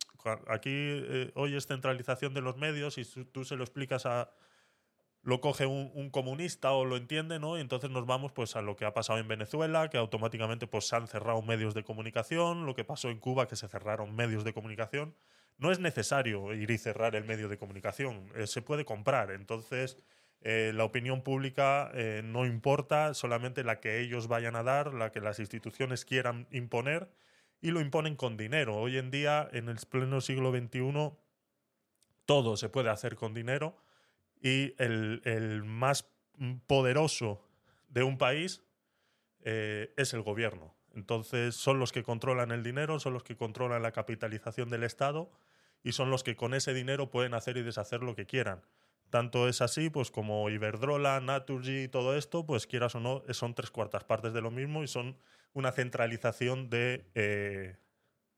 aquí 0.48 1.30
hoy 1.36 1.56
es 1.56 1.68
centralización 1.68 2.34
de 2.34 2.42
los 2.42 2.58
medios 2.58 2.98
y 2.98 3.06
tú 3.26 3.44
se 3.44 3.58
lo 3.58 3.64
explicas 3.64 4.06
a, 4.06 4.32
lo 5.24 5.40
coge 5.40 5.66
un, 5.66 6.10
comunista 6.10 6.74
o 6.74 6.84
lo 6.84 6.98
entiende, 6.98 7.40
¿no? 7.40 7.58
Y 7.58 7.62
entonces 7.62 7.90
nos 7.90 8.06
vamos 8.06 8.34
pues 8.34 8.58
a 8.58 8.62
lo 8.62 8.76
que 8.76 8.86
ha 8.86 8.94
pasado 8.94 9.20
en 9.20 9.28
Venezuela, 9.28 9.90
que 9.90 9.98
automáticamente 9.98 10.68
pues 10.68 10.88
se 10.88 10.98
han 10.98 11.08
cerrado 11.08 11.42
medios 11.42 11.74
de 11.74 11.84
comunicación, 11.84 12.66
lo 12.66 12.76
que 12.76 12.84
pasó 12.84 13.10
en 13.10 13.20
Cuba, 13.20 13.48
que 13.48 13.56
se 13.56 13.70
cerraron 13.70 14.16
medios 14.16 14.44
de 14.44 14.54
comunicación. 14.54 15.16
No 15.58 15.72
es 15.72 15.80
necesario 15.80 16.54
ir 16.54 16.70
y 16.70 16.78
cerrar 16.78 17.16
el 17.16 17.24
medio 17.24 17.48
de 17.48 17.58
comunicación, 17.58 18.32
eh, 18.36 18.48
se 18.48 18.62
puede 18.62 18.84
comprar. 18.84 19.32
Entonces, 19.32 19.98
eh, 20.42 20.74
la 20.76 20.84
opinión 20.84 21.22
pública 21.22 21.90
eh, 21.94 22.22
no 22.24 22.46
importa, 22.46 23.14
solamente 23.14 23.64
la 23.64 23.80
que 23.80 24.02
ellos 24.02 24.28
vayan 24.28 24.58
a 24.58 24.64
dar, 24.64 24.94
la 24.94 25.12
que 25.12 25.22
las 25.22 25.40
instituciones 25.40 26.04
quieran 26.04 26.48
imponer, 26.52 27.10
y 27.62 27.72
lo 27.72 27.80
imponen 27.80 28.18
con 28.18 28.36
dinero. 28.36 28.76
Hoy 28.76 28.98
en 28.98 29.10
día, 29.10 29.48
en 29.54 29.70
el 29.70 29.78
pleno 29.90 30.20
siglo 30.20 30.52
XXI, 30.52 31.14
todo 32.26 32.58
se 32.58 32.68
puede 32.68 32.90
hacer 32.90 33.16
con 33.16 33.34
dinero 33.34 33.78
y 34.44 34.76
el, 34.78 35.64
más 35.64 36.06
poderoso 36.68 37.42
de 37.88 38.04
un 38.04 38.18
país 38.18 38.62
eh, 39.42 39.94
es 39.98 40.14
el 40.14 40.22
gobierno. 40.22 40.76
Entonces 40.94 41.56
son 41.56 41.80
los 41.80 41.92
que 41.92 42.04
controlan 42.04 42.52
el 42.52 42.62
dinero, 42.62 43.00
son 43.00 43.14
los 43.14 43.24
que 43.24 43.38
controlan 43.38 43.82
la 43.82 43.94
capitalización 43.94 44.70
del 44.70 44.84
Estado 44.84 45.32
y 45.82 45.94
son 45.94 46.12
los 46.12 46.24
que 46.24 46.36
con 46.36 46.54
ese 46.54 46.74
dinero 46.74 47.10
pueden 47.10 47.34
hacer 47.34 47.58
y 47.58 47.64
deshacer 47.64 48.04
lo 48.04 48.16
que 48.16 48.26
quieran. 48.26 48.62
Tanto 49.10 49.48
es 49.48 49.62
así, 49.62 49.90
pues 49.90 50.12
como 50.12 50.50
Iberdrola, 50.50 51.22
Naturgy 51.22 51.84
y 51.84 51.88
todo 51.88 52.16
esto, 52.18 52.46
pues 52.46 52.68
quieras 52.68 52.96
o 52.96 53.00
no, 53.00 53.24
son 53.30 53.56
tres 53.56 53.72
cuartas 53.72 54.04
partes 54.04 54.34
de 54.34 54.42
lo 54.42 54.52
mismo 54.52 54.84
y 54.84 54.88
son 54.88 55.18
una 55.54 55.72
centralización 55.72 56.70
de, 56.70 57.06
eh, 57.16 57.78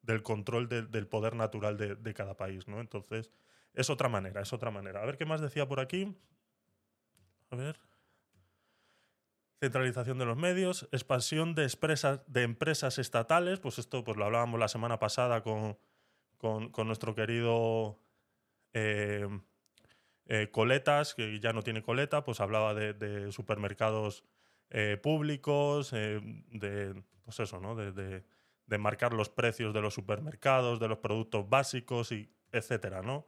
del 0.02 0.22
control 0.22 0.68
del 0.70 1.08
poder 1.08 1.36
natural 1.36 1.78
de, 1.78 1.96
de, 1.96 2.14
cada 2.14 2.36
país, 2.36 2.68
¿no? 2.68 2.82
Entonces, 2.82 3.32
es 3.76 3.90
otra 3.90 4.10
manera, 4.10 4.42
es 4.42 4.54
otra 4.54 4.72
manera. 4.72 5.02
A 5.02 5.06
ver 5.06 5.18
qué 5.18 5.26
más 5.26 5.42
decía 5.42 5.68
por 5.68 5.80
aquí. 5.80 6.16
A 7.50 7.56
ver. 7.56 7.80
Centralización 9.60 10.18
de 10.18 10.26
los 10.26 10.38
medios, 10.38 10.88
expansión 10.92 11.56
de, 11.56 11.68
de 12.28 12.44
empresas 12.44 12.98
estatales, 12.98 13.60
pues 13.60 13.80
esto 13.80 14.04
pues 14.04 14.18
lo 14.18 14.26
hablábamos 14.26 14.60
la 14.60 14.68
semana 14.68 15.00
pasada 15.00 15.44
con, 15.44 15.78
nuestro 16.86 17.16
querido 17.16 17.98
eh, 18.74 19.28
eh, 20.28 20.50
Coletas, 20.52 21.16
que 21.16 21.40
ya 21.40 21.54
no 21.54 21.64
tiene 21.64 21.82
coleta, 21.82 22.24
pues 22.24 22.42
hablaba 22.42 22.74
de, 22.74 23.32
supermercados 23.32 24.24
eh, 24.70 24.98
públicos, 25.02 25.92
de, 25.92 27.04
pues 27.24 27.40
eso, 27.40 27.60
¿no? 27.60 27.76
De, 27.76 27.92
de, 27.92 28.78
marcar 28.78 29.14
los 29.14 29.30
precios 29.30 29.74
de 29.74 29.82
los 29.82 29.94
supermercados, 29.94 30.80
de 30.80 30.90
los 30.90 30.98
productos 31.00 31.50
básicos, 31.50 32.12
y 32.12 32.30
etcétera, 32.52 33.02
¿no? 33.02 33.26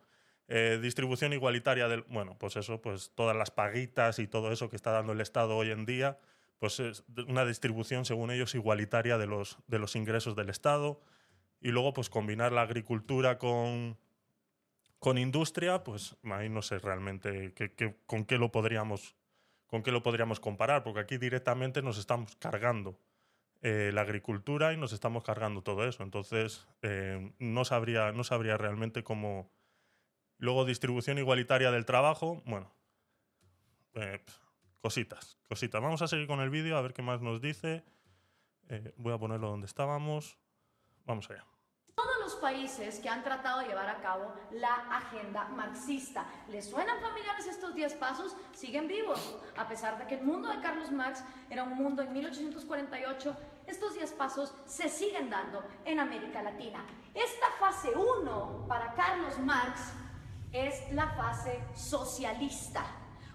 Eh, 0.50 0.80
distribución 0.82 1.34
igualitaria 1.34 1.88
del. 1.88 2.04
Bueno, 2.04 2.38
pues 2.38 2.56
eso, 2.56 2.82
pues 2.82 3.12
todas 3.16 3.36
las 3.36 3.52
paguitas 3.52 4.20
y 4.20 4.28
todo 4.28 4.52
eso 4.52 4.70
que 4.70 4.78
está 4.78 4.92
dando 4.92 5.14
el 5.14 5.22
Estado 5.22 5.58
hoy 5.58 5.72
en 5.72 5.86
día, 5.86 6.20
pues 6.60 6.80
es 6.80 7.04
una 7.28 7.46
distribución, 7.46 8.06
según 8.06 8.32
ellos, 8.32 8.56
igualitaria 8.56 9.18
de 9.18 9.28
los, 9.28 9.58
de 9.68 9.80
los 9.80 9.96
ingresos 9.96 10.36
del 10.36 10.50
Estado. 10.50 11.02
Y 11.60 11.70
luego, 11.72 11.94
pues 11.94 12.10
combinar 12.10 12.54
la 12.54 12.62
agricultura 12.62 13.38
con, 13.38 13.98
con 15.00 15.18
industria, 15.18 15.84
pues 15.84 16.16
ahí 16.24 16.50
no 16.50 16.62
sé 16.62 16.80
realmente 16.80 17.54
con, 18.06 18.26
qué 18.26 18.38
lo 18.38 18.52
podríamos, 18.52 19.16
con 19.68 19.84
qué 19.84 19.92
lo 19.92 20.02
podríamos 20.02 20.40
comparar, 20.40 20.84
porque 20.84 21.00
aquí 21.02 21.18
directamente 21.18 21.82
nos 21.82 21.98
estamos 21.98 22.36
cargando 22.38 23.00
eh, 23.62 23.92
la 23.94 24.02
agricultura 24.02 24.74
y 24.74 24.78
nos 24.78 24.94
estamos 24.94 25.24
cargando 25.24 25.62
todo 25.62 25.88
eso. 25.88 26.04
Entonces, 26.04 26.68
eh, 26.82 27.32
no, 27.40 27.66
sabría, 27.66 28.12
no 28.12 28.24
sabría 28.24 28.58
realmente 28.58 29.04
cómo 29.04 29.52
Luego 30.38 30.66
distribución 30.66 31.18
igualitaria 31.18 31.72
del 31.72 31.86
trabajo. 31.86 32.42
Bueno, 32.46 32.72
eh, 33.94 34.24
cositas, 34.82 35.38
cositas. 35.48 35.82
Vamos 35.82 36.02
a 36.02 36.08
seguir 36.08 36.28
con 36.28 36.40
el 36.42 36.50
vídeo 36.50 36.78
a 36.78 36.82
ver 36.82 36.94
qué 36.94 37.02
más 37.02 37.22
nos 37.22 37.42
dice. 37.42 37.84
Eh, 38.70 38.94
voy 38.98 39.14
a 39.14 39.18
ponerlo 39.18 39.50
donde 39.50 39.66
estábamos. 39.66 40.38
Vamos 41.06 41.30
allá 41.30 41.46
todos 41.98 42.20
los 42.20 42.36
países 42.36 43.00
que 43.00 43.10
han 43.10 43.24
tratado 43.24 43.62
de 43.62 43.70
llevar 43.70 43.90
a 43.90 44.00
cabo 44.00 44.32
la 44.52 44.76
agenda 44.92 45.48
marxista. 45.48 46.28
¿Les 46.48 46.70
suenan 46.70 47.02
familiares 47.02 47.48
estos 47.48 47.74
10 47.74 47.96
pasos? 47.96 48.38
Siguen 48.54 48.88
vivos. 48.88 49.36
A 49.58 49.68
pesar 49.68 49.98
de 49.98 50.06
que 50.06 50.14
el 50.14 50.24
mundo 50.24 50.48
de 50.48 50.62
Carlos 50.62 50.92
Marx 50.92 51.24
era 51.50 51.64
un 51.64 51.74
mundo 51.74 52.04
en 52.04 52.14
1848, 52.14 53.36
estos 53.66 53.96
10 53.96 54.12
pasos 54.12 54.54
se 54.68 54.90
siguen 54.90 55.32
dando 55.32 55.64
en 55.86 56.00
América 56.00 56.44
Latina. 56.44 56.86
Esta 57.16 57.48
fase 57.60 57.90
1 57.90 58.66
para 58.68 58.94
Carlos 58.94 59.40
Marx 59.40 59.94
es 60.52 60.92
la 60.94 61.10
fase 61.10 61.64
socialista. 61.76 62.86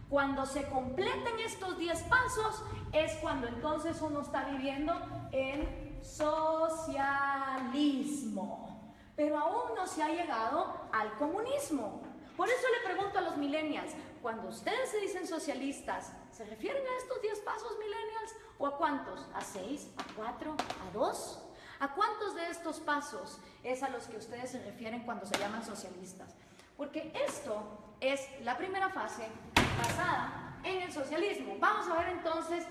Cuando 0.08 0.44
se 0.44 0.68
completen 0.68 1.38
estos 1.40 1.78
10 1.78 2.02
pasos 2.02 2.62
es 2.92 3.14
cuando 3.16 3.46
entonces 3.48 4.00
uno 4.02 4.20
está 4.20 4.44
viviendo 4.44 4.94
en 5.32 5.98
socialismo. 6.02 6.92
Pero 9.16 9.38
aún 9.38 9.74
no 9.74 9.86
se 9.86 10.02
ha 10.02 10.08
llegado 10.08 10.88
al 10.92 11.14
comunismo. 11.16 12.02
Por 12.36 12.48
eso 12.48 12.66
le 12.78 12.80
pregunto 12.92 13.18
a 13.18 13.22
los 13.22 13.36
millennials, 13.36 13.92
cuando 14.20 14.48
ustedes 14.48 14.90
se 14.90 15.00
dicen 15.00 15.26
socialistas, 15.26 16.12
¿se 16.30 16.44
refieren 16.44 16.82
a 16.86 16.96
estos 16.98 17.20
10 17.22 17.40
pasos 17.40 17.72
millennials 17.78 18.32
o 18.58 18.66
a 18.66 18.76
cuántos? 18.76 19.26
¿A 19.34 19.40
6? 19.40 19.90
¿A 19.96 20.04
4? 20.14 20.52
¿A 20.52 20.90
2? 20.92 21.42
¿A 21.80 21.94
cuántos 21.94 22.34
de 22.36 22.48
estos 22.48 22.80
pasos 22.80 23.40
es 23.64 23.82
a 23.82 23.88
los 23.88 24.06
que 24.06 24.16
ustedes 24.16 24.50
se 24.50 24.62
refieren 24.62 25.04
cuando 25.04 25.26
se 25.26 25.36
llaman 25.38 25.64
socialistas? 25.64 26.34
Porque 26.76 27.12
esto 27.26 27.62
es 28.00 28.28
la 28.42 28.56
primera 28.56 28.88
fase 28.88 29.26
basada 29.78 30.58
en 30.64 30.82
el 30.82 30.92
socialismo. 30.92 31.56
Vamos 31.58 31.88
a 31.88 31.94
ver 31.94 32.08
entonces, 32.08 32.66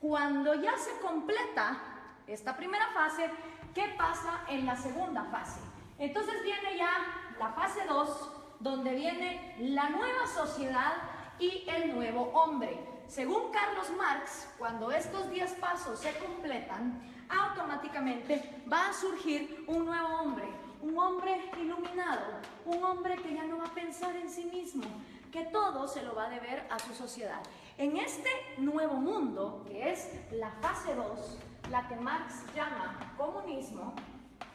cuando 0.00 0.54
ya 0.54 0.76
se 0.76 0.98
completa 1.00 1.78
esta 2.26 2.56
primera 2.56 2.88
fase, 2.88 3.30
¿qué 3.74 3.94
pasa 3.96 4.42
en 4.48 4.66
la 4.66 4.76
segunda 4.76 5.24
fase? 5.24 5.60
Entonces 5.98 6.42
viene 6.42 6.76
ya 6.76 6.90
la 7.38 7.50
fase 7.50 7.80
2, 7.86 8.32
donde 8.60 8.94
viene 8.94 9.56
la 9.58 9.90
nueva 9.90 10.26
sociedad 10.26 10.94
y 11.38 11.64
el 11.68 11.94
nuevo 11.94 12.30
hombre. 12.32 12.78
Según 13.06 13.52
Carlos 13.52 13.90
Marx, 13.96 14.48
cuando 14.58 14.90
estos 14.90 15.30
10 15.30 15.52
pasos 15.54 16.00
se 16.00 16.16
completan, 16.18 17.00
automáticamente 17.28 18.64
va 18.70 18.88
a 18.88 18.92
surgir 18.92 19.64
un 19.66 19.84
nuevo 19.86 20.08
hombre, 20.20 20.48
un 20.84 20.98
hombre 20.98 21.50
iluminado, 21.58 22.40
un 22.66 22.84
hombre 22.84 23.16
que 23.16 23.32
ya 23.32 23.44
no 23.44 23.56
va 23.56 23.64
a 23.64 23.74
pensar 23.74 24.14
en 24.16 24.28
sí 24.28 24.44
mismo, 24.44 24.84
que 25.32 25.44
todo 25.46 25.88
se 25.88 26.02
lo 26.02 26.14
va 26.14 26.26
a 26.26 26.28
deber 26.28 26.66
a 26.70 26.78
su 26.78 26.94
sociedad. 26.94 27.42
En 27.78 27.96
este 27.96 28.28
nuevo 28.58 28.94
mundo, 28.94 29.64
que 29.66 29.90
es 29.90 30.10
la 30.30 30.50
fase 30.60 30.94
2, 30.94 31.38
la 31.70 31.88
que 31.88 31.96
Marx 31.96 32.34
llama 32.54 33.14
comunismo, 33.16 33.94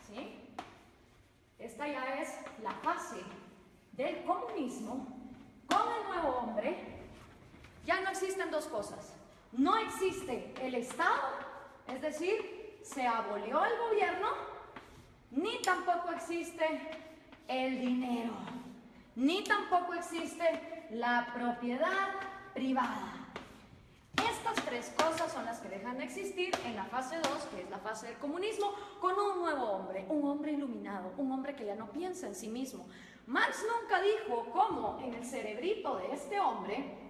¿sí? 0.07 0.53
esta 1.57 1.87
ya 1.87 2.21
es 2.21 2.29
la 2.61 2.73
fase 2.73 3.17
del 3.93 4.23
comunismo, 4.23 5.07
con 5.65 5.81
el 5.81 6.13
nuevo 6.13 6.37
hombre, 6.37 7.07
ya 7.87 8.01
no 8.01 8.11
existen 8.11 8.51
dos 8.51 8.65
cosas. 8.65 9.15
No 9.51 9.77
existe 9.77 10.53
el 10.61 10.75
Estado, 10.75 11.27
es 11.87 11.99
decir, 12.03 12.79
se 12.83 13.07
abolió 13.07 13.65
el 13.65 13.79
gobierno, 13.79 14.58
ni 15.31 15.61
tampoco 15.61 16.11
existe 16.11 16.65
el 17.47 17.79
dinero, 17.79 18.33
ni 19.15 19.43
tampoco 19.43 19.93
existe 19.93 20.87
la 20.91 21.31
propiedad 21.33 22.09
privada. 22.53 23.13
Estas 24.15 24.65
tres 24.65 24.93
cosas 24.97 25.31
son 25.31 25.45
las 25.45 25.59
que 25.59 25.69
dejan 25.69 25.97
de 25.97 26.03
existir 26.03 26.53
en 26.65 26.75
la 26.75 26.85
fase 26.85 27.17
2, 27.17 27.25
que 27.53 27.61
es 27.61 27.69
la 27.69 27.77
fase 27.79 28.07
del 28.07 28.17
comunismo, 28.17 28.73
con 28.99 29.17
un 29.17 29.39
nuevo 29.39 29.63
hombre, 29.65 30.05
un 30.09 30.27
hombre 30.27 30.51
iluminado, 30.51 31.13
un 31.17 31.31
hombre 31.31 31.55
que 31.55 31.65
ya 31.65 31.75
no 31.75 31.89
piensa 31.91 32.27
en 32.27 32.35
sí 32.35 32.47
mismo. 32.47 32.85
Marx 33.27 33.63
nunca 33.79 34.01
dijo 34.01 34.47
cómo 34.51 34.99
en 35.03 35.13
el 35.13 35.25
cerebrito 35.25 35.97
de 35.97 36.13
este 36.13 36.39
hombre 36.39 37.08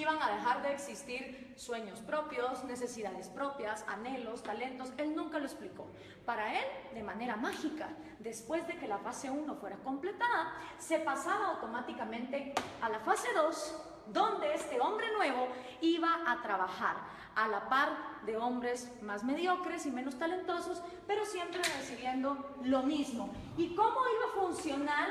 iban 0.00 0.22
a 0.22 0.30
dejar 0.30 0.62
de 0.62 0.72
existir 0.72 1.52
sueños 1.56 2.00
propios, 2.00 2.64
necesidades 2.64 3.28
propias, 3.28 3.84
anhelos, 3.86 4.42
talentos. 4.42 4.92
Él 4.96 5.14
nunca 5.14 5.38
lo 5.38 5.44
explicó. 5.44 5.86
Para 6.24 6.58
él, 6.58 6.64
de 6.94 7.02
manera 7.02 7.36
mágica, 7.36 7.88
después 8.18 8.66
de 8.66 8.76
que 8.76 8.88
la 8.88 8.98
fase 8.98 9.30
1 9.30 9.54
fuera 9.56 9.76
completada, 9.78 10.54
se 10.78 10.98
pasaba 10.98 11.48
automáticamente 11.48 12.54
a 12.80 12.88
la 12.88 13.00
fase 13.00 13.28
2, 13.34 13.86
donde 14.08 14.54
este 14.54 14.80
hombre 14.80 15.06
nuevo 15.12 15.48
iba 15.80 16.20
a 16.26 16.42
trabajar 16.42 16.96
a 17.36 17.48
la 17.48 17.68
par 17.68 17.90
de 18.26 18.36
hombres 18.36 18.90
más 19.02 19.22
mediocres 19.22 19.86
y 19.86 19.90
menos 19.90 20.18
talentosos, 20.18 20.82
pero 21.06 21.24
siempre 21.24 21.62
recibiendo 21.62 22.56
lo 22.64 22.82
mismo. 22.82 23.32
¿Y 23.56 23.74
cómo 23.74 24.00
iba 24.08 24.26
a 24.26 24.46
funcionar 24.46 25.08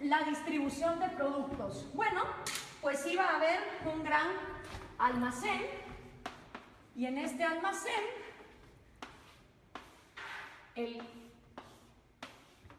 la 0.00 0.22
distribución 0.24 0.98
de 0.98 1.08
productos? 1.10 1.86
Bueno, 1.94 2.22
pues 2.82 3.06
iba 3.06 3.24
a 3.24 3.36
haber 3.36 3.60
un 3.94 4.02
gran 4.02 4.26
almacén 4.98 5.62
y 6.96 7.06
en 7.06 7.16
este 7.16 7.44
almacén 7.44 8.04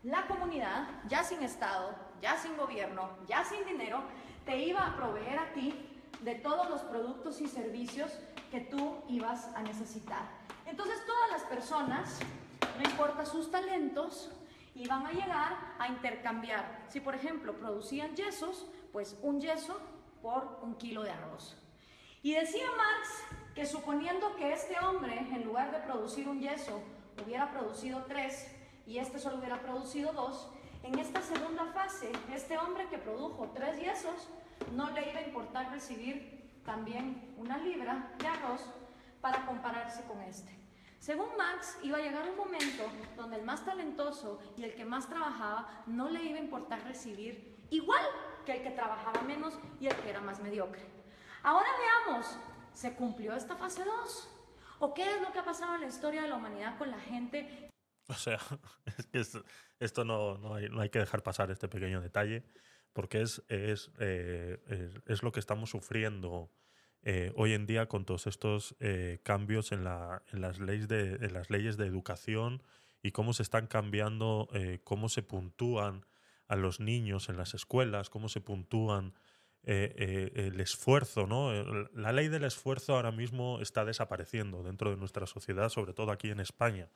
la 0.03 0.27
comunidad, 0.27 0.89
ya 1.07 1.23
sin 1.23 1.41
Estado, 1.41 1.95
ya 2.21 2.37
sin 2.37 2.57
gobierno, 2.57 3.09
ya 3.27 3.45
sin 3.45 3.65
dinero, 3.65 4.03
te 4.45 4.59
iba 4.59 4.85
a 4.85 4.95
proveer 4.97 5.39
a 5.39 5.53
ti 5.53 5.73
de 6.21 6.35
todos 6.35 6.69
los 6.69 6.81
productos 6.81 7.39
y 7.39 7.47
servicios 7.47 8.11
que 8.51 8.59
tú 8.59 8.97
ibas 9.07 9.45
a 9.55 9.61
necesitar. 9.61 10.23
Entonces 10.65 10.97
todas 11.05 11.31
las 11.31 11.43
personas, 11.43 12.19
no 12.77 12.89
importa 12.89 13.25
sus 13.25 13.49
talentos, 13.49 14.31
iban 14.75 15.05
a 15.07 15.11
llegar 15.11 15.57
a 15.79 15.87
intercambiar. 15.87 16.83
Si 16.89 16.99
por 16.99 17.15
ejemplo 17.15 17.53
producían 17.53 18.15
yesos, 18.15 18.67
pues 18.91 19.17
un 19.21 19.39
yeso 19.39 19.79
por 20.23 20.59
un 20.63 20.75
kilo 20.75 21.03
de 21.03 21.11
arroz. 21.11 21.55
Y 22.23 22.33
decía 22.33 22.65
Marx 22.77 23.09
que 23.53 23.65
suponiendo 23.67 24.35
que 24.37 24.53
este 24.53 24.79
hombre, 24.79 25.19
en 25.19 25.43
lugar 25.43 25.71
de 25.71 25.79
producir 25.79 26.27
un 26.27 26.39
yeso, 26.39 26.81
hubiera 27.23 27.51
producido 27.51 28.05
tres 28.07 28.49
y 28.87 28.97
este 28.97 29.19
solo 29.19 29.37
hubiera 29.37 29.61
producido 29.61 30.13
dos, 30.13 30.49
en 30.81 30.97
esta 30.97 31.21
segunda 31.21 31.65
fase, 31.67 32.11
este 32.33 32.57
hombre 32.57 32.87
que 32.89 32.97
produjo 32.97 33.51
tres 33.53 33.79
yesos, 33.79 34.29
no 34.73 34.89
le 34.91 35.11
iba 35.11 35.19
a 35.19 35.27
importar 35.27 35.71
recibir 35.71 36.59
también 36.65 37.35
una 37.37 37.57
libra 37.57 38.11
de 38.17 38.27
arroz 38.27 38.61
para 39.21 39.45
compararse 39.45 40.03
con 40.05 40.21
este. 40.21 40.57
Según 40.99 41.35
Marx, 41.37 41.77
iba 41.83 41.97
a 41.97 42.01
llegar 42.01 42.29
un 42.29 42.37
momento 42.37 42.83
donde 43.17 43.35
el 43.35 43.43
más 43.43 43.65
talentoso 43.65 44.39
y 44.55 44.63
el 44.63 44.73
que 44.73 44.85
más 44.85 45.07
trabajaba 45.09 45.83
no 45.85 46.09
le 46.09 46.23
iba 46.23 46.39
a 46.39 46.41
importar 46.41 46.81
recibir 46.85 47.65
igual 47.69 48.03
que 48.43 48.57
el 48.57 48.63
que 48.63 48.71
trabajaba 48.71 49.21
menos 49.21 49.59
y 49.79 49.87
el 49.87 49.95
que 49.97 50.09
era 50.09 50.21
más 50.21 50.41
mediocre. 50.41 50.81
Ahora 51.43 51.67
veamos, 51.77 52.37
¿se 52.73 52.93
cumplió 52.93 53.33
esta 53.33 53.55
fase 53.55 53.83
2? 53.83 54.29
¿O 54.79 54.93
qué 54.93 55.15
es 55.15 55.21
lo 55.21 55.31
que 55.31 55.39
ha 55.39 55.45
pasado 55.45 55.75
en 55.75 55.81
la 55.81 55.87
historia 55.87 56.23
de 56.23 56.29
la 56.29 56.35
humanidad 56.35 56.77
con 56.77 56.91
la 56.91 56.99
gente? 56.99 57.69
O 58.07 58.13
sea, 58.13 58.39
es 59.13 59.37
esto 59.79 60.05
no, 60.05 60.37
no, 60.37 60.55
hay, 60.55 60.69
no, 60.69 60.81
hay, 60.81 60.89
que 60.89 60.99
dejar 60.99 61.23
pasar 61.23 61.51
este 61.51 61.67
pequeño 61.67 62.01
detalle, 62.01 62.43
porque 62.93 63.21
es, 63.21 63.43
es, 63.49 63.91
eh, 63.99 64.91
es, 65.07 65.23
lo 65.23 65.31
que 65.31 65.39
estamos 65.39 65.69
sufriendo 65.69 66.51
eh, 67.01 67.33
hoy 67.35 67.53
en 67.53 67.65
día 67.65 67.87
con 67.87 68.05
todos 68.05 68.27
estos 68.27 68.75
eh, 68.79 69.19
cambios 69.23 69.73
en, 69.73 69.83
la, 69.83 70.23
en, 70.31 70.41
las 70.41 70.59
leyes 70.59 70.87
de, 70.87 71.15
en 71.15 71.33
las 71.33 71.49
leyes 71.49 71.75
de 71.75 71.85
educación 71.85 72.63
y 73.01 73.11
cómo 73.11 73.33
se 73.33 73.43
están 73.43 73.67
cambiando, 73.67 74.47
eh, 74.53 74.79
cómo 74.85 75.09
se 75.09 75.21
puntúan 75.21 76.05
a 76.47 76.55
los 76.55 76.79
niños 76.79 77.29
en 77.29 77.37
las 77.37 77.53
escuelas, 77.53 78.09
cómo 78.09 78.29
se 78.29 78.41
puntúan 78.41 79.13
eh, 79.65 79.95
eh, 79.97 80.47
el 80.47 80.59
esfuerzo, 80.59 81.25
¿no? 81.25 81.53
La 81.93 82.11
ley 82.11 82.27
del 82.27 82.43
esfuerzo 82.43 82.95
ahora 82.95 83.13
mismo 83.13 83.61
está 83.61 83.85
desapareciendo 83.85 84.61
dentro 84.61 84.89
de 84.89 84.97
nuestra 84.97 85.25
sociedad, 85.25 85.69
sobre 85.69 85.93
todo 85.93 86.11
aquí 86.11 86.29
en 86.29 86.41
España. 86.41 86.89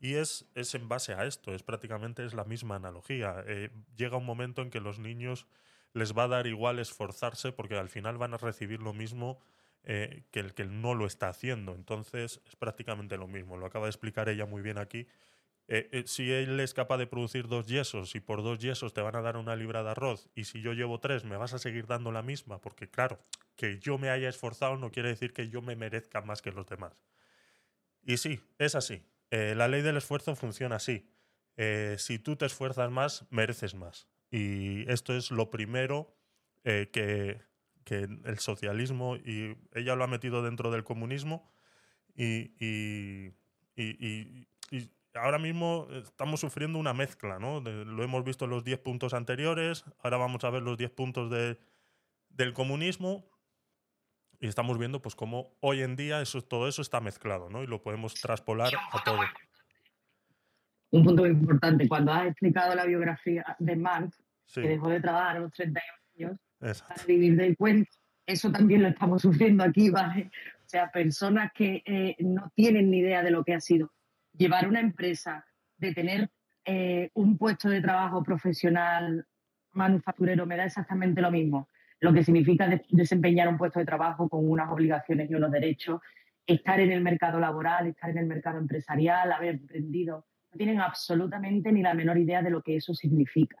Y 0.00 0.14
es, 0.14 0.44
es 0.56 0.74
en 0.74 0.88
base 0.88 1.14
a 1.14 1.26
esto, 1.26 1.54
es 1.54 1.62
prácticamente 1.62 2.24
es 2.24 2.34
la 2.34 2.42
misma 2.44 2.74
analogía. 2.74 3.44
Eh, 3.46 3.70
llega 3.96 4.16
un 4.16 4.26
momento 4.26 4.62
en 4.62 4.70
que 4.70 4.80
los 4.80 4.98
niños 4.98 5.46
les 5.92 6.12
va 6.16 6.24
a 6.24 6.28
dar 6.28 6.48
igual 6.48 6.80
esforzarse 6.80 7.52
porque 7.52 7.76
al 7.76 7.88
final 7.88 8.18
van 8.18 8.34
a 8.34 8.38
recibir 8.38 8.80
lo 8.80 8.92
mismo 8.92 9.40
que 9.84 10.40
el 10.40 10.52
que 10.52 10.66
no 10.66 10.92
lo 10.92 11.06
está 11.06 11.30
haciendo. 11.30 11.74
Entonces 11.74 12.42
es 12.46 12.56
prácticamente 12.56 13.16
lo 13.16 13.26
mismo. 13.26 13.56
Lo 13.56 13.64
acaba 13.64 13.86
de 13.86 13.90
explicar 13.90 14.28
ella 14.28 14.44
muy 14.44 14.60
bien 14.60 14.76
aquí. 14.76 15.06
Eh, 15.70 15.88
eh, 15.92 16.04
si 16.06 16.32
él 16.32 16.58
es 16.60 16.72
capaz 16.72 16.96
de 16.96 17.06
producir 17.06 17.46
dos 17.46 17.66
yesos 17.66 18.14
y 18.14 18.20
por 18.20 18.42
dos 18.42 18.58
yesos 18.58 18.94
te 18.94 19.02
van 19.02 19.14
a 19.16 19.20
dar 19.20 19.36
una 19.36 19.54
libra 19.54 19.82
de 19.82 19.90
arroz 19.90 20.30
y 20.34 20.44
si 20.44 20.62
yo 20.62 20.72
llevo 20.72 20.98
tres 20.98 21.24
me 21.24 21.36
vas 21.36 21.52
a 21.52 21.58
seguir 21.58 21.86
dando 21.86 22.10
la 22.10 22.22
misma, 22.22 22.58
porque 22.58 22.88
claro, 22.88 23.18
que 23.54 23.78
yo 23.78 23.98
me 23.98 24.08
haya 24.08 24.30
esforzado 24.30 24.78
no 24.78 24.90
quiere 24.90 25.10
decir 25.10 25.34
que 25.34 25.50
yo 25.50 25.60
me 25.60 25.76
merezca 25.76 26.22
más 26.22 26.40
que 26.40 26.52
los 26.52 26.66
demás. 26.66 26.98
Y 28.02 28.16
sí, 28.16 28.40
es 28.58 28.74
así. 28.74 29.02
Eh, 29.30 29.54
la 29.54 29.68
ley 29.68 29.82
del 29.82 29.98
esfuerzo 29.98 30.34
funciona 30.34 30.76
así. 30.76 31.10
si 31.98 32.18
tú 32.18 32.36
te 32.36 32.46
esfuerzas 32.46 32.90
más, 32.90 33.26
mereces 33.30 33.74
más. 33.74 34.08
Y 34.30 34.90
esto 34.90 35.14
es 35.14 35.30
lo 35.30 35.50
primero 35.50 36.14
que, 36.62 37.42
que, 37.84 38.08
el 38.24 38.38
socialismo, 38.38 39.16
y 39.16 39.56
ella 39.74 39.96
lo 39.96 40.04
ha 40.04 40.06
metido 40.06 40.42
dentro 40.42 40.70
del 40.70 40.84
comunismo, 40.84 41.50
y, 42.14 43.32
ahora 45.14 45.38
mismo 45.38 45.88
estamos 45.90 46.40
sufriendo 46.40 46.78
una 46.78 46.94
mezcla, 46.94 47.38
¿no? 47.38 47.60
lo 47.60 48.04
hemos 48.04 48.24
visto 48.24 48.44
en 48.44 48.50
los 48.50 48.64
10 48.64 48.78
puntos 48.80 49.14
anteriores, 49.14 49.84
ahora 50.02 50.16
vamos 50.16 50.44
a 50.44 50.50
ver 50.50 50.62
los 50.62 50.78
10 50.78 50.90
puntos 50.90 51.30
de, 51.30 51.58
del 52.28 52.52
comunismo 52.52 53.24
y 54.40 54.46
estamos 54.46 54.78
viendo 54.78 55.02
pues 55.02 55.14
cómo 55.14 55.56
hoy 55.60 55.82
en 55.82 55.96
día 55.96 56.20
eso, 56.20 56.42
todo 56.42 56.68
eso 56.68 56.82
está 56.82 57.00
mezclado, 57.00 57.50
¿no? 57.50 57.62
Y 57.62 57.66
lo 57.66 57.82
podemos 57.82 58.14
traspolar 58.14 58.72
a 58.92 59.02
todo. 59.02 59.20
Un 60.90 61.04
punto 61.04 61.22
muy 61.22 61.32
importante, 61.32 61.88
cuando 61.88 62.12
has 62.12 62.28
explicado 62.28 62.74
la 62.74 62.86
biografía 62.86 63.56
de 63.58 63.76
Marx, 63.76 64.22
que 64.54 64.60
dejó 64.60 64.88
de 64.88 65.00
trabajar 65.00 65.36
a 65.36 65.40
los 65.40 65.52
31 65.52 66.38
años 66.60 66.82
para 66.82 67.04
vivir 67.04 67.36
del 67.36 67.56
cuento, 67.56 67.90
eso 68.26 68.50
también 68.52 68.82
lo 68.82 68.88
estamos 68.88 69.22
sufriendo 69.22 69.64
aquí, 69.64 69.90
¿vale? 69.90 70.30
O 70.64 70.68
sea, 70.68 70.90
personas 70.90 71.50
que 71.52 71.82
eh, 71.84 72.16
no 72.20 72.52
tienen 72.54 72.90
ni 72.90 72.98
idea 72.98 73.22
de 73.22 73.30
lo 73.30 73.42
que 73.42 73.54
ha 73.54 73.60
sido 73.60 73.92
llevar 74.38 74.68
una 74.68 74.80
empresa, 74.80 75.44
de 75.76 75.92
tener 75.92 76.30
eh, 76.64 77.10
un 77.14 77.36
puesto 77.36 77.68
de 77.68 77.80
trabajo 77.80 78.22
profesional 78.22 79.26
manufacturero, 79.72 80.46
me 80.46 80.56
da 80.56 80.64
exactamente 80.64 81.20
lo 81.20 81.30
mismo. 81.30 81.68
Lo 82.00 82.12
que 82.12 82.24
significa 82.24 82.68
desempeñar 82.90 83.48
un 83.48 83.58
puesto 83.58 83.80
de 83.80 83.84
trabajo 83.84 84.28
con 84.28 84.48
unas 84.48 84.70
obligaciones 84.70 85.30
y 85.30 85.34
unos 85.34 85.50
derechos, 85.50 86.00
estar 86.46 86.80
en 86.80 86.92
el 86.92 87.02
mercado 87.02 87.38
laboral, 87.40 87.88
estar 87.88 88.10
en 88.10 88.18
el 88.18 88.26
mercado 88.26 88.58
empresarial, 88.58 89.32
haber 89.32 89.56
emprendido. 89.56 90.26
No 90.52 90.56
tienen 90.56 90.80
absolutamente 90.80 91.72
ni 91.72 91.82
la 91.82 91.94
menor 91.94 92.16
idea 92.16 92.40
de 92.42 92.50
lo 92.50 92.62
que 92.62 92.76
eso 92.76 92.94
significa. 92.94 93.58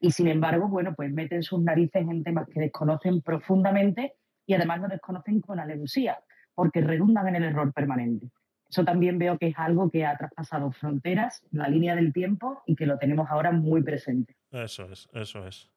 y 0.00 0.10
sin 0.10 0.26
embargo, 0.26 0.66
bueno, 0.66 0.94
pues 0.96 1.12
meten 1.12 1.44
sus 1.44 1.62
narices 1.62 2.02
en 2.02 2.24
temas 2.24 2.48
que 2.48 2.58
desconocen 2.58 3.22
profundamente 3.22 4.16
y 4.44 4.54
además 4.54 4.80
lo 4.80 4.88
desconocen 4.88 5.40
con 5.40 5.60
alevosía, 5.60 6.18
porque 6.54 6.80
redundan 6.80 7.28
en 7.28 7.36
el 7.36 7.44
error 7.44 7.72
permanente. 7.72 8.32
Eso 8.72 8.84
también 8.86 9.18
veo 9.18 9.36
que 9.36 9.48
es 9.48 9.58
algo 9.58 9.90
que 9.90 10.06
ha 10.06 10.16
traspasado 10.16 10.72
fronteras, 10.72 11.44
la 11.50 11.68
línea 11.68 11.94
del 11.94 12.10
tiempo 12.10 12.62
y 12.66 12.74
que 12.74 12.86
lo 12.86 12.96
tenemos 12.96 13.28
ahora 13.28 13.52
muy 13.52 13.82
presente. 13.82 14.34
Eso 14.50 14.90
es, 14.90 15.10
eso 15.12 15.46
es. 15.46 15.70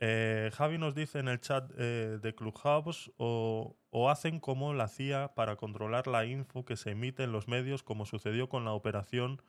Eh, 0.00 0.50
Javi 0.52 0.76
nos 0.76 0.96
dice 0.96 1.20
en 1.20 1.28
el 1.28 1.40
chat 1.40 1.70
eh, 1.78 2.18
de 2.20 2.34
Clubhouse 2.34 3.12
o, 3.16 3.76
o, 3.90 4.10
hacen 4.10 4.40
como 4.40 4.74
la 4.74 4.88
CIA 4.88 5.34
para 5.34 5.54
controlar 5.54 6.08
la 6.08 6.26
info 6.26 6.64
que 6.64 6.76
se 6.76 6.90
emite 6.90 7.22
en 7.22 7.32
los 7.32 7.46
medios 7.46 7.84
como 7.84 8.04
sucedió 8.04 8.48
con 8.48 8.64
la 8.64 8.72
operación 8.72 9.40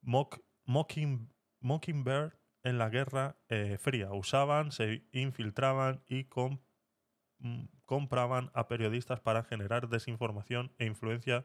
Mock, 0.00 0.40
Mocking, 0.64 1.28
Mockingbird 1.60 2.32
en 2.64 2.78
la 2.78 2.88
Guerra 2.88 3.36
eh, 3.50 3.76
Fría. 3.78 4.10
Usaban, 4.12 4.72
se 4.72 5.04
infiltraban 5.12 6.02
y 6.08 6.26
mm, 7.40 7.64
compraban 7.84 8.50
a 8.54 8.68
periodistas 8.68 9.20
para 9.20 9.44
generar 9.44 9.90
desinformación 9.90 10.72
e 10.78 10.86
influencia 10.86 11.44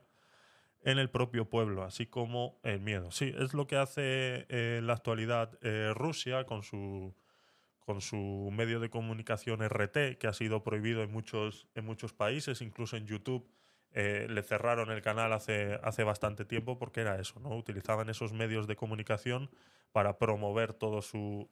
en 0.83 0.99
el 0.99 1.09
propio 1.09 1.49
pueblo, 1.49 1.83
así 1.83 2.05
como 2.05 2.59
el 2.63 2.79
miedo. 2.79 3.11
Sí, 3.11 3.33
es 3.37 3.53
lo 3.53 3.67
que 3.67 3.77
hace 3.77 4.45
eh, 4.49 4.77
en 4.79 4.87
la 4.87 4.93
actualidad 4.93 5.57
eh, 5.61 5.91
Rusia 5.95 6.45
con 6.45 6.63
su, 6.63 7.13
con 7.79 8.01
su 8.01 8.49
medio 8.51 8.79
de 8.79 8.89
comunicación 8.89 9.61
RT, 9.61 10.17
que 10.17 10.27
ha 10.27 10.33
sido 10.33 10.63
prohibido 10.63 11.03
en 11.03 11.11
muchos, 11.11 11.67
en 11.75 11.85
muchos 11.85 12.13
países, 12.13 12.61
incluso 12.61 12.97
en 12.97 13.07
YouTube. 13.07 13.49
le 13.93 14.43
cerraron 14.43 14.91
el 14.91 15.01
canal 15.01 15.33
hace, 15.33 15.79
hace 15.81 16.03
bastante 16.03 16.45
tiempo 16.45 16.77
porque 16.77 17.01
era 17.01 17.19
eso, 17.19 17.39
¿no? 17.39 17.49
Utilizaban 17.57 18.09
esos 18.09 18.31
medios 18.31 18.67
de 18.67 18.75
comunicación 18.75 19.49
para 19.97 20.19
promover 20.19 20.73
toda 20.73 21.01
su, 21.01 21.47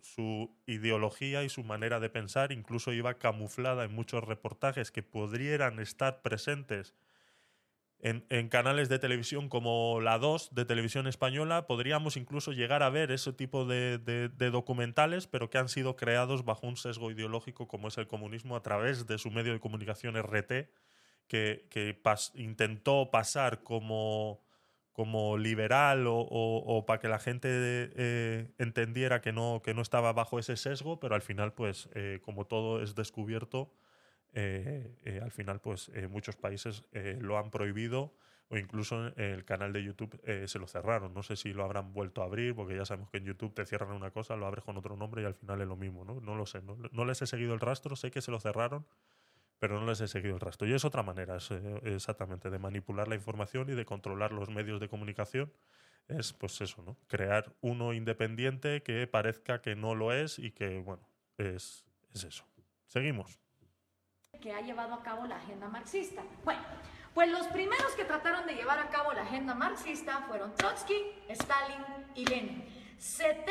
ideología 0.67 1.43
y 1.43 1.49
su 1.49 1.63
manera 1.63 1.99
de 1.99 2.11
pensar, 2.11 2.51
incluso 2.51 2.93
iba 2.93 3.15
camuflada 3.15 3.85
en 3.85 3.95
muchos 3.95 4.23
reportajes 4.23 4.91
que 4.91 5.01
podrían 5.01 5.79
estar 5.79 6.21
presentes 6.21 6.93
en, 8.05 8.49
canales 8.49 8.87
de 8.87 8.99
televisión 8.99 9.49
como 9.49 9.99
la 9.99 10.19
2 10.19 10.53
de 10.53 10.65
televisión 10.65 11.07
española, 11.07 11.65
podríamos 11.65 12.17
incluso 12.17 12.51
llegar 12.51 12.83
a 12.83 12.91
ver 12.91 13.11
ese 13.11 13.33
tipo 13.33 13.65
de, 13.65 14.29
documentales, 14.51 15.25
pero 15.25 15.49
que 15.49 15.57
han 15.57 15.69
sido 15.69 15.95
creados 15.95 16.45
bajo 16.45 16.67
un 16.67 16.77
sesgo 16.77 17.09
ideológico 17.09 17.67
como 17.67 17.87
es 17.87 17.97
el 17.97 18.05
comunismo 18.05 18.55
a 18.55 18.61
través 18.61 19.07
de 19.07 19.17
su 19.17 19.31
medio 19.31 19.53
de 19.53 19.59
comunicación 19.59 20.15
RT, 20.21 20.69
que, 21.27 21.97
intentó 22.35 23.09
pasar 23.09 23.63
como 23.63 24.39
liberal 25.39 26.05
o, 26.07 26.83
para 26.85 26.99
que 26.99 27.07
la 27.07 27.17
gente 27.17 27.49
eh, 27.51 28.51
entendiera 28.59 29.19
que 29.21 29.31
no, 29.31 29.63
que 29.63 29.73
no 29.73 29.81
estaba 29.81 30.13
bajo 30.13 30.37
ese 30.37 30.57
sesgo, 30.57 30.99
pero 30.99 31.15
al 31.15 31.23
final, 31.23 31.53
pues, 31.53 31.89
eh, 31.95 32.19
como 32.21 32.45
todo 32.45 32.83
es 32.83 32.93
descubierto, 32.93 33.71
al 34.35 35.31
final, 35.31 35.61
pues, 35.61 35.91
muchos 36.09 36.35
países 36.35 36.83
lo 37.19 37.37
han 37.37 37.51
prohibido 37.51 38.13
o 38.49 38.57
incluso 38.57 39.07
el 39.17 39.43
canal 39.43 39.73
de 39.73 39.83
YouTube 39.83 40.19
se 40.47 40.59
lo 40.59 40.67
cerraron. 40.67 41.13
No 41.13 41.23
sé 41.23 41.35
si 41.35 41.53
lo 41.53 41.63
habrán 41.63 41.93
vuelto 41.93 42.21
a 42.21 42.25
abrir, 42.25 42.53
porque 42.53 42.75
ya 42.75 42.85
sabemos 42.85 43.09
que 43.09 43.17
en 43.17 43.25
YouTube 43.25 43.53
te 43.53 43.65
cierran 43.65 43.91
una 43.91 44.11
cosa, 44.11 44.35
lo 44.35 44.45
abres 44.45 44.63
con 44.63 44.77
otro 44.77 44.95
nombre 44.95 45.23
y 45.23 45.25
al 45.25 45.33
final 45.33 45.61
es 45.61 45.67
lo 45.67 45.75
mismo, 45.75 46.05
¿no? 46.05 46.21
No 46.21 46.35
lo 46.35 46.45
sé, 46.45 46.61
no, 46.61 46.77
no 46.91 47.05
les 47.05 47.21
he 47.21 47.27
seguido 47.27 47.53
el 47.53 47.59
rastro, 47.59 47.95
sé 47.95 48.11
que 48.11 48.21
se 48.21 48.31
lo 48.31 48.39
cerraron, 48.39 48.85
pero 49.57 49.79
no 49.79 49.87
les 49.87 50.01
he 50.01 50.07
seguido 50.07 50.35
el 50.35 50.41
rastro. 50.41 50.67
Y 50.67 50.73
es 50.73 50.85
otra 50.85 51.01
manera, 51.01 51.37
eh, 51.49 51.79
exactamente, 51.85 52.49
de 52.49 52.59
manipular 52.59 53.07
la 53.07 53.15
información 53.15 53.69
y 53.69 53.73
de 53.73 53.85
controlar 53.85 54.31
los 54.31 54.49
medios 54.49 54.79
de 54.79 54.89
comunicación. 54.89 55.51
Es 56.07 56.33
pues 56.33 56.61
eso, 56.61 56.83
¿no? 56.83 56.97
Crear 57.07 57.55
uno 57.61 57.93
independiente 57.93 58.83
que 58.83 59.07
parezca 59.07 59.61
que 59.61 59.75
no 59.75 59.95
lo 59.95 60.13
es 60.13 60.37
y 60.37 60.51
que, 60.51 60.79
bueno, 60.79 61.09
es, 61.37 61.87
es 62.13 62.25
eso. 62.25 62.45
Seguimos. 62.85 63.44
Que 64.41 64.53
ha 64.53 64.61
llevado 64.61 64.93
a 64.93 65.01
cabo 65.01 65.25
la 65.25 65.37
agenda 65.37 65.67
marxista. 65.67 66.21
Bueno, 66.43 66.61
pues 67.13 67.29
los 67.29 67.47
primeros 67.47 67.93
que 67.93 68.03
trataron 68.03 68.45
de 68.45 68.53
llevar 68.53 68.77
a 68.77 68.89
cabo 68.89 69.13
la 69.13 69.23
agenda 69.23 69.55
marxista 69.55 70.25
fueron 70.27 70.53
Trotsky, 70.55 70.95
Stalin 71.29 71.83
y 72.13 72.25
Lenin. 72.25 72.75
70 72.97 73.45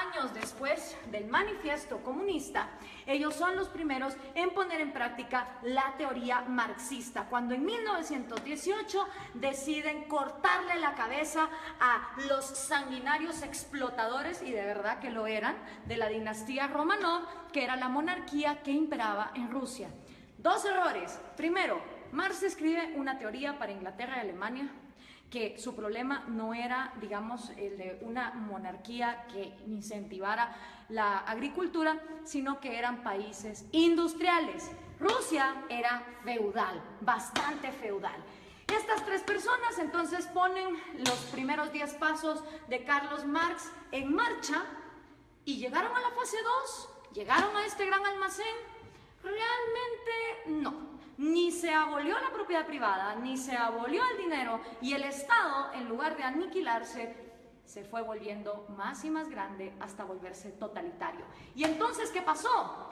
años 0.00 0.34
después 0.34 0.96
del 1.10 1.26
manifiesto 1.26 2.02
comunista, 2.02 2.68
ellos 3.06 3.34
son 3.34 3.56
los 3.56 3.68
primeros 3.68 4.14
en 4.34 4.50
poner 4.50 4.80
en 4.80 4.92
práctica 4.92 5.58
la 5.62 5.94
teoría 5.96 6.42
marxista, 6.42 7.26
cuando 7.28 7.54
en 7.54 7.64
1918 7.64 9.06
deciden 9.34 10.04
cortarle 10.04 10.76
la 10.76 10.94
cabeza 10.94 11.48
a 11.80 12.14
los 12.28 12.44
sanguinarios 12.44 13.42
explotadores, 13.42 14.42
y 14.42 14.52
de 14.52 14.64
verdad 14.64 14.98
que 14.98 15.10
lo 15.10 15.26
eran, 15.26 15.56
de 15.86 15.96
la 15.96 16.08
dinastía 16.08 16.66
Romanov, 16.66 17.50
que 17.52 17.64
era 17.64 17.76
la 17.76 17.88
monarquía 17.88 18.62
que 18.62 18.70
imperaba 18.70 19.30
en 19.34 19.50
Rusia. 19.50 19.88
Dos 20.44 20.62
errores. 20.66 21.18
Primero, 21.38 21.80
Marx 22.12 22.42
escribe 22.42 22.92
una 22.96 23.16
teoría 23.18 23.58
para 23.58 23.72
Inglaterra 23.72 24.18
y 24.18 24.20
Alemania 24.20 24.68
que 25.30 25.58
su 25.58 25.74
problema 25.74 26.24
no 26.28 26.52
era, 26.52 26.92
digamos, 27.00 27.48
el 27.56 27.78
de 27.78 27.98
una 28.02 28.32
monarquía 28.32 29.24
que 29.32 29.56
incentivara 29.66 30.54
la 30.90 31.20
agricultura, 31.20 31.98
sino 32.24 32.60
que 32.60 32.78
eran 32.78 33.02
países 33.02 33.64
industriales. 33.72 34.70
Rusia 35.00 35.64
era 35.70 36.02
feudal, 36.24 36.78
bastante 37.00 37.72
feudal. 37.72 38.22
Estas 38.66 39.02
tres 39.06 39.22
personas 39.22 39.78
entonces 39.78 40.26
ponen 40.26 40.78
los 40.98 41.18
primeros 41.32 41.72
diez 41.72 41.94
pasos 41.94 42.44
de 42.68 42.84
Carlos 42.84 43.24
Marx 43.24 43.72
en 43.92 44.14
marcha 44.14 44.62
y 45.46 45.56
llegaron 45.56 45.96
a 45.96 46.00
la 46.00 46.10
fase 46.10 46.36
2, 46.66 47.14
llegaron 47.14 47.56
a 47.56 47.64
este 47.64 47.86
gran 47.86 48.04
almacén. 48.04 48.73
Realmente 49.24 50.62
no 50.62 50.94
ni 51.16 51.52
se 51.52 51.72
abolió 51.72 52.18
la 52.18 52.30
propiedad 52.30 52.66
privada, 52.66 53.14
ni 53.16 53.36
se 53.36 53.56
abolió 53.56 54.02
el 54.12 54.18
dinero 54.18 54.60
y 54.80 54.94
el 54.94 55.04
Estado, 55.04 55.72
en 55.74 55.88
lugar 55.88 56.16
de 56.16 56.24
aniquilarse, 56.24 57.14
se 57.64 57.84
fue 57.84 58.02
volviendo 58.02 58.66
más 58.76 59.04
y 59.04 59.10
más 59.10 59.28
grande 59.28 59.72
hasta 59.80 60.04
volverse 60.04 60.50
totalitario. 60.50 61.24
¿Y 61.54 61.64
entonces 61.64 62.10
qué 62.10 62.20
pasó? 62.20 62.90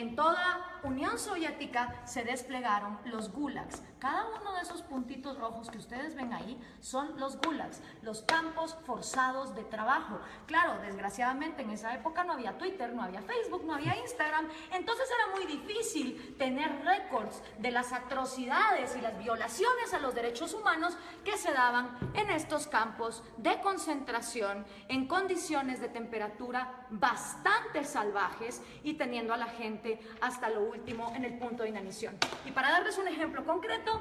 En 0.00 0.16
toda 0.16 0.80
Unión 0.82 1.18
Soviética 1.18 2.00
se 2.06 2.24
desplegaron 2.24 2.98
los 3.04 3.30
gulags. 3.30 3.82
Cada 3.98 4.24
uno 4.40 4.54
de 4.54 4.62
esos 4.62 4.80
puntitos 4.80 5.38
rojos 5.38 5.68
que 5.68 5.76
ustedes 5.76 6.14
ven 6.14 6.32
ahí 6.32 6.58
son 6.80 7.20
los 7.20 7.36
gulags, 7.36 7.82
los 8.00 8.22
campos 8.22 8.78
forzados 8.86 9.54
de 9.54 9.62
trabajo. 9.64 10.18
Claro, 10.46 10.80
desgraciadamente 10.80 11.60
en 11.60 11.70
esa 11.70 11.94
época 11.94 12.24
no 12.24 12.32
había 12.32 12.56
Twitter, 12.56 12.94
no 12.94 13.02
había 13.02 13.20
Facebook, 13.20 13.62
no 13.66 13.74
había 13.74 13.94
Instagram, 13.98 14.48
entonces 14.72 15.06
era 15.06 15.36
muy 15.36 15.44
difícil 15.44 16.34
tener 16.38 16.82
récords 16.82 17.42
de 17.58 17.70
las 17.70 17.92
atrocidades 17.92 18.96
y 18.96 19.02
las 19.02 19.18
violaciones 19.18 19.92
a 19.92 19.98
los 19.98 20.14
derechos 20.14 20.54
humanos 20.54 20.96
que 21.26 21.36
se 21.36 21.52
daban 21.52 21.98
en 22.14 22.30
estos 22.30 22.66
campos 22.68 23.22
de 23.36 23.60
concentración 23.60 24.64
en 24.88 25.06
condiciones 25.06 25.78
de 25.78 25.88
temperatura 25.88 26.86
bastante 26.88 27.84
salvajes 27.84 28.62
y 28.82 28.94
teniendo 28.94 29.34
a 29.34 29.36
la 29.36 29.46
gente 29.46 29.89
hasta 30.20 30.50
lo 30.50 30.62
último 30.62 31.12
en 31.14 31.24
el 31.24 31.38
punto 31.38 31.62
de 31.62 31.70
inanición. 31.70 32.16
Y 32.44 32.52
para 32.52 32.70
darles 32.70 32.98
un 32.98 33.08
ejemplo 33.08 33.44
concreto, 33.44 34.00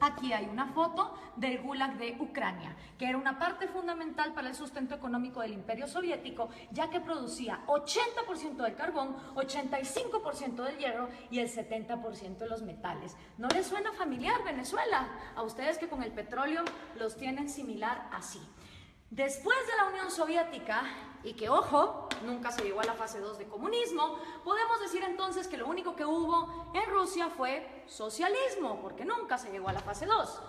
Aquí 0.00 0.32
hay 0.32 0.46
una 0.46 0.66
foto 0.68 1.14
del 1.36 1.60
Gulag 1.60 1.98
de 1.98 2.16
Ucrania, 2.18 2.74
que 2.98 3.06
era 3.06 3.18
una 3.18 3.38
parte 3.38 3.68
fundamental 3.68 4.32
para 4.32 4.48
el 4.48 4.54
sustento 4.54 4.94
económico 4.94 5.42
del 5.42 5.52
imperio 5.52 5.86
soviético, 5.86 6.48
ya 6.70 6.88
que 6.88 7.00
producía 7.00 7.60
80% 7.66 8.56
del 8.56 8.74
carbón, 8.74 9.14
85% 9.34 10.64
del 10.64 10.78
hierro 10.78 11.10
y 11.30 11.40
el 11.40 11.50
70% 11.50 12.38
de 12.38 12.48
los 12.48 12.62
metales. 12.62 13.14
¿No 13.36 13.48
les 13.48 13.66
suena 13.66 13.92
familiar 13.92 14.42
Venezuela? 14.42 15.06
A 15.36 15.42
ustedes 15.42 15.76
que 15.76 15.88
con 15.88 16.02
el 16.02 16.12
petróleo 16.12 16.64
los 16.98 17.18
tienen 17.18 17.50
similar 17.50 18.08
así. 18.10 18.40
Después 19.10 19.58
de 19.66 19.76
la 19.76 19.90
Unión 19.90 20.10
Soviética, 20.10 20.82
y 21.22 21.34
que, 21.34 21.48
ojo, 21.48 22.08
nunca 22.24 22.50
se 22.50 22.62
llegó 22.62 22.80
a 22.80 22.84
la 22.84 22.94
fase 22.94 23.20
2 23.20 23.38
de 23.38 23.46
comunismo, 23.46 24.18
podemos 24.44 24.80
decir 24.80 25.02
entonces 25.04 25.48
que 25.48 25.56
lo 25.56 25.68
único 25.68 25.94
que 25.94 26.04
hubo 26.04 26.72
en 26.74 26.90
Rusia 26.90 27.28
fue 27.28 27.84
socialismo, 27.86 28.80
porque 28.80 29.04
nunca 29.04 29.38
se 29.38 29.50
llegó 29.50 29.68
a 29.68 29.72
la 29.72 29.80
fase 29.80 30.06
2. 30.06 30.42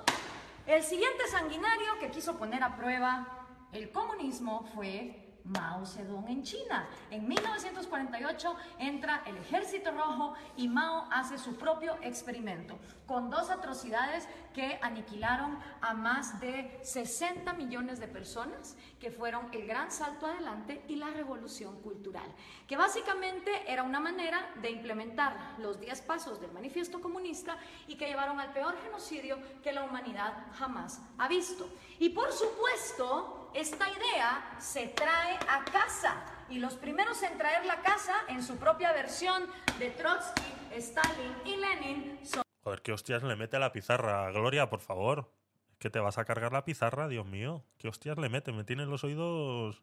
El 0.67 0.84
siguiente 0.84 1.28
sanguinario 1.28 1.99
que 1.99 2.11
quiso 2.11 2.38
poner 2.38 2.63
a 2.63 2.76
prueba 2.76 3.47
el 3.72 3.91
comunismo 3.91 4.65
fue 4.76 5.20
Mao 5.45 5.85
Zedong 5.85 6.27
en 6.27 6.43
China. 6.43 6.87
En 7.09 7.27
1948 7.27 8.55
entra 8.79 9.23
el 9.25 9.37
Ejército 9.37 9.91
Rojo 9.91 10.33
y 10.57 10.67
Mao 10.67 11.07
hace 11.11 11.37
su 11.37 11.55
propio 11.55 11.95
experimento 12.01 12.77
con 13.05 13.29
dos 13.29 13.49
atrocidades 13.49 14.27
que 14.53 14.79
aniquilaron 14.81 15.57
a 15.81 15.93
más 15.93 16.39
de 16.39 16.79
60 16.83 17.53
millones 17.53 17.99
de 17.99 18.07
personas, 18.07 18.77
que 18.99 19.11
fueron 19.11 19.47
el 19.53 19.65
gran 19.65 19.91
salto 19.91 20.25
adelante 20.25 20.83
y 20.87 20.95
la 20.95 21.09
revolución 21.09 21.81
cultural, 21.81 22.29
que 22.67 22.77
básicamente 22.77 23.51
era 23.71 23.83
una 23.83 23.99
manera 23.99 24.49
de 24.61 24.71
implementar 24.71 25.55
los 25.57 25.79
10 25.79 26.01
pasos 26.01 26.39
del 26.41 26.51
manifiesto 26.51 27.01
comunista 27.01 27.57
y 27.87 27.95
que 27.95 28.07
llevaron 28.07 28.39
al 28.39 28.53
peor 28.53 28.77
genocidio 28.81 29.37
que 29.61 29.73
la 29.73 29.83
humanidad 29.83 30.33
jamás 30.53 31.01
ha 31.17 31.27
visto. 31.27 31.69
Y 31.99 32.09
por 32.09 32.31
supuesto, 32.31 33.40
esta 33.53 33.89
idea 33.89 34.55
se 34.59 34.87
trae 34.87 35.37
a 35.47 35.63
casa 35.65 36.23
y 36.49 36.59
los 36.59 36.75
primeros 36.75 37.21
en 37.23 37.37
traer 37.37 37.65
la 37.65 37.81
casa 37.81 38.13
en 38.27 38.43
su 38.43 38.57
propia 38.57 38.93
versión 38.93 39.43
de 39.79 39.89
Trotsky, 39.91 40.53
Stalin 40.71 41.33
y 41.45 41.55
Lenin 41.57 42.19
son 42.23 42.43
Joder, 42.63 42.81
qué 42.81 42.91
hostias 42.91 43.23
le 43.23 43.35
mete 43.35 43.57
a 43.57 43.59
la 43.59 43.71
pizarra. 43.71 44.29
Gloria, 44.31 44.69
por 44.69 44.81
favor. 44.81 45.33
Que 45.79 45.89
te 45.89 45.99
vas 45.99 46.19
a 46.19 46.25
cargar 46.25 46.53
la 46.53 46.63
pizarra, 46.63 47.07
Dios 47.07 47.25
mío. 47.25 47.65
¿Qué 47.79 47.87
hostias 47.87 48.19
le 48.19 48.29
mete? 48.29 48.51
Me 48.51 48.63
tienen 48.63 48.91
los 48.91 49.03
oídos 49.03 49.81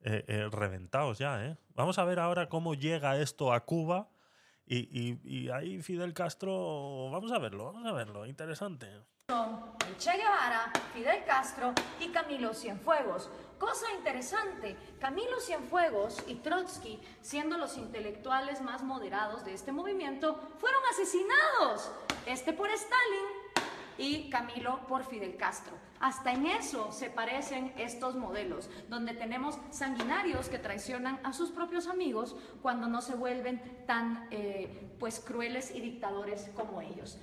eh, 0.00 0.24
eh, 0.26 0.48
reventados 0.50 1.18
ya, 1.18 1.44
¿eh? 1.44 1.56
Vamos 1.74 1.98
a 1.98 2.04
ver 2.04 2.18
ahora 2.18 2.48
cómo 2.48 2.74
llega 2.74 3.20
esto 3.20 3.52
a 3.52 3.64
Cuba. 3.64 4.08
Y, 4.72 4.88
y- 5.00 5.20
y 5.24 5.50
ahí 5.50 5.82
Fidel 5.82 6.14
Castro, 6.14 7.10
vamos 7.10 7.32
a 7.32 7.40
verlo, 7.40 7.64
vamos 7.64 7.84
a 7.84 7.92
verlo, 7.92 8.24
interesante. 8.24 8.86
el 8.86 9.96
Che 9.96 10.12
Guevara, 10.16 10.70
Fidel 10.94 11.24
Castro 11.24 11.72
y 11.98 12.08
Camilo 12.10 12.54
Cienfuegos. 12.54 13.28
Cosa 13.58 13.86
interesante, 13.98 14.76
Camilo 15.00 15.40
Cienfuegos 15.40 16.22
y 16.28 16.36
Trotsky, 16.36 17.00
siendo 17.20 17.58
los 17.58 17.76
intelectuales 17.78 18.62
más 18.62 18.84
moderados 18.84 19.44
de 19.44 19.54
este 19.54 19.72
movimiento, 19.72 20.36
fueron 20.58 20.80
asesinados. 20.92 21.90
Este 22.26 22.52
por 22.52 22.70
Stalin 22.70 23.26
y 24.00 24.30
Camilo 24.30 24.86
por 24.86 25.04
Fidel 25.04 25.36
Castro. 25.36 25.76
Hasta 26.00 26.32
en 26.32 26.46
eso 26.46 26.90
se 26.90 27.10
parecen 27.10 27.74
estos 27.76 28.16
modelos, 28.16 28.70
donde 28.88 29.12
tenemos 29.12 29.58
sanguinarios 29.70 30.48
que 30.48 30.58
traicionan 30.58 31.20
a 31.22 31.34
sus 31.34 31.50
propios 31.50 31.86
amigos 31.86 32.34
cuando 32.62 32.88
no 32.88 33.02
se 33.02 33.14
vuelven 33.14 33.60
tan 33.86 34.26
eh, 34.30 34.90
pues 34.98 35.20
crueles 35.20 35.70
y 35.74 35.80
dictadores 35.80 36.50
como 36.54 36.80
ellos. 36.80 37.18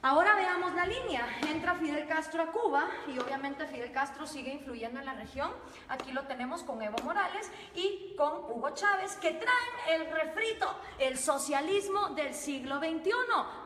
Ahora 0.00 0.36
veamos 0.36 0.74
la 0.74 0.86
línea. 0.86 1.26
Entra 1.48 1.74
Fidel 1.74 2.06
Castro 2.06 2.40
a 2.40 2.52
Cuba 2.52 2.86
y 3.08 3.18
obviamente 3.18 3.66
Fidel 3.66 3.90
Castro 3.90 4.28
sigue 4.28 4.52
influyendo 4.52 5.00
en 5.00 5.06
la 5.06 5.14
región. 5.14 5.50
Aquí 5.88 6.12
lo 6.12 6.22
tenemos 6.22 6.62
con 6.62 6.80
Evo 6.80 6.98
Morales 7.02 7.50
y 7.74 8.14
con 8.16 8.44
Hugo 8.48 8.70
Chávez 8.70 9.16
que 9.16 9.32
traen 9.32 10.00
el 10.00 10.08
refrito, 10.12 10.72
el 11.00 11.18
socialismo 11.18 12.10
del 12.10 12.32
siglo 12.32 12.78
XXI. 12.78 13.10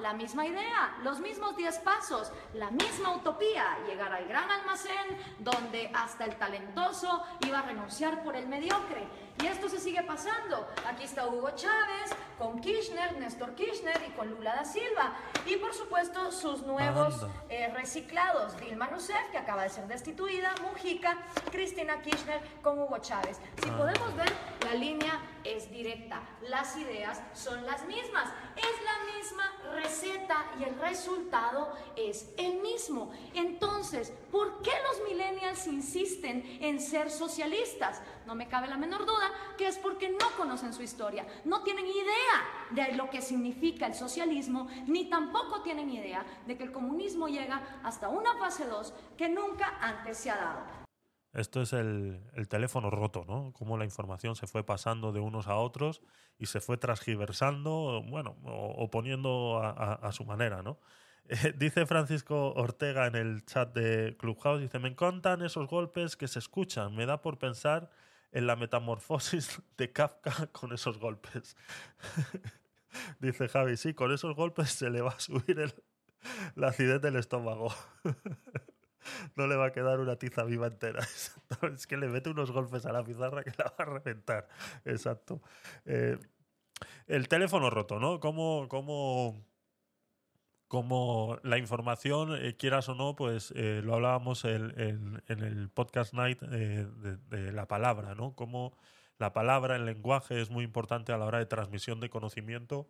La 0.00 0.14
misma 0.14 0.46
idea, 0.46 0.96
los 1.02 1.20
mismos 1.20 1.54
10 1.54 1.78
pasos, 1.80 2.32
la 2.54 2.70
misma 2.70 3.14
utopía, 3.14 3.76
llegar 3.86 4.10
al 4.10 4.26
gran 4.26 4.50
almacén 4.50 5.18
donde 5.38 5.90
hasta 5.92 6.24
el 6.24 6.36
talentoso 6.36 7.24
iba 7.46 7.58
a 7.58 7.62
renunciar 7.62 8.22
por 8.22 8.36
el 8.36 8.46
mediocre. 8.46 9.06
Y 9.40 9.46
esto 9.46 9.68
se 9.68 9.78
sigue 9.78 10.02
pasando. 10.02 10.68
Aquí 10.86 11.04
está 11.04 11.26
Hugo 11.26 11.50
Chávez 11.50 12.10
con 12.38 12.60
Kirchner, 12.60 13.18
Néstor 13.18 13.54
Kirchner 13.54 14.00
y 14.06 14.10
con 14.12 14.30
Lula 14.30 14.54
da 14.54 14.64
Silva. 14.64 15.14
Y 15.46 15.56
por 15.56 15.74
supuesto 15.74 16.30
sus 16.30 16.62
nuevos 16.62 17.26
eh, 17.48 17.68
reciclados, 17.74 18.56
Dilma 18.58 18.86
Rousseff, 18.86 19.30
que 19.30 19.38
acaba 19.38 19.62
de 19.62 19.70
ser 19.70 19.86
destituida, 19.86 20.54
Mujica, 20.62 21.18
Cristina 21.50 22.00
Kirchner 22.02 22.40
con 22.62 22.78
Hugo 22.78 22.98
Chávez. 22.98 23.40
Si 23.62 23.70
podemos 23.70 24.14
ver, 24.16 24.32
la 24.64 24.74
línea 24.74 25.20
es 25.44 25.70
directa, 25.70 26.22
las 26.42 26.76
ideas 26.76 27.20
son 27.34 27.64
las 27.66 27.86
mismas, 27.86 28.28
es 28.56 28.84
la 28.84 29.16
misma 29.16 29.52
receta 29.72 30.46
y 30.58 30.64
el 30.64 30.78
resultado 30.78 31.72
es 31.96 32.28
el 32.36 32.60
mismo. 32.60 33.12
Entonces, 33.34 34.12
¿por 34.30 34.62
qué 34.62 34.72
los 34.88 35.08
millennials 35.08 35.66
insisten 35.66 36.58
en 36.60 36.80
ser 36.80 37.10
socialistas? 37.10 38.02
No 38.26 38.34
me 38.34 38.48
cabe 38.48 38.68
la 38.68 38.76
menor 38.76 39.06
duda 39.06 39.30
que 39.56 39.66
es 39.66 39.78
porque 39.78 40.10
no 40.10 40.30
conocen 40.36 40.72
su 40.72 40.82
historia, 40.82 41.26
no 41.44 41.62
tienen 41.62 41.86
idea 41.86 42.68
de 42.70 42.92
lo 42.94 43.10
que 43.10 43.22
significa 43.22 43.86
el 43.86 43.94
socialismo, 43.94 44.68
ni 44.86 45.08
tampoco 45.08 45.62
tienen 45.62 45.90
idea 45.90 46.24
de 46.46 46.56
que 46.56 46.64
el 46.64 46.72
comunismo 46.72 47.28
llega 47.28 47.80
hasta 47.82 48.08
una 48.08 48.34
fase 48.36 48.66
2 48.66 48.94
que 49.16 49.28
nunca 49.28 49.78
antes 49.80 50.18
se 50.18 50.30
ha 50.30 50.36
dado. 50.36 50.81
Esto 51.32 51.62
es 51.62 51.72
el, 51.72 52.20
el 52.34 52.48
teléfono 52.48 52.90
roto, 52.90 53.24
¿no? 53.26 53.52
Cómo 53.54 53.78
la 53.78 53.84
información 53.84 54.36
se 54.36 54.46
fue 54.46 54.64
pasando 54.64 55.12
de 55.12 55.20
unos 55.20 55.48
a 55.48 55.56
otros 55.56 56.02
y 56.38 56.46
se 56.46 56.60
fue 56.60 56.76
transgiversando, 56.76 58.02
bueno, 58.08 58.36
o, 58.44 58.74
o 58.84 58.90
poniendo 58.90 59.58
a, 59.62 59.70
a- 59.70 59.94
a 59.94 60.12
su 60.12 60.24
manera, 60.24 60.62
¿no? 60.62 60.78
Eh, 61.28 61.54
dice 61.56 61.86
Francisco 61.86 62.52
Ortega 62.54 63.06
en 63.06 63.14
el 63.14 63.44
chat 63.46 63.72
de 63.72 64.16
Clubhouse, 64.18 64.60
dice, 64.60 64.80
me 64.80 64.88
encantan 64.88 65.40
esos 65.42 65.68
golpes 65.68 66.16
que 66.16 66.26
se 66.26 66.40
escuchan, 66.40 66.96
me 66.96 67.06
da 67.06 67.22
por 67.22 67.38
pensar 67.38 67.90
en 68.32 68.46
la 68.48 68.56
metamorfosis 68.56 69.62
de 69.76 69.92
Kafka 69.92 70.48
con 70.48 70.72
esos 70.72 70.98
golpes. 70.98 71.56
dice 73.20 73.48
Javi, 73.48 73.76
sí, 73.76 73.94
con 73.94 74.12
esos 74.12 74.34
golpes 74.34 74.70
se 74.70 74.90
le 74.90 75.00
va 75.02 75.10
a 75.12 75.20
subir 75.20 75.58
el- 75.60 75.74
la 76.56 76.68
acidez 76.68 77.00
del 77.02 77.16
estómago. 77.16 77.72
no 79.36 79.46
le 79.46 79.56
va 79.56 79.66
a 79.66 79.72
quedar 79.72 80.00
una 80.00 80.16
tiza 80.16 80.44
viva 80.44 80.66
entera. 80.66 81.00
Exacto. 81.02 81.66
Es 81.66 81.86
que 81.86 81.96
le 81.96 82.08
mete 82.08 82.30
unos 82.30 82.50
golpes 82.50 82.86
a 82.86 82.92
la 82.92 83.04
pizarra 83.04 83.42
que 83.42 83.52
la 83.56 83.64
va 83.64 83.74
a 83.78 83.84
reventar. 83.84 84.48
Exacto. 84.84 85.40
Eh, 85.84 86.18
el 87.06 87.28
teléfono 87.28 87.70
roto, 87.70 87.98
¿no? 87.98 88.20
Cómo, 88.20 88.66
cómo, 88.68 89.44
cómo 90.68 91.38
la 91.42 91.58
información, 91.58 92.34
eh, 92.34 92.56
quieras 92.56 92.88
o 92.88 92.94
no, 92.94 93.14
pues 93.14 93.52
eh, 93.56 93.80
lo 93.84 93.94
hablábamos 93.94 94.44
en 94.44 95.22
el 95.28 95.70
podcast 95.70 96.14
night 96.14 96.40
de, 96.40 96.86
de 97.28 97.52
la 97.52 97.68
palabra, 97.68 98.14
¿no? 98.14 98.34
Cómo 98.34 98.76
la 99.18 99.32
palabra, 99.32 99.76
el 99.76 99.84
lenguaje 99.84 100.40
es 100.40 100.50
muy 100.50 100.64
importante 100.64 101.12
a 101.12 101.18
la 101.18 101.26
hora 101.26 101.38
de 101.38 101.46
transmisión 101.46 102.00
de 102.00 102.10
conocimiento 102.10 102.88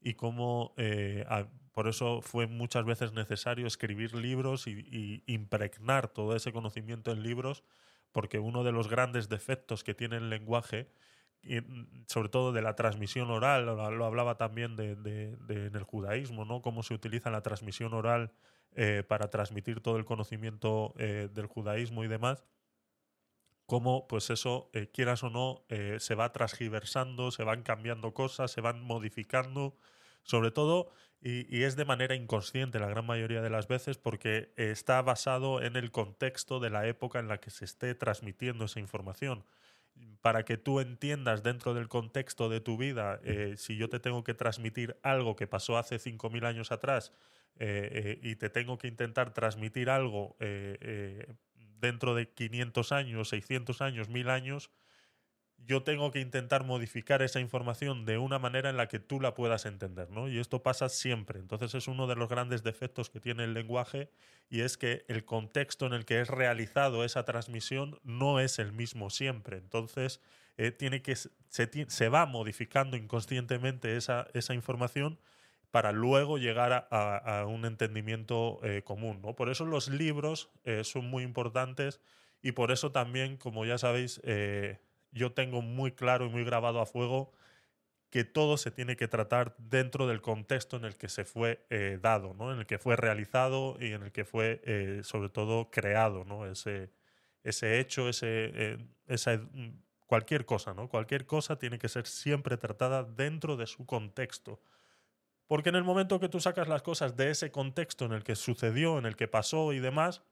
y 0.00 0.14
cómo 0.14 0.74
eh, 0.76 1.24
por 1.72 1.88
eso 1.88 2.20
fue 2.20 2.46
muchas 2.46 2.84
veces 2.84 3.12
necesario 3.12 3.66
escribir 3.66 4.14
libros 4.14 4.66
y, 4.66 5.22
impregnar 5.26 6.08
todo 6.08 6.34
ese 6.36 6.52
conocimiento 6.52 7.12
en 7.12 7.22
libros, 7.22 7.64
porque 8.12 8.38
uno 8.38 8.64
de 8.64 8.72
los 8.72 8.88
grandes 8.88 9.28
defectos 9.28 9.84
que 9.84 9.94
tiene 9.94 10.16
el 10.16 10.30
lenguaje, 10.30 10.88
y, 11.42 11.60
mm, 11.60 12.04
sobre 12.06 12.28
todo 12.28 12.52
de 12.52 12.62
la 12.62 12.74
transmisión 12.76 13.30
oral, 13.30 13.66
lo, 13.66 14.04
hablaba 14.04 14.36
también 14.36 14.76
de- 14.76 14.92
en 15.48 15.74
el 15.74 15.82
judaísmo, 15.84 16.44
¿no? 16.44 16.60
cómo 16.62 16.82
se 16.82 16.94
utiliza 16.94 17.30
la 17.30 17.42
transmisión 17.42 17.94
oral 17.94 18.32
eh, 18.76 19.02
para 19.06 19.30
transmitir 19.30 19.80
todo 19.80 19.96
el 19.96 20.04
conocimiento 20.04 20.94
eh, 20.96 21.28
del 21.32 21.46
judaísmo 21.46 22.04
y 22.04 22.08
demás, 22.08 22.44
cómo 23.70 24.08
pues 24.08 24.30
eso, 24.30 24.68
eh, 24.72 24.88
quieras 24.92 25.22
o 25.22 25.30
no, 25.30 25.64
eh, 25.68 25.98
se 26.00 26.16
va 26.16 26.32
transgiversando, 26.32 27.30
se 27.30 27.44
van 27.44 27.62
cambiando 27.62 28.12
cosas, 28.14 28.50
se 28.50 28.60
van 28.60 28.82
modificando, 28.82 29.76
sobre 30.24 30.50
todo, 30.50 30.90
y, 31.20 31.62
es 31.62 31.76
de 31.76 31.84
manera 31.84 32.16
inconsciente 32.16 32.80
la 32.80 32.88
gran 32.88 33.06
mayoría 33.06 33.42
de 33.42 33.48
las 33.48 33.68
veces, 33.68 33.96
porque 33.96 34.52
está 34.56 35.00
basado 35.02 35.62
en 35.62 35.76
el 35.76 35.92
contexto 35.92 36.58
de 36.58 36.70
la 36.70 36.88
época 36.88 37.20
en 37.20 37.28
la 37.28 37.38
que 37.38 37.50
se 37.50 37.64
esté 37.64 37.94
transmitiendo 37.94 38.64
esa 38.64 38.80
información. 38.80 39.44
Para 40.20 40.44
que 40.44 40.56
tú 40.56 40.80
entiendas 40.80 41.44
dentro 41.44 41.72
del 41.72 41.86
contexto 41.86 42.48
de 42.48 42.60
tu 42.60 42.76
vida, 42.76 43.20
eh, 43.22 43.54
si 43.56 43.76
yo 43.76 43.88
te 43.88 44.00
tengo 44.00 44.24
que 44.24 44.34
transmitir 44.34 44.96
algo 45.04 45.36
que 45.36 45.46
pasó 45.46 45.78
hace 45.78 46.00
5.000 46.00 46.44
años 46.44 46.72
atrás 46.72 47.12
y 47.60 48.36
te 48.36 48.48
tengo 48.48 48.78
que 48.78 48.88
intentar 48.88 49.34
transmitir 49.34 49.90
algo 49.90 50.36
dentro 51.80 52.14
de 52.14 52.28
500 52.28 52.92
años, 52.92 53.28
600 53.30 53.80
años, 53.80 54.08
1000 54.08 54.30
años, 54.30 54.70
yo 55.66 55.82
tengo 55.82 56.10
que 56.10 56.20
intentar 56.20 56.64
modificar 56.64 57.22
esa 57.22 57.40
información 57.40 58.06
de 58.06 58.18
una 58.18 58.38
manera 58.38 58.70
en 58.70 58.76
la 58.76 58.88
que 58.88 58.98
tú 58.98 59.20
la 59.20 59.34
puedas 59.34 59.66
entender, 59.66 60.10
¿no? 60.10 60.28
Y 60.28 60.38
esto 60.38 60.62
pasa 60.62 60.88
siempre. 60.88 61.38
Entonces 61.38 61.74
es 61.74 61.86
uno 61.86 62.06
de 62.06 62.16
los 62.16 62.28
grandes 62.28 62.62
defectos 62.62 63.10
que 63.10 63.20
tiene 63.20 63.44
el 63.44 63.54
lenguaje 63.54 64.10
y 64.48 64.62
es 64.62 64.78
que 64.78 65.04
el 65.08 65.24
contexto 65.24 65.86
en 65.86 65.92
el 65.92 66.04
que 66.06 66.20
es 66.20 66.28
realizado 66.28 67.04
esa 67.04 67.24
transmisión 67.24 68.00
no 68.02 68.40
es 68.40 68.58
el 68.58 68.72
mismo 68.72 69.10
siempre. 69.10 69.58
Entonces 69.58 70.20
eh, 70.56 70.70
tiene 70.70 71.02
que 71.02 71.14
se, 71.16 71.30
se 71.88 72.08
va 72.08 72.26
modificando 72.26 72.96
inconscientemente 72.96 73.96
esa, 73.96 74.28
esa 74.32 74.54
información 74.54 75.18
para 75.70 75.92
luego 75.92 76.38
llegar 76.38 76.88
a, 76.90 77.46
un 77.46 77.64
entendimiento 77.64 78.60
eh, 78.62 78.82
común. 78.82 79.20
¿no? 79.22 79.34
Por 79.34 79.50
eso 79.50 79.64
los 79.64 79.88
libros 79.88 80.50
eh, 80.64 80.84
son 80.84 81.06
muy 81.06 81.22
importantes 81.22 82.00
y 82.42 82.52
por 82.52 82.72
eso 82.72 82.90
también, 82.92 83.36
como 83.36 83.64
ya 83.64 83.78
sabéis, 83.78 84.20
eh, 84.24 84.80
yo 85.12 85.32
tengo 85.32 85.62
muy 85.62 85.92
claro 85.92 86.26
y 86.26 86.28
muy 86.28 86.44
grabado 86.44 86.80
a 86.80 86.86
fuego 86.86 87.32
que 88.10 88.24
todo 88.24 88.56
se 88.56 88.72
tiene 88.72 88.96
que 88.96 89.06
tratar 89.06 89.54
dentro 89.58 90.08
del 90.08 90.20
contexto 90.20 90.76
en 90.76 90.84
el 90.84 90.96
que 90.96 91.08
se 91.08 91.24
fue 91.24 91.64
dado, 92.02 92.34
¿no? 92.34 92.52
en 92.52 92.58
el 92.58 92.66
que 92.66 92.78
fue 92.78 92.96
realizado 92.96 93.76
y 93.78 93.92
en 93.92 94.02
el 94.02 94.10
que 94.10 94.24
fue, 94.24 95.00
sobre 95.04 95.28
todo, 95.28 95.70
creado 95.70 96.24
¿no? 96.24 96.44
ese, 96.46 96.90
ese 97.44 97.78
hecho, 97.78 98.08
ese, 98.08 98.78
esa, 99.06 99.36
mm, 99.36 99.78
cualquier 100.10 100.44
cosa. 100.44 100.74
¿no? 100.74 100.88
Cualquier 100.88 101.24
cosa 101.24 101.56
tiene 101.56 101.78
que 101.78 101.88
ser 101.88 102.04
siempre 102.08 102.56
tratada 102.56 103.04
dentro 103.04 103.56
de 103.56 103.68
su 103.68 103.86
contexto. 103.86 104.60
Porque 105.50 105.70
en 105.70 105.74
el 105.74 105.82
momento 105.82 106.20
que 106.20 106.28
tú 106.28 106.38
sacas 106.38 106.68
las 106.68 106.80
cosas 106.82 107.16
de 107.16 107.30
ese 107.32 107.50
contexto 107.50 108.04
en 108.04 108.12
el 108.12 108.22
que 108.22 108.36
sucedió, 108.36 108.98
en 108.98 109.04
el 109.04 109.16
que 109.16 109.26
pasó 109.26 109.72
y 109.72 109.80
demás, 109.80 110.22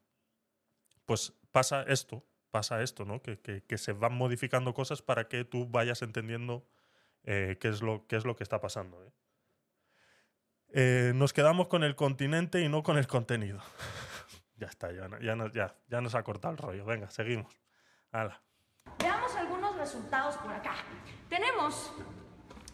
pues 1.06 1.32
pasa 1.50 1.82
esto, 1.88 2.24
pasa 2.52 2.82
esto, 2.82 3.04
¿no? 3.04 3.20
Que, 3.20 3.36
que- 3.40 3.64
que 3.64 3.78
se 3.78 3.92
van 3.94 4.14
modificando 4.14 4.72
cosas 4.74 5.02
para 5.02 5.26
que 5.26 5.44
tú 5.44 5.66
vayas 5.66 6.02
entendiendo 6.02 6.68
eh, 7.24 7.56
qué, 7.60 7.66
es 7.66 7.82
lo, 7.82 8.06
qué 8.06 8.14
es 8.14 8.24
lo 8.24 8.36
que 8.36 8.44
está 8.44 8.60
pasando. 8.60 9.04
¿eh? 9.04 9.10
Eh, 10.68 11.12
nos 11.16 11.32
quedamos 11.32 11.66
con 11.66 11.82
el 11.82 11.96
continente 11.96 12.60
y 12.60 12.68
no 12.68 12.84
con 12.84 12.96
el 12.96 13.06
contenido. 13.08 13.60
Ya 14.60 14.66
está, 14.66 14.90
ya, 14.92 15.08
ya, 15.20 15.34
no- 15.36 15.52
ya, 15.52 15.76
ya 15.88 16.00
nos 16.00 16.14
ha 16.16 16.22
cortado 16.24 16.50
el 16.52 16.58
rollo. 16.58 16.84
Venga, 16.84 17.10
seguimos. 17.10 17.52
Hala. 18.12 18.40
Veamos 19.00 19.32
algunos 19.36 19.76
resultados 19.76 20.36
por 20.38 20.52
acá. 20.52 20.74
Tenemos 21.28 21.92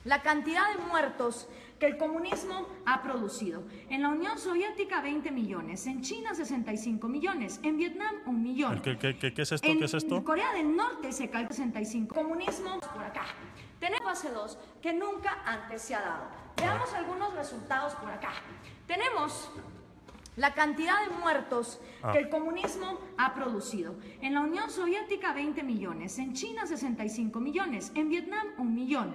la 0.05 0.23
cantidad 0.23 0.75
de 0.75 0.83
muertos 0.83 1.47
que 1.85 1.91
el 1.91 1.99
comunismo 1.99 2.67
ha 2.87 3.03
producido. 3.03 3.63
En 3.91 4.01
la 4.01 4.09
Unión 4.09 4.39
Soviética 4.39 5.03
20 5.03 5.31
millones, 5.31 5.87
en 5.87 6.01
China 6.01 6.35
65 6.35 7.07
millones, 7.09 7.61
en 7.63 7.77
Vietnam 7.77 8.15
un 8.25 8.43
millón. 8.43 8.81
¿Qué, 8.81 8.97
qué- 8.97 9.19
qué- 9.19 9.35
qué 9.35 9.43
es 9.43 9.53
esto? 9.53 9.69
En 9.69 9.79
¿Qué 9.79 9.85
es 9.85 9.93
esto? 9.93 10.25
Corea 10.25 10.55
del 10.55 10.75
Norte 10.75 11.13
se 11.13 11.29
calcula 11.29 11.55
65. 11.55 12.15
Comunismo 12.15 12.81
por 12.81 13.05
acá. 13.05 13.27
Tenemos 13.81 14.05
fase 14.09 14.31
2 14.31 14.59
que 14.81 14.95
nunca 14.95 15.43
antes 15.45 15.83
se 15.83 15.95
ha 15.95 16.01
dado. 16.01 16.25
Veamos 16.57 16.91
algunos 16.95 17.35
resultados 17.35 17.93
por 17.97 18.11
acá. 18.11 18.33
Tenemos 18.87 19.51
la 20.37 20.55
cantidad 20.55 20.95
de 21.07 21.15
muertos 21.19 21.81
Ah. 22.03 22.13
que 22.13 22.19
el 22.21 22.31
comunismo 22.31 22.99
ha 23.19 23.35
producido. 23.35 23.95
En 24.23 24.33
la 24.33 24.41
Unión 24.41 24.71
Soviética 24.71 25.35
20 25.35 25.63
millones, 25.63 26.19
en 26.19 26.33
China 26.33 26.67
65 26.67 27.41
millones, 27.41 27.93
en 27.95 28.09
Vietnam 28.09 28.47
un 28.57 28.75
millón. 28.75 29.15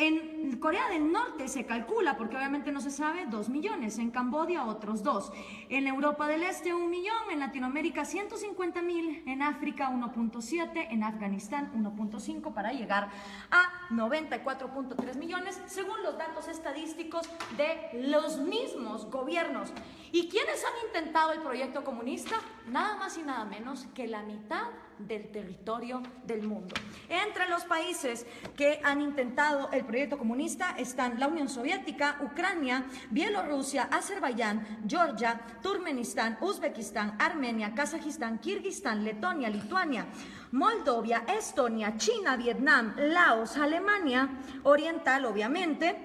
En 0.00 0.58
Corea 0.60 0.88
del 0.90 1.10
Norte 1.10 1.48
se 1.48 1.66
calcula, 1.66 2.16
porque 2.16 2.36
obviamente 2.36 2.70
no 2.70 2.80
se 2.80 2.92
sabe, 2.92 3.26
2 3.26 3.48
millones, 3.48 3.98
en 3.98 4.12
Camboya 4.12 4.64
otros 4.64 5.02
2, 5.02 5.32
en 5.70 5.88
Europa 5.88 6.28
del 6.28 6.44
Este 6.44 6.72
un 6.72 6.88
millón, 6.88 7.16
en 7.32 7.40
Latinoamérica 7.40 8.04
150 8.04 8.80
mil, 8.82 9.24
en 9.26 9.42
África 9.42 9.90
1.7, 9.90 10.86
en 10.90 11.02
Afganistán 11.02 11.72
1.5 11.74 12.54
para 12.54 12.72
llegar 12.72 13.10
a 13.50 13.77
94.3 13.90 15.16
millones, 15.16 15.60
según 15.66 16.02
los 16.02 16.18
datos 16.18 16.48
estadísticos 16.48 17.28
de 17.56 18.08
los 18.08 18.38
mismos 18.38 19.10
gobiernos. 19.10 19.72
¿Y 20.12 20.28
quiénes 20.28 20.64
han 20.64 20.86
intentado 20.86 21.32
el 21.32 21.40
proyecto 21.40 21.84
comunista? 21.84 22.36
Nada 22.66 22.96
más 22.96 23.18
y 23.18 23.22
nada 23.22 23.44
menos 23.44 23.86
que 23.94 24.06
la 24.06 24.22
mitad 24.22 24.68
del 24.98 25.30
territorio 25.30 26.02
del 26.24 26.42
mundo. 26.42 26.74
Entre 27.08 27.48
los 27.48 27.64
países 27.64 28.26
que 28.56 28.80
han 28.82 29.00
intentado 29.00 29.70
el 29.70 29.84
proyecto 29.84 30.18
comunista 30.18 30.74
están 30.76 31.20
la 31.20 31.28
Unión 31.28 31.48
Soviética, 31.48 32.18
Ucrania, 32.22 32.84
Bielorrusia, 33.10 33.84
Azerbaiyán, 33.84 34.84
Georgia, 34.88 35.40
Turkmenistán, 35.62 36.38
Uzbekistán, 36.40 37.16
Armenia, 37.18 37.74
Kazajistán, 37.74 38.38
Kirguistán, 38.38 39.04
Letonia, 39.04 39.48
Lituania, 39.48 40.06
Moldovia, 40.52 41.24
Estonia, 41.28 41.96
China, 41.96 42.36
Vietnam, 42.36 42.94
Laos, 42.96 43.56
Alemania, 43.56 44.28
Oriental, 44.62 45.26
obviamente. 45.26 45.96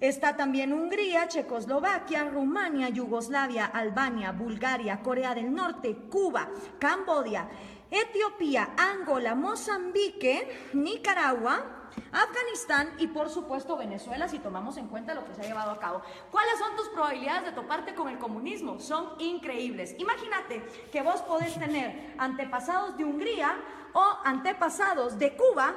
Está 0.00 0.36
también 0.36 0.72
Hungría, 0.72 1.28
Checoslovaquia, 1.28 2.24
Rumania, 2.24 2.88
Yugoslavia, 2.88 3.66
Albania, 3.66 4.32
Bulgaria, 4.32 5.02
Corea 5.02 5.34
del 5.34 5.54
Norte, 5.54 5.94
Cuba, 6.08 6.48
Camboya, 6.78 7.48
Etiopía, 7.90 8.70
Angola, 8.78 9.34
Mozambique, 9.34 10.70
Nicaragua, 10.72 11.79
Afganistán 12.12 12.92
y 12.98 13.06
por 13.08 13.30
supuesto 13.30 13.76
Venezuela 13.76 14.28
si 14.28 14.38
tomamos 14.38 14.76
en 14.76 14.88
cuenta 14.88 15.14
lo 15.14 15.24
que 15.24 15.34
se 15.34 15.42
ha 15.42 15.44
llevado 15.44 15.70
a 15.70 15.78
cabo. 15.78 16.02
¿Cuáles 16.30 16.58
son 16.58 16.76
tus 16.76 16.88
probabilidades 16.88 17.44
de 17.44 17.52
toparte 17.52 17.94
con 17.94 18.08
el 18.08 18.18
comunismo? 18.18 18.80
Son 18.80 19.14
increíbles. 19.18 19.94
Imagínate 19.98 20.62
que 20.92 21.02
vos 21.02 21.22
podés 21.22 21.58
tener 21.58 22.14
antepasados 22.18 22.96
de 22.96 23.04
Hungría 23.04 23.56
o 23.92 24.04
antepasados 24.24 25.18
de 25.18 25.36
Cuba 25.36 25.74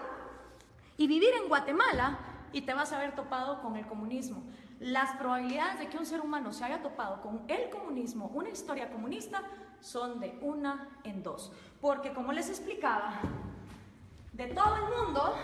y 0.98 1.08
vivir 1.08 1.32
en 1.42 1.48
Guatemala 1.48 2.20
y 2.52 2.62
te 2.62 2.74
vas 2.74 2.94
a 2.94 2.98
haber 2.98 3.16
topado 3.16 3.62
con 3.62 3.76
el 3.76 3.86
comunismo. 3.88 4.44
Las 4.80 5.16
probabilidades 5.18 5.80
de 5.80 5.88
que 5.90 5.98
un 5.98 6.06
ser 6.06 6.22
humano 6.22 6.54
se 6.54 6.64
haya 6.66 6.82
topado 6.82 7.22
con 7.22 7.44
el 7.48 7.70
comunismo, 7.70 8.30
una 8.34 8.50
historia 8.50 8.92
comunista, 8.92 9.42
son 9.80 10.20
de 10.20 10.38
una 10.42 10.88
en 11.04 11.24
dos. 11.24 11.52
Porque 11.82 12.14
como 12.14 12.32
les 12.32 12.50
explicaba, 12.50 13.20
de 14.32 14.48
todo 14.48 14.76
el 14.76 15.06
mundo, 15.06 15.36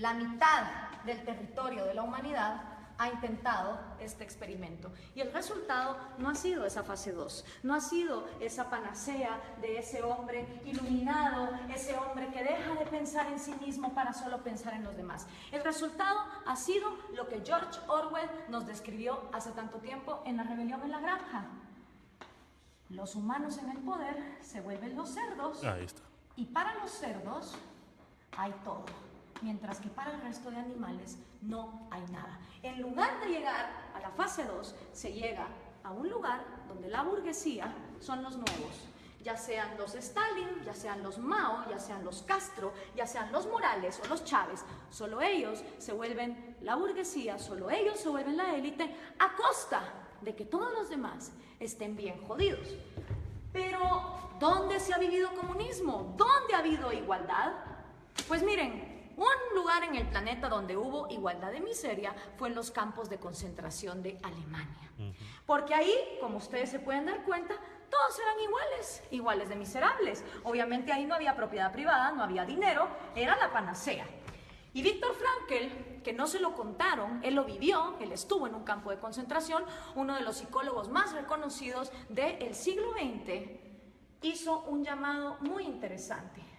la 0.00 0.14
mitad 0.14 0.64
del 1.04 1.22
territorio 1.24 1.84
de 1.84 1.94
la 1.94 2.02
humanidad 2.02 2.62
ha 2.98 3.08
intentado 3.08 3.78
este 3.98 4.24
experimento. 4.24 4.92
Y 5.14 5.20
el 5.22 5.32
resultado 5.32 5.96
no 6.18 6.28
ha 6.28 6.34
sido 6.34 6.66
esa 6.66 6.82
fase 6.82 7.12
2, 7.12 7.44
no 7.62 7.74
ha 7.74 7.80
sido 7.80 8.28
esa 8.40 8.68
panacea 8.68 9.40
de 9.62 9.78
ese 9.78 10.02
hombre 10.02 10.60
iluminado, 10.66 11.48
ese 11.74 11.96
hombre 11.96 12.28
que 12.28 12.42
deja 12.44 12.74
de 12.74 12.84
pensar 12.86 13.26
en 13.28 13.38
sí 13.38 13.54
mismo 13.54 13.94
para 13.94 14.12
solo 14.12 14.42
pensar 14.42 14.74
en 14.74 14.84
los 14.84 14.96
demás. 14.96 15.26
El 15.50 15.64
resultado 15.64 16.18
ha 16.46 16.56
sido 16.56 16.90
lo 17.14 17.26
que 17.28 17.42
George 17.42 17.78
Orwell 17.88 18.28
nos 18.48 18.66
describió 18.66 19.22
hace 19.32 19.50
tanto 19.52 19.78
tiempo 19.78 20.22
en 20.26 20.36
La 20.36 20.42
rebelión 20.42 20.82
en 20.82 20.90
la 20.90 21.00
granja. 21.00 21.46
Los 22.90 23.14
humanos 23.14 23.56
en 23.58 23.70
el 23.70 23.78
poder 23.78 24.38
se 24.42 24.60
vuelven 24.60 24.94
los 24.96 25.08
cerdos 25.10 25.64
Ahí 25.64 25.84
está. 25.84 26.02
y 26.36 26.44
para 26.46 26.74
los 26.74 26.90
cerdos 26.90 27.54
hay 28.36 28.52
todo, 28.64 28.84
mientras 29.42 29.80
que 29.80 29.88
para 29.88 30.12
el 30.12 30.20
resto 30.22 30.50
de 30.50 30.58
animales 30.58 31.18
no 31.42 31.88
hay 31.90 32.02
nada. 32.10 32.38
En 32.62 32.80
lugar 32.80 33.20
de 33.20 33.28
llegar 33.30 33.90
a 33.94 34.00
la 34.00 34.10
fase 34.10 34.44
2, 34.44 34.74
se 34.92 35.12
llega 35.12 35.48
a 35.82 35.90
un 35.90 36.08
lugar 36.08 36.44
donde 36.68 36.88
la 36.88 37.02
burguesía 37.02 37.74
son 38.00 38.22
los 38.22 38.36
nuevos, 38.36 38.88
ya 39.22 39.36
sean 39.36 39.76
los 39.76 39.94
Stalin, 39.94 40.62
ya 40.64 40.74
sean 40.74 41.02
los 41.02 41.18
Mao, 41.18 41.68
ya 41.68 41.78
sean 41.78 42.04
los 42.04 42.22
Castro, 42.22 42.72
ya 42.96 43.06
sean 43.06 43.30
los 43.32 43.46
Morales 43.46 44.00
o 44.04 44.08
los 44.08 44.24
Chávez. 44.24 44.64
Solo 44.90 45.20
ellos 45.20 45.62
se 45.78 45.92
vuelven 45.92 46.56
la 46.62 46.76
burguesía, 46.76 47.38
solo 47.38 47.70
ellos 47.70 47.98
se 48.00 48.08
vuelven 48.08 48.36
la 48.36 48.54
élite 48.54 48.94
a 49.18 49.36
costa 49.36 49.82
de 50.22 50.34
que 50.34 50.44
todos 50.44 50.72
los 50.72 50.88
demás 50.88 51.32
estén 51.58 51.96
bien 51.96 52.20
jodidos. 52.26 52.68
Pero, 53.52 54.38
¿dónde 54.38 54.80
se 54.80 54.94
ha 54.94 54.98
vivido 54.98 55.34
comunismo? 55.34 56.14
¿Dónde 56.16 56.54
ha 56.54 56.58
habido 56.58 56.92
igualdad? 56.92 57.52
Pues 58.28 58.42
miren, 58.42 58.89
un 59.20 59.54
lugar 59.54 59.84
en 59.84 59.96
el 59.96 60.08
planeta 60.08 60.48
donde 60.48 60.76
hubo 60.76 61.08
igualdad 61.10 61.52
de 61.52 61.60
miseria 61.60 62.14
fue 62.36 62.48
en 62.48 62.54
los 62.54 62.70
campos 62.70 63.10
de 63.10 63.18
concentración 63.18 64.02
de 64.02 64.18
Alemania. 64.22 64.90
Porque 65.46 65.74
ahí, 65.74 65.94
como 66.20 66.38
ustedes 66.38 66.70
se 66.70 66.78
pueden 66.78 67.06
dar 67.06 67.22
cuenta, 67.24 67.54
todos 67.90 68.18
eran 68.18 68.40
iguales, 68.40 69.02
iguales 69.10 69.48
de 69.48 69.56
miserables. 69.56 70.24
Obviamente 70.44 70.92
ahí 70.92 71.04
no 71.04 71.14
había 71.14 71.36
propiedad 71.36 71.72
privada, 71.72 72.12
no 72.12 72.22
había 72.22 72.46
dinero, 72.46 72.88
era 73.14 73.36
la 73.36 73.52
panacea. 73.52 74.06
Y 74.72 74.82
Víctor 74.82 75.14
Frankl, 75.14 76.02
que 76.02 76.12
no 76.12 76.26
se 76.26 76.38
lo 76.38 76.54
contaron, 76.54 77.20
él 77.24 77.34
lo 77.34 77.44
vivió, 77.44 77.96
él 78.00 78.12
estuvo 78.12 78.46
en 78.46 78.54
un 78.54 78.62
campo 78.62 78.90
de 78.90 78.98
concentración, 78.98 79.64
uno 79.96 80.14
de 80.14 80.22
los 80.22 80.36
psicólogos 80.36 80.88
más 80.88 81.12
reconocidos 81.12 81.90
del 82.08 82.54
siglo 82.54 82.92
XX, 82.92 83.50
hizo 84.22 84.62
un 84.62 84.84
llamado 84.84 85.38
muy 85.40 85.64
interesante. 85.64 86.49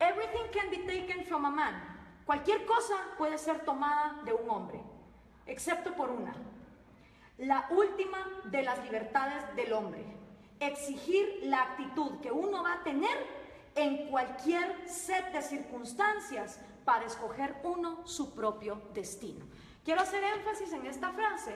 Everything 0.00 0.50
can 0.52 0.70
be 0.70 0.78
taken 0.86 1.24
from 1.24 1.44
a 1.44 1.50
man. 1.50 1.74
Cualquier 2.26 2.64
cosa 2.64 2.94
puede 3.18 3.38
ser 3.38 3.64
tomada 3.64 4.22
de 4.24 4.32
un 4.32 4.48
hombre, 4.48 4.80
excepto 5.46 5.94
por 5.94 6.10
una. 6.10 6.34
La 7.38 7.66
última 7.70 8.18
de 8.44 8.62
las 8.62 8.82
libertades 8.84 9.54
del 9.56 9.72
hombre. 9.72 10.04
Exigir 10.60 11.40
la 11.42 11.62
actitud 11.62 12.20
que 12.20 12.30
uno 12.30 12.62
va 12.62 12.74
a 12.74 12.82
tener 12.82 13.44
en 13.74 14.08
cualquier 14.08 14.88
set 14.88 15.32
de 15.32 15.42
circunstancias 15.42 16.60
para 16.84 17.04
escoger 17.04 17.56
uno 17.64 18.06
su 18.06 18.34
propio 18.34 18.80
destino. 18.94 19.44
Quiero 19.84 20.00
hacer 20.00 20.22
énfasis 20.24 20.72
en 20.72 20.86
esta 20.86 21.10
frase 21.12 21.52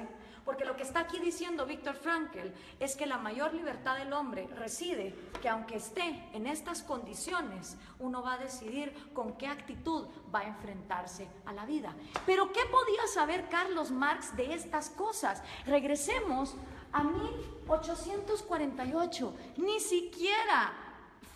porque 0.49 0.65
lo 0.65 0.77
que 0.77 0.83
está 0.83 1.01
aquí 1.01 1.21
diciendo 1.21 1.67
Víctor 1.67 1.95
Frankl 1.95 2.49
es 2.81 2.97
que 2.97 3.05
la 3.05 3.19
mayor 3.19 3.53
libertad 3.53 3.99
del 3.99 4.15
hombre 4.15 4.49
reside 4.57 5.15
que 5.43 5.49
aunque 5.51 5.77
esté 5.77 6.27
en 6.33 6.47
estas 6.47 6.83
condiciones, 6.83 7.77
uno 7.99 8.23
va 8.23 8.33
a 8.33 8.39
decidir 8.39 8.95
con 9.13 9.37
qué 9.37 9.47
actitud 9.47 10.07
va 10.35 10.41
a 10.41 10.47
enfrentarse 10.47 11.29
a 11.45 11.53
la 11.53 11.67
vida. 11.67 11.95
Pero 12.25 12.51
¿qué 12.51 12.63
podía 12.73 13.07
saber 13.13 13.51
Carlos 13.51 13.91
Marx 13.91 14.35
de 14.39 14.55
estas 14.55 14.89
cosas? 14.89 15.43
Regresemos 15.67 16.55
a 16.93 17.05
1848. 17.05 19.35
Ni 19.59 19.81
siquiera 19.81 20.73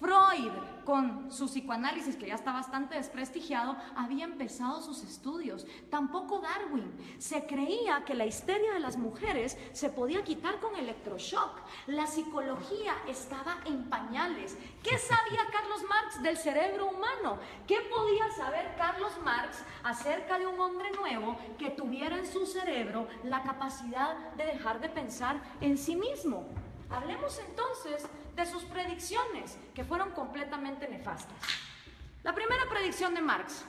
Freud, 0.01 0.53
con 0.85 1.31
su 1.31 1.47
psicoanálisis, 1.47 2.17
que 2.17 2.29
ya 2.29 2.35
está 2.35 2.53
bastante 2.53 2.95
desprestigiado, 2.95 3.77
había 3.97 4.25
empezado 4.25 4.83
sus 4.83 5.03
estudios. 5.03 5.67
Tampoco 5.91 6.41
Darwin. 6.41 6.93
Se 7.19 7.47
creía 7.47 8.05
que 8.05 8.15
la 8.15 8.27
histeria 8.27 8.73
de 8.73 8.81
las 8.81 8.97
mujeres 8.97 9.57
se 9.73 9.91
podía 9.91 10.23
quitar 10.25 10.61
con 10.61 10.77
electroshock. 10.77 11.61
La 11.87 12.07
psicología 12.07 12.95
estaba 13.09 13.59
en 13.65 13.89
pañales. 13.89 14.57
¿Qué 14.83 14.99
sabía 14.99 15.41
Carlos 15.53 15.83
Marx 15.89 16.23
del 16.23 16.37
cerebro 16.37 16.89
humano? 16.89 17.39
¿Qué 17.67 17.79
podía 17.95 18.31
saber 18.33 18.75
Carlos 18.77 19.13
Marx 19.25 19.63
acerca 19.85 20.39
de 20.39 20.47
un 20.47 20.59
hombre 20.61 20.91
nuevo 20.93 21.37
que 21.59 21.71
tuviera 21.71 22.19
en 22.19 22.27
su 22.27 22.47
cerebro 22.47 23.07
la 23.25 23.43
capacidad 23.43 24.17
de 24.35 24.47
dejar 24.47 24.81
de 24.81 24.89
pensar 24.89 25.41
en 25.61 25.79
sí 25.79 25.97
mismo? 25.97 26.47
Hablemos 26.93 27.39
entonces 27.39 28.07
de 28.37 28.47
sus 28.47 28.65
predicciones, 28.65 29.59
que 29.75 29.85
fueron 29.85 30.11
completamente 30.11 30.89
nefastas. 30.89 31.39
La 32.23 32.35
primera 32.35 32.69
predicción 32.69 33.15
de 33.15 33.23
Marx, 33.23 33.65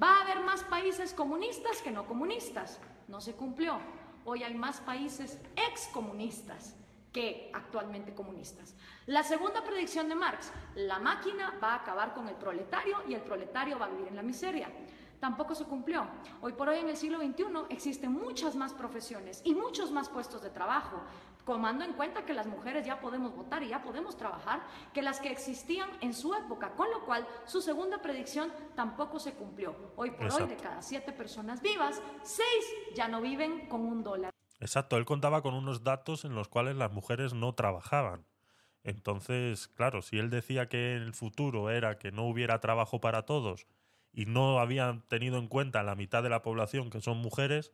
va 0.00 0.18
a 0.18 0.22
haber 0.22 0.40
más 0.40 0.62
países 0.64 1.12
comunistas 1.14 1.80
que 1.82 1.90
no 1.90 2.06
comunistas. 2.06 2.78
No 3.08 3.20
se 3.20 3.34
cumplió. 3.34 3.78
Hoy 4.24 4.42
hay 4.42 4.54
más 4.54 4.80
países 4.80 5.38
excomunistas 5.56 6.76
que 7.12 7.50
actualmente 7.54 8.14
comunistas. 8.14 8.74
La 9.06 9.22
segunda 9.22 9.62
predicción 9.64 10.08
de 10.08 10.14
Marx, 10.14 10.52
la 10.74 10.98
máquina 10.98 11.54
va 11.62 11.72
a 11.72 11.76
acabar 11.76 12.12
con 12.12 12.28
el 12.28 12.34
proletario 12.34 12.98
y 13.08 13.14
el 13.14 13.22
proletario 13.22 13.78
va 13.78 13.86
a 13.86 13.90
vivir 13.90 14.08
en 14.08 14.16
la 14.16 14.22
miseria. 14.22 14.70
Tampoco 15.20 15.54
se 15.54 15.64
cumplió. 15.64 16.06
Hoy 16.42 16.52
por 16.52 16.68
hoy 16.68 16.78
en 16.78 16.90
el 16.90 16.96
siglo 16.96 17.18
XXI 17.18 17.44
existen 17.70 18.12
muchas 18.12 18.54
más 18.54 18.74
profesiones 18.74 19.40
y 19.44 19.54
muchos 19.54 19.90
más 19.90 20.10
puestos 20.10 20.42
de 20.42 20.50
trabajo, 20.50 21.00
tomando 21.46 21.84
en 21.84 21.92
cuenta 21.92 22.26
que 22.26 22.34
las 22.34 22.46
mujeres 22.48 22.84
ya 22.84 23.00
podemos 23.00 23.34
votar 23.34 23.62
y 23.62 23.68
ya 23.68 23.80
podemos 23.80 24.16
trabajar, 24.16 24.66
que 24.92 25.00
las 25.00 25.20
que 25.20 25.30
existían 25.30 25.88
en 26.00 26.12
su 26.12 26.34
época, 26.34 26.74
con 26.74 26.90
lo 26.90 27.04
cual 27.06 27.26
su 27.46 27.62
segunda 27.62 28.02
predicción 28.02 28.52
tampoco 28.74 29.20
se 29.20 29.32
cumplió. 29.32 29.92
Hoy 29.94 30.10
por 30.10 30.32
hoy, 30.32 30.48
de 30.48 30.56
cada 30.56 30.82
siete 30.82 31.12
personas 31.12 31.62
vivas, 31.62 32.02
seis 32.22 32.66
ya 32.94 33.06
no 33.06 33.20
viven 33.22 33.68
con 33.68 33.82
un 33.82 34.02
dólar. 34.02 34.32
Exacto, 34.58 34.96
él 34.96 35.04
contaba 35.04 35.40
con 35.40 35.54
unos 35.54 35.84
datos 35.84 36.24
en 36.24 36.34
los 36.34 36.48
cuales 36.48 36.74
las 36.76 36.90
mujeres 36.90 37.32
no 37.32 37.54
trabajaban. 37.54 38.26
Entonces, 38.82 39.68
claro, 39.68 40.02
si 40.02 40.18
él 40.18 40.30
decía 40.30 40.68
que 40.68 40.94
el 40.94 41.14
futuro 41.14 41.70
era 41.70 41.98
que 41.98 42.10
no 42.10 42.24
hubiera 42.24 42.60
trabajo 42.60 43.00
para 43.00 43.22
todos 43.22 43.66
y 44.12 44.26
no 44.26 44.58
habían 44.58 45.02
tenido 45.02 45.38
en 45.38 45.46
cuenta 45.46 45.82
la 45.84 45.94
mitad 45.94 46.22
de 46.22 46.30
la 46.30 46.42
población 46.42 46.90
que 46.90 47.00
son 47.00 47.18
mujeres, 47.18 47.72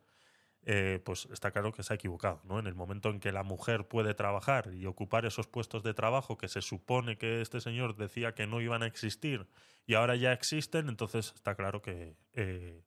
eh, 0.65 1.01
pues 1.03 1.27
está 1.31 1.51
claro 1.51 1.71
que 1.71 1.83
se 1.83 1.93
ha 1.93 1.95
equivocado. 1.95 2.41
¿no? 2.45 2.59
En 2.59 2.67
el 2.67 2.75
momento 2.75 3.09
en 3.09 3.19
que 3.19 3.31
la 3.31 3.43
mujer 3.43 3.87
puede 3.87 4.13
trabajar 4.13 4.73
y 4.73 4.85
ocupar 4.85 5.25
esos 5.25 5.47
puestos 5.47 5.83
de 5.83 5.93
trabajo 5.93 6.37
que 6.37 6.47
se 6.47 6.61
supone 6.61 7.17
que 7.17 7.41
este 7.41 7.61
señor 7.61 7.95
decía 7.95 8.33
que 8.33 8.47
no 8.47 8.61
iban 8.61 8.83
a 8.83 8.87
existir 8.87 9.47
y 9.85 9.95
ahora 9.95 10.15
ya 10.15 10.31
existen, 10.31 10.89
entonces 10.89 11.33
está 11.35 11.55
claro 11.55 11.81
que 11.81 12.15
eh, 12.33 12.83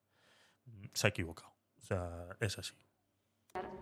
se 0.92 1.06
ha 1.06 1.10
equivocado. 1.10 1.52
O 1.78 1.82
sea, 1.82 2.28
es 2.40 2.58
así 2.58 2.74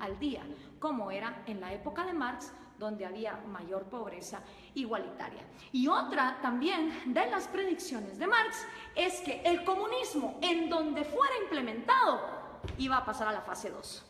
al 0.00 0.18
día, 0.18 0.42
como 0.78 1.10
era 1.10 1.42
en 1.46 1.60
la 1.60 1.72
época 1.72 2.04
de 2.04 2.12
Marx, 2.12 2.52
donde 2.78 3.06
había 3.06 3.36
mayor 3.46 3.84
pobreza 3.84 4.42
igualitaria. 4.74 5.42
Y 5.72 5.86
otra 5.86 6.38
también 6.42 7.14
de 7.14 7.30
las 7.30 7.48
predicciones 7.48 8.18
de 8.18 8.26
Marx 8.26 8.66
es 8.94 9.20
que 9.20 9.42
el 9.42 9.64
comunismo, 9.64 10.38
en 10.42 10.68
donde 10.68 11.04
fuera 11.04 11.34
implementado, 11.42 12.43
iba 12.78 12.96
a 12.96 13.04
pasar 13.04 13.28
a 13.28 13.32
la 13.32 13.40
fase 13.40 13.70
2. 13.70 14.04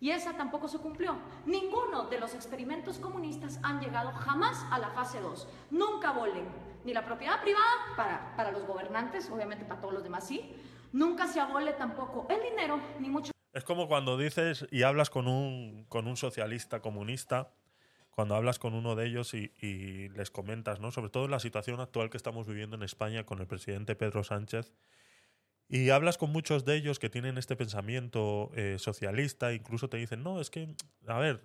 Y 0.00 0.10
esa 0.10 0.36
tampoco 0.36 0.68
se 0.68 0.78
cumplió. 0.78 1.16
Ninguno 1.44 2.04
de 2.04 2.18
los 2.18 2.34
experimentos 2.34 2.98
comunistas 2.98 3.60
han 3.62 3.80
llegado 3.80 4.12
jamás 4.12 4.64
a 4.70 4.78
la 4.78 4.90
fase 4.90 5.20
2. 5.20 5.46
Nunca 5.70 6.10
abolen 6.10 6.48
ni 6.84 6.94
la 6.94 7.04
propiedad 7.04 7.40
privada 7.42 7.94
para, 7.96 8.34
para 8.36 8.50
los 8.50 8.66
gobernantes, 8.66 9.30
obviamente 9.30 9.64
para 9.64 9.80
todos 9.80 9.94
los 9.94 10.02
demás 10.02 10.26
sí. 10.26 10.54
Nunca 10.92 11.26
se 11.26 11.40
abole 11.40 11.74
tampoco 11.74 12.26
el 12.30 12.42
dinero, 12.42 12.80
ni 12.98 13.10
mucho 13.10 13.32
es 13.52 13.64
como 13.64 13.88
cuando 13.88 14.16
dices 14.16 14.66
y 14.70 14.82
hablas 14.82 15.10
con 15.10 15.26
un, 15.26 15.84
con 15.88 16.06
un 16.06 16.16
socialista 16.16 16.80
comunista, 16.80 17.52
cuando 18.10 18.36
hablas 18.36 18.60
con 18.60 18.74
uno 18.74 18.94
de 18.94 19.06
ellos 19.06 19.34
y, 19.34 20.08
les 20.10 20.30
comentas, 20.30 20.78
¿no? 20.78 20.92
Sobre 20.92 21.10
todo 21.10 21.26
la 21.26 21.40
situación 21.40 21.80
actual 21.80 22.10
que 22.10 22.16
estamos 22.16 22.46
viviendo 22.46 22.76
en 22.76 22.84
España 22.84 23.24
con 23.24 23.40
el 23.40 23.46
presidente 23.48 23.96
Pedro 23.96 24.22
Sánchez. 24.22 24.72
Y 25.72 25.90
hablas 25.90 26.18
con 26.18 26.32
muchos 26.32 26.64
de 26.64 26.74
ellos 26.74 26.98
que 26.98 27.08
tienen 27.08 27.38
este 27.38 27.54
pensamiento 27.54 28.50
eh, 28.56 28.74
socialista, 28.80 29.52
incluso 29.52 29.88
te 29.88 29.98
dicen, 29.98 30.24
no, 30.24 30.40
es 30.40 30.50
que, 30.50 30.74
a 31.06 31.20
ver, 31.20 31.40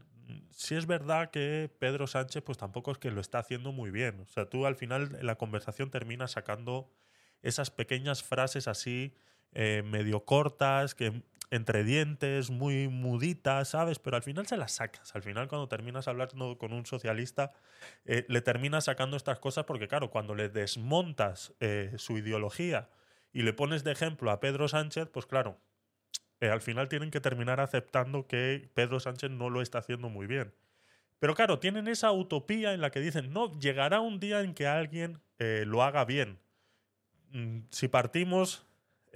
si 0.49 0.73
es 0.73 0.88
verdad 0.88 1.30
que 1.30 1.71
Pedro 1.78 2.07
Sánchez 2.07 2.41
pues 2.41 2.57
tampoco 2.57 2.91
es 2.91 2.97
que 2.97 3.11
lo 3.11 3.21
está 3.21 3.38
haciendo 3.38 3.71
muy 3.71 3.91
bien. 3.91 4.21
O 4.21 4.26
sea, 4.26 4.49
tú 4.49 4.65
al 4.65 4.76
final 4.76 5.19
la 5.21 5.36
conversación 5.36 5.91
terminas 5.91 6.32
sacando 6.32 6.91
esas 7.43 7.69
pequeñas 7.69 8.23
frases 8.23 8.67
así 8.67 9.13
eh, 9.51 9.84
medio 9.86 10.26
cortas, 10.26 10.95
que 10.95 11.21
entre 11.51 11.84
dientes, 11.84 12.49
muy 12.49 12.88
muditas, 12.88 13.69
¿sabes? 13.69 13.99
Pero 13.99 14.17
al 14.17 14.23
final 14.23 14.47
se 14.47 14.57
las 14.57 14.71
sacas. 14.71 15.13
Al 15.13 15.21
final, 15.21 15.47
cuando 15.47 15.67
terminas 15.67 16.07
hablando 16.07 16.57
con 16.57 16.73
un 16.73 16.88
socialista, 16.88 17.51
eh, 18.05 18.26
le 18.28 18.41
terminas 18.41 18.86
sacando 18.86 19.17
estas 19.17 19.38
cosas 19.38 19.65
porque, 19.65 19.88
claro, 19.88 20.09
cuando 20.09 20.34
le 20.34 20.49
desmontas 20.49 21.53
su 21.97 22.17
ideología 22.17 22.89
y 23.36 23.43
le 23.43 23.53
pones 23.53 23.83
de 23.83 23.91
ejemplo 23.91 24.31
a 24.31 24.39
Pedro 24.39 24.67
Sánchez, 24.67 25.09
pues 25.11 25.27
claro, 25.27 25.59
eh, 26.39 26.49
al 26.49 26.61
final 26.61 26.89
tienen 26.89 27.11
que 27.11 27.21
terminar 27.21 27.59
aceptando 27.59 28.25
que 28.25 28.71
Pedro 28.73 28.99
Sánchez 28.99 29.29
no 29.29 29.51
lo 29.51 29.61
está 29.61 29.77
haciendo 29.77 30.09
muy 30.09 30.25
bien. 30.25 30.55
Pero 31.19 31.36
claro, 31.36 31.59
tienen 31.59 31.88
esa 31.88 32.11
utopía 32.11 32.73
en 32.73 32.81
la 32.81 32.89
que 32.89 32.99
dicen, 32.99 33.31
no, 33.31 33.51
llegará 33.59 33.99
un 33.99 34.19
día 34.19 34.41
en 34.41 34.53
que 34.55 34.65
alguien 34.65 35.21
lo 35.38 35.83
haga 35.83 36.05
bien. 36.05 36.39
Mm, 37.31 37.59
si 37.69 37.88
partimos 37.88 38.65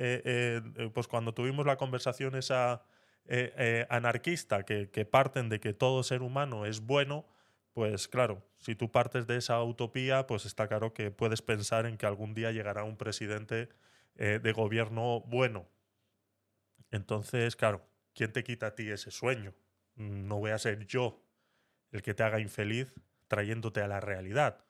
eh, 0.01 0.61
eh, 0.77 0.89
pues 0.93 1.09
cuando 1.09 1.33
tuvimos 1.33 1.65
la 1.65 1.75
conversación 1.75 2.33
esa 2.35 2.83
eh, 3.25 3.85
anarquista, 3.89 4.63
que, 4.63 4.87
parten 5.05 5.49
de 5.49 5.59
que 5.59 5.73
todo 5.73 6.03
ser 6.03 6.21
humano 6.21 6.65
es 6.65 6.79
bueno, 6.79 7.25
pues 7.73 8.07
claro, 8.07 8.41
si 8.59 8.75
tú 8.75 8.93
partes 8.93 9.27
de 9.27 9.35
esa 9.35 9.61
utopía, 9.61 10.25
pues 10.25 10.45
está 10.45 10.69
claro 10.69 10.93
que 10.93 11.11
puedes 11.11 11.41
pensar 11.41 11.85
en 11.85 11.97
que 11.97 12.05
algún 12.05 12.33
día 12.33 12.51
llegará 12.53 12.85
un 12.85 12.95
presidente 12.95 13.67
de 14.19 14.51
gobierno 14.51 15.21
bueno. 15.21 15.67
Entonces, 16.91 17.55
claro, 17.55 17.87
¿quién 18.13 18.33
te 18.33 18.43
quita 18.43 18.67
a 18.67 18.75
ti 18.75 18.89
ese 18.89 19.11
sueño? 19.11 19.53
No 19.95 20.39
voy 20.39 20.51
a 20.51 20.57
ser 20.57 20.85
yo 20.85 21.23
el 21.91 22.01
que 22.01 22.13
te 22.13 22.23
haga 22.23 22.39
infeliz 22.39 22.93
trayéndote 23.27 23.81
a 23.81 23.87
la 23.87 23.99
realidad. 23.99 24.65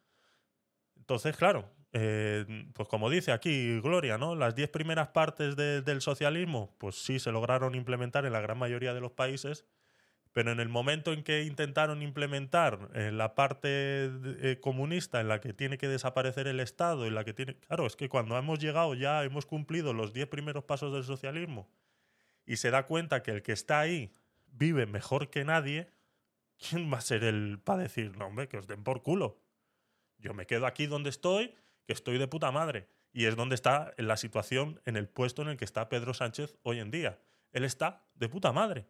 Entonces, 0.95 1.35
claro, 1.35 1.71
eh, 1.91 2.45
pues 2.73 2.87
como 2.87 3.09
dice 3.09 3.31
aquí 3.31 3.79
Gloria, 3.79 4.17
¿no? 4.17 4.35
Las 4.35 4.55
diez 4.55 4.69
primeras 4.69 5.09
partes 5.09 5.55
del 5.55 6.01
socialismo, 6.01 6.75
pues 6.77 6.95
sí 7.01 7.19
se 7.19 7.31
lograron 7.31 7.73
implementar 7.73 8.25
en 8.25 8.33
la 8.33 8.41
gran 8.41 8.57
mayoría 8.57 8.93
de 8.93 9.01
los 9.01 9.11
países, 9.13 9.65
pero 10.39 10.53
en 10.53 10.61
el 10.61 10.69
momento 10.69 11.11
en 11.11 11.21
que 11.21 11.43
intentaron 11.43 12.01
implementar 12.01 12.91
eh, 12.93 13.11
la 13.11 13.35
parte 13.35 14.09
eh, 14.09 14.57
comunista 14.61 15.19
en 15.19 15.27
la 15.27 15.41
que 15.41 15.51
tiene 15.51 15.77
que 15.77 15.89
desaparecer 15.89 16.47
el 16.47 16.61
Estado, 16.61 17.05
en 17.05 17.13
la 17.13 17.25
que 17.25 17.33
tiene... 17.33 17.57
Claro, 17.57 17.85
es 17.85 17.97
que 17.97 18.07
cuando 18.07 18.37
hemos 18.37 18.57
llegado 18.57 18.93
ya, 18.93 19.25
hemos 19.25 19.45
cumplido 19.45 19.91
los 19.91 20.13
diez 20.13 20.29
primeros 20.29 20.63
pasos 20.63 20.93
del 20.93 21.03
socialismo 21.03 21.69
y 22.45 22.55
se 22.55 22.71
da 22.71 22.85
cuenta 22.85 23.21
que 23.21 23.31
el 23.31 23.41
que 23.41 23.51
está 23.51 23.81
ahí 23.81 24.13
vive 24.47 24.85
mejor 24.85 25.29
que 25.29 25.43
nadie, 25.43 25.91
¿quién 26.57 26.89
va 26.89 26.99
a 26.99 27.01
ser 27.01 27.25
el 27.25 27.59
para 27.61 27.83
decir, 27.83 28.15
no, 28.17 28.27
hombre, 28.27 28.47
que 28.47 28.59
os 28.59 28.65
den 28.65 28.85
por 28.85 29.03
culo? 29.03 29.41
Yo 30.19 30.33
me 30.33 30.45
quedo 30.45 30.67
aquí 30.67 30.85
donde 30.85 31.09
estoy 31.09 31.53
que 31.85 31.91
estoy 31.91 32.17
de 32.17 32.29
puta 32.29 32.49
madre. 32.53 32.87
Y 33.11 33.25
es 33.25 33.35
donde 33.35 33.55
está 33.55 33.93
la 33.97 34.15
situación, 34.15 34.79
en 34.85 34.95
el 34.95 35.09
puesto 35.09 35.41
en 35.41 35.49
el 35.49 35.57
que 35.57 35.65
está 35.65 35.89
Pedro 35.89 36.13
Sánchez 36.13 36.55
hoy 36.63 36.79
en 36.79 36.91
día. 36.91 37.19
Él 37.51 37.65
está 37.65 38.05
de 38.15 38.29
puta 38.29 38.53
madre. 38.53 38.87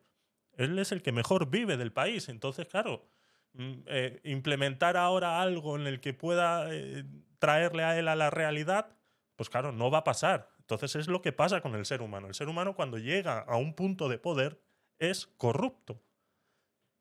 Él 0.59 0.77
es 0.77 0.91
el 0.91 1.01
que 1.01 1.13
mejor 1.13 1.49
vive 1.49 1.77
del 1.77 1.93
país. 1.93 2.27
Entonces, 2.27 2.67
claro, 2.67 3.05
mm, 3.53 3.73
eh, 3.85 4.19
implementar 4.25 4.97
ahora 4.97 5.41
algo 5.41 5.77
en 5.77 5.87
el 5.87 6.01
que 6.01 6.13
pueda 6.13 6.67
eh, 6.69 7.05
traerle 7.39 7.83
a 7.83 7.97
él 7.97 8.09
a 8.09 8.15
la 8.17 8.29
realidad, 8.29 8.93
pues 9.37 9.49
claro, 9.49 9.71
no 9.71 9.89
va 9.89 9.99
a 9.99 10.03
pasar. 10.03 10.49
Entonces 10.59 10.97
es 10.97 11.07
lo 11.07 11.21
que 11.21 11.31
pasa 11.31 11.61
con 11.61 11.75
el 11.75 11.85
ser 11.85 12.01
humano. 12.01 12.27
El 12.27 12.33
ser 12.35 12.49
humano 12.49 12.75
cuando 12.75 12.97
llega 12.97 13.39
a 13.39 13.55
un 13.55 13.73
punto 13.73 14.09
de 14.09 14.17
poder 14.17 14.61
es 14.99 15.27
corrupto. 15.37 16.03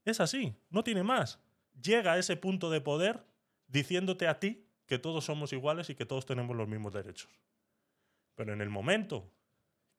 Es 0.05 0.21
así, 0.21 0.55
no 0.71 0.85
tiene 0.85 1.03
más. 1.03 1.41
Llega 1.83 2.13
a 2.13 2.19
ese 2.19 2.37
punto 2.37 2.71
de 2.71 2.81
poder 2.81 3.27
diciéndote 3.67 4.29
a 4.29 4.39
ti 4.39 4.65
que 4.87 5.01
todos 5.01 5.25
somos 5.25 5.53
iguales 5.53 5.91
y 5.91 5.97
que 5.97 6.07
todos 6.07 6.27
tenemos 6.27 6.57
los 6.57 6.69
mismos 6.69 6.93
derechos. 6.93 7.29
Pero 8.37 8.53
en 8.53 8.61
el 8.61 8.71
momento 8.71 9.29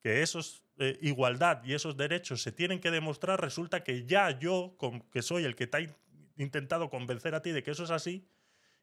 que 0.02 0.22
esos 0.22 0.64
eh, 0.78 0.98
igualdad 1.02 1.64
y 1.64 1.74
esos 1.74 1.98
derechos 1.98 2.42
se 2.42 2.52
tienen 2.52 2.80
que 2.80 2.92
demostrar, 2.92 3.42
resulta 3.42 3.84
que 3.84 4.06
ya 4.06 4.38
yo, 4.40 4.78
que 5.12 5.22
soy 5.22 5.44
el 5.44 5.56
que 5.56 5.68
te 5.68 5.78
ha 5.78 5.96
intentado 6.38 6.90
convencer 6.90 7.36
a 7.36 7.42
ti 7.42 7.52
de 7.52 7.64
que 7.64 7.72
eso 7.72 7.84
es 7.84 7.92
así, 7.92 8.28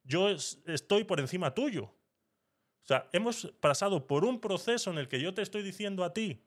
yo 0.04 0.28
estoy 0.28 1.04
por 1.04 1.20
encima 1.20 1.54
tuyo. 1.54 1.84
O 1.84 2.86
sea, 2.86 3.08
hemos 3.12 3.46
pasado 3.60 4.06
por 4.06 4.24
un 4.24 4.40
proceso 4.40 4.90
en 4.90 4.98
el 4.98 5.08
que 5.08 5.20
yo 5.20 5.34
te 5.34 5.42
estoy 5.42 5.62
diciendo 5.62 6.04
a 6.04 6.12
ti 6.12 6.44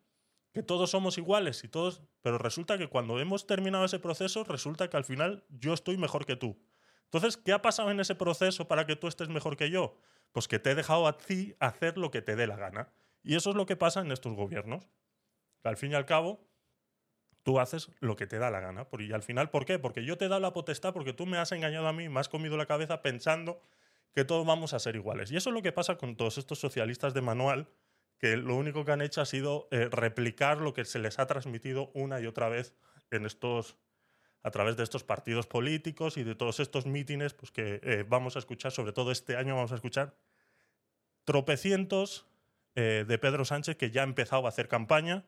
que 0.53 0.63
todos 0.63 0.91
somos 0.91 1.17
iguales 1.17 1.63
y 1.63 1.67
todos, 1.67 2.01
pero 2.22 2.38
resulta 2.38 2.78
que 2.78 2.88
cuando 2.88 3.20
hemos 3.20 3.45
terminado 3.45 3.86
ese 3.86 3.99
proceso, 3.99 4.43
resulta 4.43 4.89
que 4.89 4.97
al 4.97 5.03
final 5.03 5.43
yo 5.49 5.74
estoy 5.74 5.97
mejor 5.97 6.26
que 6.26 6.36
tú. 6.36 6.57
Entonces, 7.05 7.38
¿qué 7.38 7.53
ha 7.53 7.61
pasado 7.61 7.91
en 7.91 7.99
ese 7.99 8.15
proceso 8.15 8.67
para 8.67 8.86
que 8.86 8.95
tú 8.95 9.07
estés 9.07 9.30
mejor 9.30 9.57
que 9.57 9.70
yo? 9.70 9.97
Pues 10.32 10.47
que 10.47 10.59
te 10.59 10.72
he 10.72 10.76
dejado 10.76 11.07
a 11.07 11.17
ti 11.17 11.55
hacer 11.59 11.97
lo 11.97 12.11
que 12.11 12.22
te 12.22 12.36
dé 12.36 12.47
la 12.47 12.55
gana. 12.55 12.93
Y 13.30 13.36
eso 13.36 13.51
es 13.51 13.55
lo 13.55 13.67
que 13.67 13.75
pasa 13.75 14.01
en 14.01 14.11
estos 14.11 14.34
gobiernos. 14.34 14.89
Al 15.63 15.77
fin 15.77 15.91
y 15.91 15.93
al 15.93 16.07
cabo, 16.07 16.49
tú 17.43 17.59
haces 17.59 17.91
lo 17.99 18.15
que 18.15 18.25
te 18.25 18.39
da 18.39 18.49
la 18.49 18.59
gana. 18.59 18.88
Y 18.97 19.11
al 19.11 19.21
final, 19.21 19.51
¿por 19.51 19.65
qué? 19.65 19.77
Porque 19.77 20.03
yo 20.03 20.17
te 20.17 20.25
he 20.25 20.30
dado 20.30 20.41
la 20.41 20.51
potestad, 20.51 20.95
porque 20.95 21.13
tú 21.13 21.27
me 21.27 21.38
has 21.38 21.51
engañado 21.51 21.88
a 21.88 21.93
mí, 21.93 22.09
me 22.09 22.19
has 22.19 22.27
comido 22.27 22.57
la 22.57 22.65
cabeza 22.65 23.03
pensando 23.03 23.61
que 24.15 24.25
todos 24.25 24.47
vamos 24.47 24.73
a 24.73 24.80
ser 24.80 24.95
iguales. 24.95 25.32
Y 25.32 25.38
eso 25.38 25.51
es 25.51 25.53
lo 25.53 25.61
que 25.61 25.71
pasa 25.71 25.95
con 25.95 26.15
todos 26.15 26.39
estos 26.39 26.57
socialistas 26.57 27.13
de 27.13 27.21
manual, 27.21 27.69
que 28.17 28.36
lo 28.36 28.55
único 28.55 28.84
que 28.84 28.93
han 28.93 29.01
hecho 29.03 29.21
ha 29.21 29.27
sido 29.27 29.67
eh, 29.69 29.89
replicar 29.91 30.57
lo 30.57 30.73
que 30.73 30.84
se 30.84 30.97
les 30.97 31.19
ha 31.19 31.27
transmitido 31.27 31.91
una 31.93 32.19
y 32.19 32.25
otra 32.25 32.49
vez 32.49 32.73
en 33.11 33.27
estos 33.27 33.77
a 34.41 34.49
través 34.49 34.75
de 34.75 34.82
estos 34.82 35.03
partidos 35.03 35.45
políticos 35.45 36.17
y 36.17 36.23
de 36.23 36.34
todos 36.34 36.59
estos 36.59 36.88
mítines 36.88 37.36
pues, 37.36 37.51
que 37.51 37.80
eh, 37.84 38.05
vamos 38.09 38.38
a 38.38 38.39
escuchar, 38.39 38.71
sobre 38.71 38.91
todo 38.91 39.11
este 39.11 39.36
año 39.36 39.53
vamos 39.53 39.71
a 39.71 39.75
escuchar 39.75 40.15
tropecientos 41.25 42.25
eh, 42.82 43.03
de 43.05 43.17
Pedro 43.17 43.43
Sánchez 43.43 43.75
que 43.75 43.91
ya 43.91 44.03
ha 44.03 44.03
empezado 44.05 44.45
a 44.45 44.49
hacer 44.49 44.69
campaña 44.69 45.25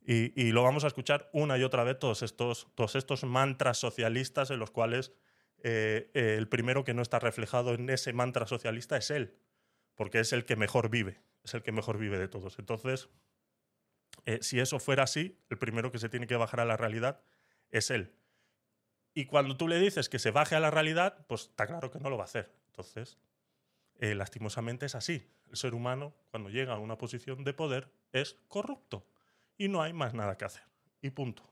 y, 0.00 0.52
lo 0.52 0.62
vamos 0.62 0.84
a 0.84 0.86
escuchar 0.86 1.28
una 1.34 1.58
y 1.58 1.62
otra 1.62 1.84
vez 1.84 1.98
todos 1.98 2.22
estos, 2.22 2.68
todos 2.74 2.94
estos 2.94 3.24
mantras 3.24 3.76
socialistas 3.76 4.50
en 4.50 4.58
los 4.58 4.70
cuales 4.70 5.12
eh, 5.62 6.10
eh, 6.14 6.36
el 6.38 6.48
primero 6.48 6.84
que 6.84 6.94
no 6.94 7.02
está 7.02 7.18
reflejado 7.18 7.74
en 7.74 7.90
ese 7.90 8.14
mantra 8.14 8.46
socialista 8.46 8.96
es 8.96 9.10
él, 9.10 9.36
porque 9.94 10.20
es 10.20 10.32
el 10.32 10.46
que 10.46 10.56
mejor 10.56 10.88
vive, 10.88 11.20
es 11.44 11.52
el 11.52 11.62
que 11.62 11.70
mejor 11.70 11.98
vive 11.98 12.18
de 12.18 12.28
todos. 12.28 12.58
Entonces, 12.58 13.10
si 14.40 14.58
eso 14.58 14.78
fuera 14.78 15.02
así, 15.02 15.38
el 15.50 15.58
primero 15.58 15.92
que 15.92 15.98
se 15.98 16.08
tiene 16.08 16.26
que 16.26 16.36
bajar 16.36 16.60
a 16.60 16.64
la 16.64 16.78
realidad 16.78 17.20
es 17.70 17.90
él. 17.90 18.14
Y 19.12 19.26
cuando 19.26 19.58
tú 19.58 19.68
le 19.68 19.78
dices 19.78 20.08
que 20.08 20.18
se 20.18 20.30
baje 20.30 20.54
a 20.54 20.60
la 20.60 20.70
realidad, 20.70 21.26
pues 21.26 21.42
está 21.42 21.66
claro 21.66 21.90
que 21.90 21.98
no 21.98 22.08
lo 22.08 22.16
va 22.16 22.24
a 22.24 22.26
hacer. 22.26 22.54
Entonces, 22.68 23.18
eh, 24.00 24.14
lastimosamente 24.14 24.86
es 24.86 24.94
así. 24.94 25.26
El 25.50 25.56
ser 25.56 25.74
humano, 25.74 26.12
cuando 26.30 26.50
llega 26.50 26.74
a 26.74 26.78
una 26.78 26.98
posición 26.98 27.44
de 27.44 27.54
poder, 27.54 27.90
es 28.12 28.36
corrupto. 28.48 29.06
Y 29.58 29.68
no 29.68 29.82
hay 29.82 29.92
más 29.92 30.14
nada 30.14 30.36
que 30.36 30.44
hacer. 30.44 30.64
Y 31.00 31.10
punto. 31.10 31.42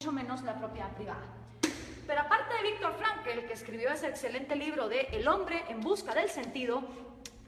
mucho 0.00 0.12
menos 0.12 0.42
la 0.42 0.58
propiedad 0.58 0.94
privada. 0.94 1.22
Pero 2.06 2.20
aparte 2.20 2.54
de 2.54 2.70
Víctor 2.70 2.94
Frankl, 2.94 3.46
que 3.46 3.52
escribió 3.52 3.90
ese 3.90 4.08
excelente 4.08 4.56
libro 4.56 4.88
de 4.88 5.02
El 5.12 5.26
hombre 5.28 5.64
en 5.68 5.80
busca 5.80 6.14
del 6.14 6.28
sentido, 6.28 6.82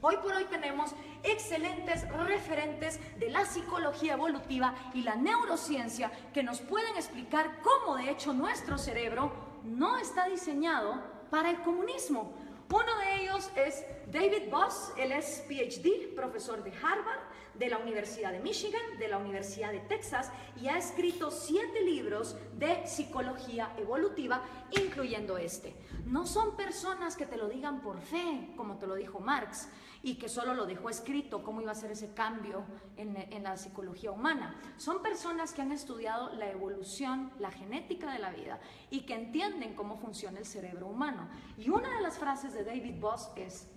hoy 0.01 0.17
por 0.17 0.33
hoy 0.33 0.45
tenemos 0.45 0.91
excelentes 1.23 2.09
referentes 2.09 2.99
de 3.19 3.29
la 3.29 3.45
psicología 3.45 4.13
evolutiva 4.13 4.73
y 4.93 5.03
la 5.03 5.15
neurociencia 5.15 6.11
que 6.33 6.41
nos 6.41 6.61
pueden 6.61 6.95
explicar 6.95 7.61
cómo 7.61 7.97
de 7.97 8.11
hecho 8.11 8.33
nuestro 8.33 8.77
cerebro 8.77 9.31
no 9.63 9.97
está 9.97 10.27
diseñado 10.27 11.03
para 11.29 11.51
el 11.51 11.61
comunismo. 11.61 12.33
Uno 12.69 12.97
de 12.99 13.23
ellos 13.23 13.49
es 13.55 13.85
David 14.11 14.49
Boss, 14.51 14.91
él 14.97 15.13
es 15.13 15.43
PhD, 15.47 16.13
profesor 16.13 16.63
de 16.63 16.71
Harvard, 16.71 17.21
de 17.53 17.69
la 17.69 17.77
Universidad 17.77 18.33
de 18.33 18.39
Michigan, 18.39 18.81
de 18.99 19.07
la 19.07 19.17
Universidad 19.17 19.71
de 19.71 19.79
Texas, 19.79 20.31
y 20.61 20.67
ha 20.67 20.77
escrito 20.77 21.31
siete 21.31 21.81
libros 21.81 22.35
de 22.57 22.85
psicología 22.85 23.73
evolutiva, 23.77 24.43
incluyendo 24.71 25.37
este. 25.37 25.75
No 26.05 26.27
son 26.27 26.57
personas 26.57 27.15
que 27.15 27.25
te 27.25 27.37
lo 27.37 27.47
digan 27.47 27.81
por 27.81 28.01
fe, 28.01 28.49
como 28.57 28.77
te 28.77 28.85
lo 28.85 28.95
dijo 28.95 29.19
Marx, 29.19 29.69
y 30.07 30.15
que 30.15 30.29
solo 30.29 30.53
lo 30.53 30.65
dejó 30.65 30.89
escrito, 30.89 31.43
cómo 31.43 31.59
iba 31.59 31.73
a 31.73 31.75
ser 31.75 31.91
ese 31.91 32.13
cambio 32.13 32.63
en, 32.95 33.17
en 33.17 33.43
la 33.43 33.57
psicología 33.57 34.09
humana. 34.09 34.55
Son 34.77 35.01
personas 35.01 35.51
que 35.51 35.61
han 35.61 35.73
estudiado 35.73 36.33
la 36.33 36.49
evolución, 36.49 37.29
la 37.39 37.51
genética 37.51 38.13
de 38.13 38.19
la 38.19 38.31
vida, 38.31 38.57
y 38.89 39.01
que 39.01 39.15
entienden 39.15 39.75
cómo 39.75 39.97
funciona 39.97 40.39
el 40.39 40.45
cerebro 40.45 40.87
humano. 40.87 41.27
Y 41.57 41.69
una 41.69 41.93
de 41.97 42.01
las 42.01 42.17
frases 42.17 42.53
de 42.53 42.63
David 42.63 43.01
Boss 43.01 43.29
es, 43.35 43.67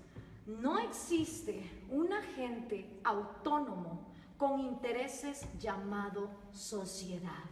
no 0.47 0.79
existe 0.79 1.69
un 1.91 2.13
agente 2.13 3.01
autónomo 3.03 4.07
con 4.39 4.61
intereses 4.61 5.49
llamado 5.59 6.31
sociedad. 6.53 7.43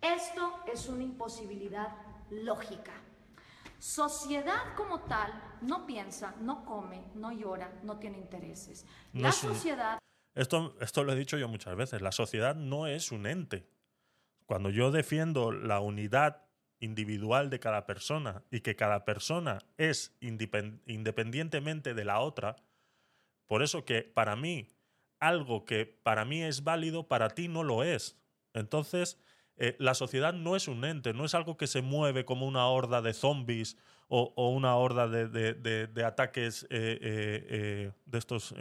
Esto 0.00 0.60
es 0.72 0.88
una 0.88 1.02
imposibilidad 1.02 1.94
lógica. 2.30 2.92
Sociedad 3.78 4.74
como 4.76 5.00
tal 5.00 5.32
no 5.62 5.86
piensa, 5.86 6.34
no 6.40 6.64
come, 6.64 7.02
no 7.14 7.32
llora, 7.32 7.72
no 7.82 7.98
tiene 7.98 8.18
intereses. 8.18 8.84
No 9.12 9.22
La 9.22 9.28
un- 9.28 9.32
sociedad 9.34 9.98
Esto, 10.34 10.74
esto 10.80 11.02
lo 11.04 11.12
he 11.12 11.16
dicho 11.16 11.38
yo 11.38 11.48
muchas 11.48 11.76
veces. 11.76 12.02
La 12.02 12.12
sociedad 12.12 12.54
no 12.54 12.86
es 12.86 13.10
un 13.12 13.26
ente. 13.26 13.66
Cuando 14.44 14.68
yo 14.70 14.90
defiendo 14.90 15.50
la 15.50 15.80
unidad 15.80 16.42
individual 16.78 17.48
de 17.48 17.58
cada 17.58 17.86
persona 17.86 18.42
y 18.50 18.60
que 18.60 18.76
cada 18.76 19.04
persona 19.06 19.58
es 19.78 20.14
independ- 20.20 20.80
independientemente 20.86 21.94
de 21.94 22.04
la 22.04 22.20
otra, 22.20 22.56
por 23.46 23.62
eso 23.62 23.84
que 23.84 24.02
para 24.02 24.36
mí 24.36 24.68
algo 25.20 25.64
que 25.64 25.86
para 25.86 26.26
mí 26.26 26.42
es 26.42 26.64
válido, 26.64 27.08
para 27.08 27.30
ti 27.30 27.48
no 27.48 27.62
lo 27.64 27.82
es. 27.82 28.18
Entonces, 28.52 29.18
eh, 29.58 29.74
la 29.78 29.94
sociedad 29.94 30.34
no 30.34 30.54
es 30.54 30.68
un 30.68 30.84
ente, 30.84 31.14
no 31.14 31.24
es 31.24 31.34
algo 31.34 31.56
que 31.56 31.66
se 31.66 31.80
mueve 31.80 32.26
como 32.26 32.46
una 32.46 32.66
horda 32.66 33.00
de 33.00 33.14
zombies 33.14 33.78
o, 34.08 34.50
una 34.50 34.76
horda 34.76 35.08
de, 35.08 36.04
ataques 36.04 36.64
eh, 36.70 36.98
eh, 37.00 37.92
de 38.04 38.18
estos 38.18 38.54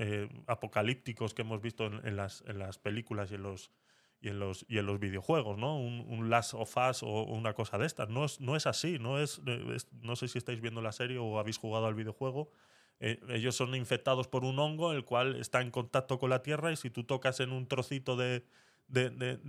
apocalípticos 0.48 1.36
que 1.36 1.43
hemos 1.43 1.62
visto 1.62 1.86
en, 1.86 2.16
las, 2.16 2.41
películas 2.82 3.30
y 3.32 3.36
en 3.36 3.43
los, 3.43 3.72
y 4.22 4.30
en 4.30 4.39
los, 4.39 4.65
y 4.68 4.80
en 4.80 4.88
los 4.88 4.99
videojuegos, 4.99 5.60
¿no? 5.60 5.78
Un, 5.78 6.03
un 6.07 6.32
Last 6.32 6.56
of 6.56 6.76
Us 6.78 7.03
o 7.03 7.26
una 7.26 7.53
cosa 7.53 7.78
de 7.78 7.86
estas. 7.86 8.10
No 8.10 8.26
es, 8.26 8.41
no 8.41 8.56
es 8.56 8.65
así, 8.65 8.98
no, 8.98 9.19
es, 9.19 9.41
no 10.02 10.15
sé 10.15 10.30
si 10.30 10.40
estáis 10.40 10.61
viendo 10.61 10.82
la 10.82 10.94
serie 10.94 11.19
o 11.19 11.38
habéis 11.38 11.57
jugado 11.57 11.86
al 11.86 11.94
videojuego. 11.94 12.49
Ellos 12.99 13.56
son 13.56 13.76
infectados 13.76 14.28
por 14.28 14.45
un 14.45 14.57
hongo, 14.57 14.94
el 14.94 15.03
cual 15.03 15.36
está 15.36 15.61
en 15.61 15.69
contacto 15.69 16.18
con 16.18 16.30
la 16.30 16.41
tierra 16.41 16.72
y 16.72 16.78
si 16.78 16.90
tú 16.90 17.03
tocas 17.03 17.41
en 17.41 17.52
un 17.52 17.68
trocito 17.68 18.15
de, 18.15 18.45
de, 18.88 19.40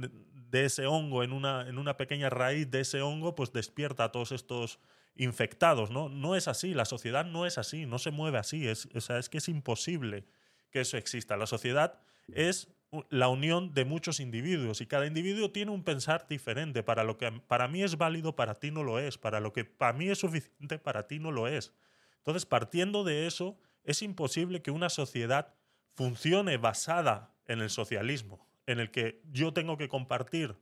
ese 0.52 0.86
hongo, 0.86 1.22
en 1.22 1.32
una, 1.32 1.68
en 1.68 1.78
una 1.78 1.96
pequeña 1.96 2.30
raíz 2.30 2.70
de 2.70 2.80
ese 2.80 3.02
hongo, 3.02 3.34
pues 3.34 3.52
despierta 3.52 4.04
a 4.04 4.12
todos 4.12 4.32
estos 4.32 4.78
infectados, 5.14 5.90
¿no? 5.90 6.08
No 6.08 6.36
es 6.36 6.48
así, 6.48 6.74
la 6.74 6.84
sociedad 6.84 7.24
no 7.24 7.46
es 7.46 7.58
así, 7.58 7.86
no 7.86 7.98
se 7.98 8.10
mueve 8.10 8.38
así, 8.38 8.66
es, 8.68 8.88
o 8.94 9.14
es 9.14 9.28
que 9.28 9.38
es 9.38 9.48
imposible 9.48 10.24
que 10.70 10.80
eso 10.80 10.96
exista. 10.96 11.36
La 11.36 11.46
sociedad 11.46 11.98
es 12.28 12.68
la 13.10 13.28
unión 13.28 13.74
de 13.74 13.84
muchos 13.84 14.20
individuos 14.20 14.80
y 14.80 14.86
cada 14.86 15.06
individuo 15.06 15.50
tiene 15.50 15.70
un 15.70 15.84
pensar 15.84 16.26
diferente. 16.28 16.82
Para 16.82 17.04
lo 17.04 17.18
que 17.18 17.32
para 17.32 17.68
mí 17.68 17.82
es 17.82 17.96
válido, 17.96 18.36
para 18.36 18.54
ti 18.54 18.70
no 18.70 18.82
lo 18.82 18.98
es. 18.98 19.18
Para 19.18 19.40
lo 19.40 19.52
que 19.52 19.64
para 19.64 19.92
mí 19.92 20.08
es 20.08 20.18
suficiente, 20.18 20.78
para 20.78 21.06
ti 21.06 21.18
no 21.18 21.30
lo 21.32 21.48
es. 21.48 21.72
Entonces, 22.18 22.46
partiendo 22.46 23.04
de 23.04 23.26
eso, 23.26 23.58
es 23.84 24.02
imposible 24.02 24.62
que 24.62 24.70
una 24.70 24.88
sociedad 24.88 25.54
funcione 25.94 26.56
basada 26.56 27.34
en 27.46 27.60
el 27.60 27.70
socialismo, 27.70 28.46
en 28.66 28.80
el 28.80 28.90
que 28.90 29.22
yo 29.30 29.52
tengo 29.52 29.76
que 29.76 29.88
compartir 29.88 30.56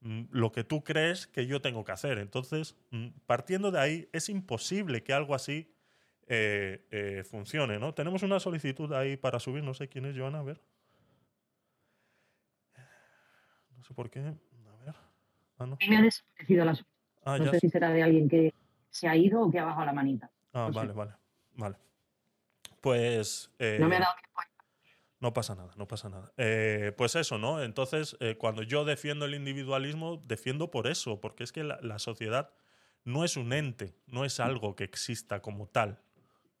mm, 0.00 0.24
lo 0.30 0.50
que 0.52 0.64
tú 0.64 0.82
crees 0.82 1.26
que 1.26 1.46
yo 1.46 1.60
tengo 1.60 1.84
que 1.84 1.92
hacer. 1.92 2.18
Entonces, 2.18 2.76
mm, 2.90 3.08
partiendo 3.26 3.70
de 3.70 3.80
ahí, 3.80 4.08
es 4.12 4.28
imposible 4.28 5.02
que 5.02 5.12
algo 5.12 5.34
así 5.34 5.70
eh, 6.26 6.86
eh, 6.90 7.22
funcione, 7.24 7.78
¿no? 7.78 7.92
Tenemos 7.94 8.22
una 8.22 8.40
solicitud 8.40 8.92
ahí 8.94 9.16
para 9.16 9.38
subir, 9.38 9.62
no 9.62 9.74
sé 9.74 9.88
quién 9.88 10.06
es, 10.06 10.16
Joana, 10.16 10.40
a 10.40 10.42
ver. 10.42 10.60
No 13.76 13.82
sé 13.84 13.92
por 13.94 14.10
qué. 14.10 14.20
A 14.20 14.84
ver. 14.84 14.94
Ah, 15.58 15.66
no. 15.66 15.76
Me 15.88 15.96
ha 15.98 16.02
desaparecido 16.02 16.64
la 16.64 16.74
solicitud. 16.74 16.90
Ah, 17.24 17.38
No 17.38 17.50
sé 17.50 17.60
si 17.60 17.68
será 17.68 17.90
de 17.90 18.02
alguien 18.02 18.28
que 18.28 18.54
se 18.90 19.08
ha 19.08 19.16
ido 19.16 19.42
o 19.42 19.50
que 19.50 19.58
ha 19.58 19.64
bajado 19.64 19.86
la 19.86 19.92
manita. 19.92 20.30
Ah, 20.52 20.66
No 20.68 20.72
sé. 20.72 20.78
vale, 20.78 20.92
vale, 20.92 21.12
vale. 21.56 21.76
Pues. 22.80 23.50
eh, 23.58 23.78
No 23.80 23.88
me 23.88 23.96
ha 23.96 24.00
dado 24.00 24.14
tiempo. 24.16 24.40
No 25.24 25.32
pasa 25.32 25.54
nada, 25.54 25.72
no 25.78 25.88
pasa 25.88 26.10
nada. 26.10 26.34
Eh, 26.36 26.92
pues 26.98 27.16
eso, 27.16 27.38
¿no? 27.38 27.62
Entonces, 27.62 28.14
eh, 28.20 28.36
cuando 28.36 28.62
yo 28.62 28.84
defiendo 28.84 29.24
el 29.24 29.34
individualismo, 29.34 30.22
defiendo 30.26 30.70
por 30.70 30.86
eso, 30.86 31.18
porque 31.18 31.44
es 31.44 31.50
que 31.50 31.64
la, 31.64 31.78
la 31.80 31.98
sociedad 31.98 32.52
no 33.04 33.24
es 33.24 33.38
un 33.38 33.54
ente, 33.54 33.96
no 34.06 34.26
es 34.26 34.38
algo 34.38 34.76
que 34.76 34.84
exista 34.84 35.40
como 35.40 35.66
tal. 35.66 36.02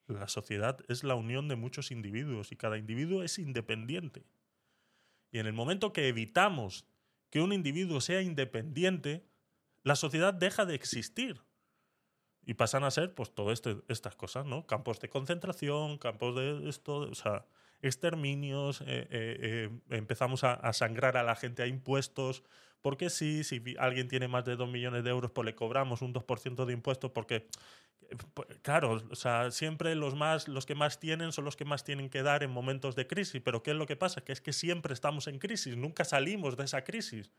La 0.06 0.28
sociedad 0.28 0.78
es 0.88 1.04
la 1.04 1.14
unión 1.14 1.46
de 1.46 1.56
muchos 1.56 1.90
individuos 1.90 2.52
y 2.52 2.56
cada 2.56 2.78
individuo 2.78 3.22
es 3.22 3.38
independiente. 3.38 4.24
Y 5.30 5.40
en 5.40 5.46
el 5.46 5.52
momento 5.52 5.92
que 5.92 6.08
evitamos 6.08 6.86
que 7.28 7.42
un 7.42 7.52
individuo 7.52 8.00
sea 8.00 8.22
independiente, 8.22 9.28
la 9.82 9.94
sociedad 9.94 10.32
deja 10.32 10.64
de 10.64 10.74
existir. 10.74 11.42
Y 12.46 12.54
pasan 12.54 12.84
a 12.84 12.90
ser, 12.90 13.14
pues, 13.14 13.34
todas 13.34 13.60
estas 13.88 14.16
cosas, 14.16 14.46
¿no? 14.46 14.66
Campos 14.66 15.00
de 15.00 15.10
concentración, 15.10 15.98
campos 15.98 16.34
de 16.34 16.66
esto, 16.66 17.00
o 17.00 17.14
sea, 17.14 17.44
exterminios, 17.82 18.80
eh, 18.82 18.84
eh, 18.86 19.08
eh, 19.10 19.70
empezamos 19.90 20.44
a, 20.44 20.54
a 20.54 20.72
sangrar 20.72 21.16
a 21.16 21.22
la 21.22 21.36
gente 21.36 21.62
a 21.62 21.66
impuestos, 21.66 22.42
porque 22.84 23.08
sí, 23.08 23.44
si 23.44 23.62
alguien 23.78 24.08
tiene 24.08 24.28
más 24.28 24.44
de 24.44 24.56
2 24.56 24.68
millones 24.68 25.04
de 25.04 25.08
euros, 25.08 25.30
pues 25.30 25.46
le 25.46 25.54
cobramos 25.54 26.02
un 26.02 26.12
2% 26.12 26.66
de 26.66 26.72
impuestos, 26.74 27.12
porque, 27.12 27.36
eh, 27.36 28.16
pues, 28.34 28.46
claro, 28.60 29.02
o 29.10 29.14
sea, 29.14 29.50
siempre 29.50 29.94
los, 29.94 30.14
más, 30.14 30.48
los 30.48 30.66
que 30.66 30.74
más 30.74 31.00
tienen 31.00 31.32
son 31.32 31.46
los 31.46 31.56
que 31.56 31.64
más 31.64 31.82
tienen 31.82 32.10
que 32.10 32.22
dar 32.22 32.42
en 32.42 32.50
momentos 32.50 32.94
de 32.94 33.06
crisis, 33.06 33.40
pero 33.42 33.62
¿qué 33.62 33.70
es 33.70 33.78
lo 33.78 33.86
que 33.86 33.96
pasa? 33.96 34.22
Que 34.22 34.32
es 34.32 34.42
que 34.42 34.52
siempre 34.52 34.92
estamos 34.92 35.28
en 35.28 35.38
crisis, 35.38 35.78
nunca 35.78 36.04
salimos 36.04 36.58
de 36.58 36.64
esa 36.64 36.84
crisis. 36.84 37.30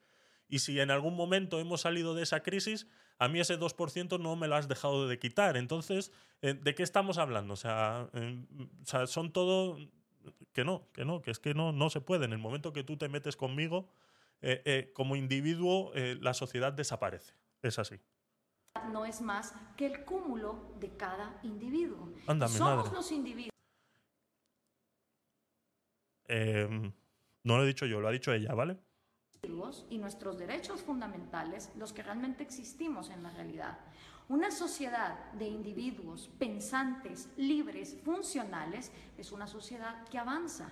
Y 0.47 0.59
si 0.59 0.79
en 0.79 0.89
algún 0.89 1.15
momento 1.15 1.59
hemos 1.59 1.81
salido 1.81 2.15
de 2.15 2.23
esa 2.23 2.41
crisis, 2.41 2.87
a 3.19 3.27
mí 3.27 3.39
ese 3.39 3.59
2% 3.59 4.19
no 4.19 4.35
me 4.35 4.47
lo 4.47 4.55
has 4.55 4.67
dejado 4.67 5.07
de 5.07 5.19
quitar. 5.19 5.57
Entonces, 5.57 6.11
eh, 6.41 6.55
¿de 6.55 6.73
qué 6.73 6.81
estamos 6.81 7.19
hablando? 7.19 7.53
O 7.53 7.57
sea, 7.57 8.09
son 9.05 9.31
todo 9.31 9.77
que 10.53 10.63
no, 10.63 10.87
que 10.93 11.05
no, 11.05 11.21
que 11.21 11.31
es 11.31 11.39
que 11.39 11.53
no, 11.53 11.71
no 11.71 11.89
se 11.89 12.01
puede. 12.01 12.25
En 12.25 12.33
el 12.33 12.39
momento 12.39 12.73
que 12.73 12.83
tú 12.83 12.97
te 12.97 13.09
metes 13.09 13.35
conmigo, 13.35 13.89
eh, 14.41 14.61
eh, 14.65 14.91
como 14.93 15.15
individuo, 15.15 15.91
eh, 15.95 16.17
la 16.21 16.33
sociedad 16.33 16.73
desaparece. 16.73 17.33
Es 17.61 17.79
así. 17.79 17.99
no 18.91 19.05
es 19.05 19.21
más 19.21 19.53
que 19.77 19.85
el 19.87 20.03
cúmulo 20.05 20.73
de 20.79 20.95
cada 20.95 21.39
individuo. 21.43 22.13
Anda, 22.27 22.47
Somos 22.47 22.85
madre. 22.85 22.95
los 22.95 23.11
individuos 23.11 23.51
Eh, 26.27 26.91
no 27.43 27.57
lo 27.57 27.63
he 27.63 27.67
dicho 27.67 27.85
yo, 27.85 28.01
lo 28.01 28.07
ha 28.07 28.11
dicho 28.11 28.33
ella, 28.33 28.53
¿vale? 28.53 28.77
y 29.89 29.99
nuestros 29.99 30.39
derechos 30.39 30.81
fundamentales 30.81 31.71
los 31.75 31.93
que 31.93 32.01
realmente 32.01 32.41
existimos 32.41 33.09
en 33.11 33.21
la 33.21 33.29
realidad. 33.29 33.77
Una 34.27 34.49
sociedad 34.49 35.31
de 35.33 35.47
individuos 35.47 36.31
pensantes, 36.39 37.29
libres, 37.37 37.95
funcionales, 38.03 38.91
es 39.19 39.31
una 39.31 39.45
sociedad 39.45 40.03
que 40.05 40.17
avanza. 40.17 40.69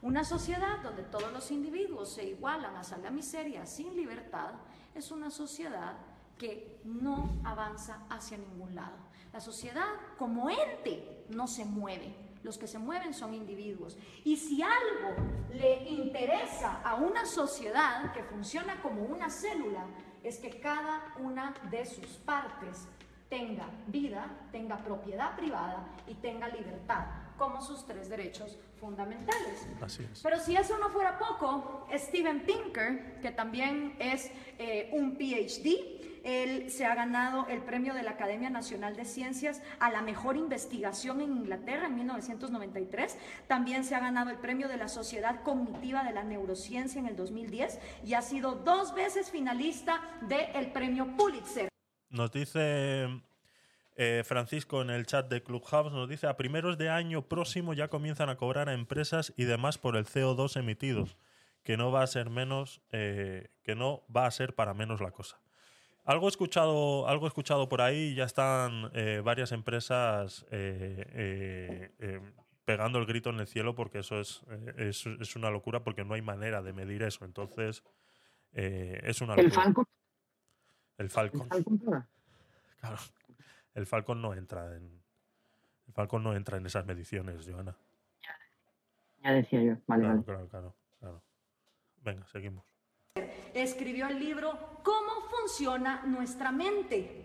Una 0.00 0.24
sociedad 0.24 0.78
donde 0.82 1.02
todos 1.02 1.30
los 1.30 1.50
individuos 1.50 2.14
se 2.14 2.24
igualan 2.24 2.76
hasta 2.76 2.96
la 2.96 3.10
miseria 3.10 3.66
sin 3.66 3.94
libertad, 3.94 4.52
es 4.94 5.10
una 5.10 5.30
sociedad 5.30 5.96
que 6.38 6.80
no 6.84 7.40
avanza 7.44 8.06
hacia 8.08 8.38
ningún 8.38 8.74
lado. 8.74 8.96
La 9.34 9.40
sociedad 9.40 9.88
como 10.16 10.48
ente 10.48 11.26
no 11.28 11.46
se 11.46 11.66
mueve, 11.66 12.14
los 12.42 12.56
que 12.56 12.66
se 12.66 12.78
mueven 12.78 13.12
son 13.12 13.34
individuos. 13.34 13.98
Y 14.24 14.36
si 14.36 14.62
algo 14.62 15.14
le 15.52 15.88
interesa 15.90 16.80
a 16.82 16.94
una 16.94 17.26
sociedad 17.26 18.12
que 18.12 18.22
funciona 18.22 18.80
como 18.80 19.02
una 19.02 19.28
célula, 19.28 19.86
es 20.24 20.38
que 20.38 20.58
cada 20.58 21.14
una 21.18 21.54
de 21.70 21.84
sus 21.84 22.06
partes 22.24 22.88
tenga 23.28 23.66
vida, 23.86 24.26
tenga 24.50 24.78
propiedad 24.78 25.36
privada 25.36 25.86
y 26.08 26.14
tenga 26.14 26.48
libertad 26.48 27.04
como 27.38 27.60
sus 27.60 27.86
tres 27.86 28.08
derechos 28.08 28.58
fundamentales. 28.80 29.66
Así 29.80 30.06
es. 30.10 30.20
Pero 30.22 30.38
si 30.38 30.56
eso 30.56 30.78
no 30.78 30.90
fuera 30.90 31.18
poco, 31.18 31.86
Steven 31.92 32.40
Pinker, 32.40 33.20
que 33.20 33.30
también 33.30 33.96
es 33.98 34.30
eh, 34.58 34.90
un 34.92 35.16
PhD, 35.16 36.04
él 36.24 36.70
se 36.70 36.86
ha 36.86 36.94
ganado 36.94 37.46
el 37.48 37.60
premio 37.62 37.92
de 37.92 38.02
la 38.02 38.12
Academia 38.12 38.48
Nacional 38.48 38.96
de 38.96 39.04
Ciencias 39.04 39.60
a 39.78 39.90
la 39.90 40.00
mejor 40.00 40.36
investigación 40.36 41.20
en 41.20 41.32
Inglaterra 41.36 41.86
en 41.86 41.96
1993. 41.96 43.18
También 43.46 43.84
se 43.84 43.94
ha 43.94 44.00
ganado 44.00 44.30
el 44.30 44.38
premio 44.38 44.68
de 44.68 44.78
la 44.78 44.88
Sociedad 44.88 45.42
Cognitiva 45.42 46.02
de 46.02 46.12
la 46.12 46.24
Neurociencia 46.24 46.98
en 46.98 47.06
el 47.06 47.16
2010 47.16 47.78
y 48.04 48.14
ha 48.14 48.22
sido 48.22 48.54
dos 48.54 48.94
veces 48.94 49.30
finalista 49.30 50.00
del 50.22 50.72
premio 50.72 51.14
Pulitzer. 51.14 51.68
Nos 52.08 52.32
dice 52.32 53.08
eh, 53.96 54.22
Francisco 54.24 54.82
en 54.82 54.90
el 54.90 55.06
chat 55.06 55.28
de 55.28 55.42
Clubhouse, 55.42 55.92
nos 55.92 56.08
dice, 56.08 56.26
a 56.26 56.36
primeros 56.36 56.78
de 56.78 56.90
año 56.90 57.22
próximo 57.28 57.74
ya 57.74 57.88
comienzan 57.88 58.28
a 58.28 58.36
cobrar 58.36 58.68
a 58.68 58.74
empresas 58.74 59.32
y 59.36 59.44
demás 59.44 59.78
por 59.78 59.96
el 59.96 60.04
CO2 60.06 60.56
emitidos, 60.58 61.16
que 61.62 61.76
no 61.76 61.90
va 61.92 62.02
a 62.02 62.06
ser 62.06 62.30
menos, 62.30 62.80
eh, 62.92 63.48
que 63.62 63.74
no 63.74 64.04
va 64.14 64.26
a 64.26 64.30
ser 64.30 64.54
para 64.54 64.74
menos 64.74 65.00
la 65.00 65.10
cosa. 65.10 65.40
Algo 66.04 66.28
escuchado, 66.28 67.08
algo 67.08 67.26
escuchado 67.26 67.66
por 67.70 67.80
ahí, 67.80 68.14
ya 68.14 68.24
están 68.24 68.90
eh, 68.92 69.22
varias 69.24 69.52
empresas 69.52 70.44
eh, 70.50 71.90
eh, 71.98 72.20
pegando 72.66 72.98
el 72.98 73.06
grito 73.06 73.30
en 73.30 73.40
el 73.40 73.46
cielo 73.46 73.74
porque 73.74 74.00
eso 74.00 74.20
es, 74.20 74.42
es, 74.76 75.06
es 75.06 75.34
una 75.34 75.48
locura 75.48 75.82
porque 75.82 76.04
no 76.04 76.12
hay 76.12 76.20
manera 76.20 76.60
de 76.60 76.74
medir 76.74 77.02
eso. 77.02 77.24
Entonces, 77.24 77.82
es 78.52 79.20
una 79.22 79.32
El 79.34 79.44
locura. 79.44 79.62
Falcon, 79.62 79.84
El 80.98 81.04
el 81.06 81.10
Falcon. 81.10 81.48
Falcon 81.48 81.78
paga. 81.78 82.08
Claro. 82.80 82.96
El 83.74 83.86
Falcon 83.86 84.22
no 84.22 84.34
entra 84.34 84.76
en. 84.76 85.02
El 85.86 85.92
Falcon 85.92 86.22
no 86.22 86.34
entra 86.34 86.56
en 86.56 86.66
esas 86.66 86.86
mediciones, 86.86 87.46
Joana. 87.48 87.76
Ya 89.22 89.32
decía 89.32 89.62
yo. 89.62 89.74
Vale, 89.86 90.02
Claro, 90.02 90.14
vale. 90.14 90.24
claro, 90.24 90.48
claro, 90.48 90.74
claro. 91.00 91.22
Venga, 92.02 92.26
seguimos. 92.28 92.64
escribió 93.54 94.06
el 94.08 94.18
libro 94.18 94.80
¿Cómo 94.82 95.22
funciona 95.30 96.02
nuestra 96.04 96.52
mente? 96.52 97.20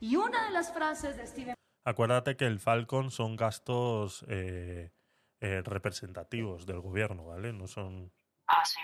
Y 0.00 0.16
una 0.16 0.44
de 0.46 0.50
las 0.50 0.72
frases 0.72 1.16
de 1.16 1.26
Steven 1.26 1.54
Acuérdate 1.84 2.36
que 2.36 2.46
el 2.46 2.58
Falcon 2.58 3.10
son 3.10 3.36
gastos 3.36 4.24
eh, 4.28 4.90
eh, 5.40 5.62
representativos 5.64 6.66
del 6.66 6.80
gobierno, 6.80 7.26
¿vale? 7.26 7.52
No 7.52 7.68
son. 7.68 8.10
Ah, 8.48 8.64
sí. 8.64 8.80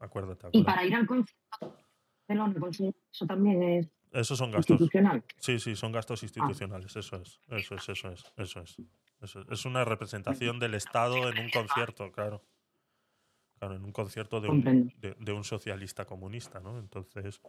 Acuérdate, 0.00 0.46
Y 0.52 0.60
acuérdate. 0.60 0.64
para 0.64 0.84
ir 0.84 0.94
al 0.96 1.06
concierto 1.06 1.78
de 2.26 2.60
pues, 2.60 2.80
eso 2.80 3.26
también 3.26 3.62
es 3.62 3.88
Esos 4.14 4.38
son 4.38 4.52
gastos. 4.52 4.80
institucional. 4.80 5.24
Sí, 5.38 5.58
sí, 5.58 5.74
son 5.74 5.90
gastos 5.90 6.22
institucionales. 6.22 6.94
Eso 6.94 7.16
es, 7.16 7.40
eso 7.48 7.74
es, 7.74 7.88
eso 7.88 8.08
es, 8.10 8.32
eso 8.36 8.60
es. 8.60 8.76
Eso 9.20 9.40
es. 9.40 9.50
Es 9.50 9.64
una 9.64 9.84
representación 9.84 10.60
del 10.60 10.74
Estado 10.74 11.28
en 11.28 11.38
un 11.38 11.50
concierto, 11.50 12.12
claro. 12.12 12.42
Claro, 13.58 13.76
en 13.76 13.84
un 13.84 13.92
concierto 13.92 14.40
de 14.40 14.48
un, 14.48 14.56
Comprendo. 14.56 14.92
de, 15.00 15.16
de 15.18 15.32
un 15.32 15.44
socialista 15.44 16.04
comunista, 16.04 16.60
¿no? 16.60 16.78
Entonces, 16.78 17.40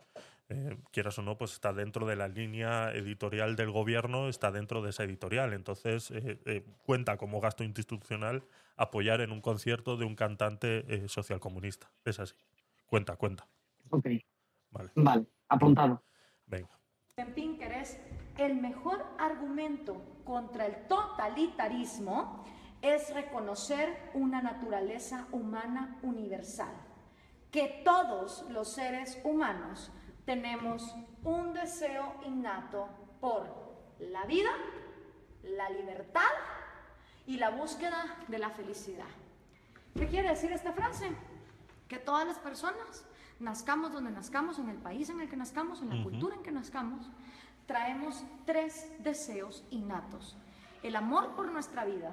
eh, 0.50 0.78
quieras 0.92 1.18
o 1.20 1.24
no, 1.24 1.38
pues 1.38 1.54
está 1.54 1.74
dentro 1.74 2.06
de 2.06 2.16
la 2.16 2.28
línea 2.28 2.92
editorial 2.94 3.56
del 3.56 3.72
gobierno, 3.72 4.30
está 4.30 4.52
dentro 4.52 4.82
de 4.82 4.92
esa 4.92 5.04
editorial. 5.04 5.54
Entonces, 5.54 6.12
eh, 6.12 6.40
eh, 6.46 6.64
cuenta 6.84 7.18
como 7.18 7.42
gasto 7.42 7.64
institucional 7.64 8.44
apoyar 8.78 9.22
en 9.22 9.32
un 9.32 9.42
concierto 9.42 9.98
de 9.98 10.06
un 10.06 10.16
cantante 10.16 10.86
eh, 10.88 11.08
socialcomunista. 11.10 11.92
Es 12.06 12.20
así. 12.20 12.36
Cuenta, 12.86 13.16
cuenta. 13.18 13.48
Ok, 13.90 14.08
Vale, 14.72 14.90
vale, 14.96 15.26
apuntado. 15.50 16.04
Venga. 16.48 16.80
Pinker 17.34 17.72
es 17.72 17.98
el 18.38 18.56
mejor 18.56 19.06
argumento 19.18 20.02
contra 20.26 20.66
el 20.66 20.88
totalitarismo 20.88 22.44
es 22.82 23.14
reconocer 23.14 24.12
una 24.14 24.42
naturaleza 24.42 25.28
humana 25.32 25.98
universal, 26.04 26.74
que 27.52 27.82
todos 27.84 28.46
los 28.50 28.74
seres 28.74 29.20
humanos 29.24 29.92
tenemos 30.26 30.96
un 31.24 31.54
deseo 31.54 32.16
innato 32.26 32.90
por 33.20 33.48
la 34.00 34.26
vida, 34.26 34.52
la 35.44 35.70
libertad 35.70 36.22
y 37.26 37.38
la 37.38 37.50
búsqueda 37.50 38.18
de 38.28 38.40
la 38.40 38.50
felicidad. 38.50 39.08
¿Qué 39.96 40.08
quiere 40.08 40.30
decir 40.30 40.52
esta 40.52 40.74
frase? 40.74 41.10
Que 41.88 41.98
todas 41.98 42.28
las 42.28 42.38
personas, 42.40 43.06
nazcamos 43.40 43.92
donde 43.92 44.12
nazcamos, 44.12 44.60
en 44.60 44.70
el 44.70 44.78
país 44.78 45.10
en 45.10 45.22
el 45.22 45.30
que 45.30 45.38
nazcamos, 45.38 45.82
en 45.82 45.90
la 45.90 46.04
cultura 46.04 46.36
en 46.36 46.44
que 46.44 46.52
nazcamos, 46.52 47.10
traemos 47.66 48.24
tres 48.46 48.92
deseos 49.00 49.64
innatos. 49.72 50.38
El 50.84 50.96
amor 50.96 51.36
por 51.36 51.52
nuestra 51.52 51.86
vida, 51.86 52.12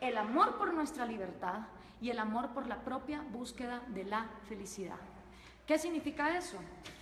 el 0.00 0.16
amor 0.16 0.56
por 0.56 0.72
nuestra 0.72 1.06
libertad 1.06 1.66
y 2.00 2.10
el 2.10 2.18
amor 2.18 2.50
por 2.50 2.66
la 2.66 2.82
propia 2.84 3.22
búsqueda 3.32 3.82
de 3.88 4.04
la 4.04 4.28
felicidad. 4.48 4.98
¿Qué 5.66 5.78
significa 5.78 6.36
eso? 6.36 6.58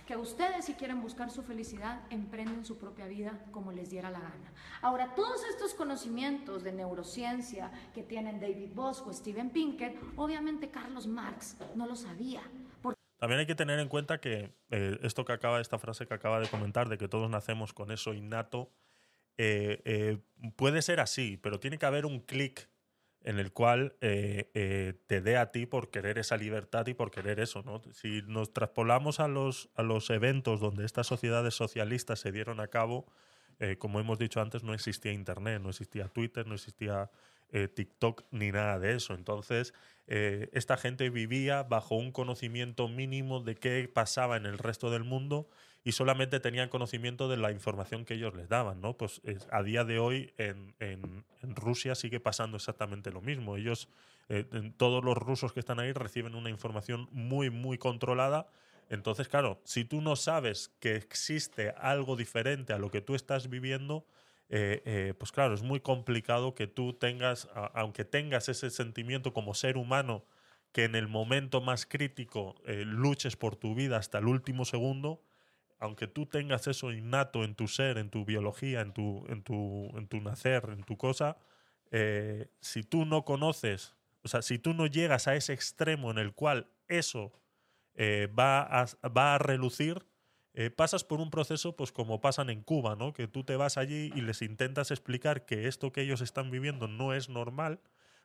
Que 0.07 0.15
ustedes 0.15 0.65
si 0.65 0.73
quieren 0.73 1.01
buscar 1.01 1.29
su 1.29 1.43
felicidad, 1.43 1.99
emprenden 2.09 2.63
su 2.63 2.77
propia 2.77 3.07
vida 3.07 3.37
como 3.51 3.73
les 3.73 3.89
diera 3.89 4.09
la 4.09 4.19
gana. 4.19 4.51
Ahora, 4.81 5.15
todos 5.15 5.43
estos 5.49 5.73
conocimientos 5.73 6.63
de 6.63 6.71
neurociencia 6.71 7.71
que 7.93 8.03
tienen 8.03 8.39
David 8.39 8.69
Bosch 8.73 9.05
o 9.05 9.11
Steven 9.11 9.49
Pinker, 9.49 9.99
obviamente 10.15 10.69
Carlos 10.69 11.07
Marx 11.07 11.57
no 11.75 11.87
lo 11.87 11.97
sabía. 11.97 12.41
También 13.23 13.39
hay 13.39 13.45
que 13.45 13.55
tener 13.55 13.79
en 13.79 13.87
cuenta 13.87 14.19
que 14.19 14.53
eh, 14.69 14.99
esto 15.01 15.23
que 15.23 15.31
acaba, 15.31 15.61
esta 15.61 15.79
frase 15.79 16.05
que 16.05 16.13
acaba 16.13 16.41
de 16.41 16.49
comentar, 16.49 16.89
de 16.89 16.97
que 16.97 17.07
todos 17.07 17.29
nacemos 17.29 17.71
con 17.71 17.89
eso 17.89 18.13
innato, 18.13 18.69
eh, 19.37 19.81
eh, 19.85 20.17
puede 20.57 20.81
ser 20.81 20.99
así, 20.99 21.37
pero 21.37 21.57
tiene 21.57 21.77
que 21.77 21.85
haber 21.85 22.05
un 22.05 22.19
clic 22.19 22.67
en 23.21 23.39
el 23.39 23.53
cual 23.53 23.95
eh, 24.01 24.51
eh, 24.55 24.95
te 25.07 25.21
dé 25.21 25.37
a 25.37 25.53
ti 25.53 25.65
por 25.65 25.89
querer 25.89 26.17
esa 26.17 26.35
libertad 26.35 26.85
y 26.87 26.95
por 26.95 27.11
querer 27.11 27.39
eso. 27.39 27.63
¿no? 27.63 27.81
Si 27.93 28.23
nos 28.23 28.51
traspolamos 28.51 29.21
a 29.21 29.29
los, 29.29 29.69
a 29.75 29.83
los 29.83 30.09
eventos 30.09 30.59
donde 30.59 30.83
estas 30.83 31.07
sociedades 31.07 31.53
socialistas 31.53 32.19
se 32.19 32.33
dieron 32.33 32.59
a 32.59 32.67
cabo, 32.67 33.05
eh, 33.57 33.77
como 33.77 34.01
hemos 34.01 34.19
dicho 34.19 34.41
antes, 34.41 34.63
no 34.65 34.73
existía 34.73 35.13
Internet, 35.13 35.61
no 35.61 35.69
existía 35.69 36.09
Twitter, 36.09 36.45
no 36.45 36.55
existía 36.55 37.09
TikTok 37.75 38.23
ni 38.31 38.51
nada 38.51 38.79
de 38.79 38.95
eso. 38.95 39.13
Entonces, 39.13 39.75
eh, 40.07 40.49
esta 40.53 40.77
gente 40.77 41.09
vivía 41.09 41.63
bajo 41.63 41.95
un 41.95 42.11
conocimiento 42.11 42.87
mínimo 42.87 43.39
de 43.39 43.55
qué 43.55 43.89
pasaba 43.93 44.37
en 44.37 44.45
el 44.45 44.57
resto 44.57 44.91
del 44.91 45.03
mundo 45.03 45.47
y 45.83 45.93
solamente 45.93 46.39
tenían 46.39 46.69
conocimiento 46.69 47.27
de 47.27 47.37
la 47.37 47.51
información 47.51 48.05
que 48.05 48.15
ellos 48.15 48.33
les 48.35 48.49
daban, 48.49 48.81
¿no? 48.81 48.97
Pues 48.97 49.21
es- 49.23 49.47
a 49.51 49.63
día 49.63 49.83
de 49.83 49.99
hoy 49.99 50.33
en, 50.37 50.73
Rusia 51.41 51.93
sigue 51.95 52.19
pasando 52.21 52.55
exactamente 52.57 53.11
lo 53.11 53.21
mismo. 53.21 53.57
Ellos, 53.57 53.89
eh, 54.29 54.45
todos 54.77 55.03
los 55.03 55.17
rusos 55.17 55.51
que 55.51 55.59
están 55.59 55.79
ahí 55.79 55.91
reciben 55.91 56.35
una 56.35 56.49
información 56.49 57.09
muy, 57.11 57.49
muy 57.49 57.77
controlada. 57.77 58.47
Entonces, 58.89 59.27
claro, 59.27 59.59
si 59.65 59.83
tú 59.83 60.01
no 60.01 60.15
sabes 60.15 60.71
que 60.79 60.95
existe 60.95 61.73
algo 61.77 62.15
diferente 62.15 62.71
a 62.73 62.77
lo 62.77 62.91
que 62.91 63.01
tú 63.01 63.15
estás 63.15 63.49
viviendo, 63.49 64.05
eh, 64.49 64.81
eh, 64.85 65.13
pues 65.17 65.31
claro, 65.31 65.53
es 65.53 65.63
muy 65.63 65.79
complicado 65.79 66.53
que 66.55 66.67
tú 66.67 66.93
tengas, 66.93 67.49
aunque 67.73 68.05
tengas 68.05 68.49
ese 68.49 68.69
sentimiento 68.69 69.33
como 69.33 69.53
ser 69.53 69.77
humano, 69.77 70.25
que 70.71 70.85
en 70.85 70.95
el 70.95 71.07
momento 71.07 71.61
más 71.61 71.85
crítico 71.85 72.55
eh, 72.65 72.83
luches 72.85 73.35
por 73.35 73.55
tu 73.55 73.75
vida 73.75 73.97
hasta 73.97 74.17
el 74.17 74.27
último 74.27 74.65
segundo, 74.65 75.23
aunque 75.79 76.07
tú 76.07 76.25
tengas 76.25 76.67
eso 76.67 76.91
innato 76.91 77.43
en 77.43 77.55
tu 77.55 77.67
ser, 77.67 77.97
en 77.97 78.09
tu 78.09 78.25
biología, 78.25 78.81
en 78.81 78.93
tu, 78.93 79.25
en 79.27 79.43
tu, 79.43 79.91
en 79.97 80.07
tu 80.07 80.21
nacer, 80.21 80.69
en 80.69 80.83
tu 80.83 80.97
cosa, 80.97 81.37
si 82.59 82.81
tú 82.83 83.05
no 83.05 83.23
conoces, 83.23 83.93
o 84.23 84.27
sea, 84.27 84.41
si 84.41 84.57
tú 84.57 84.73
no 84.73 84.87
llegas 84.87 85.27
a 85.27 85.35
ese 85.35 85.53
extremo 85.53 86.09
en 86.09 86.17
el 86.17 86.33
cual 86.33 86.67
eso 86.87 87.33
va, 87.99 88.61
a, 88.61 88.87
va 89.09 89.35
a 89.35 89.37
relucir, 89.37 90.03
eh, 90.53 90.69
pasas 90.69 91.03
por 91.03 91.19
un 91.19 91.29
proceso 91.31 91.75
pues 91.75 91.91
como 91.91 92.21
pasan 92.21 92.49
en 92.49 92.61
Cuba, 92.63 92.95
¿no? 92.95 93.13
Que 93.13 93.27
tú 93.27 93.43
te 93.43 93.55
vas 93.55 93.77
allí 93.77 94.11
y 94.15 94.21
les 94.21 94.41
intentas 94.41 94.91
explicar 94.91 95.45
que 95.45 95.67
esto 95.67 95.91
que 95.91 96.01
ellos 96.01 96.21
están 96.21 96.51
viviendo 96.51 96.87
no 96.87 97.13
es 97.13 97.29
normal, 97.29 97.79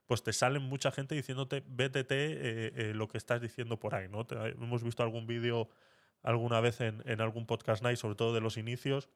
pues 0.06 0.22
te 0.22 0.32
salen 0.32 0.62
mucha 0.62 0.90
gente 0.90 1.14
diciéndote, 1.14 1.62
vétete 1.66 2.32
eh, 2.32 2.72
eh, 2.76 2.92
lo 2.94 3.08
que 3.08 3.18
estás 3.18 3.40
diciendo 3.40 3.78
por 3.78 3.94
ahí, 3.94 4.08
¿no? 4.08 4.26
Te- 4.26 4.36
hemos 4.50 4.82
visto 4.82 5.02
algún 5.02 5.26
vídeo 5.26 5.68
alguna 6.22 6.60
vez 6.60 6.80
en, 6.80 7.20
algún 7.20 7.46
podcast 7.46 7.82
night, 7.82 7.96
sobre 7.98 8.16
todo 8.16 8.34
de 8.34 8.40
los 8.40 8.56
inicios, 8.56 9.08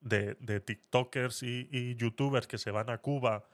de, 0.00 0.34
de 0.40 0.60
TikTokers 0.60 1.42
y, 1.42 1.68
y 1.70 1.94
YouTubers 1.96 2.46
que 2.46 2.58
se 2.58 2.70
van 2.70 2.90
a 2.90 2.98
Cuba 2.98 3.44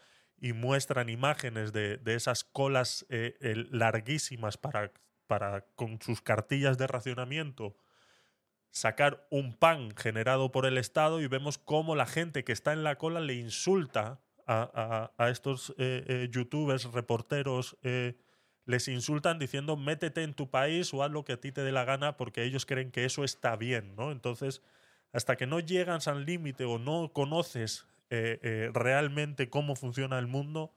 y 0.41 0.53
muestran 0.53 1.09
imágenes 1.09 1.73
de, 1.73 1.99
de 1.99 2.15
esas 2.15 2.45
colas 2.45 3.05
eh, 3.11 3.37
eh, 3.41 3.67
larguísimas 3.71 4.57
para, 4.57 4.93
para, 5.27 5.63
con 5.75 6.01
sus 6.01 6.23
cartillas 6.23 6.79
de 6.79 6.87
racionamiento, 6.87 7.77
sacar 8.71 9.27
un 9.31 9.55
pan 9.55 9.95
generado 9.97 10.53
por 10.53 10.67
el 10.67 10.79
Estado 10.79 11.21
y 11.21 11.27
vemos 11.27 11.59
cómo 11.59 11.97
la 11.97 12.07
gente 12.07 12.45
que 12.45 12.53
está 12.53 12.73
en 12.73 12.85
la 12.85 12.97
cola 12.99 13.21
le 13.21 13.35
insulta 13.35 14.21
a, 14.47 15.13
a- 15.19 15.29
estos 15.31 15.75
eh, 15.79 16.05
eh, 16.07 16.29
youtubers, 16.31 16.85
reporteros, 16.93 17.77
eh, 17.83 18.17
les 18.65 18.89
insultan 18.89 19.39
diciendo 19.39 19.77
métete 19.77 20.23
en 20.23 20.35
tu 20.35 20.51
país 20.51 20.93
o 20.95 21.03
haz 21.03 21.11
lo 21.11 21.25
que 21.25 21.33
a 21.35 21.41
ti 21.41 21.53
te 21.53 21.63
dé 21.63 21.73
la 21.73 21.85
gana 21.85 22.17
porque 22.17 22.45
ellos 22.45 22.67
creen 22.67 22.91
que 22.91 23.05
eso 23.05 23.25
está 23.25 23.57
bien, 23.57 23.95
¿no? 23.97 24.13
Entonces, 24.13 24.63
hasta 25.13 25.37
que 25.37 25.47
no 25.47 25.61
llegas 25.61 26.07
al 26.09 26.25
límite 26.27 26.65
o 26.65 26.79
no 26.79 27.13
conoces 27.13 27.87
realmente 28.73 29.51
cómo 29.51 29.77
funciona 29.77 30.19
el 30.19 30.27
mundo, 30.27 30.75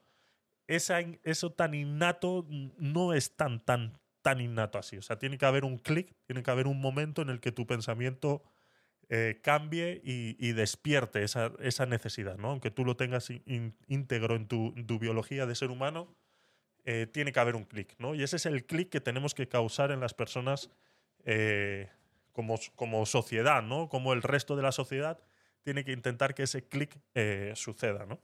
esa 0.66 1.00
eso 1.24 1.52
tan 1.52 1.74
innato 1.74 2.46
no 2.78 3.12
es 3.14 3.36
tan, 3.36 3.60
tan, 3.64 4.00
tan 4.22 4.40
innato 4.40 4.78
así. 4.78 4.96
O 4.96 5.02
sea, 5.02 5.18
tiene 5.18 5.36
que 5.36 5.46
haber 5.46 5.64
un 5.64 5.78
clic, 5.78 6.14
tiene 6.24 6.42
que 6.42 6.50
haber 6.50 6.66
un 6.66 6.80
momento 6.80 7.22
en 7.22 7.28
el 7.28 7.40
que 7.40 7.52
tu 7.52 7.66
pensamiento 7.66 8.42
eh, 9.08 9.40
cambie 9.42 10.00
y, 10.02 10.52
despierte 10.52 11.22
esa, 11.22 11.86
necesidad, 11.86 12.38
¿no? 12.38 12.48
Aunque 12.48 12.70
tú 12.70 12.84
lo 12.84 12.96
tengas 12.96 13.28
íntegro 13.86 14.36
en 14.36 14.46
tu, 14.46 14.98
biología 14.98 15.44
de 15.44 15.54
ser 15.54 15.70
humano, 15.70 16.16
eh, 16.84 17.06
tiene 17.12 17.32
que 17.32 17.40
haber 17.40 17.54
un 17.54 17.64
clic, 17.64 17.94
¿no? 17.98 18.14
Y 18.14 18.22
ese 18.22 18.36
es 18.36 18.46
el 18.46 18.64
clic 18.64 18.88
que 18.88 19.02
tenemos 19.02 19.34
que 19.34 19.48
causar 19.48 19.90
en 19.90 20.00
las 20.00 20.14
personas 20.14 20.70
eh, 21.24 21.90
como, 22.32 22.58
como 22.74 23.04
sociedad, 23.04 23.62
¿no? 23.62 23.90
Como 23.90 24.14
el 24.14 24.22
resto 24.22 24.56
de 24.56 24.62
la 24.62 24.72
sociedad 24.72 25.20
tiene 25.62 25.84
que 25.84 25.92
intentar 25.92 26.34
que 26.34 26.44
ese 26.44 26.66
clic 26.66 26.98
suceda, 27.54 28.06
¿no? 28.06 28.18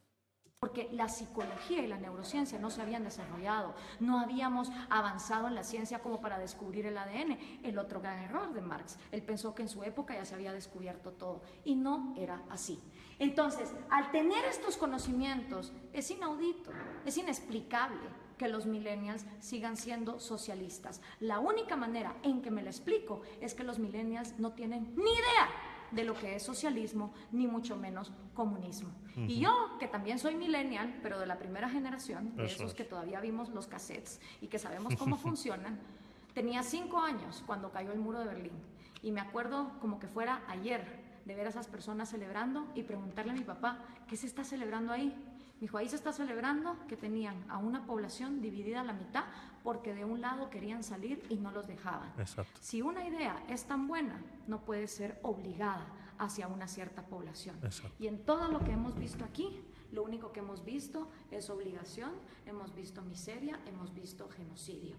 Porque 0.60 0.88
la 0.90 1.08
psicología 1.08 1.82
y 1.82 1.86
la 1.86 1.98
neurociencia 1.98 2.58
no 2.58 2.68
se 2.70 2.82
habían 2.82 3.04
desarrollado, 3.04 3.76
no 4.00 4.18
habíamos 4.18 4.72
avanzado 4.90 5.46
en 5.46 5.54
la 5.54 5.62
ciencia 5.62 6.00
como 6.00 6.20
para 6.20 6.36
descubrir 6.40 6.84
el 6.86 6.98
ADN. 6.98 7.38
El 7.62 7.78
otro 7.78 8.00
gran 8.00 8.18
error 8.18 8.52
de 8.52 8.60
Marx, 8.60 8.98
él 9.12 9.22
pensó 9.22 9.54
que 9.54 9.62
en 9.62 9.68
su 9.68 9.84
época 9.84 10.14
ya 10.14 10.24
se 10.24 10.34
había 10.34 10.52
descubierto 10.52 11.12
todo 11.12 11.42
y 11.64 11.76
no 11.76 12.12
era 12.16 12.42
así. 12.50 12.82
Entonces, 13.20 13.72
al 13.88 14.10
tener 14.10 14.44
estos 14.46 14.76
conocimientos, 14.76 15.72
es 15.92 16.10
inaudito, 16.10 16.72
es 17.06 17.16
inexplicable 17.16 18.00
que 18.36 18.48
los 18.48 18.66
millennials 18.66 19.26
sigan 19.38 19.76
siendo 19.76 20.18
socialistas. 20.18 21.00
La 21.20 21.38
única 21.38 21.76
manera 21.76 22.16
en 22.24 22.42
que 22.42 22.50
me 22.50 22.62
lo 22.62 22.68
explico 22.68 23.22
es 23.40 23.54
que 23.54 23.62
los 23.62 23.78
millennials 23.78 24.36
no 24.38 24.54
tienen 24.54 24.92
ni 24.96 25.12
idea 25.12 25.67
de 25.90 26.04
lo 26.04 26.14
que 26.14 26.36
es 26.36 26.42
socialismo, 26.42 27.12
ni 27.32 27.46
mucho 27.46 27.76
menos 27.76 28.12
comunismo. 28.34 28.90
Y 29.16 29.40
yo, 29.40 29.76
que 29.80 29.88
también 29.88 30.18
soy 30.20 30.36
millennial, 30.36 31.00
pero 31.02 31.18
de 31.18 31.26
la 31.26 31.38
primera 31.38 31.68
generación, 31.68 32.36
de 32.36 32.44
Eso 32.44 32.56
esos 32.56 32.70
es. 32.70 32.76
que 32.76 32.84
todavía 32.84 33.20
vimos 33.20 33.48
los 33.48 33.66
cassettes 33.66 34.20
y 34.40 34.46
que 34.46 34.60
sabemos 34.60 34.94
cómo 34.96 35.16
funcionan, 35.16 35.78
tenía 36.34 36.62
cinco 36.62 37.00
años 37.00 37.42
cuando 37.46 37.72
cayó 37.72 37.90
el 37.92 37.98
muro 37.98 38.20
de 38.20 38.26
Berlín. 38.26 38.52
Y 39.02 39.10
me 39.10 39.20
acuerdo 39.20 39.72
como 39.80 39.98
que 39.98 40.06
fuera 40.06 40.42
ayer 40.48 40.84
de 41.24 41.34
ver 41.34 41.46
a 41.46 41.50
esas 41.50 41.66
personas 41.66 42.08
celebrando 42.10 42.66
y 42.74 42.84
preguntarle 42.84 43.32
a 43.32 43.34
mi 43.34 43.42
papá, 43.44 43.84
¿qué 44.08 44.16
se 44.16 44.26
está 44.26 44.44
celebrando 44.44 44.92
ahí? 44.92 45.14
Me 45.58 45.62
dijo, 45.62 45.76
ahí 45.78 45.88
se 45.88 45.96
está 45.96 46.12
celebrando 46.12 46.76
que 46.86 46.96
tenían 46.96 47.44
a 47.50 47.58
una 47.58 47.84
población 47.84 48.40
dividida 48.40 48.82
a 48.82 48.84
la 48.84 48.92
mitad 48.92 49.24
porque 49.64 49.92
de 49.92 50.04
un 50.04 50.20
lado 50.20 50.50
querían 50.50 50.84
salir 50.84 51.20
y 51.28 51.34
no 51.34 51.50
los 51.50 51.66
dejaban. 51.66 52.12
Exacto. 52.16 52.60
Si 52.60 52.80
una 52.80 53.04
idea 53.04 53.42
es 53.48 53.64
tan 53.64 53.88
buena, 53.88 54.22
no 54.46 54.60
puede 54.60 54.86
ser 54.86 55.18
obligada 55.22 55.84
hacia 56.16 56.46
una 56.46 56.68
cierta 56.68 57.02
población. 57.02 57.56
Exacto. 57.64 57.92
Y 57.98 58.06
en 58.06 58.24
todo 58.24 58.48
lo 58.48 58.60
que 58.60 58.70
hemos 58.70 58.96
visto 58.96 59.24
aquí, 59.24 59.60
lo 59.90 60.04
único 60.04 60.30
que 60.30 60.40
hemos 60.40 60.64
visto 60.64 61.10
es 61.32 61.50
obligación, 61.50 62.12
hemos 62.46 62.72
visto 62.74 63.02
miseria, 63.02 63.58
hemos 63.66 63.92
visto 63.92 64.28
genocidio. 64.28 64.96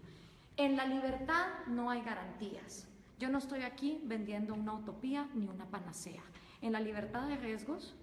En 0.58 0.76
la 0.76 0.84
libertad 0.84 1.46
no 1.68 1.90
hay 1.90 2.02
garantías. 2.02 2.86
Yo 3.18 3.30
no 3.30 3.38
estoy 3.38 3.62
aquí 3.62 4.02
vendiendo 4.04 4.52
una 4.52 4.74
utopía 4.74 5.26
ni 5.34 5.46
una 5.46 5.64
panacea. 5.64 6.22
En 6.60 6.72
la 6.72 6.80
libertad 6.80 7.24
hay 7.28 7.38
riesgos 7.38 7.94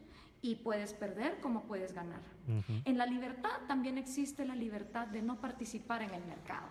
y 0.42 0.56
puedes 0.56 0.94
perder 0.94 1.40
como 1.40 1.64
puedes 1.64 1.94
ganar. 1.94 2.22
En 2.86 2.98
la 2.98 3.06
libertad 3.06 3.62
también 3.68 3.98
existe 3.98 4.46
la 4.46 4.56
libertad 4.56 5.08
de 5.08 5.22
no 5.22 5.42
participar 5.42 6.02
en 6.02 6.14
el 6.14 6.24
mercado. 6.26 6.68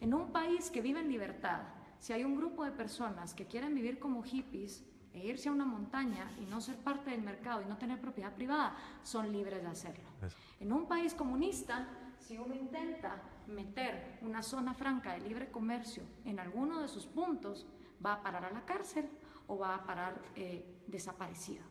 En 0.00 0.12
un 0.12 0.32
país 0.32 0.70
que 0.70 0.82
vive 0.82 1.00
en 1.00 1.08
libertad, 1.08 1.62
si 1.98 2.12
hay 2.12 2.24
un 2.24 2.36
grupo 2.36 2.64
de 2.64 2.72
personas 2.72 3.32
que 3.34 3.46
quieren 3.46 3.74
vivir 3.74 3.98
como 3.98 4.22
hippies 4.22 4.84
e 5.14 5.26
irse 5.26 5.48
a 5.48 5.52
una 5.52 5.64
montaña 5.64 6.30
y 6.38 6.44
no 6.44 6.60
ser 6.60 6.76
parte 6.76 7.10
del 7.10 7.22
mercado 7.22 7.62
y 7.62 7.66
no 7.66 7.78
tener 7.78 8.00
propiedad 8.00 8.34
privada, 8.34 8.76
son 9.02 9.32
libres 9.32 9.62
de 9.62 9.68
hacerlo. 9.68 10.04
Eso. 10.20 10.36
En 10.60 10.72
un 10.72 10.86
país 10.86 11.14
comunista, 11.14 11.88
si 12.18 12.36
uno 12.36 12.54
intenta 12.54 13.22
meter 13.46 14.18
una 14.22 14.42
zona 14.42 14.74
franca 14.74 15.12
de 15.12 15.20
libre 15.20 15.50
comercio 15.50 16.02
en 16.24 16.40
alguno 16.40 16.80
de 16.80 16.88
sus 16.88 17.06
puntos, 17.06 17.66
va 18.04 18.14
a 18.14 18.22
parar 18.22 18.44
a 18.44 18.50
la 18.50 18.64
cárcel 18.64 19.08
o 19.46 19.58
va 19.58 19.74
a 19.74 19.84
parar 19.84 20.20
eh, 20.34 20.64
desaparecido. 20.86 21.62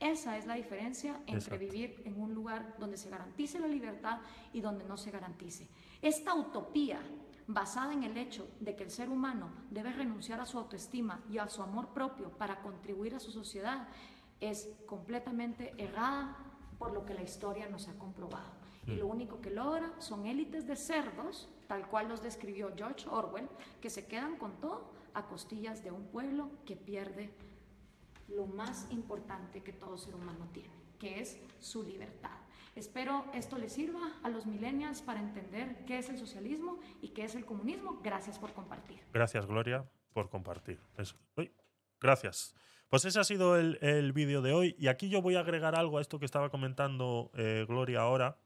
Esa 0.00 0.38
es 0.38 0.46
la 0.46 0.54
diferencia 0.54 1.16
entre 1.26 1.36
Exacto. 1.36 1.58
vivir 1.58 2.02
en 2.06 2.18
un 2.18 2.34
lugar 2.34 2.74
donde 2.78 2.96
se 2.96 3.10
garantice 3.10 3.60
la 3.60 3.68
libertad 3.68 4.18
y 4.52 4.62
donde 4.62 4.84
no 4.86 4.96
se 4.96 5.10
garantice. 5.10 5.68
Esta 6.00 6.34
utopía 6.34 7.00
basada 7.46 7.92
en 7.92 8.04
el 8.04 8.16
hecho 8.16 8.48
de 8.60 8.74
que 8.74 8.84
el 8.84 8.90
ser 8.90 9.10
humano 9.10 9.50
debe 9.70 9.92
renunciar 9.92 10.40
a 10.40 10.46
su 10.46 10.56
autoestima 10.56 11.22
y 11.28 11.38
a 11.38 11.48
su 11.48 11.62
amor 11.62 11.88
propio 11.88 12.30
para 12.30 12.62
contribuir 12.62 13.14
a 13.14 13.20
su 13.20 13.30
sociedad 13.30 13.88
es 14.40 14.70
completamente 14.86 15.74
errada 15.76 16.36
por 16.78 16.92
lo 16.92 17.04
que 17.04 17.12
la 17.12 17.22
historia 17.22 17.68
nos 17.68 17.88
ha 17.88 17.98
comprobado. 17.98 18.58
Y 18.86 18.96
lo 18.96 19.06
único 19.06 19.40
que 19.40 19.50
logra 19.50 19.92
son 19.98 20.26
élites 20.26 20.66
de 20.66 20.74
cerdos, 20.74 21.48
tal 21.68 21.86
cual 21.88 22.08
los 22.08 22.22
describió 22.22 22.72
George 22.74 23.06
Orwell, 23.08 23.48
que 23.80 23.90
se 23.90 24.06
quedan 24.06 24.36
con 24.36 24.58
todo 24.60 24.90
a 25.12 25.26
costillas 25.26 25.84
de 25.84 25.90
un 25.90 26.06
pueblo 26.06 26.50
que 26.64 26.76
pierde 26.76 27.30
lo 28.34 28.46
más 28.46 28.86
importante 28.90 29.62
que 29.62 29.72
todo 29.72 29.96
ser 29.98 30.14
humano 30.14 30.48
tiene, 30.52 30.74
que 30.98 31.20
es 31.20 31.40
su 31.58 31.82
libertad. 31.82 32.38
Espero 32.76 33.24
esto 33.34 33.58
les 33.58 33.72
sirva 33.72 34.20
a 34.22 34.28
los 34.28 34.46
millennials 34.46 35.02
para 35.02 35.20
entender 35.20 35.84
qué 35.86 35.98
es 35.98 36.08
el 36.08 36.18
socialismo 36.18 36.78
y 37.02 37.08
qué 37.08 37.24
es 37.24 37.34
el 37.34 37.44
comunismo. 37.44 38.00
Gracias 38.02 38.38
por 38.38 38.52
compartir. 38.52 39.00
Gracias, 39.12 39.46
Gloria, 39.46 39.84
por 40.12 40.30
compartir. 40.30 40.80
Gracias. 42.00 42.54
Pues 42.88 43.04
ese 43.04 43.20
ha 43.20 43.24
sido 43.24 43.56
el, 43.56 43.78
el 43.82 44.12
vídeo 44.12 44.42
de 44.42 44.52
hoy. 44.52 44.76
Y 44.78 44.88
aquí 44.88 45.08
yo 45.08 45.22
voy 45.22 45.36
a 45.36 45.40
agregar 45.40 45.74
algo 45.74 45.98
a 45.98 46.00
esto 46.00 46.18
que 46.18 46.24
estaba 46.24 46.50
comentando 46.50 47.30
eh, 47.34 47.64
Gloria 47.68 48.00
ahora 48.00 48.38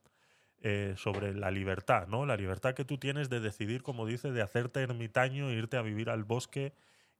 eh, 0.61 0.95
sobre 0.97 1.35
la 1.35 1.51
libertad, 1.51 2.09
¿no? 2.09 2.25
La 2.25 2.37
libertad 2.37 2.75
que 2.75 2.87
tú 2.87 2.97
tienes 2.97 3.29
de 3.29 3.41
decidir, 3.41 3.83
como 3.83 4.07
dice, 4.07 4.33
de 4.33 4.41
hacerte 4.41 4.81
ermitaño, 4.81 5.51
e 5.51 5.55
irte 5.55 5.77
a 5.77 5.83
vivir 5.83 6.09
al 6.09 6.25
bosque 6.25 6.75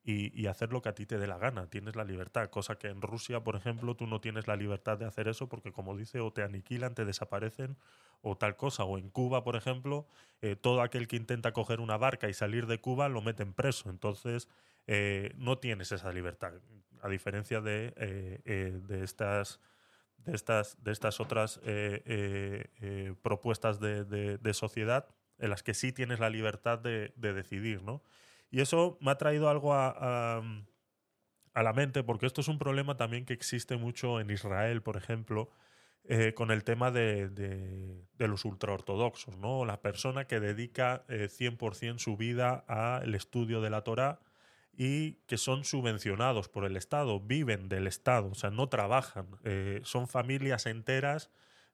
y, 0.05 0.39
y 0.39 0.47
hacer 0.49 0.71
lo 0.71 0.83
que 0.83 0.91
a 0.91 0.95
ti 0.95 1.07
te 1.07 1.19
dé 1.19 1.27
la 1.27 1.39
gana. 1.39 1.67
Tienes 1.71 1.97
la 1.97 2.05
libertad, 2.05 2.51
cosa 2.51 2.77
que 2.77 2.89
en 2.89 3.01
Rusia, 3.01 3.43
por 3.43 3.57
ejemplo, 3.57 3.97
tú 3.97 4.07
no 4.07 4.21
tienes 4.21 4.47
la 4.47 4.55
libertad 4.55 4.99
de 4.99 5.07
hacer 5.07 5.29
eso 5.29 5.49
porque, 5.49 5.73
como 5.73 5.97
dice, 5.97 6.21
o 6.21 6.31
te 6.31 6.43
aniquilan, 6.43 6.95
te 6.95 7.07
desaparecen 7.07 7.79
o 8.21 8.37
tal 8.37 8.57
cosa. 8.57 8.85
O 8.85 8.99
en 8.99 9.09
Cuba, 9.09 9.43
por 9.43 9.57
ejemplo, 9.57 10.07
eh, 10.43 10.57
todo 10.57 10.83
aquel 10.83 11.09
que 11.09 11.17
intenta 11.17 11.53
coger 11.53 11.81
una 11.81 11.97
barca 11.97 12.29
y 12.29 12.35
salir 12.35 12.67
de 12.67 12.81
Cuba 12.81 13.09
lo 13.09 13.23
meten 13.23 13.55
preso. 13.55 13.89
Entonces, 13.89 14.49
eh, 14.87 15.33
no 15.37 15.59
tienes 15.59 15.91
esa 15.91 16.13
libertad, 16.13 16.53
a 17.01 17.09
diferencia 17.09 17.63
de, 17.63 17.95
eh, 17.97 18.79
de 18.87 19.05
estas 19.05 19.61
de 20.19 20.35
estas, 20.35 20.83
de 20.83 20.91
estas 20.93 21.21
otras 21.21 21.61
propuestas 23.21 23.79
de, 23.79 24.55
sociedad 24.55 25.07
en 25.39 25.51
las 25.51 25.63
que 25.63 25.75
sí 25.75 25.93
tienes 25.93 26.19
la 26.19 26.31
libertad 26.31 26.79
de 26.79 27.13
decidir, 27.17 27.83
¿no? 27.83 28.03
Y 28.55 28.61
eso 28.61 28.99
me 29.01 29.11
ha 29.11 29.19
traído 29.19 29.49
algo 29.49 29.75
a, 29.75 29.89
a- 30.39 30.43
a 31.55 31.63
la 31.63 31.73
mente, 31.73 32.03
porque 32.03 32.27
esto 32.27 32.41
es 32.41 32.49
un 32.49 32.59
problema 32.59 32.97
también 32.97 33.25
que 33.25 33.33
existe 33.33 33.77
mucho 33.77 34.21
en 34.21 34.31
Israel, 34.31 34.83
por 34.83 34.97
ejemplo, 34.97 35.51
eh, 36.05 36.35
con 36.35 36.51
el 36.51 36.65
tema 36.65 36.91
de, 36.91 37.29
de- 37.29 38.29
los 38.29 38.45
ultraortodoxos, 38.45 39.37
¿no? 39.39 39.65
La 39.65 39.81
persona 39.83 40.27
que 40.27 40.41
dedica 40.41 41.05
eh, 41.09 41.29
100% 41.29 41.99
su 41.99 42.17
vida 42.17 42.65
al 42.69 43.15
estudio 43.15 43.61
de 43.61 43.71
la 43.71 43.83
Torá 43.83 44.21
y 44.77 45.15
que 45.27 45.39
son 45.39 45.65
subvencionados 45.65 46.49
por 46.49 46.65
el 46.65 46.77
Estado, 46.77 47.21
viven 47.21 47.69
del 47.69 47.87
Estado, 47.87 48.29
o 48.31 48.35
sea, 48.35 48.51
no 48.51 48.69
trabajan, 48.69 49.27
eh, 49.45 49.81
son 49.85 50.09
familias 50.09 50.67
enteras 50.67 51.31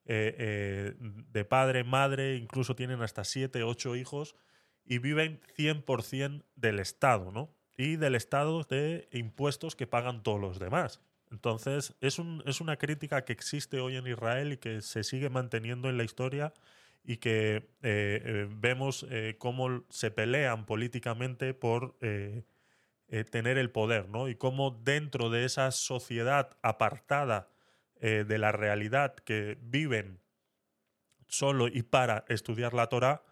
eh, 0.06 0.94
de 0.98 1.44
padre, 1.44 1.84
madre, 1.84 2.36
incluso 2.36 2.74
tienen 2.76 3.02
hasta 3.02 3.24
siete, 3.24 3.62
ocho 3.62 3.96
hijos 3.96 4.36
y 4.90 4.98
viven 4.98 5.40
100% 5.56 6.44
del 6.56 6.80
Estado, 6.80 7.30
¿no? 7.32 7.54
Y 7.78 7.96
del 7.96 8.16
Estado 8.16 8.64
de 8.64 9.08
impuestos 9.12 9.76
que 9.76 9.86
pagan 9.86 10.22
todos 10.24 10.40
los 10.40 10.58
demás. 10.58 11.00
Entonces, 11.30 11.94
es, 12.00 12.18
un- 12.18 12.42
es 12.44 12.60
una 12.60 12.76
crítica 12.76 13.24
que 13.24 13.32
existe 13.32 13.80
hoy 13.80 13.96
en 13.96 14.08
Israel 14.08 14.52
y 14.52 14.56
que 14.58 14.82
se 14.82 15.04
sigue 15.04 15.30
manteniendo 15.30 15.88
en 15.88 15.96
la 15.96 16.02
historia 16.04 16.52
y 17.04 17.18
que 17.18 17.56
eh, 17.56 17.62
eh, 17.82 18.48
vemos 18.50 19.06
eh, 19.10 19.36
cómo 19.38 19.84
se 19.90 20.10
pelean 20.10 20.66
políticamente 20.66 21.54
por 21.54 21.96
tener 23.30 23.58
el 23.58 23.70
poder, 23.70 24.08
¿no? 24.08 24.28
Y 24.28 24.34
cómo 24.36 24.70
dentro 24.70 25.30
de 25.30 25.44
esa 25.44 25.70
sociedad 25.72 26.56
apartada 26.62 27.48
de 28.00 28.38
la 28.38 28.52
realidad 28.52 29.14
que 29.16 29.58
viven 29.60 30.20
solo 31.28 31.68
y 31.68 31.82
para 31.82 32.24
estudiar 32.28 32.74
la 32.74 32.86
Torah, 32.88 33.22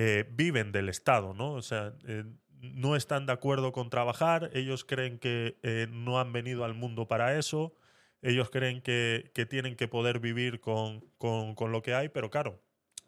eh, 0.00 0.24
viven 0.30 0.70
del 0.70 0.88
Estado, 0.88 1.34
¿no? 1.34 1.54
O 1.54 1.60
sea, 1.60 1.92
eh, 2.06 2.22
no 2.60 2.94
están 2.94 3.26
de 3.26 3.32
acuerdo 3.32 3.72
con 3.72 3.90
trabajar, 3.90 4.48
ellos 4.54 4.84
creen 4.84 5.18
que 5.18 5.58
eh, 5.64 5.88
no 5.90 6.20
han 6.20 6.32
venido 6.32 6.64
al 6.64 6.74
mundo 6.74 7.08
para 7.08 7.36
eso, 7.36 7.74
ellos 8.22 8.48
creen 8.48 8.80
que, 8.80 9.32
que 9.34 9.44
tienen 9.44 9.74
que 9.74 9.88
poder 9.88 10.20
vivir 10.20 10.60
con, 10.60 11.00
con, 11.18 11.72
lo 11.72 11.82
que 11.82 11.94
hay, 11.94 12.10
pero 12.10 12.30
claro, 12.30 12.62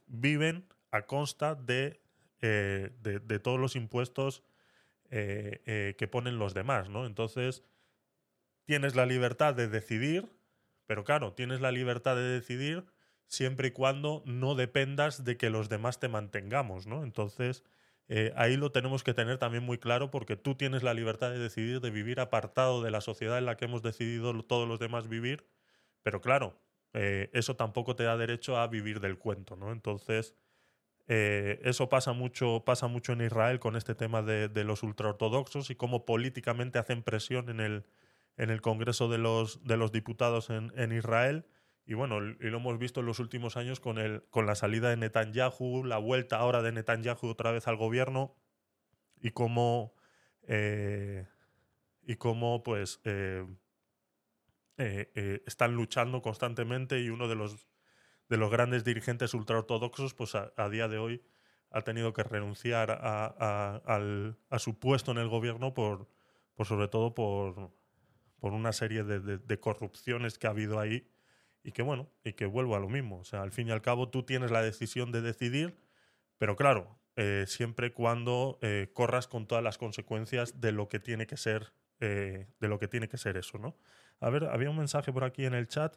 viven 0.08 0.66
a 0.90 1.02
consta 1.02 1.54
de, 1.54 2.00
de, 2.40 2.90
de 3.00 3.38
todos 3.38 3.60
los 3.60 3.76
impuestos 3.76 4.42
que 5.10 6.08
ponen 6.10 6.40
los 6.40 6.54
demás, 6.54 6.88
¿no? 6.88 7.06
Entonces, 7.06 7.62
tienes 8.64 8.96
la 8.96 9.06
libertad 9.06 9.54
de 9.54 9.68
decidir, 9.68 10.28
pero 10.86 11.04
claro, 11.04 11.34
tienes 11.34 11.60
la 11.60 11.70
libertad 11.70 12.16
de 12.16 12.22
decidir 12.22 12.84
siempre 13.30 13.68
y 13.68 13.70
cuando 13.70 14.22
no 14.26 14.56
dependas 14.56 15.24
de 15.24 15.36
que 15.36 15.50
los 15.50 15.68
demás 15.68 16.00
te 16.00 16.08
mantengamos, 16.08 16.88
¿no? 16.88 17.04
Entonces, 17.04 17.64
eh, 18.08 18.32
ahí 18.34 18.56
lo 18.56 18.72
tenemos 18.72 19.04
que 19.04 19.14
tener 19.14 19.38
también 19.38 19.62
muy 19.62 19.78
claro 19.78 20.10
porque 20.10 20.36
tú 20.36 20.56
tienes 20.56 20.82
la 20.82 20.94
libertad 20.94 21.30
de 21.30 21.38
decidir, 21.38 21.80
de 21.80 21.90
vivir 21.90 22.18
apartado 22.18 22.82
de 22.82 22.90
la 22.90 23.00
sociedad 23.00 23.38
en 23.38 23.46
la 23.46 23.56
que 23.56 23.66
hemos 23.66 23.82
decidido 23.82 24.34
todos 24.42 24.66
los 24.68 24.80
demás 24.80 25.08
vivir, 25.08 25.46
pero 26.02 26.20
claro, 26.20 26.60
eh, 26.92 27.30
eso 27.32 27.54
tampoco 27.54 27.94
te 27.94 28.02
da 28.02 28.16
derecho 28.16 28.58
a 28.58 28.66
vivir 28.66 28.98
del 28.98 29.16
cuento, 29.16 29.54
¿no? 29.54 29.70
Entonces, 29.70 30.34
eh, 31.06 31.60
eso 31.62 31.88
pasa 31.88 32.12
mucho, 32.12 32.64
pasa 32.66 32.88
mucho 32.88 33.12
en 33.12 33.20
Israel 33.20 33.60
con 33.60 33.76
este 33.76 33.94
tema 33.94 34.22
de, 34.22 34.48
de 34.48 34.64
los 34.64 34.82
ultraortodoxos 34.82 35.70
y 35.70 35.76
cómo 35.76 36.04
políticamente 36.04 36.80
hacen 36.80 37.04
presión 37.04 37.48
en 37.48 37.60
el, 37.60 37.86
en 38.36 38.50
el 38.50 38.60
Congreso 38.60 39.08
de 39.08 39.18
los, 39.18 39.62
de 39.64 39.76
los 39.76 39.92
Diputados 39.92 40.50
en, 40.50 40.72
en 40.76 40.90
Israel. 40.92 41.46
Y 41.90 41.94
bueno, 41.94 42.20
y 42.22 42.50
lo 42.50 42.58
hemos 42.58 42.78
visto 42.78 43.00
en 43.00 43.06
los 43.06 43.18
últimos 43.18 43.56
años 43.56 43.80
con, 43.80 43.98
el, 43.98 44.22
con 44.30 44.46
la 44.46 44.54
salida 44.54 44.90
de 44.90 44.96
Netanyahu, 44.96 45.82
la 45.82 45.98
vuelta 45.98 46.36
ahora 46.36 46.62
de 46.62 46.70
Netanyahu 46.70 47.26
otra 47.26 47.50
vez 47.50 47.66
al 47.66 47.74
gobierno 47.74 48.36
y 49.20 49.32
cómo, 49.32 49.96
eh, 50.42 51.26
y 52.02 52.14
cómo 52.14 52.62
pues, 52.62 53.00
eh, 53.02 53.44
eh, 54.78 55.42
están 55.48 55.74
luchando 55.74 56.22
constantemente 56.22 57.00
y 57.00 57.08
uno 57.08 57.26
de 57.26 57.34
los, 57.34 57.66
de 58.28 58.36
los 58.36 58.52
grandes 58.52 58.84
dirigentes 58.84 59.34
ultraortodoxos 59.34 60.14
pues 60.14 60.36
a, 60.36 60.68
día 60.68 60.86
de 60.86 60.98
hoy 60.98 61.24
ha 61.72 61.82
tenido 61.82 62.12
que 62.12 62.22
renunciar 62.22 63.00
a, 63.02 64.58
su 64.60 64.78
puesto 64.78 65.10
en 65.10 65.18
el 65.18 65.28
gobierno 65.28 65.74
por, 65.74 66.06
por 66.54 66.66
sobre 66.66 66.86
todo 66.86 67.14
por, 67.14 67.72
por 68.38 68.52
una 68.52 68.72
serie 68.72 69.02
de, 69.02 69.58
corrupciones 69.58 70.38
que 70.38 70.46
ha 70.46 70.50
habido 70.50 70.78
ahí 70.78 71.10
y 71.62 71.72
que 71.72 71.82
bueno, 71.82 72.08
y 72.24 72.32
que 72.32 72.46
vuelvo 72.46 72.76
a 72.76 72.80
lo 72.80 72.88
mismo. 72.88 73.18
O 73.18 73.24
sea, 73.24 73.42
al 73.42 73.52
fin 73.52 73.68
y 73.68 73.70
al 73.70 73.82
cabo 73.82 74.08
tú 74.08 74.22
tienes 74.22 74.50
la 74.50 74.62
decisión 74.62 75.12
de 75.12 75.20
decidir, 75.20 75.76
pero 76.38 76.56
claro, 76.56 76.98
eh, 77.16 77.44
siempre 77.46 77.92
cuando 77.92 78.58
eh, 78.62 78.90
corras 78.94 79.28
con 79.28 79.46
todas 79.46 79.62
las 79.62 79.78
consecuencias 79.78 80.60
de 80.60 80.72
lo 80.72 80.88
que 80.88 81.00
tiene 81.00 81.26
que 81.26 81.36
ser, 81.36 81.72
eh, 82.00 82.46
de 82.60 82.68
lo 82.68 82.78
que 82.78 82.88
tiene 82.88 83.08
que 83.08 83.18
ser 83.18 83.36
eso, 83.36 83.58
¿no? 83.58 83.76
A 84.20 84.30
ver, 84.30 84.44
había 84.44 84.70
un 84.70 84.76
mensaje 84.76 85.12
por 85.12 85.24
aquí 85.24 85.44
en 85.44 85.54
el 85.54 85.68
chat. 85.68 85.96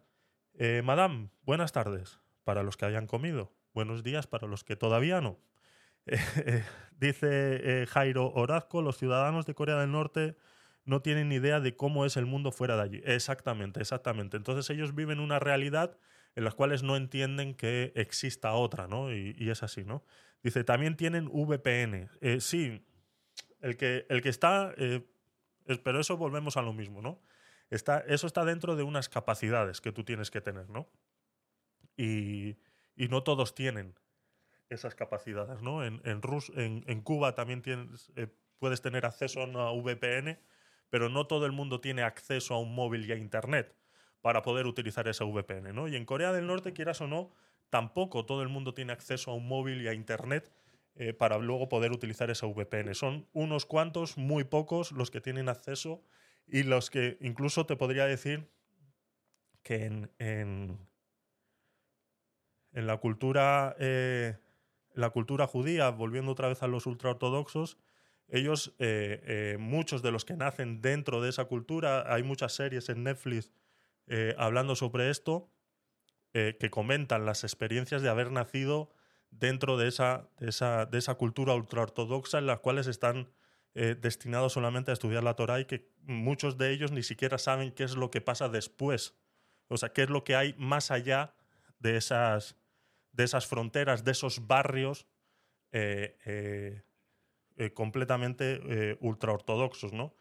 Eh, 0.54 0.82
Madame, 0.84 1.30
buenas 1.44 1.72
tardes 1.72 2.20
para 2.44 2.64
los 2.64 2.78
que 2.78 2.86
hayan 2.86 3.08
comido. 3.08 3.54
Buenos 3.74 4.04
días 4.04 4.28
para 4.28 4.48
los 4.48 4.64
que 4.64 4.76
todavía 4.76 5.22
no. 5.22 5.40
dice 6.98 7.86
Jairo 7.88 8.32
Orazco, 8.34 8.82
los 8.82 8.98
ciudadanos 8.98 9.46
de 9.46 9.56
Corea 9.56 9.78
del 9.78 9.92
Norte 9.92 10.36
no 10.86 11.02
tienen 11.02 11.32
idea 11.32 11.60
de 11.60 11.76
cómo 11.76 12.06
es 12.06 12.18
el 12.18 12.26
mundo 12.26 12.52
fuera 12.52 12.76
de 12.76 12.82
allí. 12.84 13.02
Exactamente, 13.06 13.80
exactamente. 13.80 14.38
Entonces 14.38 14.70
ellos 14.70 14.96
viven 14.96 15.20
una 15.20 15.40
realidad 15.40 15.98
en 16.36 16.44
las 16.44 16.56
cuales 16.56 16.84
no 16.84 16.96
entienden 16.96 17.54
que 17.54 17.94
exista 17.96 18.54
otra, 18.54 18.88
¿no? 18.88 19.14
Y, 19.14 19.36
y 19.38 19.50
es 19.50 19.64
así, 19.64 19.84
¿no? 19.84 20.04
Dice, 20.42 20.64
también 20.64 20.98
tienen 20.98 21.30
VPN. 21.32 22.10
Eh, 22.22 22.42
sí, 22.42 22.86
el 23.62 23.78
que, 23.78 24.06
el 24.10 24.22
que 24.22 24.30
está, 24.30 24.74
eh, 24.78 25.06
pero 25.84 26.00
eso 26.00 26.18
volvemos 26.18 26.58
a 26.58 26.62
lo 26.62 26.74
mismo, 26.74 27.02
¿no? 27.02 27.22
Está, 27.70 28.00
eso 28.00 28.28
está 28.28 28.44
dentro 28.44 28.76
de 28.76 28.84
unas 28.84 29.10
capacidades 29.10 29.80
que 29.80 29.92
tú 29.92 30.04
tienes 30.04 30.30
que 30.32 30.42
tener, 30.42 30.70
¿no? 30.70 30.90
Y, 31.96 32.58
y 32.96 33.08
no 33.08 33.24
todos 33.24 33.56
tienen 33.56 33.96
esas 34.70 34.96
capacidades, 34.96 35.62
¿no? 35.62 35.86
En, 35.86 36.02
en, 36.04 36.22
Rus, 36.22 36.52
en, 36.56 36.84
en 36.88 37.02
Cuba 37.02 37.36
también 37.36 37.62
tienes, 37.62 38.12
eh, 38.16 38.28
puedes 38.60 38.82
tener 38.82 39.06
acceso 39.06 39.42
a 39.42 39.46
una 39.46 39.72
VPN, 39.72 40.38
pero 40.94 41.10
no 41.10 41.26
todo 41.26 41.48
el 41.48 41.52
mundo 41.54 41.82
tiene 41.82 42.04
acceso 42.04 42.54
a 42.54 42.60
un 42.60 42.76
móvil 42.76 43.10
y 43.10 43.12
a 43.12 43.16
Internet 43.16 43.76
para 44.22 44.44
poder 44.44 44.68
utilizar 44.68 45.08
esa 45.08 45.26
VPN, 45.26 45.74
¿no? 45.74 45.88
Y 45.88 45.96
en 45.96 46.06
Corea 46.06 46.32
del 46.32 46.46
Norte, 46.46 46.72
quieras 46.72 47.02
o 47.02 47.08
no, 47.08 47.32
tampoco 47.72 48.28
todo 48.28 48.44
el 48.44 48.50
mundo 48.50 48.76
tiene 48.76 48.94
acceso 48.94 49.32
a 49.32 49.34
un 49.34 49.48
móvil 49.48 49.82
y 49.82 49.88
a 49.88 49.96
Internet 49.96 50.54
eh, 50.94 51.12
para 51.12 51.40
luego 51.40 51.68
poder 51.68 51.94
utilizar 51.94 52.30
esa 52.30 52.46
VPN. 52.46 52.94
Son 52.94 53.28
unos 53.34 53.66
cuantos, 53.66 54.20
muy 54.20 54.44
pocos, 54.44 54.92
los 54.92 55.10
que 55.10 55.20
tienen 55.20 55.50
acceso 55.50 56.04
y 56.46 56.62
los 56.62 56.92
que 56.92 57.18
incluso 57.22 57.66
te 57.66 57.76
podría 57.76 58.06
decir 58.06 58.48
que 59.64 59.86
en, 59.86 60.12
en, 60.20 60.78
en 62.72 62.86
la 62.86 62.98
cultura... 62.98 63.76
Eh, 63.80 64.38
la 64.94 65.10
cultura 65.10 65.48
judía, 65.48 65.90
volviendo 65.90 66.34
otra 66.34 66.50
vez 66.50 66.62
a 66.62 66.68
los 66.68 66.86
ultraortodoxos, 66.86 67.80
ellos, 68.28 68.74
eh, 68.80 69.22
eh, 69.26 69.58
muchos 69.60 70.02
de 70.02 70.12
los 70.12 70.26
que 70.26 70.36
nacen 70.36 70.82
dentro 70.82 71.22
de 71.22 71.30
esa 71.30 71.46
cultura, 71.46 72.12
hay 72.14 72.24
muchas 72.24 72.54
series 72.54 72.90
en 72.90 73.04
Netflix 73.04 73.52
eh, 74.08 74.36
hablando 74.38 74.76
sobre 74.76 75.10
esto, 75.10 75.50
que 76.34 76.72
comentan 76.72 77.28
las 77.28 77.44
experiencias 77.44 78.02
de 78.02 78.10
haber 78.10 78.32
nacido 78.32 78.90
dentro 79.30 79.78
de 79.78 79.88
esa, 79.88 80.30
de 80.40 80.50
esa, 80.50 80.88
de 80.88 80.98
esa 80.98 81.14
cultura 81.14 81.54
ultraortodoxa 81.54 82.40
en 82.40 82.48
las 82.48 82.58
cuales 82.58 82.88
están 82.88 83.30
destinados 83.76 84.54
solamente 84.54 84.90
a 84.90 84.96
estudiar 84.96 85.24
la 85.24 85.36
Torah 85.36 85.60
y 85.60 85.66
que 85.66 85.92
muchos 86.02 86.58
de 86.58 86.72
ellos 86.72 86.92
ni 86.92 87.04
siquiera 87.04 87.38
saben 87.38 87.72
qué 87.72 87.84
es 87.84 87.96
lo 87.96 88.10
que 88.10 88.20
pasa 88.20 88.50
después. 88.50 89.14
O 89.68 89.78
sea, 89.78 89.94
qué 89.94 90.02
es 90.02 90.10
lo 90.10 90.24
que 90.24 90.36
hay 90.36 90.56
más 90.58 90.90
allá 90.90 91.36
de 91.78 91.98
esas, 91.98 92.58
de 93.12 93.26
esas 93.26 93.46
fronteras, 93.46 94.04
de 94.04 94.14
esos 94.14 94.48
barrios 94.48 95.06
eh, 97.58 97.74
completamente 97.74 98.60
eh, 98.66 98.98
ultraortodoxos, 99.00 99.94
¿no? 99.94 100.16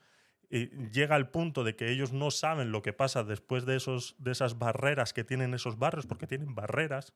Y 0.50 0.68
llega 0.90 1.16
al 1.16 1.30
punto 1.30 1.64
de 1.64 1.76
que 1.76 1.90
ellos 1.90 2.12
no 2.12 2.30
saben 2.30 2.72
lo 2.72 2.82
que 2.82 2.92
pasa 2.92 3.24
después 3.24 3.64
de, 3.64 3.76
esos, 3.76 4.16
de 4.18 4.32
esas 4.32 4.58
barreras 4.58 5.12
que 5.12 5.24
tienen 5.24 5.54
esos 5.54 5.78
barrios, 5.78 6.06
porque 6.06 6.26
tienen 6.26 6.54
barreras, 6.54 7.14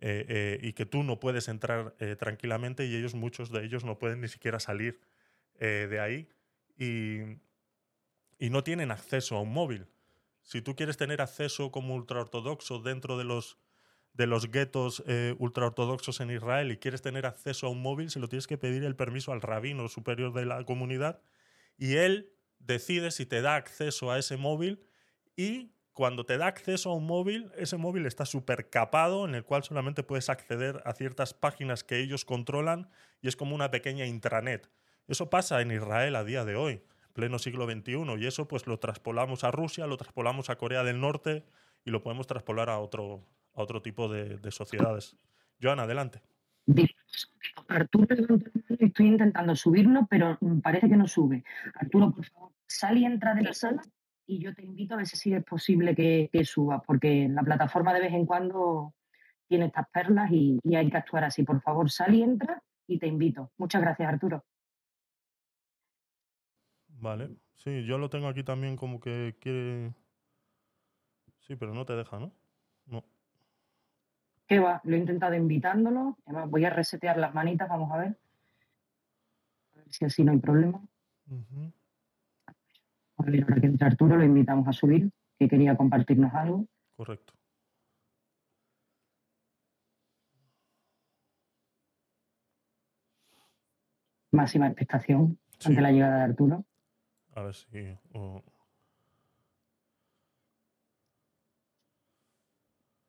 eh, 0.00 0.24
eh, 0.28 0.58
y 0.62 0.74
que 0.74 0.86
tú 0.86 1.02
no 1.02 1.18
puedes 1.18 1.48
entrar 1.48 1.96
tranquilamente 2.18 2.86
y 2.86 2.94
ellos, 2.94 3.14
muchos 3.14 3.50
de 3.50 3.64
ellos, 3.64 3.84
no 3.84 3.98
pueden 3.98 4.20
ni 4.20 4.28
siquiera 4.28 4.60
salir 4.60 5.00
de 5.58 5.98
ahí 5.98 6.28
y, 6.78 7.40
y 8.38 8.50
no 8.50 8.62
tienen 8.62 8.92
acceso 8.92 9.36
a 9.36 9.40
un 9.40 9.52
móvil. 9.52 9.88
Si 10.42 10.62
tú 10.62 10.76
quieres 10.76 10.96
tener 10.96 11.20
acceso 11.20 11.70
como 11.70 11.94
ultraortodoxo 11.94 12.78
dentro 12.78 13.18
de 13.18 13.24
los, 13.24 13.58
de 14.18 14.26
los 14.26 14.50
guetos 14.50 15.04
eh, 15.06 15.36
ultraortodoxos 15.38 16.20
en 16.20 16.32
Israel 16.32 16.72
y 16.72 16.76
quieres 16.76 17.02
tener 17.02 17.24
acceso 17.24 17.68
a 17.68 17.70
un 17.70 17.80
móvil, 17.80 18.10
se 18.10 18.18
lo 18.18 18.28
tienes 18.28 18.48
que 18.48 18.58
pedir 18.58 18.82
el 18.82 18.96
permiso 18.96 19.32
al 19.32 19.40
rabino 19.40 19.88
superior 19.88 20.32
de 20.34 20.44
la 20.44 20.64
comunidad 20.64 21.22
y 21.78 21.94
él 21.94 22.32
decide 22.58 23.12
si 23.12 23.26
te 23.26 23.42
da 23.42 23.54
acceso 23.54 24.10
a 24.10 24.18
ese 24.18 24.36
móvil 24.36 24.84
y 25.36 25.70
cuando 25.92 26.26
te 26.26 26.36
da 26.36 26.48
acceso 26.48 26.90
a 26.90 26.94
un 26.96 27.06
móvil, 27.06 27.52
ese 27.56 27.76
móvil 27.76 28.06
está 28.06 28.26
súper 28.26 28.70
capado 28.70 29.24
en 29.24 29.36
el 29.36 29.44
cual 29.44 29.62
solamente 29.62 30.02
puedes 30.02 30.28
acceder 30.28 30.82
a 30.84 30.94
ciertas 30.94 31.32
páginas 31.32 31.84
que 31.84 32.00
ellos 32.00 32.24
controlan 32.24 32.90
y 33.22 33.28
es 33.28 33.36
como 33.36 33.54
una 33.54 33.70
pequeña 33.70 34.04
intranet. 34.04 34.68
Eso 35.06 35.30
pasa 35.30 35.60
en 35.60 35.70
Israel 35.70 36.16
a 36.16 36.24
día 36.24 36.44
de 36.44 36.56
hoy, 36.56 36.82
pleno 37.12 37.38
siglo 37.38 37.70
XXI, 37.70 38.16
y 38.18 38.26
eso 38.26 38.48
pues 38.48 38.66
lo 38.66 38.80
traspolamos 38.80 39.44
a 39.44 39.52
Rusia, 39.52 39.86
lo 39.86 39.96
traspolamos 39.96 40.50
a 40.50 40.56
Corea 40.56 40.82
del 40.82 41.00
Norte 41.00 41.44
y 41.84 41.90
lo 41.90 42.02
podemos 42.02 42.26
traspolar 42.26 42.68
a 42.68 42.78
otro, 42.78 43.24
a 43.58 43.62
otro 43.62 43.82
tipo 43.82 44.08
de, 44.08 44.38
de 44.38 44.50
sociedades. 44.52 45.16
Joan, 45.60 45.80
adelante. 45.80 46.22
Arturo, 47.68 48.06
estoy 48.78 49.06
intentando 49.06 49.56
subirlo, 49.56 50.06
pero 50.08 50.38
parece 50.62 50.88
que 50.88 50.96
no 50.96 51.08
sube. 51.08 51.42
Arturo, 51.74 52.12
por 52.12 52.24
favor, 52.24 52.52
sal 52.66 52.98
y 52.98 53.04
entra 53.04 53.34
de 53.34 53.42
la 53.42 53.52
sala 53.52 53.82
y 54.26 54.38
yo 54.38 54.54
te 54.54 54.62
invito 54.62 54.94
a 54.94 54.98
ver 54.98 55.06
si 55.06 55.32
es 55.32 55.44
posible 55.44 55.94
que, 55.96 56.28
que 56.32 56.44
suba, 56.44 56.82
porque 56.82 57.28
la 57.28 57.42
plataforma 57.42 57.92
de 57.94 58.00
vez 58.00 58.12
en 58.12 58.26
cuando 58.26 58.94
tiene 59.48 59.66
estas 59.66 59.88
perlas 59.90 60.30
y, 60.30 60.60
y, 60.62 60.76
hay 60.76 60.90
que 60.90 60.98
actuar 60.98 61.24
así. 61.24 61.42
Por 61.42 61.60
favor, 61.62 61.90
sal 61.90 62.14
y 62.14 62.22
entra 62.22 62.62
y 62.86 62.98
te 62.98 63.06
invito. 63.06 63.50
Muchas 63.56 63.80
gracias, 63.80 64.08
Arturo. 64.08 64.44
Vale, 66.88 67.30
sí, 67.56 67.84
yo 67.84 67.96
lo 67.98 68.10
tengo 68.10 68.28
aquí 68.28 68.44
también 68.44 68.76
como 68.76 69.00
que 69.00 69.36
quiere... 69.40 69.94
Sí, 71.40 71.56
pero 71.56 71.72
no 71.72 71.86
te 71.86 71.94
deja. 71.94 72.18
No. 72.18 72.32
¿Qué 74.48 74.58
va? 74.58 74.80
Lo 74.84 74.96
he 74.96 74.98
intentado 74.98 75.34
invitándolo. 75.34 76.16
Además, 76.24 76.50
voy 76.50 76.64
a 76.64 76.70
resetear 76.70 77.18
las 77.18 77.34
manitas, 77.34 77.68
vamos 77.68 77.92
a 77.92 77.98
ver. 77.98 78.18
A 79.74 79.76
ver 79.76 79.92
si 79.92 80.04
así 80.06 80.24
no 80.24 80.32
hay 80.32 80.38
problema. 80.38 80.80
Uh 81.28 81.34
-huh. 81.34 81.72
A 83.18 83.22
ver, 83.24 83.42
ahora 83.42 83.60
que 83.60 83.66
entra 83.66 83.88
Arturo, 83.88 84.16
lo 84.16 84.24
invitamos 84.24 84.66
a 84.66 84.72
subir, 84.72 85.10
que 85.38 85.48
quería 85.48 85.76
compartirnos 85.76 86.32
algo. 86.34 86.66
Correcto. 86.96 87.34
Máxima 94.32 94.66
expectación. 94.68 95.38
Sí, 95.58 95.68
ante 95.68 95.80
la 95.82 95.90
llegada 95.92 96.18
de 96.18 96.24
Arturo. 96.24 96.64
a 97.34 97.42
ver 97.42 97.54
si. 97.54 97.98
o- 98.14 98.42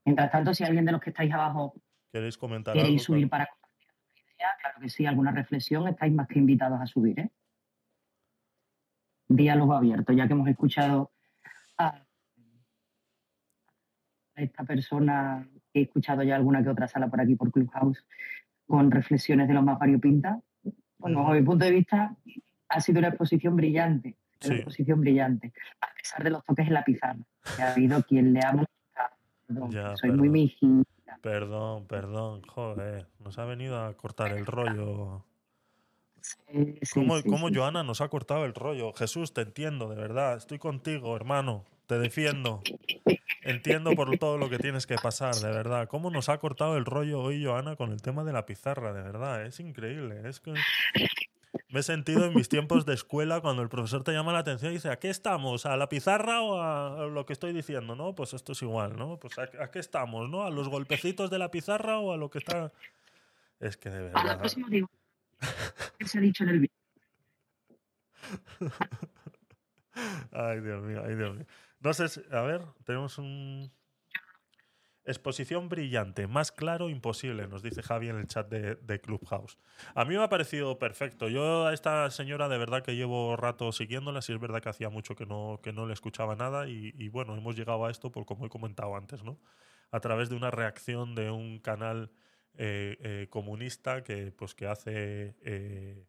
Mientras 0.09 0.31
tanto, 0.31 0.55
si 0.55 0.63
alguien 0.63 0.85
de 0.85 0.91
los 0.91 0.99
que 1.01 1.11
estáis 1.11 1.31
abajo 1.31 1.75
¿Queréis 2.11 2.35
comentar 2.35 2.71
algo? 2.73 2.81
queréis 2.83 3.03
subir 3.03 3.29
Claro. 3.29 3.29
para 3.29 3.45
compartir 3.45 3.87
alguna 3.91 4.33
idea, 4.33 4.47
claro 4.59 4.79
que 4.81 4.89
sí, 4.89 5.05
alguna 5.05 5.31
reflexión, 5.31 5.87
estáis 5.87 6.11
más 6.13 6.27
que 6.27 6.39
invitados 6.39 6.81
a 6.81 6.87
subir, 6.87 7.19
¿eh? 7.19 7.29
Diálogo 9.27 9.75
abierto, 9.75 10.11
ya 10.11 10.25
que 10.25 10.33
hemos 10.33 10.47
escuchado 10.47 11.11
a 11.77 12.03
esta 14.35 14.63
persona 14.63 15.47
que 15.71 15.81
he 15.81 15.83
escuchado 15.83 16.23
ya 16.23 16.35
alguna 16.35 16.63
que 16.63 16.69
otra 16.69 16.87
sala 16.87 17.07
por 17.07 17.21
aquí 17.21 17.35
por 17.35 17.51
Clubhouse 17.51 18.03
con 18.65 18.89
reflexiones 18.89 19.47
de 19.47 19.53
los 19.53 19.63
más 19.63 19.77
variopintas. 19.77 20.39
Bueno, 20.97 21.17
Ujú. 21.19 21.23
bajo 21.27 21.35
mi 21.39 21.43
punto 21.45 21.65
de 21.65 21.71
vista, 21.71 22.15
ha 22.69 22.81
sido 22.81 22.97
una 22.97 23.09
exposición 23.09 23.55
brillante, 23.55 24.17
una 24.43 24.53
Sí. 24.55 24.55
exposición 24.55 25.01
brillante, 25.01 25.53
a 25.81 25.93
pesar 25.93 26.23
de 26.23 26.31
los 26.31 26.43
toques 26.43 26.65
en 26.65 26.73
la 26.73 26.83
pizarra. 26.83 27.19
Que 27.55 27.61
ha 27.61 27.73
habido 27.73 28.01
quien 28.01 28.33
le 28.33 28.39
ha 28.39 28.53
molestado. 28.53 28.78
Perdón, 29.49 29.71
Ya, 29.71 29.97
soy 29.97 30.11
muy 30.11 30.29
perdón. 30.29 30.31
mijita. 30.31 31.17
Perdón, 31.21 31.87
perdón, 31.87 32.41
joder. 32.43 33.07
Nos 33.19 33.37
ha 33.39 33.45
venido 33.45 33.83
a 33.83 33.93
cortar 33.97 34.31
el 34.31 34.45
rollo. 34.45 35.25
Sí, 36.21 36.77
sí, 36.83 36.93
¿Cómo, 36.93 37.17
sí, 37.17 37.23
cómo. 37.29 37.49
Joana 37.53 37.83
nos 37.83 38.01
ha 38.01 38.09
cortado 38.09 38.45
el 38.45 38.53
rollo? 38.53 38.93
Jesús, 38.93 39.33
te 39.33 39.41
entiendo, 39.41 39.89
de 39.89 39.95
verdad. 39.95 40.37
Estoy 40.37 40.59
contigo, 40.59 41.15
hermano. 41.15 41.65
Te 41.87 41.97
defiendo. 41.97 42.61
Entiendo 43.41 43.95
por 43.95 44.15
todo 44.19 44.37
lo 44.37 44.49
que 44.49 44.59
tienes 44.59 44.85
que 44.85 44.95
pasar, 45.01 45.33
de 45.33 45.49
verdad. 45.49 45.87
¿Cómo 45.87 46.11
nos 46.11 46.29
ha 46.29 46.37
cortado 46.37 46.77
el 46.77 46.85
rollo 46.85 47.19
hoy, 47.21 47.43
Joana, 47.43 47.75
con 47.75 47.91
el 47.91 48.01
tema 48.03 48.23
de 48.23 48.33
la 48.33 48.45
pizarra? 48.45 48.93
De 48.93 49.01
verdad, 49.01 49.43
es 49.45 49.59
increíble. 49.59 50.21
Es 50.29 50.39
que 50.39 50.53
me 51.69 51.79
he 51.81 51.83
sentido 51.83 52.25
en 52.25 52.33
mis 52.33 52.49
tiempos 52.49 52.85
de 52.85 52.93
escuela 52.93 53.41
cuando 53.41 53.61
el 53.61 53.69
profesor 53.69 54.03
te 54.03 54.11
llama 54.11 54.33
la 54.33 54.39
atención 54.39 54.71
y 54.71 54.75
dice, 54.75 54.89
¿a 54.89 54.99
qué 54.99 55.09
estamos? 55.09 55.65
¿A 55.65 55.77
la 55.77 55.87
pizarra 55.89 56.41
o 56.41 56.59
a 56.61 57.05
lo 57.07 57.25
que 57.25 57.33
estoy 57.33 57.53
diciendo? 57.53 57.95
¿No? 57.95 58.15
Pues 58.15 58.33
esto 58.33 58.51
es 58.53 58.61
igual, 58.61 58.95
¿no? 58.97 59.17
Pues 59.19 59.37
¿a, 59.39 59.43
a 59.63 59.71
qué 59.71 59.79
estamos? 59.79 60.29
¿No? 60.29 60.43
¿A 60.43 60.49
los 60.49 60.67
golpecitos 60.69 61.29
de 61.29 61.39
la 61.39 61.51
pizarra 61.51 61.99
o 61.99 62.11
a 62.11 62.17
lo 62.17 62.29
que 62.29 62.39
está...? 62.39 62.71
Es 63.59 63.77
que 63.77 63.89
de 63.89 63.97
A 64.09 64.13
la 64.13 64.23
verdad... 64.23 64.39
próxima 64.39 64.67
digo, 64.69 64.89
¿qué 65.97 66.07
se 66.07 66.17
ha 66.17 66.21
dicho 66.21 66.43
en 66.43 66.49
el 66.49 66.59
vídeo? 66.59 66.73
Ay, 70.31 70.61
Dios 70.61 70.81
mío, 70.83 71.03
ay, 71.05 71.15
Dios 71.15 71.35
mío. 71.35 71.45
No 71.81 71.93
sé, 71.93 72.07
si- 72.07 72.21
a 72.31 72.41
ver, 72.41 72.61
tenemos 72.85 73.17
un... 73.17 73.71
Exposición 75.09 75.69
brillante, 75.69 76.27
más 76.27 76.51
claro 76.51 76.87
imposible, 76.87 77.47
nos 77.47 77.63
dice 77.63 77.81
Javi 77.81 78.09
en 78.09 78.17
el 78.17 78.27
chat 78.27 78.47
de, 78.47 79.01
Clubhouse. 79.01 79.57
A 79.95 80.05
mí 80.05 80.15
me 80.15 80.23
ha 80.23 80.29
parecido 80.29 80.77
perfecto. 80.77 81.29
Yo 81.29 81.65
a 81.65 81.73
esta 81.73 82.11
señora 82.11 82.47
de 82.47 82.59
verdad 82.59 82.83
que 82.83 82.95
llevo 82.95 83.35
rato 83.35 83.71
siguiéndola, 83.71 84.21
si 84.21 84.33
es 84.33 84.39
verdad 84.39 84.61
que 84.61 84.69
hacía 84.69 84.89
mucho 84.89 85.15
que 85.15 85.25
no, 85.25 85.61
que 85.63 85.73
no 85.73 85.87
le 85.87 85.93
escuchaba 85.93 86.35
nada 86.35 86.69
y, 86.69 87.09
bueno, 87.09 87.35
hemos 87.35 87.55
llegado 87.55 87.85
a 87.85 87.89
esto 87.89 88.11
por 88.11 88.27
como 88.27 88.45
he 88.45 88.49
comentado 88.49 88.95
antes, 88.95 89.23
¿no? 89.23 89.39
A 89.89 89.99
través 89.99 90.29
de 90.29 90.35
una 90.35 90.51
reacción 90.51 91.15
de 91.15 91.31
un 91.31 91.57
canal 91.59 92.11
eh, 92.53 92.97
eh, 93.01 93.27
comunista 93.31 94.03
que, 94.03 94.31
pues, 94.31 94.53
que 94.53 94.67
hace 94.67 95.35
eh, 95.41 96.05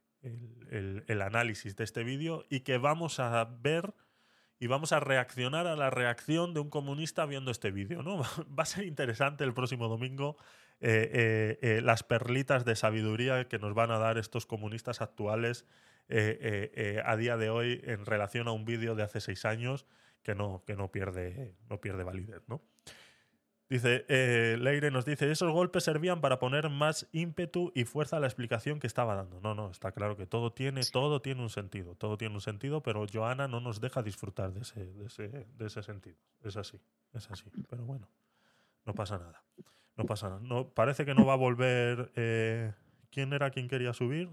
el- 0.71 1.05
el 1.07 1.23
análisis 1.23 1.75
de 1.75 1.85
este 1.85 2.05
vídeo 2.05 2.45
y 2.51 2.61
que 2.61 2.77
vamos 2.77 3.19
a 3.19 3.43
ver 3.47 3.95
y 4.61 4.66
vamos 4.66 4.93
a 4.93 5.01
reaccionar 5.01 5.66
a 5.66 5.74
la 5.74 5.89
reacción 5.89 6.53
de 6.53 6.61
un 6.61 6.69
comunista 6.69 7.24
viendo 7.24 7.51
este 7.51 7.70
vídeo, 7.70 8.03
¿no? 8.03 8.19
Va 8.59 8.62
a 8.62 8.66
ser 8.66 8.85
interesante 8.85 9.43
el 9.43 9.55
próximo 9.55 9.89
domingo 9.89 10.37
eh, 10.82 11.11
eh, 11.12 11.59
eh, 11.62 11.81
las 11.82 12.03
perlitas 12.03 12.65
de 12.65 12.77
sabiduría 12.77 13.49
que 13.49 13.59
nos 13.59 13.74
van 13.74 13.91
a 13.91 13.99
dar 13.99 14.19
estos 14.19 14.47
comunistas 14.47 15.01
actuales 15.01 15.66
a 16.11 17.16
día 17.16 17.37
de 17.37 17.51
hoy 17.51 17.81
en 17.85 18.05
relación 18.05 18.49
a 18.49 18.53
un 18.53 18.65
vídeo 18.65 18.97
de 18.97 19.05
hace 19.05 19.20
seis 19.20 19.45
años 19.45 19.87
que 20.24 20.35
no, 20.35 20.65
que 20.66 20.74
no 20.74 20.91
pierde, 20.91 21.55
no 21.69 21.81
pierde 21.81 22.03
validez, 22.03 22.43
¿no? 22.49 22.61
Dice, 23.71 24.05
eh, 24.09 24.57
Leire 24.59 24.91
nos 24.91 25.05
dice, 25.05 25.31
esos 25.31 25.53
golpes 25.53 25.85
servían 25.85 26.21
para 26.21 26.41
poner 26.41 26.69
más 26.71 27.09
ímpetu 27.13 27.71
y 27.73 27.85
fuerza 27.85 28.17
a 28.17 28.21
la 28.21 28.27
explicación 28.27 28.81
que 28.81 28.89
estaba 28.89 29.15
dando. 29.15 29.41
No, 29.41 29.55
no, 29.55 29.71
está 29.71 29.93
claro 29.93 30.17
que 30.17 30.27
todo 30.27 30.53
tiene, 30.53 30.81
todo 30.93 31.23
tiene 31.23 31.41
un 31.41 31.51
sentido, 31.51 31.95
todo 31.95 32.19
tiene 32.19 32.35
un 32.35 32.41
sentido, 32.41 32.83
pero 32.83 33.07
Joana 33.11 33.47
no 33.47 33.61
nos 33.61 33.81
deja 33.81 34.03
disfrutar 34.03 34.53
de 34.53 34.63
ese, 34.63 34.85
de 34.93 35.07
ese, 35.07 35.29
de 35.57 35.67
ese 35.67 35.85
sentido. 35.85 36.17
Es 36.43 36.57
así, 36.57 36.81
es 37.13 37.31
así. 37.31 37.45
Pero 37.69 37.85
bueno, 37.85 38.09
no 38.87 38.93
pasa 38.93 39.19
nada. 39.19 39.41
No 39.97 40.05
pasa 40.05 40.29
nada. 40.31 40.41
No, 40.43 40.69
parece 40.71 41.05
que 41.05 41.15
no 41.15 41.25
va 41.25 41.35
a 41.35 41.37
volver. 41.37 42.11
eh, 42.17 42.73
¿Quién 43.13 43.33
era 43.33 43.51
quien 43.51 43.69
quería 43.69 43.93
subir? 43.93 44.31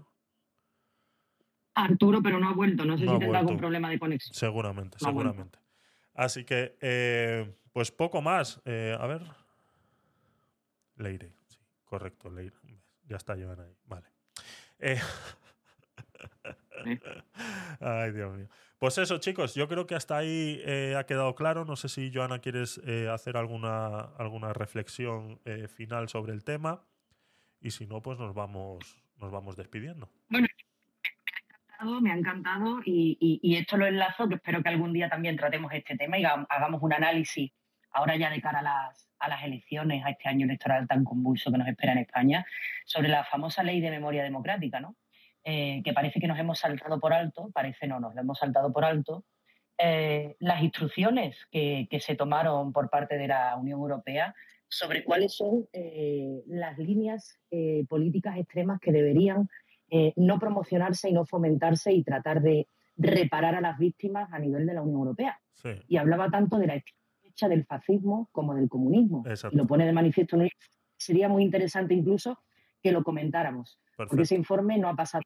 Arturo, 1.74 2.20
pero 2.22 2.40
no 2.40 2.48
ha 2.48 2.54
vuelto. 2.54 2.84
No 2.84 2.98
sé 2.98 3.04
No 3.04 3.12
si 3.14 3.18
tendrá 3.20 3.38
algún 3.38 3.56
problema 3.56 3.88
de 3.88 4.00
conexión. 4.00 4.34
Seguramente, 4.34 4.98
No 5.00 5.06
seguramente. 5.06 5.58
Así 6.14 6.44
que, 6.44 6.76
eh, 6.80 7.54
pues 7.78 7.92
poco 7.92 8.20
más. 8.20 8.60
Eh, 8.64 8.96
a 8.98 9.06
ver. 9.06 9.22
Leire, 10.96 11.30
sí, 11.46 11.60
correcto, 11.84 12.28
Leire. 12.28 12.56
Ya 13.06 13.16
está 13.16 13.36
Joana 13.36 13.62
ahí. 13.62 13.76
Vale. 13.84 14.06
Eh, 14.80 15.00
Ay, 17.80 18.10
Dios 18.10 18.36
mío. 18.36 18.48
Pues 18.80 18.98
eso, 18.98 19.18
chicos, 19.18 19.54
yo 19.54 19.68
creo 19.68 19.86
que 19.86 19.94
hasta 19.94 20.16
ahí 20.16 20.60
eh, 20.64 20.96
ha 20.98 21.06
quedado 21.06 21.36
claro. 21.36 21.64
No 21.64 21.76
sé 21.76 21.88
si, 21.88 22.10
Joana, 22.12 22.40
quieres 22.40 22.80
eh, 22.84 23.08
hacer 23.08 23.36
alguna, 23.36 24.00
alguna 24.18 24.52
reflexión 24.52 25.38
eh, 25.44 25.68
final 25.68 26.08
sobre 26.08 26.32
el 26.32 26.42
tema. 26.42 26.82
Y 27.60 27.70
si 27.70 27.86
no, 27.86 28.02
pues 28.02 28.18
nos 28.18 28.34
vamos, 28.34 29.00
nos 29.18 29.30
vamos 29.30 29.54
despidiendo. 29.54 30.10
encantado, 30.30 32.00
me 32.00 32.10
ha 32.10 32.16
encantado 32.16 32.80
y, 32.84 33.16
y- 33.20 33.38
y 33.40 33.54
esto 33.56 33.76
lo 33.76 33.86
enlazo, 33.86 34.28
que 34.28 34.34
espero 34.34 34.64
que 34.64 34.68
algún 34.68 34.92
día 34.92 35.08
también 35.08 35.36
tratemos 35.36 35.72
este 35.72 35.96
tema 35.96 36.18
y 36.18 36.24
haga- 36.24 36.44
hagamos 36.50 36.82
un 36.82 36.92
análisis 36.92 37.52
ahora 37.90 38.16
ya 38.16 38.30
de 38.30 38.40
cara 38.40 38.60
a 38.60 38.62
las, 38.62 39.10
a 39.18 39.28
las 39.28 39.44
elecciones, 39.44 40.04
a 40.04 40.10
este 40.10 40.28
año 40.28 40.44
electoral 40.46 40.86
tan 40.86 41.04
convulso 41.04 41.50
que 41.50 41.58
nos 41.58 41.68
espera 41.68 41.92
en 41.92 41.98
España, 41.98 42.46
sobre 42.84 43.08
la 43.08 43.24
famosa 43.24 43.62
ley 43.62 43.80
de 43.80 43.90
memoria 43.90 44.22
democrática, 44.22 44.80
¿no? 44.80 44.96
Eh, 45.44 45.80
que 45.84 45.92
parece 45.92 46.20
que 46.20 46.26
nos 46.26 46.38
hemos 46.38 46.58
saltado 46.58 47.00
por 47.00 47.12
alto, 47.12 47.50
parece 47.54 47.86
no, 47.86 48.00
nos 48.00 48.14
lo 48.14 48.20
hemos 48.20 48.38
saltado 48.38 48.72
por 48.72 48.84
alto, 48.84 49.24
eh, 49.78 50.36
las 50.40 50.62
instrucciones 50.62 51.46
que, 51.50 51.86
que 51.90 52.00
se 52.00 52.16
tomaron 52.16 52.72
por 52.72 52.90
parte 52.90 53.16
de 53.16 53.28
la 53.28 53.56
Unión 53.56 53.80
Europea 53.80 54.34
sobre 54.68 55.02
cuáles 55.02 55.34
son 55.34 55.66
eh, 55.72 56.42
las 56.46 56.78
líneas 56.78 57.38
eh, 57.50 57.84
políticas 57.88 58.36
extremas 58.36 58.80
que 58.80 58.92
deberían 58.92 59.48
eh, 59.90 60.12
no 60.16 60.38
promocionarse 60.38 61.08
y 61.08 61.12
no 61.12 61.24
fomentarse 61.24 61.92
y 61.92 62.04
tratar 62.04 62.42
de 62.42 62.68
reparar 62.96 63.54
a 63.54 63.60
las 63.60 63.78
víctimas 63.78 64.30
a 64.32 64.38
nivel 64.38 64.66
de 64.66 64.74
la 64.74 64.82
Unión 64.82 64.98
Europea. 64.98 65.40
Sí, 65.54 65.70
Y 65.88 65.96
hablaba 65.96 66.28
tanto 66.30 66.58
de 66.58 66.66
la 66.66 66.74
fecha 67.38 67.48
del 67.48 67.64
fascismo 67.64 68.28
como 68.32 68.54
del 68.54 68.68
comunismo. 68.68 69.22
Exacto. 69.26 69.54
Y 69.54 69.58
lo 69.58 69.66
pone 69.66 69.86
de 69.86 69.92
manifiesto. 69.92 70.36
en 70.36 70.42
un- 70.42 70.50
Sería 70.96 71.28
muy 71.28 71.44
interesante 71.44 71.94
incluso 71.94 72.38
que 72.82 72.90
lo 72.90 73.04
comentáramos, 73.04 73.78
porque 73.96 74.22
ese 74.22 74.34
informe 74.34 74.78
no 74.78 74.88
ha 74.88 74.96
pasado. 74.96 75.22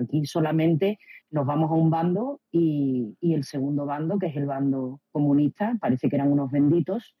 Aquí 0.00 0.24
solamente 0.26 0.98
nos 1.30 1.46
vamos 1.46 1.70
a 1.70 1.74
un 1.74 1.90
bando 1.90 2.40
y, 2.50 3.16
y 3.20 3.34
el 3.34 3.44
segundo 3.44 3.84
bando, 3.86 4.18
que 4.18 4.26
es 4.26 4.36
el 4.36 4.46
bando 4.46 5.00
comunista, 5.12 5.76
parece 5.80 6.08
que 6.08 6.16
eran 6.16 6.32
unos 6.32 6.50
benditos, 6.50 7.14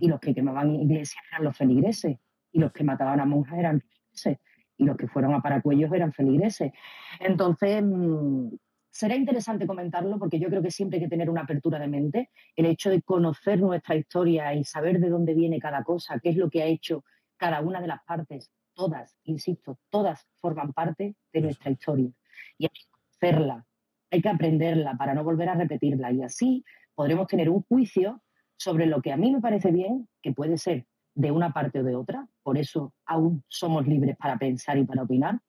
y 0.00 0.08
los 0.08 0.18
que 0.18 0.34
quemaban 0.34 0.74
iglesias 0.74 1.22
eran 1.30 1.44
los 1.44 1.56
feligreses, 1.56 2.16
y 2.52 2.58
los 2.58 2.72
que 2.72 2.82
mataban 2.84 3.20
a 3.20 3.24
monjas 3.26 3.58
eran 3.58 3.80
feligreses, 3.80 4.38
y 4.78 4.84
los 4.84 4.96
que 4.96 5.06
fueron 5.08 5.34
a 5.34 5.40
Paracuellos 5.42 5.92
eran 5.92 6.12
feligreses. 6.12 6.72
Entonces, 7.20 7.82
mm, 7.84 8.48
será 8.90 9.14
interesante 9.14 9.66
comentarlo 9.66 10.18
porque 10.18 10.38
yo 10.38 10.48
creo 10.48 10.62
que 10.62 10.70
siempre 10.70 10.98
hay 10.98 11.04
que 11.04 11.10
tener 11.10 11.30
una 11.30 11.42
apertura 11.42 11.78
de 11.78 11.88
mente. 11.88 12.30
El 12.56 12.66
hecho 12.66 12.90
de 12.90 13.02
conocer 13.02 13.60
nuestra 13.60 13.96
historia 13.96 14.54
y 14.54 14.64
saber 14.64 15.00
de 15.00 15.08
dónde 15.08 15.34
viene 15.34 15.58
cada 15.58 15.82
cosa, 15.84 16.18
qué 16.20 16.30
es 16.30 16.36
lo 16.36 16.50
que 16.50 16.62
ha 16.62 16.66
hecho 16.66 17.04
cada 17.36 17.60
una 17.60 17.80
de 17.80 17.86
las 17.86 18.02
partes, 18.04 18.50
todas, 18.74 19.16
insisto, 19.24 19.78
todas 19.88 20.26
forman 20.40 20.72
parte 20.72 21.16
de 21.32 21.40
nuestra 21.40 21.70
historia. 21.70 22.10
Y 22.58 22.64
hay 22.64 22.70
que 22.70 22.86
conocerla, 22.90 23.66
hay 24.10 24.20
que 24.20 24.28
aprenderla 24.28 24.96
para 24.96 25.14
no 25.14 25.24
volver 25.24 25.48
a 25.48 25.54
repetirla. 25.54 26.12
Y 26.12 26.22
así 26.22 26.64
podremos 26.94 27.26
tener 27.26 27.48
un 27.48 27.62
juicio 27.62 28.22
sobre 28.56 28.86
lo 28.86 29.00
que 29.00 29.12
a 29.12 29.16
mí 29.16 29.32
me 29.32 29.40
parece 29.40 29.70
bien, 29.70 30.08
que 30.20 30.32
puede 30.32 30.58
ser 30.58 30.86
de 31.14 31.30
una 31.30 31.52
parte 31.52 31.80
o 31.80 31.82
de 31.82 31.96
otra, 31.96 32.28
por 32.42 32.58
eso 32.58 32.94
aún 33.06 33.42
somos 33.48 33.86
libres 33.86 34.16
para 34.16 34.38
pensar 34.38 34.78
y 34.78 34.84
para 34.84 35.02
opinar, 35.02 35.40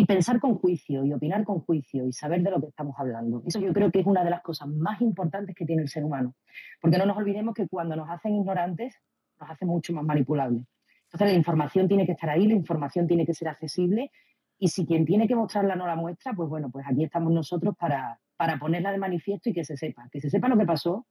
y 0.00 0.06
pensar 0.06 0.40
con 0.40 0.54
juicio 0.54 1.04
y 1.04 1.12
opinar 1.12 1.44
con 1.44 1.60
juicio 1.60 2.06
y 2.06 2.12
saber 2.14 2.42
de 2.42 2.50
lo 2.50 2.58
que 2.58 2.68
estamos 2.68 2.94
hablando. 2.98 3.42
Eso 3.44 3.60
yo 3.60 3.70
creo 3.74 3.92
que 3.92 4.00
es 4.00 4.06
una 4.06 4.24
de 4.24 4.30
las 4.30 4.40
cosas 4.40 4.66
más 4.66 4.98
importantes 5.02 5.54
que 5.54 5.66
tiene 5.66 5.82
el 5.82 5.90
ser 5.90 6.04
humano, 6.04 6.36
porque 6.80 6.96
no 6.96 7.04
nos 7.04 7.18
olvidemos 7.18 7.52
que 7.52 7.68
cuando 7.68 7.96
nos 7.96 8.08
hacen 8.08 8.34
ignorantes, 8.34 8.94
nos 9.38 9.50
hacen 9.50 9.68
mucho 9.68 9.92
más 9.92 10.02
manipulables. 10.02 10.64
Entonces 11.04 11.28
la 11.28 11.34
información 11.34 11.86
tiene 11.86 12.06
que 12.06 12.12
estar 12.12 12.30
ahí, 12.30 12.48
la 12.48 12.54
información 12.54 13.06
tiene 13.06 13.26
que 13.26 13.34
ser 13.34 13.48
accesible, 13.48 14.10
y 14.58 14.68
si 14.68 14.86
quien 14.86 15.04
tiene 15.04 15.28
que 15.28 15.36
mostrarla 15.36 15.76
no 15.76 15.86
la 15.86 15.96
muestra, 15.96 16.32
pues 16.32 16.48
bueno, 16.48 16.70
pues 16.70 16.86
aquí 16.88 17.04
estamos 17.04 17.30
nosotros 17.30 17.76
para, 17.78 18.18
para 18.38 18.58
ponerla 18.58 18.92
de 18.92 18.98
manifiesto 18.98 19.50
y 19.50 19.52
que 19.52 19.66
se 19.66 19.76
sepa, 19.76 20.08
que 20.10 20.22
se 20.22 20.30
sepa 20.30 20.48
lo 20.48 20.56
que 20.56 20.64
pasó, 20.64 21.06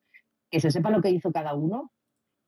que 0.49 0.59
se 0.59 0.71
sepa 0.71 0.89
lo 0.89 0.99
que 0.99 1.11
hizo 1.11 1.31
cada 1.31 1.53
uno 1.53 1.91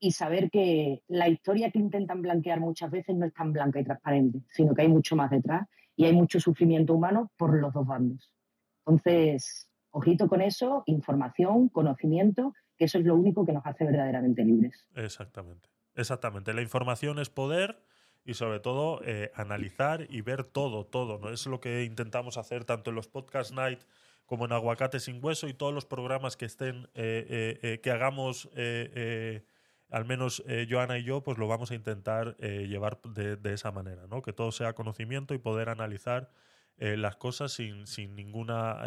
y 0.00 0.10
saber 0.10 0.50
que 0.50 1.04
la 1.06 1.28
historia 1.28 1.70
que 1.70 1.78
intentan 1.78 2.20
blanquear 2.20 2.58
muchas 2.58 2.90
veces 2.90 3.14
no 3.14 3.26
es 3.26 3.32
tan 3.32 3.52
blanca 3.52 3.78
y 3.78 3.84
transparente, 3.84 4.40
sino 4.48 4.74
que 4.74 4.82
hay 4.82 4.88
mucho 4.88 5.14
más 5.14 5.30
detrás 5.30 5.68
y 6.02 6.04
hay 6.04 6.12
mucho 6.14 6.40
sufrimiento 6.40 6.94
humano 6.94 7.30
por 7.36 7.56
los 7.56 7.72
dos 7.72 7.86
bandos. 7.86 8.34
Entonces, 8.84 9.70
ojito 9.90 10.26
con 10.26 10.40
eso, 10.40 10.82
información, 10.86 11.68
conocimiento, 11.68 12.54
que 12.76 12.86
eso 12.86 12.98
es 12.98 13.04
lo 13.04 13.14
único 13.14 13.46
que 13.46 13.52
nos 13.52 13.64
hace 13.64 13.84
verdaderamente 13.84 14.44
libres. 14.44 14.88
Exactamente. 14.96 15.68
Exactamente. 15.94 16.54
La 16.54 16.62
información 16.62 17.20
es 17.20 17.30
poder 17.30 17.84
y 18.24 18.34
sobre 18.34 18.58
todo 18.58 19.00
eh, 19.04 19.30
analizar 19.36 20.08
y 20.10 20.22
ver 20.22 20.42
todo, 20.42 20.86
todo. 20.86 21.20
¿no? 21.20 21.30
Es 21.30 21.46
lo 21.46 21.60
que 21.60 21.84
intentamos 21.84 22.36
hacer 22.36 22.64
tanto 22.64 22.90
en 22.90 22.96
los 22.96 23.06
podcast 23.06 23.52
night 23.52 23.82
como 24.26 24.46
en 24.46 24.52
Aguacate 24.52 24.98
sin 24.98 25.24
Hueso 25.24 25.46
y 25.46 25.54
todos 25.54 25.72
los 25.72 25.86
programas 25.86 26.36
que 26.36 26.46
estén, 26.46 26.88
eh, 26.94 27.60
eh, 27.62 27.80
que 27.80 27.90
hagamos, 27.92 28.50
al 29.92 30.04
menos 30.04 30.42
Joana 30.68 30.98
y 30.98 31.04
yo, 31.04 31.22
pues 31.22 31.38
lo 31.38 31.46
vamos 31.46 31.70
a 31.70 31.74
intentar 31.74 32.36
llevar 32.38 33.00
de, 33.02 33.36
de, 33.36 33.52
esa 33.52 33.70
manera, 33.70 34.06
¿no? 34.08 34.22
Que 34.22 34.32
todo 34.32 34.50
sea 34.50 34.72
conocimiento 34.72 35.34
y 35.34 35.38
poder 35.38 35.68
analizar 35.68 36.30
las 36.78 37.16
cosas 37.16 37.52
sin, 37.52 37.86
sin 37.86 38.16
ninguna 38.16 38.82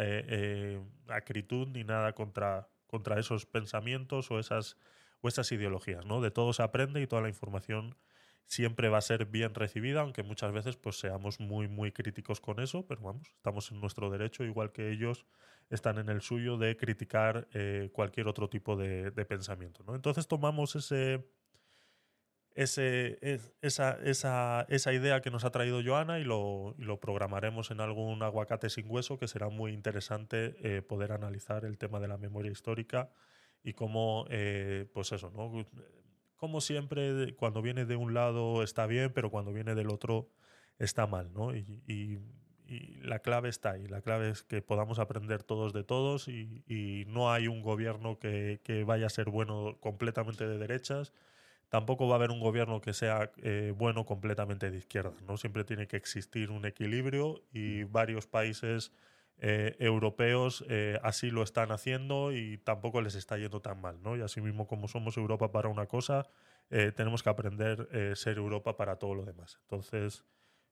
acritud 1.08 1.68
ni 1.68 1.84
nada 1.84 2.12
contra, 2.12 2.68
contra 2.86 3.18
esos 3.18 3.46
pensamientos 3.46 4.30
o 4.30 4.38
esas, 4.38 4.76
o 5.20 5.28
esas 5.28 5.50
ideologías, 5.52 6.04
¿no? 6.04 6.20
De 6.20 6.30
todo 6.30 6.52
se 6.52 6.62
aprende 6.62 7.00
y 7.00 7.06
toda 7.06 7.22
la 7.22 7.28
información 7.28 7.96
siempre 8.46 8.88
va 8.88 8.98
a 8.98 9.02
ser 9.02 9.26
bien 9.26 9.54
recibida, 9.54 10.00
aunque 10.00 10.22
muchas 10.22 10.52
veces 10.52 10.76
pues 10.76 10.98
seamos 10.98 11.40
muy 11.40 11.68
muy 11.68 11.92
críticos 11.92 12.40
con 12.40 12.60
eso, 12.60 12.86
pero 12.86 13.02
vamos, 13.02 13.28
estamos 13.34 13.70
en 13.72 13.80
nuestro 13.80 14.08
derecho, 14.10 14.44
igual 14.44 14.72
que 14.72 14.90
ellos 14.90 15.26
están 15.70 15.98
en 15.98 16.08
el 16.08 16.20
suyo 16.20 16.56
de 16.58 16.76
criticar 16.76 17.48
eh, 17.52 17.90
cualquier 17.92 18.28
otro 18.28 18.48
tipo 18.48 18.76
de, 18.76 19.10
pensamiento. 19.26 19.82
¿no? 19.84 19.94
Entonces 19.94 20.28
tomamos 20.28 20.76
ese, 20.76 21.26
ese, 22.54 23.18
esa, 23.60 23.98
esa, 24.04 24.66
esa, 24.68 24.92
idea 24.92 25.20
que 25.20 25.30
nos 25.30 25.44
ha 25.44 25.50
traído 25.50 25.82
Joana 25.84 26.18
y 26.18 26.24
lo, 26.24 26.74
lo, 26.78 27.00
programaremos 27.00 27.70
en 27.70 27.80
algún 27.80 28.22
aguacate 28.22 28.70
sin 28.70 28.86
hueso, 28.88 29.18
que 29.18 29.28
será 29.28 29.48
muy 29.48 29.72
interesante 29.72 30.56
eh, 30.60 30.82
poder 30.82 31.12
analizar 31.12 31.64
el 31.64 31.78
tema 31.78 32.00
de 32.00 32.08
la 32.08 32.16
memoria 32.16 32.52
histórica 32.52 33.10
y 33.62 33.72
cómo, 33.72 34.26
eh, 34.30 34.88
pues 34.94 35.10
eso, 35.12 35.30
¿no? 35.30 35.66
como 36.36 36.60
siempre, 36.60 37.34
cuando 37.34 37.62
viene 37.62 37.86
de 37.86 37.96
un 37.96 38.14
lado 38.14 38.62
está 38.62 38.86
bien, 38.86 39.12
pero 39.12 39.30
cuando 39.30 39.52
viene 39.52 39.74
del 39.74 39.90
otro 39.90 40.30
está 40.78 41.06
mal, 41.06 41.32
¿no? 41.32 41.52
La 43.02 43.20
clave 43.20 43.48
está 43.48 43.72
ahí. 43.72 43.86
La 43.86 44.00
clave 44.00 44.30
es 44.30 44.42
que 44.42 44.62
podamos 44.62 44.98
aprender 44.98 45.42
todos 45.42 45.72
de 45.72 45.84
todos 45.84 46.28
y, 46.28 47.04
no 47.08 47.32
hay 47.32 47.48
un 47.48 47.62
gobierno 47.62 48.18
que, 48.18 48.84
vaya 48.86 49.06
a 49.06 49.10
ser 49.10 49.30
bueno 49.30 49.76
completamente 49.80 50.46
de 50.46 50.58
derechas. 50.58 51.12
Tampoco 51.68 52.06
va 52.06 52.14
a 52.14 52.16
haber 52.18 52.30
un 52.30 52.40
gobierno 52.40 52.80
que 52.80 52.92
sea 52.92 53.32
eh, 53.42 53.72
bueno 53.76 54.06
completamente 54.06 54.70
de 54.70 54.78
izquierdas, 54.78 55.20
¿no? 55.22 55.36
Siempre 55.36 55.64
tiene 55.64 55.88
que 55.88 55.96
existir 55.96 56.50
un 56.50 56.64
equilibrio 56.64 57.42
y 57.52 57.82
varios 57.84 58.26
países 58.26 58.92
eh, 59.38 59.76
europeos 59.80 60.64
eh, 60.66 60.98
así 61.02 61.30
lo 61.30 61.42
están 61.42 61.70
haciendo 61.70 62.32
y 62.32 62.56
tampoco 62.56 63.02
les 63.02 63.14
está 63.16 63.36
yendo 63.36 63.60
tan 63.60 63.78
mal, 63.82 64.02
¿no? 64.02 64.16
Y 64.16 64.22
así 64.22 64.40
mismo 64.40 64.66
como 64.66 64.88
somos 64.88 65.18
Europa 65.18 65.52
para 65.52 65.68
una 65.68 65.86
cosa, 65.86 66.26
eh, 66.70 66.90
tenemos 66.96 67.22
que 67.22 67.28
aprender 67.28 68.12
a 68.12 68.16
ser 68.16 68.38
Europa 68.38 68.78
para 68.78 68.96
todo 68.96 69.14
lo 69.14 69.24
demás. 69.26 69.58
Entonces, 69.62 70.24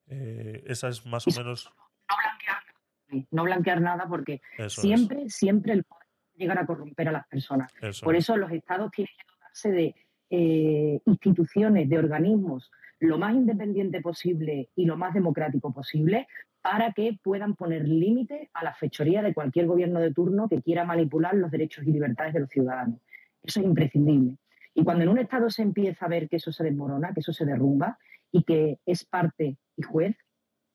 esa 0.07 0.89
es 0.89 1.05
más 1.05 1.27
o 1.27 1.31
menos... 1.33 1.71
No 2.15 2.23
blanquear, 2.23 3.27
no 3.31 3.45
blanquear 3.45 3.81
nada 3.81 4.07
porque 4.09 4.41
siempre, 4.69 5.29
siempre 5.29 5.73
el 5.73 5.85
poder 5.85 6.07
llegar 6.35 6.59
a 6.59 6.67
corromper 6.67 7.09
a 7.09 7.13
las 7.13 7.27
personas. 7.29 7.73
Por 8.03 8.17
eso 8.17 8.37
los 8.37 8.51
estados 8.51 8.91
tienen 8.91 9.13
que 9.17 9.25
dotarse 9.33 9.71
de 9.71 11.01
instituciones, 11.07 11.89
de 11.89 11.99
organismos 11.99 12.71
lo 13.01 13.19
más 13.19 13.35
independiente 13.35 14.01
posible 14.01 14.71
y 14.75 14.87
lo 14.87 14.97
más 14.97 15.15
democrático 15.15 15.73
posible 15.73 16.27
para 16.63 16.93
que 16.93 17.19
puedan 17.23 17.55
poner 17.55 17.87
límite 17.87 18.51
a 18.55 18.65
la 18.65 18.73
fechoría 18.73 19.23
de 19.23 19.35
cualquier 19.35 19.67
gobierno 19.67 20.01
de 20.01 20.13
turno 20.13 20.49
que 20.49 20.63
quiera 20.63 20.85
manipular 20.85 21.35
los 21.35 21.51
derechos 21.51 21.85
y 21.87 21.93
libertades 21.93 22.33
de 22.33 22.41
los 22.41 22.49
ciudadanos. 22.49 23.01
Eso 23.43 23.61
es 23.61 23.67
imprescindible. 23.67 24.39
Y 24.73 24.83
cuando 24.83 25.03
en 25.05 25.11
un 25.11 25.19
Estado 25.19 25.51
se 25.51 25.63
empieza 25.63 26.07
a 26.07 26.09
ver 26.09 26.29
que 26.29 26.37
eso 26.37 26.51
se 26.51 26.65
desmorona, 26.65 27.13
que 27.13 27.21
eso 27.21 27.33
se 27.33 27.45
derrumba 27.45 27.99
y 28.33 28.43
que 28.45 28.79
es 28.87 29.05
parte 29.05 29.59
y 29.77 29.83
juez, 29.83 30.17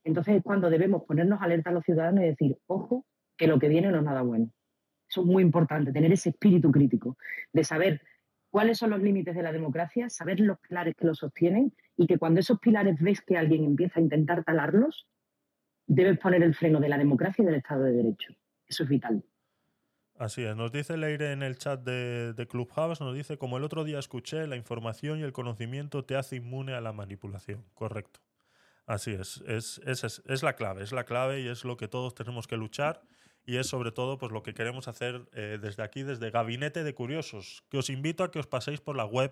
entonces 0.09 0.35
es 0.35 0.43
cuando 0.43 0.69
debemos 0.69 1.03
ponernos 1.03 1.41
alerta 1.41 1.69
a 1.69 1.73
los 1.73 1.85
ciudadanos 1.85 2.23
y 2.23 2.27
decir, 2.27 2.57
ojo, 2.67 3.05
que 3.37 3.47
lo 3.47 3.57
que 3.57 3.69
viene 3.69 3.89
no 3.89 3.99
es 3.99 4.03
nada 4.03 4.21
bueno. 4.21 4.51
Eso 5.09 5.21
es 5.21 5.27
muy 5.27 5.41
importante, 5.41 5.91
tener 5.91 6.11
ese 6.11 6.29
espíritu 6.29 6.71
crítico, 6.71 7.17
de 7.53 7.63
saber 7.63 8.01
cuáles 8.49 8.77
son 8.77 8.91
los 8.91 9.01
límites 9.01 9.35
de 9.35 9.43
la 9.43 9.51
democracia, 9.51 10.09
saber 10.09 10.39
los 10.39 10.59
pilares 10.59 10.95
que 10.95 11.07
lo 11.07 11.15
sostienen 11.15 11.73
y 11.97 12.07
que 12.07 12.17
cuando 12.17 12.39
esos 12.39 12.59
pilares 12.59 12.99
ves 12.99 13.21
que 13.21 13.37
alguien 13.37 13.63
empieza 13.63 13.99
a 13.99 14.03
intentar 14.03 14.43
talarlos, 14.43 15.07
debes 15.87 16.19
poner 16.19 16.43
el 16.43 16.53
freno 16.53 16.79
de 16.79 16.89
la 16.89 16.97
democracia 16.97 17.41
y 17.41 17.45
del 17.45 17.55
Estado 17.55 17.83
de 17.83 17.93
Derecho. 17.93 18.33
Eso 18.67 18.83
es 18.83 18.89
vital. 18.89 19.23
Así 20.17 20.43
es, 20.43 20.55
nos 20.55 20.71
dice 20.71 20.97
Leire 20.97 21.31
en 21.31 21.43
el 21.43 21.57
chat 21.57 21.81
de, 21.81 22.33
de, 22.33 22.47
Clubhouse, 22.47 22.99
nos 22.99 23.15
dice, 23.15 23.37
como 23.37 23.57
el 23.57 23.63
otro 23.63 23.85
día 23.85 23.99
escuché, 23.99 24.47
la 24.47 24.57
información 24.57 25.19
y 25.19 25.23
el 25.23 25.31
conocimiento 25.31 26.03
te 26.03 26.17
hace 26.17 26.35
inmune 26.35 26.73
a 26.73 26.81
la 26.81 26.91
manipulación. 26.91 27.63
Correcto. 27.73 28.19
Así 28.89 29.11
es, 29.11 29.41
es, 29.45 29.79
es, 29.85 30.23
es 30.25 30.41
la 30.41 30.55
clave, 30.55 30.81
es 30.81 30.91
la 30.91 31.03
clave 31.03 31.41
y 31.41 31.47
es 31.47 31.63
lo 31.63 31.77
que 31.77 31.87
todos 31.87 32.15
tenemos 32.15 32.47
que 32.47 32.57
luchar 32.57 33.03
y 33.45 33.57
es 33.57 33.67
sobre 33.67 33.91
todo 33.91 34.17
pues, 34.17 34.31
lo 34.31 34.41
que 34.41 34.55
queremos 34.55 34.87
hacer 34.87 35.29
eh, 35.33 35.59
desde 35.61 35.83
aquí, 35.83 36.01
desde 36.01 36.31
Gabinete 36.31 36.83
de 36.83 36.95
Curiosos, 36.95 37.63
que 37.69 37.77
os 37.77 37.91
invito 37.91 38.23
a 38.23 38.31
que 38.31 38.39
os 38.39 38.47
paséis 38.47 38.81
por 38.81 38.97
la 38.97 39.05
web 39.05 39.31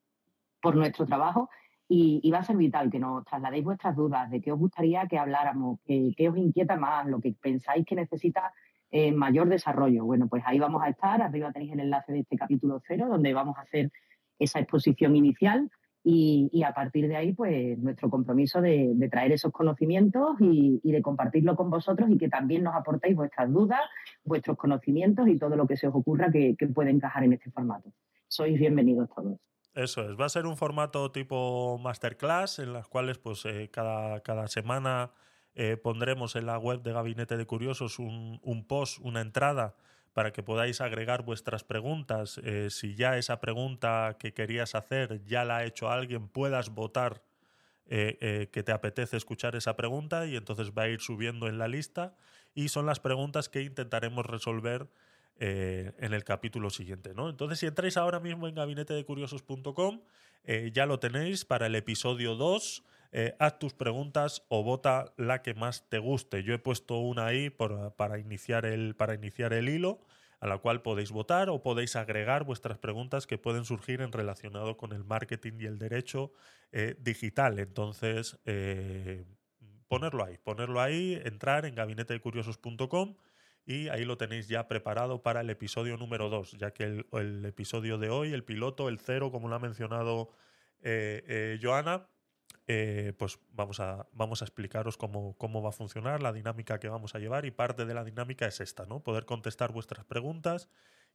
por 0.60 0.76
nuestro 0.76 1.04
trabajo 1.06 1.50
y, 1.88 2.30
va 2.30 2.38
a 2.38 2.44
ser 2.44 2.56
vital 2.56 2.90
que 2.90 2.98
nos 2.98 3.24
trasladéis 3.24 3.64
vuestras 3.64 3.96
dudas 3.96 4.30
de 4.30 4.40
qué 4.40 4.52
os 4.52 4.58
gustaría 4.58 5.06
que 5.08 5.18
habláramos, 5.18 5.80
qué, 5.84 6.28
os 6.28 6.36
inquieta 6.36 6.76
más, 6.76 7.06
lo 7.06 7.20
que 7.20 7.32
pensáis 7.32 7.84
que 7.84 7.96
necesita 7.96 8.52
eh, 8.90 9.12
mayor 9.12 9.48
desarrollo. 9.48 10.04
Bueno, 10.04 10.28
pues 10.28 10.42
ahí 10.46 10.58
vamos 10.58 10.82
a 10.82 10.88
estar. 10.88 11.20
Arriba 11.20 11.52
tenéis 11.52 11.72
el 11.72 11.80
enlace 11.80 12.12
de 12.12 12.20
este 12.20 12.36
capítulo 12.36 12.80
cero, 12.86 13.08
donde 13.08 13.34
vamos 13.34 13.58
a 13.58 13.62
hacer 13.62 13.90
esa 14.42 14.60
exposición 14.60 15.16
inicial 15.16 15.70
Y, 16.04 16.62
a 16.64 16.74
partir 16.74 17.06
de 17.06 17.14
ahí, 17.14 17.32
pues 17.32 17.78
nuestro 17.78 18.10
compromiso 18.10 18.60
de, 18.60 18.92
traer 19.08 19.30
esos 19.30 19.52
conocimientos 19.52 20.36
y, 20.40 20.80
de 20.82 21.00
compartirlo 21.00 21.54
con 21.54 21.70
vosotros 21.70 22.10
y 22.10 22.18
que 22.18 22.28
también 22.28 22.64
nos 22.64 22.74
aportéis 22.74 23.14
vuestras 23.14 23.52
dudas, 23.52 23.80
vuestros 24.24 24.56
conocimientos 24.56 25.28
y 25.28 25.38
todo 25.38 25.54
lo 25.54 25.66
que 25.66 25.76
se 25.76 25.86
os 25.86 25.94
ocurra 25.94 26.30
que, 26.32 26.56
puede 26.74 26.90
encajar 26.90 27.22
en 27.22 27.34
este 27.34 27.50
formato. 27.52 27.92
Sois 28.26 28.58
bienvenidos 28.58 29.08
todos. 29.14 29.38
Eso 29.74 30.02
es, 30.02 30.18
va 30.18 30.26
a 30.26 30.28
ser 30.28 30.46
un 30.46 30.56
formato 30.56 31.12
tipo 31.12 31.78
masterclass 31.78 32.58
en 32.58 32.72
las 32.72 32.88
cuales 32.88 33.18
pues 33.18 33.44
eh, 33.46 33.70
cada, 33.72 34.20
cada, 34.20 34.48
semana 34.48 35.12
eh, 35.54 35.76
pondremos 35.76 36.34
en 36.36 36.46
la 36.46 36.58
web 36.58 36.82
de 36.82 36.92
Gabinete 36.92 37.36
de 37.36 37.46
Curiosos 37.46 37.98
un 37.98 38.64
post, 38.66 38.98
una 39.02 39.20
entrada 39.20 39.76
para 40.12 40.32
que 40.32 40.42
podáis 40.42 40.80
agregar 40.80 41.24
vuestras 41.24 41.64
preguntas. 41.64 42.38
Eh, 42.44 42.68
si 42.70 42.94
ya 42.94 43.16
esa 43.16 43.40
pregunta 43.40 44.16
que 44.18 44.34
querías 44.34 44.74
hacer 44.74 45.24
ya 45.24 45.44
la 45.44 45.58
ha 45.58 45.64
hecho 45.64 45.90
alguien, 45.90 46.28
puedas 46.28 46.70
votar 46.70 47.22
eh, 47.86 48.18
eh, 48.20 48.48
que 48.52 48.62
te 48.62 48.72
apetece 48.72 49.16
escuchar 49.16 49.56
esa 49.56 49.76
pregunta 49.76 50.26
y 50.26 50.36
entonces 50.36 50.72
va 50.72 50.82
a 50.82 50.88
ir 50.88 51.00
subiendo 51.00 51.48
en 51.48 51.58
la 51.58 51.68
lista. 51.68 52.14
Y 52.54 52.68
son 52.68 52.84
las 52.84 53.00
preguntas 53.00 53.48
que 53.48 53.62
intentaremos 53.62 54.26
resolver 54.26 54.88
en 55.38 56.12
el 56.12 56.22
capítulo 56.22 56.70
siguiente. 56.70 57.14
¿no? 57.14 57.28
Entonces, 57.28 57.58
si 57.58 57.66
entráis 57.66 57.96
ahora 57.96 58.20
mismo 58.20 58.46
en 58.46 58.54
gabinetedecuriosos.com, 58.54 60.00
ya 60.72 60.86
lo 60.86 61.00
tenéis 61.00 61.44
para 61.44 61.66
el 61.66 61.74
episodio 61.74 62.36
2. 62.36 62.84
Eh, 63.14 63.36
haz 63.38 63.58
tus 63.58 63.74
preguntas 63.74 64.42
o 64.48 64.62
vota 64.62 65.12
la 65.18 65.42
que 65.42 65.52
más 65.52 65.86
te 65.90 65.98
guste. 65.98 66.42
Yo 66.42 66.54
he 66.54 66.58
puesto 66.58 66.98
una 66.98 67.26
ahí 67.26 67.50
para, 67.50 68.18
iniciar 68.18 68.64
el, 68.64 68.94
para 68.96 69.14
iniciar 69.14 69.52
el 69.52 69.68
hilo, 69.68 70.00
a 70.40 70.46
la 70.46 70.56
cual 70.58 70.80
podéis 70.80 71.12
votar 71.12 71.50
o 71.50 71.62
podéis 71.62 71.94
agregar 71.94 72.44
vuestras 72.44 72.78
preguntas 72.78 73.26
que 73.26 73.36
pueden 73.36 73.66
surgir 73.66 74.00
en 74.00 74.12
relacionado 74.12 74.78
con 74.78 74.92
el 74.92 75.04
marketing 75.04 75.52
y 75.60 75.66
el 75.66 75.78
derecho 75.78 76.32
eh, 76.72 76.96
digital. 77.00 77.58
Entonces, 77.58 78.38
eh, 78.46 79.26
ponerlo 79.88 80.24
ahí, 80.24 80.38
ponerlo 80.38 80.80
ahí, 80.80 81.20
entrar 81.22 81.66
en 81.66 81.74
gabinetedecuriosos.com 81.74 83.16
y 83.66 83.88
ahí 83.88 84.06
lo 84.06 84.16
tenéis 84.16 84.48
ya 84.48 84.68
preparado 84.68 85.22
para 85.22 85.42
el 85.42 85.50
episodio 85.50 85.98
número 85.98 86.30
2, 86.30 86.52
ya 86.52 86.72
que 86.72 87.04
el, 87.12 87.44
episodio 87.44 87.98
de 87.98 88.08
hoy, 88.08 88.32
el 88.32 88.42
piloto, 88.42 88.88
el 88.88 88.98
cero, 88.98 89.30
como 89.30 89.48
lo 89.48 89.54
ha 89.54 89.60
mencionado 89.60 90.30
Joana, 91.62 92.08
eh, 92.66 93.12
pues 93.18 93.38
vamos 93.50 93.80
a, 93.80 94.08
vamos 94.12 94.42
a 94.42 94.44
explicaros 94.44 94.96
cómo, 94.96 95.36
cómo, 95.36 95.62
va 95.62 95.70
a 95.70 95.72
funcionar, 95.72 96.22
la 96.22 96.32
dinámica 96.32 96.78
que 96.78 96.88
vamos 96.88 97.14
a 97.14 97.18
llevar 97.18 97.44
y 97.44 97.50
parte 97.50 97.84
de 97.84 97.94
la 97.94 98.04
dinámica 98.04 98.46
es 98.46 98.60
esta, 98.60 98.86
¿no? 98.86 99.02
Poder 99.02 99.24
contestar 99.24 99.72
vuestras 99.72 100.04
preguntas 100.04 100.68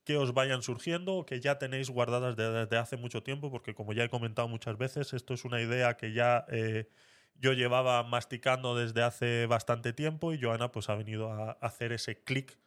que 0.03 0.17
os 0.17 0.33
vayan 0.33 0.61
surgiendo 0.61 1.15
o 1.15 1.25
que 1.25 1.39
ya 1.39 1.57
tenéis 1.57 1.89
guardadas 1.89 2.35
desde 2.35 2.77
hace 2.77 2.97
mucho 2.97 3.23
tiempo, 3.23 3.51
porque 3.51 3.75
como 3.75 3.93
ya 3.93 4.03
he 4.03 4.09
comentado 4.09 4.47
muchas 4.47 4.77
veces, 4.77 5.13
esto 5.13 5.33
es 5.33 5.45
una 5.45 5.61
idea 5.61 5.97
que 5.97 6.13
ya 6.13 6.45
eh, 6.49 6.89
yo 7.35 7.53
llevaba 7.53 8.03
masticando 8.03 8.75
desde 8.75 9.03
hace 9.03 9.45
bastante 9.47 9.93
tiempo 9.93 10.33
y 10.33 10.41
Joana 10.41 10.71
pues 10.71 10.89
ha 10.89 10.95
venido 10.95 11.31
a 11.31 11.51
hacer 11.61 11.91
ese 11.91 12.23
clic 12.23 12.57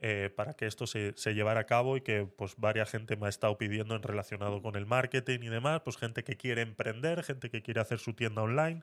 eh, 0.00 0.30
para 0.34 0.54
que 0.54 0.66
esto 0.66 0.86
se, 0.86 1.12
se, 1.16 1.34
llevara 1.34 1.60
a 1.60 1.66
cabo 1.66 1.96
y 1.96 2.02
que 2.02 2.24
pues 2.24 2.54
varias 2.56 2.90
gente 2.90 3.16
me 3.16 3.26
ha 3.26 3.28
estado 3.28 3.58
pidiendo 3.58 3.96
en 3.96 4.02
relacionado 4.02 4.62
con 4.62 4.76
el 4.76 4.86
marketing 4.86 5.40
y 5.42 5.48
demás, 5.48 5.80
pues 5.82 5.96
gente 5.96 6.22
que 6.22 6.36
quiere 6.36 6.62
emprender, 6.62 7.24
gente 7.24 7.50
que 7.50 7.62
quiere 7.62 7.80
hacer 7.80 7.98
su 7.98 8.14
tienda 8.14 8.42
online, 8.42 8.82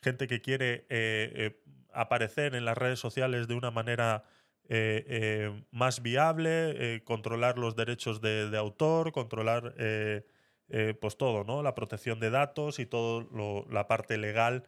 gente 0.00 0.26
que 0.26 0.40
quiere 0.40 0.86
eh, 0.88 1.32
eh, 1.34 1.60
aparecer 1.92 2.54
en 2.54 2.64
las 2.64 2.78
redes 2.78 2.98
sociales 2.98 3.46
de 3.48 3.54
una 3.54 3.70
manera 3.70 4.24
más 5.70 6.00
viable, 6.00 7.02
controlar 7.04 7.58
los 7.58 7.76
derechos 7.76 8.22
de, 8.22 8.50
autor, 8.56 9.12
controlar 9.12 9.74
pues 11.00 11.18
todo, 11.18 11.44
¿no? 11.44 11.62
La 11.62 11.74
protección 11.74 12.18
de 12.18 12.30
datos 12.30 12.78
y 12.78 12.86
toda 12.86 13.26
la 13.68 13.86
parte 13.86 14.16
legal 14.16 14.64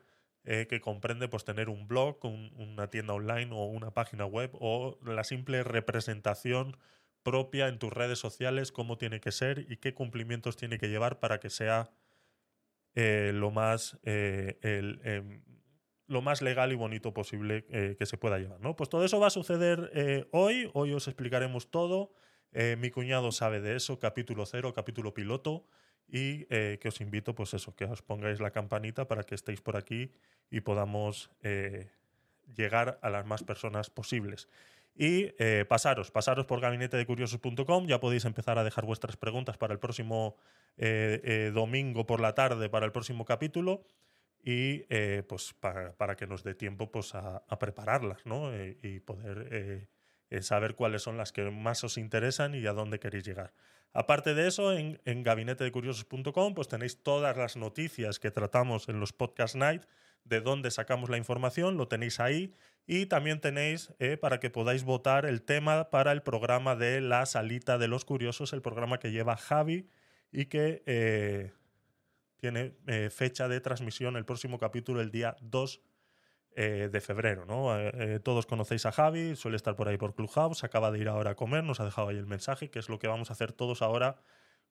eh, 0.48 0.68
que 0.68 0.80
comprende 0.80 1.26
pues, 1.26 1.44
tener 1.44 1.68
un 1.68 1.88
blog, 1.88 2.24
un, 2.24 2.52
una 2.56 2.88
tienda 2.88 3.14
online 3.14 3.48
o 3.50 3.64
una 3.64 3.90
página 3.90 4.26
web 4.26 4.50
o 4.54 4.96
la 5.04 5.24
simple 5.24 5.64
representación 5.64 6.76
propia 7.24 7.66
en 7.66 7.80
tus 7.80 7.92
redes 7.92 8.20
sociales, 8.20 8.70
cómo 8.70 8.96
tiene 8.96 9.18
que 9.18 9.32
ser 9.32 9.66
y 9.68 9.78
qué 9.78 9.92
cumplimientos 9.92 10.56
tiene 10.56 10.78
que 10.78 10.88
llevar 10.88 11.18
para 11.18 11.40
que 11.40 11.50
sea 11.50 11.90
eh, 12.94 13.32
lo, 13.34 13.50
más, 13.50 13.98
eh, 14.04 14.56
em, 14.62 15.42
lo 16.06 16.22
más 16.22 16.40
legal 16.42 16.70
y 16.70 16.76
bonito 16.76 17.12
posible 17.12 17.64
que 17.98 18.06
se 18.06 18.16
pueda 18.16 18.38
llevar. 18.38 18.60
Pues 18.76 18.88
todo 18.88 19.04
eso 19.04 19.18
va 19.18 19.26
a 19.26 19.30
suceder 19.30 20.28
hoy, 20.30 20.70
hoy 20.74 20.92
os 20.92 21.08
explicaremos 21.08 21.72
todo. 21.72 22.12
mi 22.78 22.90
cuñado 22.92 23.32
sabe 23.32 23.60
de 23.60 23.74
eso, 23.74 23.98
capítulo 23.98 24.46
cero, 24.46 24.72
capítulo 24.72 25.12
piloto 25.12 25.66
y 26.08 26.44
que 26.46 26.88
os 26.88 27.00
invito, 27.00 27.34
pues 27.34 27.54
eso, 27.54 27.74
que 27.74 27.84
os 27.84 28.02
pongáis 28.02 28.40
la 28.40 28.50
campanita 28.50 29.08
para 29.08 29.24
que 29.24 29.34
estéis 29.34 29.60
por 29.60 29.76
aquí 29.76 30.12
y 30.50 30.60
podamos 30.60 31.30
eh, 31.42 31.90
llegar 32.54 32.98
a 33.02 33.10
las 33.10 33.26
más 33.26 33.42
personas 33.42 33.90
posibles. 33.90 34.48
Y 34.94 35.34
eh, 35.38 35.66
pasaros, 35.68 36.10
pasaros 36.10 36.46
por 36.46 36.60
gabinetedecuriosos.com, 36.60 37.86
ya 37.86 38.00
podéis 38.00 38.24
empezar 38.24 38.58
a 38.58 38.64
dejar 38.64 38.86
vuestras 38.86 39.16
preguntas 39.16 39.58
para 39.58 39.74
el 39.74 39.78
próximo 39.78 40.36
eh, 40.78 41.50
domingo 41.52 42.06
por 42.06 42.20
la 42.20 42.34
tarde, 42.34 42.70
para 42.70 42.86
el 42.86 42.92
próximo 42.92 43.24
capítulo, 43.24 43.84
y 44.42 44.84
pues 45.24 45.54
para, 45.54 46.16
que 46.16 46.28
nos 46.28 46.44
dé 46.44 46.54
tiempo 46.54 46.90
pues, 46.92 47.16
a, 47.16 47.44
prepararlas 47.58 48.24
¿no? 48.26 48.52
y 48.56 49.00
poder 49.00 49.88
saber 50.40 50.76
cuáles 50.76 51.02
son 51.02 51.16
las 51.16 51.32
que 51.32 51.50
más 51.50 51.82
os 51.82 51.98
interesan 51.98 52.54
y 52.54 52.64
a 52.64 52.72
dónde 52.72 53.00
queréis 53.00 53.24
llegar. 53.24 53.52
Aparte 53.92 54.34
de 54.34 54.48
eso, 54.48 54.72
en, 54.72 55.00
en 55.04 55.22
gabinetedecuriosos.com 55.22 56.54
pues 56.54 56.68
tenéis 56.68 57.02
todas 57.02 57.36
las 57.36 57.56
noticias 57.56 58.18
que 58.18 58.30
tratamos 58.30 58.88
en 58.88 59.00
los 59.00 59.12
podcast 59.12 59.54
night, 59.54 59.82
de 60.24 60.40
dónde 60.40 60.70
sacamos 60.70 61.08
la 61.08 61.16
información, 61.16 61.76
lo 61.76 61.88
tenéis 61.88 62.20
ahí. 62.20 62.52
Y 62.86 63.06
también 63.06 63.40
tenéis 63.40 63.92
eh, 63.98 64.16
para 64.16 64.38
que 64.38 64.50
podáis 64.50 64.84
votar 64.84 65.26
el 65.26 65.42
tema 65.42 65.90
para 65.90 66.12
el 66.12 66.22
programa 66.22 66.76
de 66.76 67.00
La 67.00 67.26
Salita 67.26 67.78
de 67.78 67.88
los 67.88 68.04
Curiosos, 68.04 68.52
el 68.52 68.62
programa 68.62 68.98
que 68.98 69.10
lleva 69.10 69.36
Javi 69.36 69.88
y 70.30 70.46
que 70.46 70.82
eh, 70.86 71.52
tiene 72.36 72.76
eh, 72.86 73.10
fecha 73.10 73.48
de 73.48 73.60
transmisión 73.60 74.16
el 74.16 74.24
próximo 74.24 74.58
capítulo 74.58 75.00
el 75.00 75.10
día 75.10 75.36
2 75.40 75.80
de 76.56 77.00
febrero. 77.02 77.44
¿no? 77.44 77.76
todos 78.22 78.46
conocéis 78.46 78.86
a 78.86 78.92
Javi, 78.92 79.36
suele 79.36 79.56
estar 79.56 79.76
por 79.76 79.88
ahí 79.88 79.98
por 79.98 80.14
Clubhouse, 80.14 80.64
acaba 80.64 80.90
de 80.90 80.98
ir 80.98 81.08
ahora 81.08 81.32
a 81.32 81.34
comer, 81.34 81.62
nos 81.62 81.80
ha 81.80 81.84
dejado 81.84 82.08
ahí 82.08 82.16
el 82.16 82.26
mensaje, 82.26 82.70
que 82.70 82.78
es 82.78 82.88
lo 82.88 82.98
que 82.98 83.08
vamos 83.08 83.28
a 83.28 83.34
hacer 83.34 83.52
todos 83.52 83.82
ahora 83.82 84.16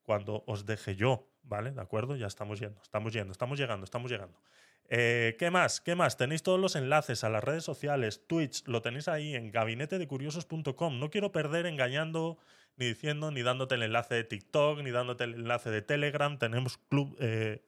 cuando 0.05 0.43
os 0.47 0.65
deje 0.65 0.95
yo, 0.95 1.27
¿vale? 1.43 1.71
¿De 1.71 1.81
acuerdo? 1.81 2.15
Ya 2.15 2.27
estamos 2.27 2.59
yendo, 2.59 2.81
estamos 2.81 3.11
yendo, 3.11 3.31
estamos 3.31 3.59
llegando, 3.59 3.83
estamos 3.83 4.11
llegando. 4.11 4.39
Eh, 4.87 5.35
¿Qué 5.39 5.49
más? 5.49 5.81
¿Qué 5.81 5.95
más? 5.95 6.15
Tenéis 6.15 6.43
todos 6.43 6.59
los 6.59 6.75
enlaces 6.75 7.23
a 7.23 7.29
las 7.29 7.43
redes 7.43 7.63
sociales, 7.63 8.21
Twitch, 8.27 8.67
lo 8.67 8.81
tenéis 8.81 9.07
ahí 9.07 9.35
en 9.35 9.51
gabinetedecuriosos.com. 9.51 10.99
No 10.99 11.09
quiero 11.09 11.31
perder 11.31 11.65
engañando, 11.65 12.37
ni 12.77 12.85
diciendo, 12.85 13.31
ni 13.31 13.41
dándote 13.41 13.75
el 13.75 13.83
enlace 13.83 14.13
de 14.15 14.23
TikTok, 14.23 14.81
ni 14.81 14.91
dándote 14.91 15.23
el 15.23 15.33
enlace 15.33 15.71
de 15.71 15.81
Telegram. 15.81 16.37
Tenemos 16.37 16.77
club, 16.77 17.17
eh, 17.19 17.65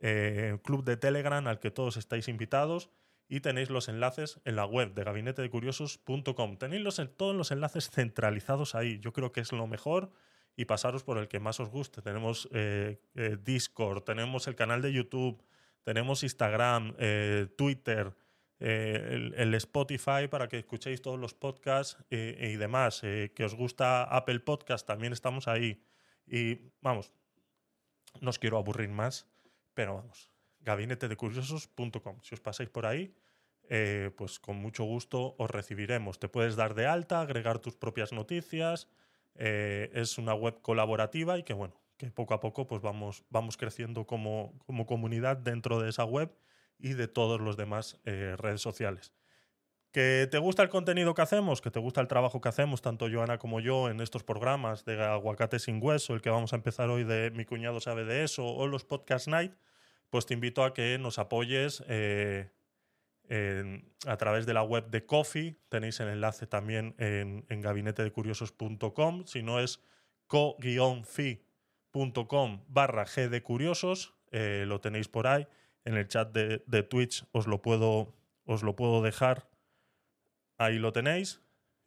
eh, 0.00 0.56
club 0.64 0.84
de 0.84 0.96
Telegram 0.96 1.46
al 1.46 1.60
que 1.60 1.70
todos 1.70 1.98
estáis 1.98 2.28
invitados 2.28 2.90
y 3.28 3.40
tenéis 3.40 3.70
los 3.70 3.88
enlaces 3.88 4.40
en 4.44 4.56
la 4.56 4.66
web 4.66 4.94
de 4.94 5.04
gabinetedecuriosos.com. 5.04 6.56
Tenéis 6.58 6.82
los, 6.82 7.00
todos 7.16 7.34
los 7.34 7.50
enlaces 7.50 7.90
centralizados 7.90 8.74
ahí. 8.74 8.98
Yo 9.00 9.12
creo 9.12 9.32
que 9.32 9.40
es 9.40 9.52
lo 9.52 9.66
mejor 9.66 10.12
y 10.56 10.66
pasaros 10.66 11.02
por 11.02 11.18
el 11.18 11.28
que 11.28 11.40
más 11.40 11.58
os 11.60 11.68
guste. 11.70 12.02
Tenemos 12.02 12.48
Discord, 13.44 14.02
tenemos 14.02 14.46
el 14.46 14.54
canal 14.54 14.82
de 14.82 14.92
YouTube 14.92 15.42
tenemos 15.84 16.22
Instagram, 16.22 16.94
eh, 16.98 17.46
Twitter, 17.56 18.12
eh, 18.58 19.30
el, 19.36 19.54
Spotify 19.54 20.28
para 20.30 20.48
que 20.48 20.58
escuchéis 20.58 21.02
todos 21.02 21.20
los 21.20 21.34
podcasts 21.34 21.98
eh, 22.10 22.52
y 22.52 22.56
demás. 22.56 23.02
que 23.02 23.44
os 23.44 23.54
gusta 23.54 24.04
Apple 24.04 24.40
Podcast, 24.40 24.86
también 24.86 25.12
estamos 25.12 25.46
ahí. 25.46 25.84
Y 26.26 26.58
vamos, 26.80 27.12
no 28.20 28.30
os 28.30 28.38
quiero 28.38 28.56
aburrir 28.56 28.88
más, 28.88 29.26
pero 29.74 29.96
vamos, 29.96 30.30
gabinetedecuriosos.com. 30.64 32.20
Si 32.22 32.34
os 32.34 32.40
pasáis 32.40 32.70
por 32.70 32.86
ahí, 32.86 33.14
pues 34.16 34.38
con 34.38 34.56
mucho 34.56 34.84
gusto 34.84 35.34
os 35.38 35.50
recibiremos. 35.50 36.18
Te 36.18 36.28
puedes 36.28 36.56
dar 36.56 36.74
de 36.74 36.86
alta, 36.86 37.20
agregar 37.20 37.58
tus 37.58 37.76
propias 37.76 38.12
noticias. 38.12 38.88
es 39.36 40.18
una 40.18 40.34
web 40.34 40.60
colaborativa 40.60 41.38
y 41.38 41.42
que 41.42 41.54
bueno, 41.54 41.74
que 41.96 42.10
poco 42.10 42.34
a 42.34 42.40
poco 42.40 42.66
pues 42.66 42.82
vamos, 42.82 43.24
vamos 43.30 43.56
creciendo 43.56 44.06
como, 44.06 44.52
como 44.66 44.86
comunidad 44.86 45.36
dentro 45.36 45.80
de 45.80 45.90
esa 45.90 46.04
web 46.04 46.30
y 46.78 46.94
de 46.94 47.08
todos 47.08 47.40
los 47.40 47.56
demás 47.56 48.00
eh, 48.04 48.34
redes 48.36 48.60
sociales. 48.60 49.12
¿Que 49.92 50.26
te 50.28 50.38
gusta 50.38 50.62
el 50.64 50.68
contenido 50.68 51.14
que 51.14 51.22
hacemos? 51.22 51.60
¿Que 51.60 51.70
te 51.70 51.78
gusta 51.78 52.00
el 52.00 52.08
trabajo 52.08 52.40
que 52.40 52.48
hacemos, 52.48 52.82
tanto 52.82 53.08
Joana 53.08 53.38
como 53.38 53.60
yo, 53.60 53.88
en 53.88 54.00
estos 54.00 54.24
programas 54.24 54.84
de 54.84 55.00
Aguacate 55.00 55.60
sin 55.60 55.78
Hueso, 55.80 56.14
el 56.14 56.20
que 56.20 56.30
vamos 56.30 56.52
a 56.52 56.56
empezar 56.56 56.90
hoy 56.90 57.04
de 57.04 57.30
Mi 57.30 57.44
cuñado 57.44 57.80
sabe 57.80 58.04
de 58.04 58.24
eso, 58.24 58.44
o 58.44 58.66
los 58.66 58.84
Podcast 58.84 59.28
Night? 59.28 59.52
Pues 60.14 60.26
te 60.26 60.34
invito 60.34 60.62
a 60.62 60.72
que 60.72 60.96
nos 60.96 61.18
apoyes 61.18 61.82
eh, 61.88 62.48
a 64.06 64.16
través 64.16 64.46
de 64.46 64.54
la 64.54 64.62
web 64.62 64.88
de 64.88 65.04
Coffee. 65.04 65.56
Tenéis 65.68 65.98
el 65.98 66.06
enlace 66.06 66.46
también 66.46 66.94
en, 66.98 67.44
en 67.48 67.60
gabinetedecuriosos.com. 67.60 69.24
Si 69.26 69.42
no 69.42 69.58
es 69.58 69.82
co-fi 70.28 71.42
com 72.28 72.64
barra 72.68 73.06
G 73.06 73.28
de 73.28 73.42
Curiosos. 73.42 74.14
eh, 74.30 74.66
lo 74.68 74.80
tenéis 74.80 75.08
por 75.08 75.26
ahí. 75.26 75.48
En 75.84 75.96
el 75.96 76.06
chat 76.06 76.32
de, 76.32 76.62
de 76.64 76.84
Twitch 76.84 77.24
os 77.32 77.48
lo, 77.48 77.60
puedo, 77.60 78.14
os 78.44 78.62
lo 78.62 78.76
puedo 78.76 79.02
dejar. 79.02 79.48
Ahí 80.58 80.78
lo 80.78 80.92
tenéis 80.92 81.40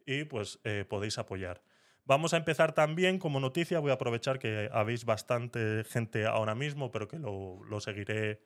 y 0.04 0.24
pues 0.24 0.60
eh, 0.64 0.84
podéis 0.86 1.16
apoyar. 1.16 1.62
Vamos 2.08 2.32
a 2.34 2.38
empezar 2.38 2.72
también 2.74 3.18
como 3.18 3.38
noticia, 3.38 3.80
voy 3.80 3.90
a 3.90 3.94
aprovechar 3.94 4.38
que 4.40 4.70
habéis 4.72 5.04
bastante 5.04 5.84
gente 5.84 6.26
ahora 6.26 6.54
mismo, 6.54 6.90
pero 6.90 7.06
que 7.06 7.18
lo, 7.18 7.62
lo 7.64 7.80
seguiré 7.80 8.40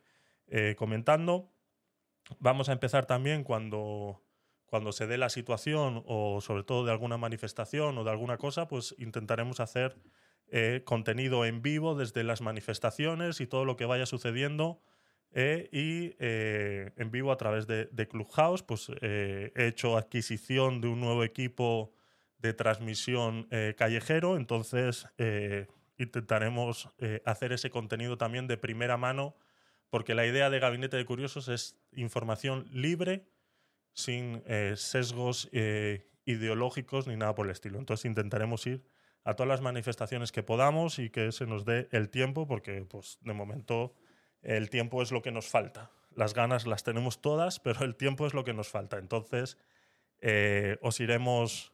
eh, 0.48 0.74
comentando. 0.76 1.52
Vamos 2.40 2.68
a 2.68 2.72
empezar 2.72 3.06
también 3.06 3.44
cuando, 3.44 4.22
cuando 4.66 4.92
se 4.92 5.06
dé 5.06 5.18
la 5.18 5.28
situación 5.30 6.02
o 6.06 6.40
sobre 6.40 6.64
todo 6.64 6.84
de 6.84 6.92
alguna 6.92 7.18
manifestación 7.18 7.98
o 7.98 8.04
de 8.04 8.10
alguna 8.10 8.38
cosa, 8.38 8.68
pues 8.68 8.94
intentaremos 8.98 9.60
hacer 9.60 9.96
eh, 10.48 10.82
contenido 10.84 11.44
en 11.46 11.62
vivo 11.62 11.94
desde 11.96 12.24
las 12.24 12.42
manifestaciones 12.42 13.40
y 13.40 13.46
todo 13.46 13.64
lo 13.64 13.76
que 13.76 13.86
vaya 13.86 14.06
sucediendo. 14.06 14.82
eh, 15.32 15.68
y 15.72 16.14
eh, 16.20 16.92
en 16.96 17.10
vivo 17.10 17.32
a 17.32 17.36
través 17.38 17.66
de, 17.66 17.86
de 17.86 18.08
Clubhouse, 18.08 18.62
pues 18.62 18.90
eh, 19.02 19.52
he 19.56 19.66
hecho 19.68 19.96
adquisición 19.96 20.80
de 20.80 20.88
un 20.88 21.00
nuevo 21.00 21.24
equipo 21.24 21.92
de 22.42 22.52
transmisión 22.52 23.46
eh, 23.50 23.74
callejero, 23.78 24.36
entonces 24.36 25.06
eh, 25.16 25.68
intentaremos 25.96 26.88
eh, 26.98 27.22
hacer 27.24 27.52
ese 27.52 27.70
contenido 27.70 28.18
también 28.18 28.48
de 28.48 28.58
primera 28.58 28.96
mano, 28.96 29.36
porque 29.90 30.14
la 30.14 30.26
idea 30.26 30.50
de 30.50 30.58
Gabinete 30.58 30.96
de 30.96 31.04
Curiosos 31.04 31.46
es 31.48 31.78
información 31.92 32.66
libre, 32.72 33.28
sin 33.94 34.42
sesgos 34.74 35.50
ideológicos 36.24 37.06
ni 37.06 37.14
nada 37.14 37.34
por 37.34 37.44
el 37.44 37.52
estilo. 37.52 37.78
Entonces 37.78 38.06
intentaremos 38.06 38.66
ir 38.66 38.82
a 39.22 39.34
todas 39.34 39.48
las 39.48 39.60
manifestaciones 39.60 40.32
que 40.32 40.42
podamos 40.42 40.98
y 40.98 41.10
que 41.10 41.30
se 41.30 41.44
nos 41.44 41.66
dé 41.66 41.88
el 41.92 42.08
tiempo, 42.08 42.46
porque 42.46 42.86
pues, 42.88 43.18
de 43.20 43.34
momento 43.34 43.94
el 44.40 44.70
tiempo 44.70 45.02
es 45.02 45.12
lo 45.12 45.20
que 45.20 45.30
nos 45.30 45.46
falta. 45.46 45.90
Las 46.16 46.32
ganas 46.32 46.66
las 46.66 46.84
tenemos 46.84 47.20
todas, 47.20 47.60
pero 47.60 47.84
el 47.84 47.96
tiempo 47.96 48.26
es 48.26 48.32
lo 48.32 48.44
que 48.44 48.54
nos 48.54 48.70
falta. 48.70 48.96
Entonces 48.96 49.58
os 50.80 51.00
iremos 51.00 51.71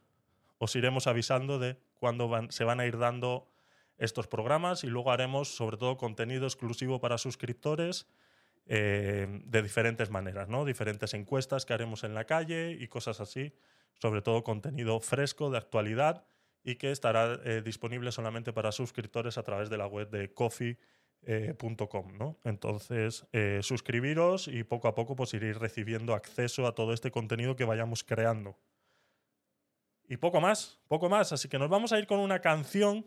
os 0.58 0.74
iremos 0.76 1.06
avisando 1.06 1.58
de 1.58 1.76
cuándo 1.94 2.30
se 2.50 2.64
van 2.64 2.80
a 2.80 2.86
ir 2.86 2.98
dando 2.98 3.48
estos 3.96 4.26
programas 4.26 4.84
y 4.84 4.86
luego 4.88 5.10
haremos 5.10 5.48
sobre 5.56 5.76
todo 5.76 5.96
contenido 5.96 6.46
exclusivo 6.46 7.00
para 7.00 7.18
suscriptores 7.18 8.06
eh, 8.66 9.26
de 9.44 9.62
diferentes 9.62 10.10
maneras, 10.10 10.48
¿no? 10.48 10.64
Diferentes 10.64 11.14
encuestas 11.14 11.64
que 11.64 11.72
haremos 11.72 12.04
en 12.04 12.14
la 12.14 12.24
calle 12.24 12.76
y 12.78 12.86
cosas 12.88 13.20
así, 13.20 13.54
sobre 13.94 14.22
todo 14.22 14.44
contenido 14.44 15.00
fresco 15.00 15.50
de 15.50 15.58
actualidad 15.58 16.26
y 16.62 16.76
que 16.76 16.90
estará 16.90 17.40
eh, 17.44 17.62
disponible 17.64 18.12
solamente 18.12 18.52
para 18.52 18.70
suscriptores 18.70 19.38
a 19.38 19.42
través 19.42 19.70
de 19.70 19.78
la 19.78 19.86
web 19.86 20.10
de 20.10 20.32
coffee.com, 20.34 22.18
¿no? 22.18 22.38
Entonces, 22.44 23.26
eh, 23.32 23.60
suscribiros 23.62 24.48
y 24.48 24.64
poco 24.64 24.88
a 24.88 24.94
poco 24.94 25.16
pues 25.16 25.32
iréis 25.34 25.56
recibiendo 25.56 26.14
acceso 26.14 26.66
a 26.66 26.74
todo 26.74 26.92
este 26.92 27.10
contenido 27.10 27.56
que 27.56 27.64
vayamos 27.64 28.04
creando. 28.04 28.58
Y 30.08 30.16
poco 30.16 30.40
más, 30.40 30.80
poco 30.88 31.08
más. 31.08 31.32
Así 31.32 31.48
que 31.48 31.58
nos 31.58 31.68
vamos 31.68 31.92
a 31.92 31.98
ir 31.98 32.06
con 32.06 32.18
una 32.18 32.40
canción 32.40 33.06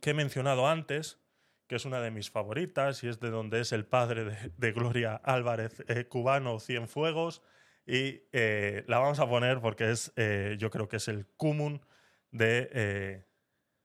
que 0.00 0.10
he 0.10 0.14
mencionado 0.14 0.66
antes, 0.66 1.20
que 1.66 1.76
es 1.76 1.84
una 1.84 2.00
de 2.00 2.10
mis 2.10 2.30
favoritas 2.30 3.04
y 3.04 3.08
es 3.08 3.20
de 3.20 3.30
donde 3.30 3.60
es 3.60 3.72
el 3.72 3.84
padre 3.84 4.24
de, 4.24 4.52
de 4.56 4.72
Gloria 4.72 5.16
Álvarez, 5.16 5.84
eh, 5.88 6.06
cubano 6.06 6.58
Cienfuegos. 6.60 7.42
Y 7.86 8.22
eh, 8.32 8.84
la 8.88 8.98
vamos 8.98 9.20
a 9.20 9.28
poner 9.28 9.60
porque 9.60 9.90
es, 9.90 10.12
eh, 10.16 10.56
yo 10.58 10.70
creo 10.70 10.88
que 10.88 10.96
es 10.96 11.06
el 11.08 11.26
cumún 11.36 11.84
de, 12.32 12.68
eh, 12.72 13.24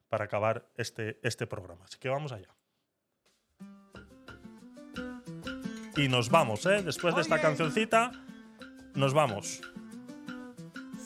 para 0.09 0.25
acabar 0.25 0.67
este, 0.75 1.19
este 1.21 1.45
programa. 1.45 1.85
Así 1.85 1.99
que 1.99 2.09
vamos 2.09 2.31
allá. 2.31 2.49
Y 5.97 6.07
nos 6.07 6.29
vamos, 6.29 6.65
¿eh? 6.65 6.81
Después 6.81 7.15
de 7.15 7.21
esta 7.21 7.39
cancioncita, 7.39 8.11
nos 8.95 9.13
vamos. 9.13 9.61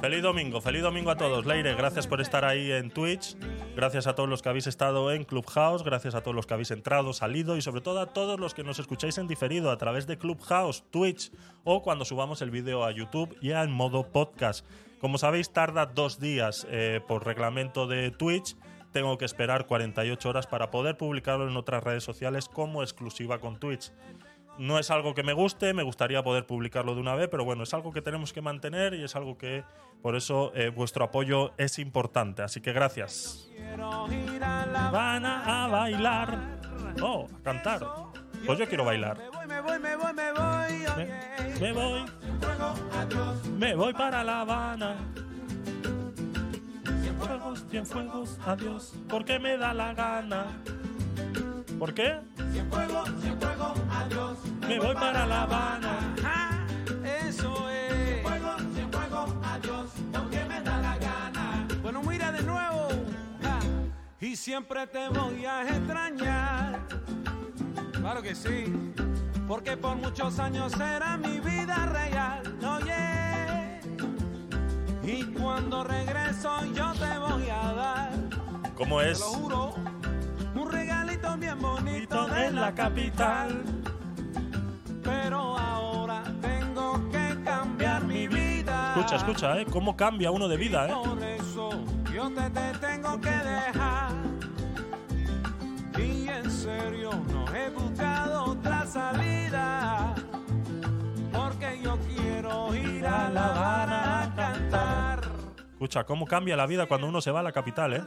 Feliz 0.00 0.22
domingo, 0.22 0.60
feliz 0.60 0.82
domingo 0.82 1.10
a 1.10 1.16
todos. 1.16 1.44
Leire, 1.44 1.74
gracias 1.74 2.06
por 2.06 2.20
estar 2.20 2.44
ahí 2.44 2.70
en 2.70 2.90
Twitch. 2.90 3.36
Gracias 3.74 4.06
a 4.06 4.14
todos 4.14 4.28
los 4.28 4.42
que 4.42 4.48
habéis 4.48 4.68
estado 4.68 5.10
en 5.10 5.24
Clubhouse. 5.24 5.82
Gracias 5.82 6.14
a 6.14 6.22
todos 6.22 6.36
los 6.36 6.46
que 6.46 6.54
habéis 6.54 6.70
entrado, 6.70 7.12
salido 7.12 7.56
y 7.56 7.62
sobre 7.62 7.80
todo 7.80 7.98
a 7.98 8.06
todos 8.06 8.38
los 8.38 8.54
que 8.54 8.62
nos 8.62 8.78
escucháis 8.78 9.18
en 9.18 9.26
diferido 9.26 9.72
a 9.72 9.76
través 9.76 10.06
de 10.06 10.16
Clubhouse, 10.16 10.84
Twitch 10.90 11.32
o 11.64 11.82
cuando 11.82 12.04
subamos 12.04 12.42
el 12.42 12.52
vídeo 12.52 12.84
a 12.84 12.92
YouTube 12.92 13.36
ya 13.42 13.64
en 13.64 13.72
modo 13.72 14.04
podcast. 14.12 14.64
Como 15.00 15.18
sabéis, 15.18 15.52
tarda 15.52 15.86
dos 15.86 16.20
días 16.20 16.64
eh, 16.70 17.00
por 17.06 17.26
reglamento 17.26 17.88
de 17.88 18.12
Twitch. 18.12 18.56
Tengo 18.92 19.18
que 19.18 19.24
esperar 19.24 19.66
48 19.66 20.28
horas 20.28 20.46
para 20.46 20.70
poder 20.70 20.96
publicarlo 20.96 21.48
en 21.48 21.56
otras 21.56 21.82
redes 21.82 22.04
sociales 22.04 22.48
como 22.48 22.82
exclusiva 22.82 23.40
con 23.40 23.58
Twitch. 23.58 23.92
No 24.58 24.78
es 24.78 24.90
algo 24.90 25.14
que 25.14 25.22
me 25.22 25.32
guste, 25.32 25.72
me 25.72 25.84
gustaría 25.84 26.22
poder 26.22 26.46
publicarlo 26.46 26.94
de 26.94 27.00
una 27.00 27.14
vez, 27.14 27.28
pero 27.28 27.44
bueno, 27.44 27.62
es 27.62 27.72
algo 27.74 27.92
que 27.92 28.02
tenemos 28.02 28.32
que 28.32 28.42
mantener 28.42 28.94
y 28.94 29.04
es 29.04 29.14
algo 29.14 29.38
que 29.38 29.64
por 30.02 30.16
eso 30.16 30.52
eh, 30.54 30.68
vuestro 30.68 31.04
apoyo 31.04 31.52
es 31.58 31.78
importante. 31.78 32.42
Así 32.42 32.60
que 32.60 32.72
gracias. 32.72 33.48
Van 34.92 35.24
a 35.24 35.68
bailar. 35.68 36.58
Oh, 37.00 37.28
a 37.32 37.42
cantar. 37.42 37.80
Pues 38.46 38.58
yo 38.58 38.68
quiero 38.68 38.84
bailar. 38.84 39.18
Me 39.18 39.30
voy, 39.30 39.46
me 39.46 39.60
voy, 39.60 39.78
me 39.78 39.96
voy, 39.96 40.12
me 40.12 40.32
voy. 40.32 41.60
Me, 41.60 41.72
voy. 41.72 42.04
Me 43.58 43.74
voy 43.74 43.92
para 43.92 44.24
La 44.24 44.40
Habana. 44.40 44.96
Cienfuegos, 47.02 47.64
cienfuegos, 47.70 48.38
adiós. 48.46 48.94
Porque 49.08 49.38
me 49.38 49.56
da 49.56 49.74
la 49.74 49.94
gana. 49.94 50.46
¿Por 51.78 51.94
qué? 51.94 52.18
Me 54.68 54.78
voy 54.78 54.94
para 54.94 55.26
La 55.26 55.42
Habana. 55.42 56.14
Eso 57.26 57.68
es. 57.70 58.22
Bueno, 61.82 62.02
mira 62.02 62.32
de 62.32 62.42
nuevo. 62.42 62.88
Ah, 63.44 63.60
y 64.20 64.36
siempre 64.36 64.86
te 64.86 65.08
voy 65.08 65.44
a 65.46 65.62
extrañar. 65.62 66.80
Claro 67.92 68.22
que 68.22 68.34
sí. 68.34 68.64
Porque 69.46 69.76
por 69.76 69.96
muchos 69.96 70.38
años 70.38 70.72
era 70.74 71.16
mi 71.16 71.40
vida 71.40 71.86
real. 71.86 72.42
Oye. 72.62 73.80
Y 75.02 75.24
cuando 75.32 75.82
regreso 75.84 76.50
yo 76.74 76.92
te 76.92 77.18
voy 77.18 77.48
a 77.48 77.72
dar. 77.72 78.10
¿Cómo 78.76 79.00
Te 79.00 79.10
es? 79.12 79.20
lo 79.20 79.26
juro. 79.26 79.74
Un 80.68 80.74
regalito 80.74 81.36
bien 81.38 81.58
bonito 81.58 82.26
de 82.26 82.50
la 82.50 82.74
capital. 82.74 83.62
Pero 85.02 85.56
ahora 85.56 86.22
tengo 86.42 87.00
que 87.10 87.42
cambiar 87.42 88.04
mi 88.04 88.28
vida. 88.28 88.92
Escucha, 88.94 89.16
escucha, 89.16 89.60
¿eh? 89.60 89.66
¿Cómo 89.70 89.96
cambia 89.96 90.30
uno 90.30 90.46
de 90.46 90.58
vida, 90.58 90.88
eh? 90.88 90.92
Por 90.92 91.22
eso 91.22 91.70
yo 92.14 92.28
te, 92.30 92.50
te 92.50 92.78
tengo 92.86 93.18
que 93.18 93.30
dejar. 93.30 94.12
Y 95.96 96.28
en 96.28 96.50
serio 96.50 97.12
no 97.32 97.54
he 97.54 97.70
buscado 97.70 98.44
otra 98.52 98.84
salida. 98.84 100.14
Porque 101.32 101.80
yo 101.82 101.96
quiero 102.14 102.74
ir 102.74 103.06
a 103.06 103.30
La 103.30 103.44
Habana 103.46 104.22
a 104.22 104.34
cantar. 104.34 105.07
Escucha, 105.78 106.02
¿cómo 106.02 106.26
cambia 106.26 106.56
la 106.56 106.66
vida 106.66 106.86
cuando 106.86 107.06
uno 107.06 107.20
se 107.20 107.30
va 107.30 107.38
a 107.38 107.42
la 107.44 107.52
capital, 107.52 107.94
eh? 107.94 108.02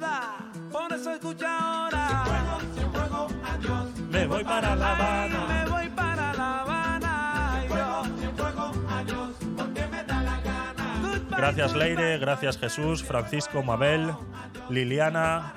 Por 0.69 0.91
eso 0.91 1.13
escucha 1.13 1.85
ahora. 1.85 2.57
Me 4.09 4.27
voy 4.27 4.43
para 4.43 4.75
La 4.75 4.91
Habana. 4.91 5.45
me 5.47 5.69
voy 5.71 5.89
para 5.91 6.33
La 6.33 6.59
Habana. 6.59 7.63
Gracias. 11.29 11.73
Leire. 11.73 12.17
Gracias, 12.17 12.57
Jesús, 12.57 13.05
Francisco, 13.05 13.63
Mabel, 13.63 14.11
Liliana. 14.69 15.53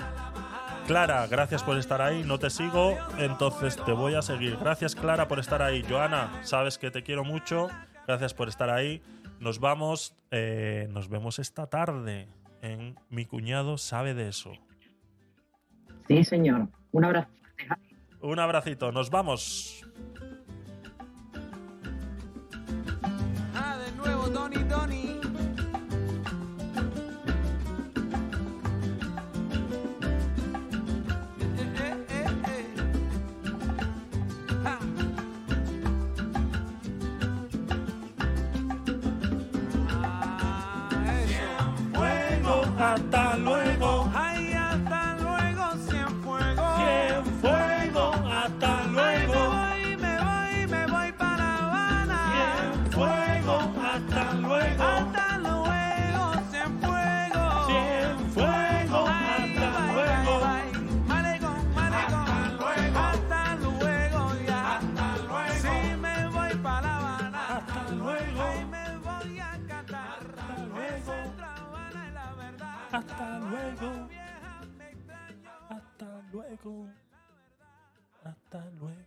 Clara, 0.86 1.26
gracias 1.26 1.64
por 1.64 1.76
estar 1.78 2.00
ahí. 2.00 2.22
No 2.22 2.38
te 2.38 2.48
sigo, 2.48 2.96
entonces 3.18 3.76
te 3.84 3.90
voy 3.90 4.14
a 4.14 4.22
seguir. 4.22 4.56
Gracias, 4.60 4.94
Clara, 4.94 5.26
por 5.26 5.40
estar 5.40 5.62
ahí. 5.62 5.84
Joana, 5.88 6.30
sabes 6.44 6.78
que 6.78 6.92
te 6.92 7.02
quiero 7.02 7.24
mucho. 7.24 7.70
Gracias 8.06 8.34
por 8.34 8.48
estar 8.48 8.70
ahí. 8.70 9.02
Nos 9.44 9.60
vamos, 9.60 10.16
eh, 10.30 10.88
nos 10.90 11.10
vemos 11.10 11.38
esta 11.38 11.66
tarde 11.66 12.28
en 12.62 12.98
Mi 13.10 13.26
cuñado 13.26 13.76
sabe 13.76 14.14
de 14.14 14.28
eso. 14.30 14.52
Sí, 16.08 16.24
señor. 16.24 16.68
Un 16.92 17.04
abrazo. 17.04 17.28
Un 18.22 18.38
abracito, 18.38 18.90
nos 18.90 19.10
vamos. 19.10 19.84
Ah, 23.54 23.76
de 23.76 23.92
nuevo, 23.92 24.30
Tony, 24.30 24.64
Tony. 24.66 25.03
Hasta 42.94 43.36
luego. 43.38 43.63
Luego. 76.34 76.88
Hasta 78.24 78.64
luego. 78.72 79.03